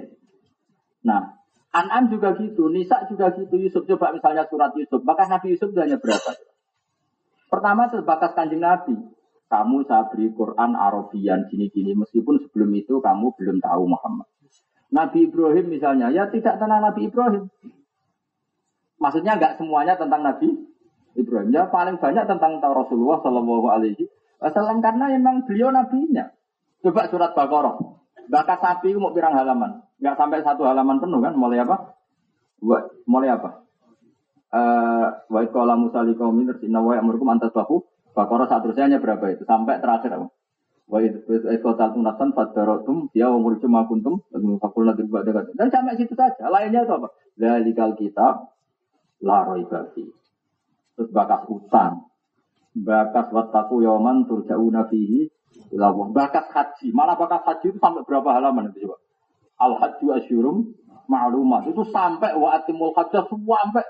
Nah, 1.06 1.38
An'am 1.70 2.10
juga 2.10 2.34
gitu, 2.34 2.66
Nisa 2.72 3.06
juga 3.06 3.30
gitu, 3.38 3.54
Yusuf 3.54 3.86
coba 3.86 4.10
misalnya 4.10 4.48
surat 4.50 4.74
Yusuf, 4.74 5.04
maka 5.06 5.30
Nabi 5.30 5.54
Yusuf 5.54 5.70
hanya 5.78 6.00
berapa? 6.00 6.34
Pertama 7.48 7.86
sebatas 7.88 8.34
kanjeng 8.34 8.60
Nabi, 8.60 8.98
kamu 9.48 9.86
saya 9.88 10.10
beri 10.10 10.28
Quran 10.34 10.76
Arabian 10.76 11.48
gini-gini, 11.48 11.96
meskipun 11.96 12.42
sebelum 12.44 12.68
itu 12.76 13.00
kamu 13.00 13.32
belum 13.36 13.56
tahu 13.62 13.82
Muhammad. 13.88 14.28
Nabi 14.88 15.28
Ibrahim 15.28 15.66
misalnya, 15.68 16.08
ya 16.08 16.28
tidak 16.32 16.56
tentang 16.56 16.80
Nabi 16.80 17.08
Ibrahim. 17.08 17.44
Maksudnya 18.98 19.38
nggak 19.38 19.62
semuanya 19.62 19.94
tentang 19.94 20.26
Nabi 20.26 20.58
Ibrahim. 21.14 21.54
Ya 21.54 21.70
paling 21.70 21.98
banyak 22.02 22.24
tentang 22.26 22.58
Rasulullah 22.62 23.22
Shallallahu 23.22 23.66
Alaihi 23.70 24.06
Wasallam 24.38 24.78
karena 24.78 25.10
memang 25.18 25.46
beliau 25.46 25.74
nabinya. 25.74 26.30
Coba 26.78 27.10
surat 27.10 27.34
Baqarah. 27.34 27.74
Bakat 28.30 28.58
sapi 28.62 28.94
mau 28.94 29.10
pirang 29.10 29.34
halaman. 29.34 29.82
Nggak 29.98 30.14
sampai 30.14 30.46
satu 30.46 30.62
halaman 30.62 31.02
penuh 31.02 31.18
kan? 31.18 31.34
Mulai 31.34 31.66
apa? 31.66 31.98
Mulai 33.10 33.34
apa? 33.34 33.66
Eh, 34.48 35.06
wa 35.26 35.40
qala 35.50 35.74
Musa 35.74 36.06
liqaumin 36.06 36.54
inna 36.62 36.78
wa 36.78 36.94
ya'murukum 36.94 37.34
an 37.34 37.42
tasbahu. 37.42 37.82
Baqarah 38.14 38.46
seterusnya 38.46 39.02
berapa 39.02 39.26
itu? 39.34 39.42
Sampai 39.42 39.82
terakhir 39.82 40.14
apa? 40.14 40.26
Wa 40.88 41.04
ikotal 41.52 41.92
tunasan 41.98 42.32
fadaratum 42.32 43.12
dia 43.12 43.28
wa 43.28 43.36
murjum 43.42 43.76
kuntum 43.84 44.24
fakul 44.56 44.88
nadir 44.88 45.04
Dan 45.52 45.68
sampai 45.68 46.00
situ 46.00 46.14
saja. 46.14 46.48
Lainnya 46.48 46.86
itu 46.86 46.94
apa? 46.94 47.12
Dalikal 47.36 47.92
kitab 47.98 48.54
laroi 49.22 49.66
babi. 49.66 50.06
Terus 50.98 51.10
bakas 51.14 51.46
utang. 51.46 52.10
Bakas 52.74 53.30
wataku 53.30 53.82
yoman 53.82 54.26
turja'una 54.26 54.86
fihi 54.90 55.30
ilawah. 55.74 56.10
Bakas 56.10 56.50
haji. 56.50 56.90
Malah 56.90 57.18
bakas 57.18 57.42
haji 57.46 57.74
itu 57.74 57.78
sampai 57.78 58.02
berapa 58.06 58.28
halaman 58.34 58.70
itu 58.70 58.86
coba. 58.86 58.98
Al 59.58 59.72
haji 59.78 60.06
asyurum 60.22 60.74
ma'lumat. 61.10 61.70
Itu 61.70 61.86
sampai 61.90 62.34
wa 62.38 62.54
atimul 62.58 62.94
hajjah 62.94 63.26
sampai 63.30 63.84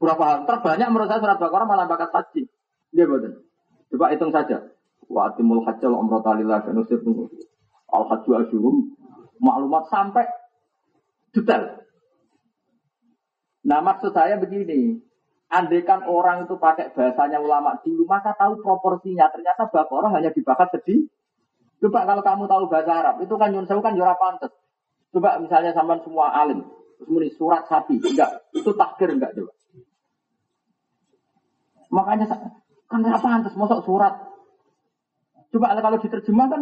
berapa 0.00 0.22
halaman. 0.24 0.46
Terbanyak 0.48 0.88
menurut 0.88 1.08
saya 1.08 1.20
surat 1.20 1.38
Baqarah 1.40 1.66
malah 1.68 1.88
bakas 1.88 2.12
haji. 2.12 2.48
Dia 2.92 3.04
betul. 3.04 3.44
Coba 3.92 4.12
hitung 4.12 4.32
saja. 4.32 4.68
Wa 5.08 5.32
atimul 5.32 5.64
hajjah 5.64 5.88
wa 5.88 6.04
umratalillah 6.04 6.64
dan 6.64 6.80
usir 6.80 7.00
Al 7.88 8.04
haji 8.04 8.30
asyurum 8.44 8.92
maklumat 9.40 9.88
sampai 9.88 10.28
detail. 11.32 11.87
Nah 13.68 13.84
maksud 13.84 14.16
saya 14.16 14.40
begini, 14.40 14.96
Andaikan 15.48 16.04
orang 16.04 16.44
itu 16.44 16.60
pakai 16.60 16.92
bahasanya 16.92 17.40
ulama 17.40 17.80
dulu, 17.80 18.04
maka 18.04 18.36
tahu 18.36 18.60
proporsinya. 18.60 19.32
Ternyata 19.32 19.72
Bakoroh 19.72 20.12
hanya 20.12 20.28
dibahas 20.28 20.68
sedih. 20.76 21.08
Coba 21.80 22.04
kalau 22.04 22.20
kamu 22.20 22.44
tahu 22.44 22.62
bahasa 22.68 22.92
Arab, 22.92 23.16
itu 23.24 23.32
kan 23.32 23.56
Yun 23.56 23.64
kan 23.64 23.96
jora 23.96 24.12
pantas. 24.20 24.52
Coba 25.08 25.40
misalnya 25.40 25.72
sampai 25.72 26.04
semua 26.04 26.36
alim, 26.36 26.68
terus 27.00 27.32
surat 27.40 27.64
sapi, 27.64 27.96
enggak, 27.96 28.44
itu 28.52 28.68
takdir 28.76 29.08
enggak 29.08 29.32
coba. 29.32 29.52
Makanya 31.88 32.26
kan 32.92 33.00
apa 33.08 33.24
pantas, 33.24 33.56
masuk 33.56 33.80
surat. 33.88 34.20
Coba 35.48 35.80
kalau 35.80 35.96
diterjemahkan, 35.96 36.60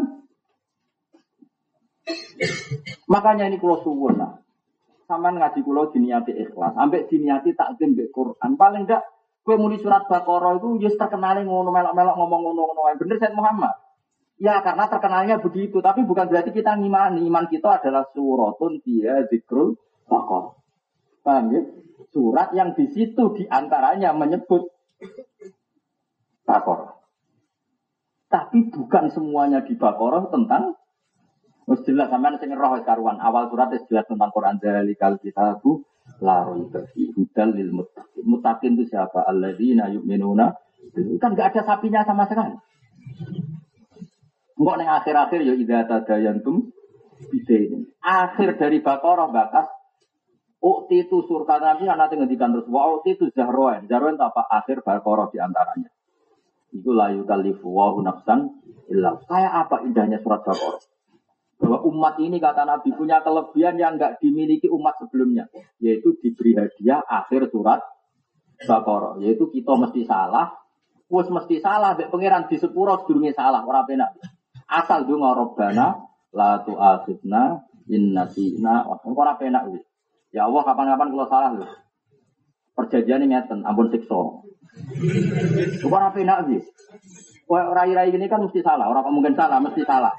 makanya 3.10 3.50
ini 3.50 3.58
kalau 3.58 3.82
suwun 3.82 4.14
nah 4.14 4.45
sama 5.06 5.30
ngaji 5.30 5.62
kulo 5.62 5.88
diniati 5.94 6.34
ikhlas, 6.34 6.74
ambek 6.74 7.06
diniati 7.06 7.54
takdim 7.54 7.94
mbek 7.94 8.10
Quran. 8.10 8.58
Paling 8.58 8.84
enggak 8.84 9.06
kue 9.46 9.54
muni 9.54 9.78
surat 9.78 10.10
Baqarah 10.10 10.58
itu 10.58 10.82
ya 10.82 10.90
terkenal 10.90 11.38
ngono 11.46 11.70
melok-melok 11.70 12.14
ngomong 12.18 12.40
ngono-ngono 12.50 12.98
bener 12.98 13.16
Said 13.22 13.34
Muhammad. 13.38 13.74
Ya 14.36 14.60
karena 14.60 14.84
terkenalnya 14.90 15.40
begitu, 15.40 15.80
tapi 15.80 16.04
bukan 16.04 16.28
berarti 16.28 16.52
kita 16.52 16.76
ngimani. 16.76 17.24
Iman 17.24 17.48
kita 17.48 17.80
adalah 17.80 18.04
suratun 18.12 18.84
dia 18.84 19.24
zikrul 19.32 19.80
Baqarah. 20.10 20.52
Paham 21.24 21.44
ya? 21.54 21.62
Surat 22.12 22.52
yang 22.52 22.76
di 22.76 22.84
situ 22.92 23.32
di 23.32 23.48
antaranya 23.48 24.12
menyebut 24.12 24.68
Baqarah. 26.44 27.00
Tapi 28.28 28.68
bukan 28.68 29.08
semuanya 29.14 29.64
di 29.64 29.72
Baqarah 29.72 30.28
tentang 30.28 30.76
Wis 31.66 31.82
jelas 31.82 32.06
sampean 32.10 32.38
sing 32.38 32.54
roh 32.54 32.78
karuan 32.86 33.18
awal 33.18 33.50
surat 33.50 33.74
wis 33.74 33.82
jelas 33.90 34.06
tentang 34.06 34.30
Quran 34.30 34.62
kal 34.94 35.18
kitabu 35.18 35.82
la 36.22 36.46
raiba 36.46 36.86
fi 36.94 37.10
hudal 37.10 37.50
lil 37.58 37.74
muttaqin. 37.74 38.22
Muttaqin 38.22 38.78
itu 38.78 38.94
siapa? 38.94 39.26
Alladzina 39.26 39.90
yu'minuna 39.90 40.54
kan 41.18 41.34
enggak 41.34 41.58
ada 41.58 41.62
sapinya 41.66 42.06
sama 42.06 42.30
sekali. 42.30 42.54
Enggak 44.56 44.76
ning 44.78 44.88
akhir-akhir 44.88 45.40
ya 45.42 45.54
idza 45.58 45.78
tadayantum 45.90 46.70
bidain. 47.34 47.90
Akhir 47.98 48.54
dari 48.54 48.78
Baqarah 48.78 49.28
bakas 49.34 49.66
Ukti 50.56 51.04
itu 51.04 51.22
surta 51.28 51.60
nanti 51.60 51.84
nanti 51.84 52.16
ngendikan 52.16 52.50
terus 52.50 52.66
wa 52.72 52.96
ukti 52.96 53.14
itu 53.14 53.28
zahroen. 53.36 53.86
Zahroen 53.86 54.16
apa? 54.16 54.40
Akhir 54.50 54.80
Baqarah 54.80 55.28
di 55.30 55.38
antaranya. 55.38 55.90
Itu 56.72 56.96
layu 56.96 57.28
kalifu 57.28 57.70
wa 57.70 57.92
nafsan. 58.00 58.64
Kayak 59.30 59.52
apa 59.52 59.84
indahnya 59.84 60.18
surat 60.24 60.42
Baqarah? 60.42 60.95
Bahwa 61.56 61.80
umat 61.88 62.20
ini 62.20 62.36
kata 62.36 62.68
Nabi 62.68 62.92
punya 62.92 63.24
kelebihan 63.24 63.80
yang 63.80 63.96
nggak 63.96 64.20
dimiliki 64.20 64.68
umat 64.68 65.00
sebelumnya, 65.00 65.48
yaitu 65.80 66.12
diberi 66.20 66.52
hadiah 66.52 67.00
akhir 67.04 67.48
surat 67.48 67.80
Baqarah, 68.56 69.20
yaitu 69.20 69.52
kita 69.52 69.76
mesti 69.76 70.08
salah, 70.08 70.48
wes 71.12 71.28
mesti 71.28 71.60
salah, 71.60 71.92
bek 71.92 72.08
pangeran 72.08 72.48
di 72.48 72.56
sepuro 72.56 73.04
sedurunge 73.04 73.36
salah, 73.36 73.60
ora 73.60 73.84
penak. 73.84 74.16
Asal 74.64 75.04
donga 75.04 75.36
robbana 75.36 76.00
la 76.32 76.64
tu'akhidna 76.64 77.60
in 77.92 78.16
nasina, 78.16 78.88
ora 78.88 79.36
penak 79.36 79.68
wis. 79.68 79.84
Ya 80.32 80.48
Allah 80.48 80.62
kapan-kapan 80.64 81.08
kalau 81.12 81.28
salah 81.28 81.50
lho. 81.52 81.68
Perjanjian 82.72 83.24
ini 83.24 83.36
ngeten, 83.36 83.60
ampun 83.68 83.92
siksa. 83.92 84.20
Ora 85.84 86.08
penak 86.16 86.48
wis. 86.48 86.64
Kau 87.46 87.60
rai-rai 87.60 88.10
ini 88.10 88.26
kan 88.26 88.40
mesti 88.42 88.64
salah, 88.64 88.88
orang 88.88 89.12
mungkin 89.12 89.36
salah, 89.36 89.60
mesti 89.60 89.84
salah. 89.84 90.16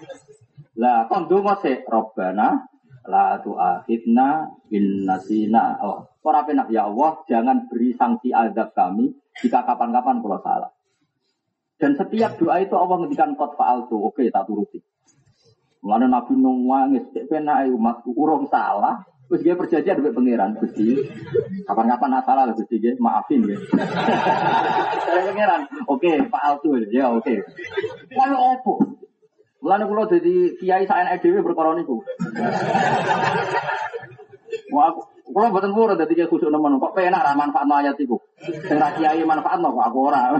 Lah 0.77 1.09
kon 1.09 1.25
donga 1.25 1.57
Robbana 1.89 2.69
la 3.07 3.39
tu'akhidna 3.41 4.27
in 4.69 5.07
nasina. 5.07 5.79
Oh, 5.81 6.05
ora 6.21 6.43
penak 6.43 6.69
ya 6.69 6.85
Allah, 6.85 7.23
jangan 7.25 7.71
beri 7.71 7.95
sanksi 7.95 8.29
azab 8.35 8.75
kami 8.75 9.15
jika 9.39 9.63
kapan-kapan 9.63 10.19
kalau 10.21 10.39
salah. 10.43 10.71
Dan 11.77 11.95
setiap 11.95 12.35
doa 12.41 12.57
itu 12.59 12.73
Allah 12.73 12.97
ngendikan 13.05 13.37
kot 13.37 13.55
faal 13.55 13.87
tuh, 13.87 14.01
oke 14.11 14.25
tak 14.27 14.45
turuti. 14.49 14.81
Mulane 15.85 16.09
Nabi 16.09 16.33
nangis, 16.35 17.05
cek 17.13 17.29
penak 17.31 17.69
umatku 17.69 18.11
urung 18.17 18.49
salah, 18.49 19.01
Terus 19.27 19.43
dia 19.43 19.59
perjanjian 19.59 19.99
dengan 19.99 20.15
pangeran, 20.15 20.55
Gusti. 20.55 21.03
Kapan-kapan 21.67 22.23
salah 22.23 22.47
lah 22.47 22.55
Gusti, 22.55 22.79
maafin 22.95 23.43
ya. 23.43 23.59
Saya 25.03 25.21
pangeran, 25.27 25.61
oke, 25.83 26.11
Pak 26.31 26.43
Altu 26.47 26.79
ya, 26.87 27.11
oke. 27.11 27.35
Lalu 28.15 28.37
opo? 28.39 28.73
Mulane 29.67 29.83
kula 29.83 30.07
dadi 30.07 30.55
kiai 30.55 30.87
saenake 30.87 31.27
dhewe 31.27 31.43
perkara 31.43 31.75
niku. 31.75 31.99
Wah, 34.71 34.95
kula 35.27 35.51
mboten 35.51 35.75
purun 35.75 35.99
dadi 35.99 36.15
kiai 36.15 36.31
khusuk 36.31 36.47
nemen 36.47 36.79
kok 36.79 36.95
penak 36.95 37.19
ra 37.19 37.35
manfaat 37.35 37.67
ayat 37.67 37.99
iku. 37.99 38.15
Sing 38.39 38.79
ra 38.79 38.95
kiai 38.95 39.27
manfaatno 39.27 39.75
kok 39.75 39.85
aku 39.91 39.99
ora. 40.07 40.39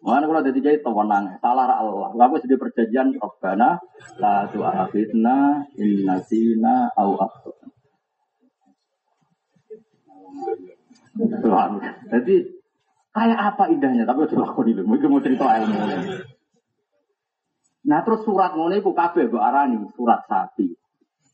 Mulane 0.00 0.24
kula 0.24 0.40
dadi 0.40 0.64
kiai 0.64 0.80
tenang, 0.80 1.36
salah 1.36 1.68
Allah. 1.68 2.16
Lah 2.16 2.32
wis 2.32 2.48
di 2.48 2.56
perjanjian 2.56 3.12
Rabbana 3.20 3.76
la 4.16 4.48
tu'akhidna 4.48 5.68
in 5.76 6.08
nasina 6.08 6.96
au 6.96 7.12
akhtana. 7.20 7.68
Jadi 12.08 12.36
kayak 13.12 13.40
apa 13.52 13.68
indahnya 13.68 14.08
tapi 14.08 14.24
udah 14.24 14.48
lakoni 14.48 14.72
dulu. 14.72 14.96
Mungkin 14.96 15.12
mau 15.12 15.20
cerita 15.20 15.44
ilmu. 15.60 15.76
Nah 17.86 18.02
terus 18.02 18.26
surat 18.26 18.52
ngono 18.58 18.74
iku 18.74 18.90
kabeh 18.90 19.30
mbok 19.30 19.42
arani 19.42 19.78
surat 19.94 20.26
sapi. 20.26 20.74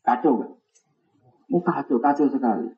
Kacau 0.05 0.33
kan? 0.37 0.51
Oh 1.53 1.61
kacau, 1.61 1.97
kacau 1.97 2.29
sekali. 2.29 2.69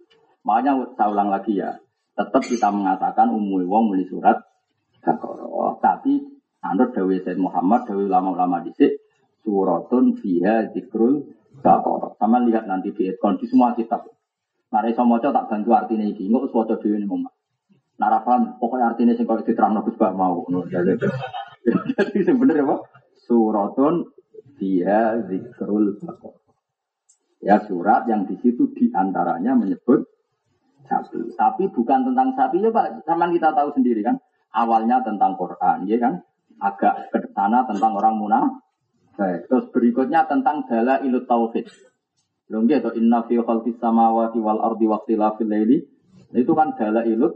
Makanya 0.48 0.96
saya 0.96 1.12
ulang 1.12 1.32
lagi 1.32 1.58
ya, 1.58 1.80
tetap 2.16 2.44
kita 2.44 2.70
mengatakan 2.72 3.32
umum 3.32 3.66
wong 3.68 3.92
muni 3.92 4.08
surat 4.08 4.40
Baqarah. 5.04 5.78
Tapi 5.84 6.22
anut 6.66 6.96
Dawi 6.96 7.22
Said 7.22 7.38
Muhammad, 7.38 7.86
Dawi 7.86 8.10
ulama-ulama 8.10 8.64
dhisik 8.66 9.00
suratun 9.46 10.18
fiha 10.18 10.72
zikrul 10.74 11.30
Baqarah. 11.60 12.18
Sama 12.18 12.42
lihat 12.48 12.66
nanti 12.66 12.96
di 12.96 13.12
ekon 13.12 13.38
di 13.38 13.46
semua 13.48 13.76
kitab. 13.76 14.08
Nah, 14.74 14.84
iso 14.92 15.08
maca 15.08 15.32
tak 15.32 15.48
bantu 15.48 15.72
artinya 15.72 16.04
iki. 16.04 16.28
Engko 16.28 16.50
wis 16.50 16.54
waca 16.56 16.76
ning 16.84 17.08
omah. 17.08 17.32
Nah, 17.96 18.20
pokoknya 18.60 18.92
artinya 18.92 19.16
sing 19.16 19.24
kok 19.24 19.48
diterangno 19.48 19.88
Gus 19.88 19.96
mau. 19.96 20.44
Jadi 20.68 21.00
sebenarnya 22.28 22.68
apa? 22.68 22.76
Suratun 23.26 24.10
dia 24.56 25.20
zikrul 25.28 26.00
bakor. 26.00 26.40
Ya 27.44 27.62
surat 27.68 28.10
yang 28.10 28.26
di 28.26 28.40
situ 28.42 28.74
di 28.74 28.90
antaranya 28.96 29.54
menyebut 29.54 30.08
sapi. 30.90 31.36
Tapi 31.36 31.64
bukan 31.70 32.10
tentang 32.10 32.34
sapi 32.34 32.58
ya 32.64 32.74
Pak. 32.74 33.06
Sama 33.06 33.30
kita 33.30 33.54
tahu 33.54 33.70
sendiri 33.76 34.02
kan. 34.02 34.18
Awalnya 34.56 35.04
tentang 35.04 35.36
Quran, 35.36 35.84
ya 35.86 36.00
kan. 36.00 36.24
Agak 36.64 37.12
ke 37.12 37.20
sana 37.36 37.68
tentang 37.68 37.92
orang 38.00 38.16
munafik. 38.16 39.52
Terus 39.52 39.68
berikutnya 39.76 40.24
tentang 40.26 40.64
dala 40.66 41.04
ilut 41.04 41.28
tauhid. 41.28 41.68
Belum 42.48 42.70
gitu, 42.70 42.94
inna 42.96 43.26
fi 43.28 43.36
khalqis 43.42 43.82
samawati 43.82 44.40
wal 44.40 44.64
ardi 44.64 44.88
waqtilafil 44.88 45.50
laili. 45.50 45.84
Itu 46.32 46.56
kan 46.56 46.74
dala 46.80 47.04
ilut. 47.04 47.36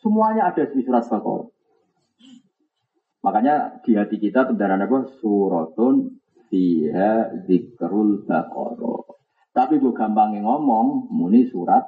Semuanya 0.00 0.50
ada 0.50 0.66
di 0.66 0.80
surat 0.82 1.04
Baqarah. 1.06 1.46
Makanya 3.22 3.78
di 3.86 3.94
hati 3.94 4.18
kita 4.18 4.50
kendaraan 4.50 4.82
apa? 4.82 5.06
Suratun 5.22 6.18
fiha 6.50 7.30
zikrul 7.46 8.26
baqarah. 8.26 9.06
Tapi 9.54 9.78
gue 9.78 9.94
gampangnya 9.94 10.42
ngomong, 10.42 11.06
muni 11.06 11.46
surat 11.46 11.86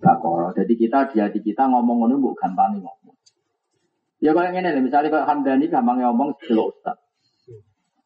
baqarah. 0.00 0.56
Jadi 0.56 0.72
kita 0.80 1.12
di 1.12 1.20
hati 1.20 1.44
kita 1.44 1.68
ngomong 1.68 2.08
ngomong 2.08 2.18
gue 2.24 2.34
gampangnya 2.40 2.80
ngomong. 2.88 3.16
Ya 4.20 4.36
kalau 4.36 4.52
yang 4.52 4.60
ini, 4.60 4.84
misalnya 4.84 5.12
kalau 5.12 5.28
Hamdani 5.28 5.68
gampangnya 5.68 6.12
ngomong 6.12 6.36
sebelum 6.40 6.72
ustad. 6.72 6.96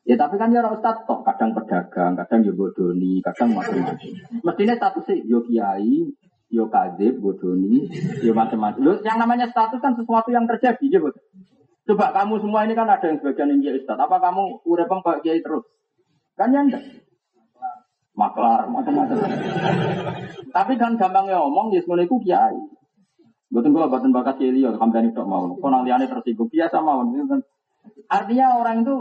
Ya 0.04 0.20
tapi 0.20 0.36
kan 0.36 0.52
ya 0.52 0.66
ustad 0.66 1.06
toh, 1.08 1.24
kadang 1.24 1.56
pedagang, 1.56 2.12
kadang 2.18 2.44
yo 2.44 2.52
bodoni, 2.52 3.24
kadang 3.24 3.56
macam-macam. 3.56 4.04
Mestinya 4.44 4.74
statusnya 4.76 5.24
yo 5.24 5.40
kiai, 5.46 6.10
yo 6.52 6.68
kadib, 6.68 7.22
bodoni, 7.22 7.88
yo 8.20 8.36
macam-macam. 8.36 9.00
Yang 9.00 9.18
namanya 9.18 9.46
status 9.48 9.80
kan 9.80 9.96
sesuatu 9.96 10.28
yang 10.28 10.44
terjadi, 10.44 10.86
ya 10.90 11.00
betul. 11.00 11.24
Coba 11.84 12.16
kamu 12.16 12.40
semua 12.40 12.64
ini 12.64 12.72
kan 12.72 12.88
ada 12.88 13.04
yang 13.04 13.20
sebagian 13.20 13.60
yang 13.60 13.76
Ustaz. 13.76 14.00
Apa 14.00 14.16
kamu 14.16 14.64
urepeng 14.64 15.04
kayak 15.04 15.20
kiai 15.20 15.40
terus? 15.44 15.68
Kan 16.32 16.56
ya 16.56 16.64
enggak. 16.64 16.80
Maklar, 18.14 18.70
macam-macam. 18.70 19.16
Tapi 20.54 20.72
kan 20.78 20.94
gampangnya 20.96 21.42
ngomong, 21.44 21.74
ya 21.74 21.82
semuanya 21.82 22.06
itu 22.08 22.16
kiai. 22.24 22.56
Betul 23.50 23.74
gua 23.74 23.90
batin 23.90 24.14
bakat 24.14 24.40
kiai 24.40 24.54
liya, 24.54 24.72
kamu 24.80 25.12
tok 25.12 25.26
mau. 25.28 25.50
Kau 25.60 25.68
nang 25.68 25.84
liane 25.84 26.08
tersinggung, 26.08 26.48
biasa 26.48 26.80
mau. 26.80 27.04
Artinya 28.08 28.56
orang 28.56 28.86
itu, 28.86 28.96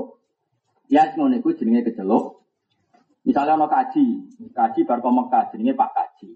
ya 0.92 1.08
semuanya 1.14 1.40
itu 1.40 1.56
jenenge 1.56 1.88
kecelok. 1.88 2.44
Misalnya 3.24 3.56
mau 3.56 3.72
kaji, 3.72 4.28
kaji 4.52 4.80
bar 4.84 5.00
Mekah, 5.00 5.56
jenenge 5.56 5.74
Pak 5.80 5.90
Kaji. 5.96 6.30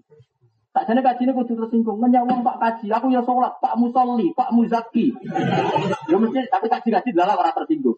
Tak 0.68 0.84
jane 0.84 1.00
kaji 1.00 1.22
ini 1.24 1.32
kudu 1.32 1.56
tersinggung. 1.56 1.96
Menyawang 1.96 2.44
Pak 2.44 2.60
Kaji, 2.60 2.92
aku 2.92 3.08
ya 3.08 3.24
sholat, 3.24 3.56
Pak 3.58 3.74
Musolli, 3.80 4.30
Pak 4.36 4.52
Muzaki. 4.52 5.16
Ya 6.06 6.16
mesti, 6.20 6.44
tapi 6.52 6.68
kaji 6.68 6.88
kaji 6.92 7.08
adalah 7.16 7.40
orang 7.40 7.56
tersinggung. 7.56 7.96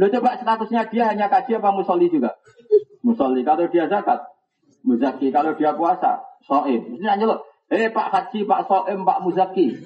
Lo 0.00 0.06
coba 0.08 0.40
statusnya 0.40 0.88
dia 0.88 1.12
hanya 1.12 1.28
kaji 1.28 1.60
apa 1.60 1.76
musolli 1.76 2.08
juga? 2.08 2.40
Musolli. 3.04 3.44
Kalau 3.44 3.68
dia 3.68 3.84
zakat, 3.84 4.32
muzaki. 4.80 5.28
Kalau 5.28 5.52
dia 5.52 5.76
puasa, 5.76 6.24
Soim. 6.48 6.96
Ini 6.96 7.04
aja 7.04 7.24
loh. 7.28 7.44
Eh 7.68 7.92
Pak 7.92 8.08
Haji, 8.08 8.48
Pak 8.48 8.64
Soim, 8.64 9.04
Pak 9.04 9.20
Muzaki. 9.20 9.76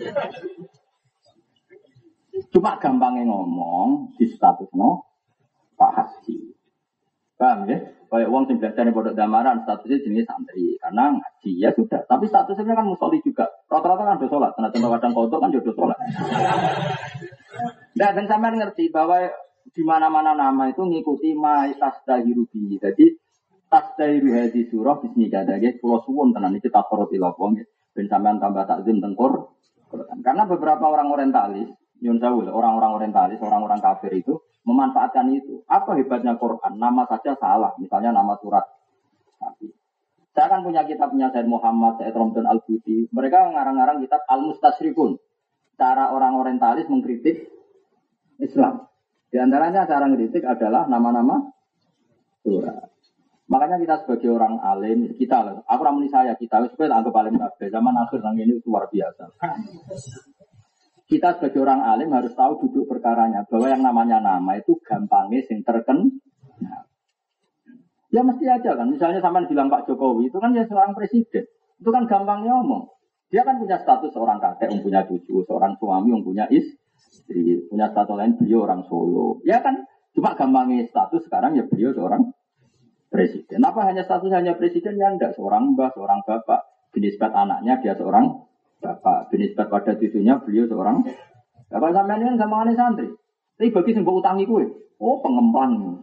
Cuma 2.54 2.78
gampangnya 2.78 3.26
ngomong 3.26 4.14
di 4.14 4.30
status 4.30 4.70
no 4.74 5.02
Pak 5.74 5.90
Haji. 5.98 6.53
Paham 7.34 7.66
ya? 7.66 7.78
Kayak 8.06 8.30
uang 8.30 8.44
sing 8.46 8.62
belajar 8.62 8.86
di 8.86 8.94
pondok 8.94 9.18
damaran 9.18 9.66
statusnya 9.66 9.98
jenis 10.06 10.22
santri 10.22 10.78
karena 10.78 11.18
ngaji 11.18 11.50
ya 11.58 11.74
sudah. 11.74 12.06
Tapi 12.06 12.30
statusnya 12.30 12.78
kan 12.78 12.86
musoli 12.86 13.18
juga. 13.26 13.50
Rata-rata 13.66 14.06
kan 14.06 14.16
udah 14.22 14.30
sholat. 14.30 14.50
Karena 14.54 14.70
contoh 14.70 14.90
kadang 14.94 15.12
kodok 15.18 15.40
kan 15.42 15.50
jodoh 15.50 15.74
sholat. 15.74 15.98
Nah, 17.94 18.10
dan 18.14 18.26
sampean 18.30 18.54
ngerti 18.62 18.94
bahwa 18.94 19.18
di 19.66 19.82
mana-mana 19.82 20.38
nama 20.38 20.70
itu 20.70 20.86
ngikuti 20.86 21.34
ma 21.34 21.66
tasdahiru 21.74 22.46
bihi. 22.46 22.78
Jadi 22.78 23.06
tasdahiru 23.66 24.30
hadi 24.30 24.70
surah 24.70 25.02
bismillah. 25.02 25.42
Jadi 25.42 25.82
pulau 25.82 25.98
suwun 26.06 26.30
tenan 26.30 26.54
iki 26.54 26.70
tak 26.70 26.86
korup 26.86 27.10
ilopong. 27.10 27.58
Ben 27.90 28.06
sampean 28.06 28.38
tambah 28.38 28.62
takzim 28.62 29.02
tengkur. 29.02 29.58
Karena 30.22 30.46
beberapa 30.46 30.86
orang 30.86 31.10
orientalis, 31.10 31.70
Yun 32.04 32.20
orang-orang 32.20 33.00
orientalis, 33.00 33.40
orang-orang 33.40 33.80
kafir 33.80 34.12
itu 34.12 34.36
memanfaatkan 34.64 35.28
itu. 35.36 35.62
Apa 35.68 35.94
hebatnya 35.96 36.34
Quran? 36.40 36.80
Nama 36.80 37.04
saja 37.06 37.36
salah. 37.36 37.76
Misalnya 37.76 38.16
nama 38.16 38.34
surat. 38.40 38.64
Saya 40.34 40.50
kan 40.50 40.66
punya 40.66 40.82
kitabnya 40.82 41.30
Said 41.30 41.46
Muhammad, 41.46 42.00
Said 42.00 42.16
Romdan 42.16 42.48
Al-Buti. 42.48 43.06
Mereka 43.14 43.54
ngarang-ngarang 43.54 44.02
kitab 44.02 44.26
Al-Mustasrikun. 44.26 45.20
Cara 45.78 46.10
orang 46.10 46.34
orientalis 46.34 46.90
mengkritik 46.90 47.46
Islam. 48.42 48.90
Di 49.30 49.38
antaranya 49.38 49.86
cara 49.86 50.10
mengkritik 50.10 50.42
adalah 50.42 50.90
nama-nama 50.90 51.38
surat. 52.42 52.90
Makanya 53.44 53.76
kita 53.76 53.94
sebagai 54.02 54.32
orang 54.32 54.56
alim, 54.64 55.12
kita, 55.20 55.60
aku 55.68 55.80
ramai 55.84 56.08
saya, 56.08 56.32
kita, 56.34 56.64
supaya 56.72 56.96
anggap 56.96 57.14
alim 57.20 57.36
kabeh. 57.36 57.68
Zaman 57.68 57.92
akhir 57.92 58.24
nang 58.24 58.40
ini 58.40 58.56
luar 58.64 58.88
biasa 58.88 59.28
kita 61.04 61.36
sebagai 61.36 61.60
orang 61.60 61.84
alim 61.84 62.08
harus 62.16 62.32
tahu 62.32 62.64
duduk 62.64 62.88
perkaranya 62.88 63.44
bahwa 63.44 63.66
yang 63.68 63.82
namanya 63.84 64.18
nama 64.24 64.56
itu 64.56 64.80
gampangnya 64.80 65.44
sing 65.44 65.60
terken. 65.60 66.20
Ya 68.08 68.22
mesti 68.24 68.46
aja 68.46 68.78
kan. 68.78 68.88
Misalnya 68.88 69.20
sama 69.20 69.44
bilang 69.44 69.68
Pak 69.68 69.90
Jokowi 69.90 70.30
itu 70.32 70.38
kan 70.40 70.54
ya 70.56 70.64
seorang 70.64 70.96
presiden. 70.96 71.44
Itu 71.76 71.90
kan 71.92 72.08
gampangnya 72.08 72.56
ngomong. 72.56 72.94
Dia 73.28 73.42
kan 73.42 73.58
punya 73.58 73.82
status 73.82 74.14
seorang 74.14 74.38
kakek, 74.38 74.70
yang 74.70 74.80
punya 74.86 75.00
cucu, 75.10 75.42
seorang 75.42 75.74
suami, 75.82 76.14
yang 76.14 76.22
punya 76.22 76.46
istri, 76.54 77.66
punya 77.66 77.90
status 77.90 78.14
lain 78.14 78.38
beliau 78.38 78.62
orang 78.62 78.86
Solo. 78.86 79.42
Ya 79.42 79.58
kan 79.58 79.84
cuma 80.14 80.38
gampangnya 80.38 80.86
status 80.86 81.26
sekarang 81.26 81.58
ya 81.58 81.66
beliau 81.66 81.90
seorang 81.90 82.30
presiden. 83.10 83.60
Apa 83.66 83.90
hanya 83.90 84.06
status 84.06 84.30
hanya 84.30 84.54
presiden 84.54 84.94
ya 84.96 85.10
enggak 85.10 85.34
seorang 85.34 85.74
mbah, 85.74 85.90
seorang 85.92 86.22
bapak. 86.22 86.62
Jenis 86.94 87.18
anaknya 87.18 87.82
dia 87.82 87.98
seorang 87.98 88.46
bapak. 88.84 89.32
Binisbat 89.32 89.72
pada 89.72 89.96
cucunya 89.96 90.36
beliau 90.36 90.68
seorang 90.68 91.00
bapak 91.72 91.90
sampean 91.96 92.20
ini 92.20 92.28
kan 92.36 92.36
gampangane 92.44 92.72
santri. 92.76 93.08
Tapi 93.56 93.70
bagi 93.72 93.94
sembuh 93.96 94.14
utangi 94.20 94.44
kue, 94.44 94.66
oh 95.00 95.16
pengembang. 95.24 96.02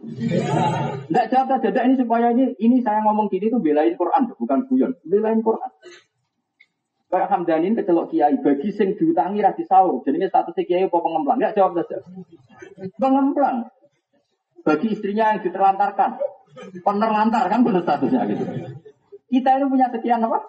Tidak 1.06 1.26
jawab 1.30 1.60
dada 1.60 1.80
ini 1.84 1.94
supaya 2.00 2.32
ini 2.32 2.56
ini 2.58 2.80
saya 2.82 3.04
ngomong 3.04 3.28
gini 3.28 3.52
tuh 3.52 3.60
belain 3.60 3.94
Quran, 3.94 4.32
bukan 4.34 4.58
guyon, 4.66 4.92
belain 5.04 5.44
Quran. 5.44 5.70
Kayak 7.12 7.28
Hamdanin 7.28 7.76
kecelok 7.76 8.08
kiai, 8.08 8.40
bagi 8.40 8.72
sing 8.72 8.96
diutangi 8.96 9.44
rasi 9.44 9.68
sahur, 9.68 10.00
jadinya 10.00 10.32
statusnya 10.32 10.64
kiai 10.64 10.88
apa 10.88 10.96
pengembang? 10.96 11.36
Enggak 11.36 11.60
jawab 11.60 11.76
saja. 11.76 12.00
Pengembang. 12.96 13.68
Bagi 14.64 14.96
istrinya 14.96 15.36
yang 15.36 15.44
diterlantarkan, 15.44 16.16
penerlantar 16.80 17.52
kan 17.52 17.60
benar 17.60 17.84
statusnya 17.84 18.24
gitu. 18.32 18.44
Kita 19.28 19.60
ini 19.60 19.64
punya 19.68 19.92
sekian 19.92 20.24
apa? 20.24 20.40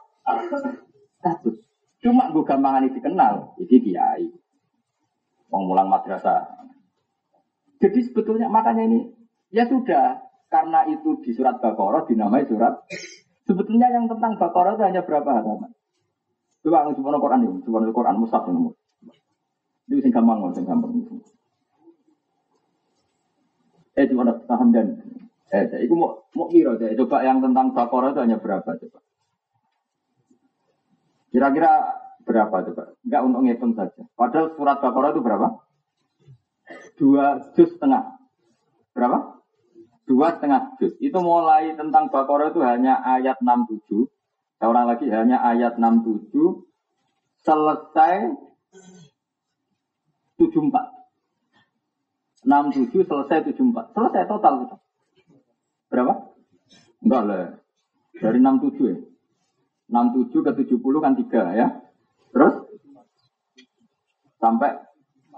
Status. 1.20 1.56
Cuma 2.04 2.28
gue 2.36 2.44
gampangan 2.44 2.92
dikenal, 2.92 3.56
ini 3.64 3.78
kiai. 3.80 4.28
Mengulang 5.48 5.88
madrasah. 5.88 6.68
Jadi 7.80 8.00
sebetulnya 8.04 8.52
makanya 8.52 8.84
ini, 8.92 9.08
ya 9.56 9.64
sudah, 9.64 10.20
karena 10.52 10.84
itu 10.92 11.24
di 11.24 11.32
surat 11.32 11.64
Baqarah 11.64 12.04
dinamai 12.04 12.44
surat. 12.44 12.84
Sebetulnya 13.48 13.88
yang 13.88 14.12
tentang 14.12 14.36
Baqarah 14.36 14.76
itu 14.76 14.84
hanya 14.84 15.02
berapa 15.08 15.32
halaman? 15.32 15.72
Coba 16.64 16.88
yang 16.88 16.96
sebuah 16.96 17.20
Quran 17.20 17.44
ini, 17.48 17.60
sebuah 17.64 17.82
Quran 17.92 18.16
Musaf 18.20 18.44
ini. 18.52 18.72
Ini 19.92 20.00
sing 20.00 20.12
gampang, 20.12 20.52
sing 20.56 20.64
gampang. 20.68 20.92
Eh, 23.94 24.06
cuma 24.10 24.26
paham 24.50 24.74
dan 24.74 24.98
eh, 25.54 25.70
itu 25.86 25.94
mau 25.94 26.18
mau 26.34 26.50
kira 26.50 26.80
deh. 26.80 26.98
Coba 26.98 27.22
yang 27.22 27.44
tentang 27.44 27.72
Baqarah 27.72 28.12
itu 28.12 28.20
hanya 28.24 28.38
berapa 28.40 28.68
coba? 28.68 29.00
Kira-kira 31.34 31.98
berapa 32.30 32.62
coba? 32.70 32.94
Enggak 33.02 33.22
untuk 33.26 33.42
ngitung 33.42 33.74
saja. 33.74 34.06
Padahal 34.14 34.54
surat 34.54 34.78
Baqarah 34.78 35.18
itu 35.18 35.22
berapa? 35.26 35.66
Dua 36.94 37.42
juz 37.58 37.74
setengah. 37.74 38.22
Berapa? 38.94 39.42
Dua 40.06 40.38
setengah 40.38 40.78
juz. 40.78 40.94
Itu 41.02 41.26
mulai 41.26 41.74
tentang 41.74 42.14
Baqarah 42.14 42.54
itu 42.54 42.62
hanya 42.62 43.02
ayat 43.02 43.42
67. 43.42 44.06
Saya 44.62 44.70
orang 44.70 44.94
lagi 44.94 45.10
hanya 45.10 45.42
ayat 45.42 45.82
67 45.82 46.30
selesai 47.42 48.30
74. 50.38 52.46
67 52.46 53.10
selesai 53.10 53.58
74. 53.58 53.98
Selesai 53.98 54.24
total. 54.30 54.54
Berapa? 55.90 56.30
Enggak 57.02 57.22
lah. 57.26 57.58
Dari 58.22 58.38
67 58.38 58.86
ya. 58.86 59.13
67 59.94 60.42
ke 60.42 60.52
70 60.74 61.06
kan 61.06 61.14
3 61.14 61.54
ya. 61.54 61.70
Terus 62.34 62.66
sampai 64.42 64.82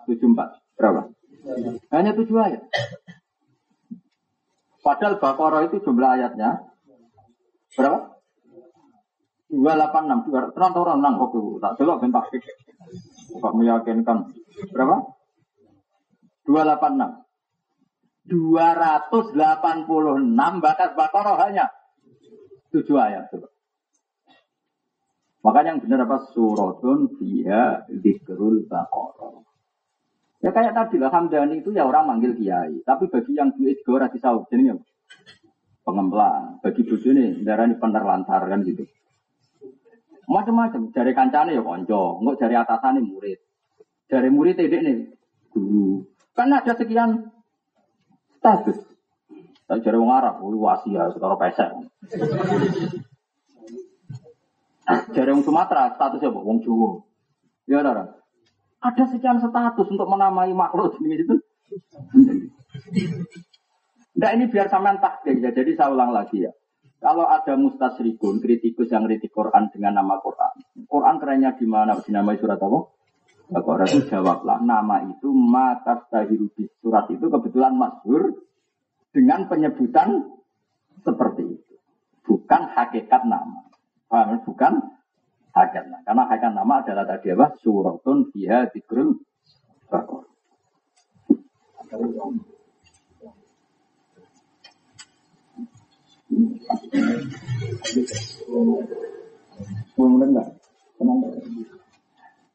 74. 0.08 0.80
Berapa? 0.80 1.12
Hanya 1.92 2.16
7 2.16 2.24
ayat. 2.40 2.64
Padahal 4.80 5.18
Baqarah 5.18 5.66
itu 5.68 5.82
jumlah 5.82 6.10
ayatnya 6.16 6.62
berapa? 7.74 8.16
286, 9.50 10.30
200, 10.30 10.54
tenang 10.58 10.74
orang 10.74 11.00
nang 11.02 11.18
kok 11.22 11.38
tak 11.62 11.78
delok 11.80 12.02
ben 12.02 12.12
tak 12.14 12.26
Kok 13.36 13.54
meyakinkan 13.58 14.32
berapa? 14.72 14.96
286. 16.46 17.26
286 18.30 20.62
bakas 20.62 20.92
Baqarah 20.94 21.36
hanya 21.50 21.66
7 22.70 22.86
ayat 22.94 23.26
coba. 23.34 23.55
Makanya 25.46 25.78
yang 25.78 25.82
benar 25.86 26.10
apa 26.10 26.26
suratun 26.34 27.06
fiha 27.22 27.86
zikrul 28.02 28.66
baqarah. 28.66 29.46
Ya 30.42 30.50
kayak 30.50 30.74
tadi 30.74 30.98
lah 30.98 31.14
Hamdani 31.14 31.62
itu 31.62 31.70
ya 31.70 31.86
orang 31.86 32.10
manggil 32.10 32.34
kiai, 32.34 32.82
tapi 32.82 33.06
bagi 33.14 33.38
yang 33.38 33.54
duit 33.54 33.78
juga 33.86 34.02
ora 34.02 34.08
disau 34.10 34.42
jenenge 34.50 34.82
pengemplang. 35.86 36.66
Bagi 36.66 36.82
bojo 36.82 37.14
ini 37.14 37.46
darani 37.46 37.78
penerlantar 37.78 38.42
kan 38.50 38.66
gitu. 38.66 38.90
Macam-macam, 40.26 40.90
dari 40.90 41.14
kancane 41.14 41.54
ya 41.54 41.62
konco, 41.62 42.18
enggak 42.18 42.50
dari 42.50 42.56
atasannya 42.58 43.06
murid. 43.06 43.40
Dari 44.10 44.30
murid 44.34 44.58
ini 44.58 44.78
nih 44.82 44.98
guru. 45.54 46.02
Kan 46.34 46.50
ada 46.50 46.74
sekian 46.74 47.30
status. 48.42 48.82
Tapi 49.70 49.80
dari 49.86 49.98
wong 49.98 50.10
Arab, 50.10 50.42
wasi 50.42 50.98
ya, 50.98 51.10
setara 51.14 51.38
pesek. 51.38 51.70
Dari 54.86 55.30
wong 55.34 55.42
Sumatera 55.42 55.94
statusnya 55.98 56.30
apa? 56.30 56.40
Wong 56.46 56.62
Jawa. 56.62 57.02
Ya 57.66 57.82
ora. 57.82 58.06
Ada 58.86 59.04
sekian 59.10 59.42
status 59.42 59.88
untuk 59.90 60.06
menamai 60.06 60.54
makhluk 60.54 61.02
jenis 61.02 61.26
itu. 61.26 61.36
Nah 64.16 64.30
ini 64.32 64.46
biar 64.48 64.70
sampean 64.70 65.02
takdir 65.02 65.42
ya. 65.42 65.50
Jadi 65.50 65.74
saya 65.74 65.90
ulang 65.90 66.14
lagi 66.14 66.46
ya. 66.46 66.54
Kalau 67.02 67.26
ada 67.26 67.54
mustasrikun, 67.58 68.42
kritikus 68.42 68.90
yang 68.90 69.06
kritik 69.06 69.34
Quran 69.34 69.70
dengan 69.74 70.02
nama 70.02 70.22
Quran. 70.22 70.86
Quran 70.86 71.16
kerennya 71.18 71.58
di 71.58 71.66
mana? 71.66 71.98
Dinamai 72.02 72.38
surat 72.38 72.62
apa? 72.62 72.80
Quran 73.46 73.90
itu 73.90 74.10
jawablah 74.10 74.58
nama 74.66 75.06
itu 75.06 75.30
mata 75.30 76.02
tahirubi 76.10 76.66
surat 76.82 77.06
itu 77.14 77.30
kebetulan 77.30 77.78
masyhur 77.78 78.42
dengan 79.14 79.46
penyebutan 79.46 80.34
seperti 81.06 81.44
itu. 81.46 81.74
Bukan 82.26 82.74
hakikat 82.74 83.22
nama. 83.30 83.65
Paham? 84.06 84.42
Bukan 84.46 84.74
hakikat. 85.56 85.84
Nah, 85.90 86.02
karena 86.06 86.24
hakikat 86.30 86.52
nama 86.54 86.74
adalah 86.84 87.06
tadi 87.08 87.34
apa? 87.34 87.56
Suratun 87.60 88.30
fiha 88.30 88.70
dikrul 88.70 89.18
bakor. 89.90 90.28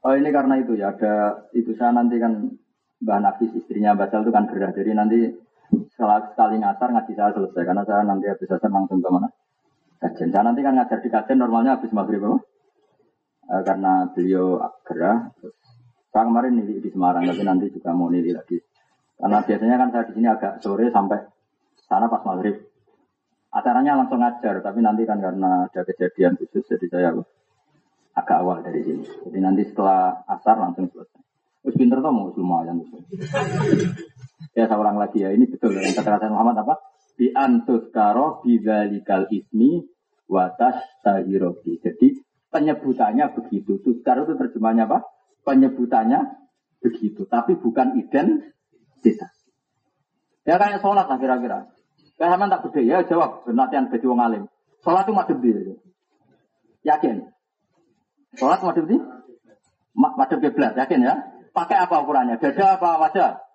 Oh 0.00 0.12
ini 0.16 0.28
karena 0.32 0.54
itu 0.60 0.76
ya 0.76 0.92
ada 0.92 1.44
itu 1.52 1.72
saya 1.76 1.92
nanti 1.92 2.16
kan 2.20 2.48
Mbak 3.00 3.18
Nafis 3.20 3.52
istrinya 3.56 3.96
Basal 3.96 4.24
itu 4.24 4.32
kan 4.32 4.48
gerah 4.48 4.72
jadi 4.76 4.92
nanti 4.92 5.32
sekali 5.96 6.56
ngasar 6.60 6.88
ngaji 6.92 7.12
saya 7.16 7.32
selesai 7.32 7.62
karena 7.64 7.84
saya 7.84 8.04
nanti 8.04 8.28
habis 8.28 8.48
saya 8.48 8.68
langsung 8.68 9.00
ke 9.00 9.08
mana 9.08 9.28
kajian. 10.00 10.32
Saya 10.32 10.44
nanti 10.48 10.60
kan 10.64 10.74
ngajar 10.74 10.98
di 11.04 11.08
kajian 11.12 11.38
normalnya 11.38 11.76
habis 11.76 11.92
maghrib 11.92 12.24
apa? 12.24 12.38
Eh, 13.50 13.62
karena 13.66 14.08
beliau 14.10 14.62
gerah. 14.86 15.30
Saya 16.10 16.26
kemarin 16.26 16.58
nili 16.58 16.82
di 16.82 16.90
Semarang, 16.90 17.22
tapi 17.22 17.42
nanti 17.46 17.70
juga 17.70 17.94
mau 17.94 18.10
nili 18.10 18.34
lagi. 18.34 18.58
Karena 19.14 19.38
biasanya 19.46 19.76
kan 19.78 19.88
saya 19.94 20.04
di 20.10 20.12
sini 20.16 20.26
agak 20.26 20.52
sore 20.58 20.90
sampai 20.90 21.18
sana 21.86 22.10
pas 22.10 22.24
maghrib. 22.26 22.56
Acaranya 23.50 23.98
langsung 23.98 24.22
ngajar, 24.22 24.62
tapi 24.62 24.78
nanti 24.82 25.02
kan 25.06 25.18
karena 25.18 25.66
ada 25.66 25.82
kejadian 25.82 26.38
khusus, 26.38 26.66
jadi 26.70 26.86
saya 26.86 27.08
agak 28.14 28.36
awal 28.42 28.62
dari 28.62 28.82
sini. 28.82 29.02
Jadi 29.06 29.38
nanti 29.42 29.62
setelah 29.66 30.22
asar 30.26 30.58
langsung 30.58 30.86
selesai. 30.90 31.20
Terus 31.60 31.74
pinter 31.76 31.98
tuh 31.98 32.14
mau 32.14 32.30
lumayan. 32.32 32.80
ya 34.56 34.66
saya 34.66 34.78
ulang 34.78 34.98
lagi 34.98 35.22
ya, 35.22 35.30
ini 35.34 35.46
betul 35.46 35.74
yang 35.74 35.94
kata 35.94 36.30
Muhammad 36.30 36.62
apa? 36.62 36.89
Bi 37.20 37.36
antus 37.36 37.92
karo 37.92 38.40
bidalikal 38.40 39.28
ismi 39.28 39.84
watas 40.24 40.80
tahirobi. 41.04 41.76
Jadi 41.84 42.16
penyebutannya 42.48 43.36
begitu. 43.36 43.76
Tuskar 43.84 44.24
itu 44.24 44.40
terjemahnya 44.40 44.88
apa? 44.88 45.04
Penyebutannya 45.44 46.24
begitu, 46.80 47.28
tapi 47.28 47.60
bukan 47.60 47.92
identitas. 48.00 49.36
Ya 50.48 50.56
kayak 50.56 50.80
sholat 50.80 51.12
lah 51.12 51.20
kira-kira. 51.20 51.68
Kayak 52.16 52.40
sama 52.40 52.48
tak 52.48 52.60
gede 52.72 52.88
ya 52.88 53.04
jawab 53.04 53.44
latihan 53.52 53.92
baju 53.92 54.06
wong 54.16 54.20
alim. 54.24 54.42
Sholat 54.80 55.04
itu 55.04 55.12
madhep 55.12 55.38
di. 55.44 55.50
Yakin? 56.88 57.16
Sholat 58.40 58.64
madhep 58.64 58.88
di? 58.88 58.96
Madhep 59.92 60.40
kiblat, 60.40 60.72
yakin 60.72 61.04
ya? 61.04 61.20
Pakai 61.52 61.84
apa 61.84 62.00
ukurannya? 62.00 62.40
Dada 62.40 62.80
apa 62.80 62.96
wajah? 62.96 63.49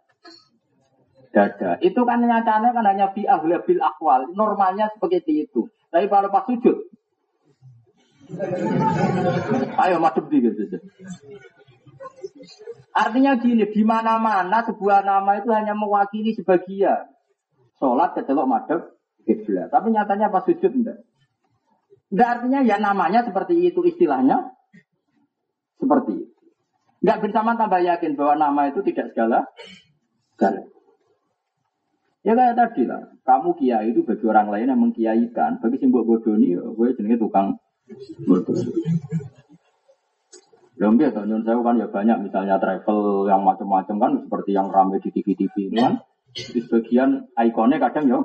Dada. 1.35 1.75
Itu 1.83 2.07
kan 2.07 2.23
nyatanya 2.23 2.71
kan 2.71 2.87
hanya 2.87 3.11
bi 3.11 3.27
ahli 3.27 3.59
bil 3.67 3.83
akwal. 3.83 4.31
Normalnya 4.31 4.87
seperti 4.95 5.43
itu. 5.43 5.67
Tapi 5.91 6.07
kalau 6.07 6.31
pas 6.31 6.47
sujud, 6.47 6.87
ayo 9.83 9.95
madhep 9.99 10.25
di 10.31 10.37
gitu. 10.47 10.79
Artinya 12.95 13.35
gini, 13.35 13.67
di 13.67 13.83
mana-mana 13.83 14.63
sebuah 14.63 15.03
nama 15.03 15.43
itu 15.43 15.51
hanya 15.51 15.75
mewakili 15.75 16.31
sebagian 16.31 17.11
sholat 17.79 18.15
kecelok 18.15 18.47
madep 18.47 18.81
kiblat. 19.27 19.67
Tapi 19.67 19.91
nyatanya 19.91 20.31
pas 20.31 20.47
sujud 20.47 20.71
enggak. 20.71 21.03
Enggak 22.15 22.29
artinya 22.39 22.59
ya 22.63 22.79
namanya 22.79 23.27
seperti 23.27 23.59
itu 23.59 23.83
istilahnya 23.83 24.55
seperti 25.75 26.11
itu. 26.15 26.39
Enggak 27.03 27.19
bersama 27.27 27.59
tambah 27.59 27.83
yakin 27.83 28.15
bahwa 28.15 28.33
nama 28.39 28.61
itu 28.71 28.79
tidak 28.87 29.11
segala 29.11 29.43
segala. 30.39 30.74
Ya 32.25 32.33
kayak 32.33 32.57
tadi 32.57 32.89
lah, 32.89 33.05
kamu 33.21 33.53
kiai 33.53 33.93
itu 33.93 34.01
bagi 34.01 34.25
orang 34.25 34.49
lain 34.49 34.73
yang 34.73 34.81
mengkiaikan, 34.81 35.61
bagi 35.61 35.77
simbol 35.77 36.09
bodoh 36.09 36.33
ini, 36.33 36.57
gue 36.57 36.87
jenenge 36.97 37.21
tukang 37.21 37.61
bodoh. 38.25 38.57
Lombi 40.75 41.05
atau 41.07 41.23
nyun 41.23 41.45
saya 41.45 41.61
kan 41.61 41.79
ya 41.79 41.87
banyak 41.87 42.17
misalnya 42.25 42.59
travel 42.59 43.29
yang 43.29 43.45
macam-macam 43.47 43.95
kan 43.95 44.11
seperti 44.27 44.51
yang 44.51 44.67
ramai 44.67 44.99
di 44.99 45.07
TV-TV 45.07 45.71
ini 45.71 45.79
kan 45.79 46.03
di 46.35 46.59
sebagian 46.59 47.31
ikonnya 47.31 47.79
kadang 47.79 48.11
yo 48.11 48.19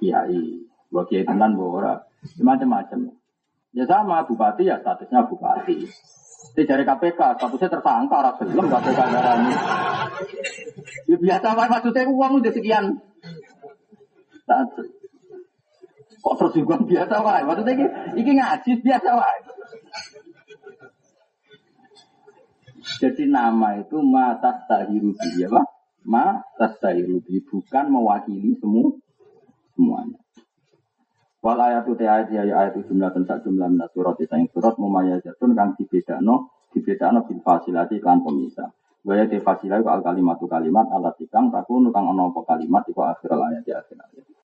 kiai, 0.00 0.64
buat 0.88 1.10
kiai 1.10 1.28
tenan 1.28 1.58
ora, 1.58 2.00
macam-macam. 2.40 3.18
Ya 3.74 3.84
sama 3.84 4.24
bupati 4.24 4.64
ya 4.64 4.80
statusnya 4.80 5.26
bupati. 5.26 5.90
Di 6.52 6.62
dari 6.68 6.84
KPK 6.84 7.20
statusnya 7.38 7.70
tersangka 7.70 8.14
orang 8.18 8.36
belum 8.42 8.66
KPK 8.68 9.00
darani. 9.08 9.52
Ya 11.08 11.16
biasa 11.16 11.46
pak 11.54 11.68
maksudnya 11.70 12.10
uang 12.10 12.32
udah 12.42 12.52
sekian. 12.52 12.84
Kok 16.22 16.34
terus 16.38 16.54
juga 16.54 16.76
biasa 16.78 17.14
pak? 17.18 17.36
Maksudnya 17.46 17.72
ini, 17.72 17.86
ini 18.20 18.30
ngaji 18.36 18.70
biasa 18.82 19.08
pak. 19.16 19.34
Jadi 23.02 23.24
nama 23.30 23.78
itu 23.78 23.98
mata 24.02 24.62
tahiru 24.66 25.14
ya 25.38 25.50
pak 25.50 25.66
ma 26.06 26.42
tastahirubi 26.58 27.42
bukan 27.46 27.84
mewakili 27.90 28.58
semua 28.58 28.90
semuanya. 29.74 30.21
Wal 31.42 31.58
ayat 31.58 31.90
itu 31.90 32.06
ayat 32.06 32.30
ya 32.30 32.46
ayat 32.46 32.78
itu 32.78 32.94
jumlah 32.94 33.10
tentang 33.10 33.42
jumlah 33.42 33.66
minat 33.66 33.90
surat 33.90 34.14
itu 34.22 34.30
yang 34.30 34.46
surat 34.54 34.78
mumayazatun 34.78 35.58
kang 35.58 35.74
dibedakno 35.74 36.54
dibedakno 36.70 37.26
bil 37.26 37.40
fasilati 37.42 37.98
kan 37.98 38.22
pemisah. 38.22 38.70
Gaya 39.02 39.26
te 39.26 39.42
fasilah 39.42 39.82
al 39.82 40.06
kalimat 40.06 40.38
kalimat 40.38 40.86
alat 40.94 41.18
ikang 41.18 41.50
takun 41.50 41.90
kang 41.90 42.06
ono 42.06 42.30
kalimat 42.46 42.86
iku 42.86 43.02
akhir 43.02 43.34
ayat 43.34 43.66
di 43.66 43.74
akhir 43.74 43.98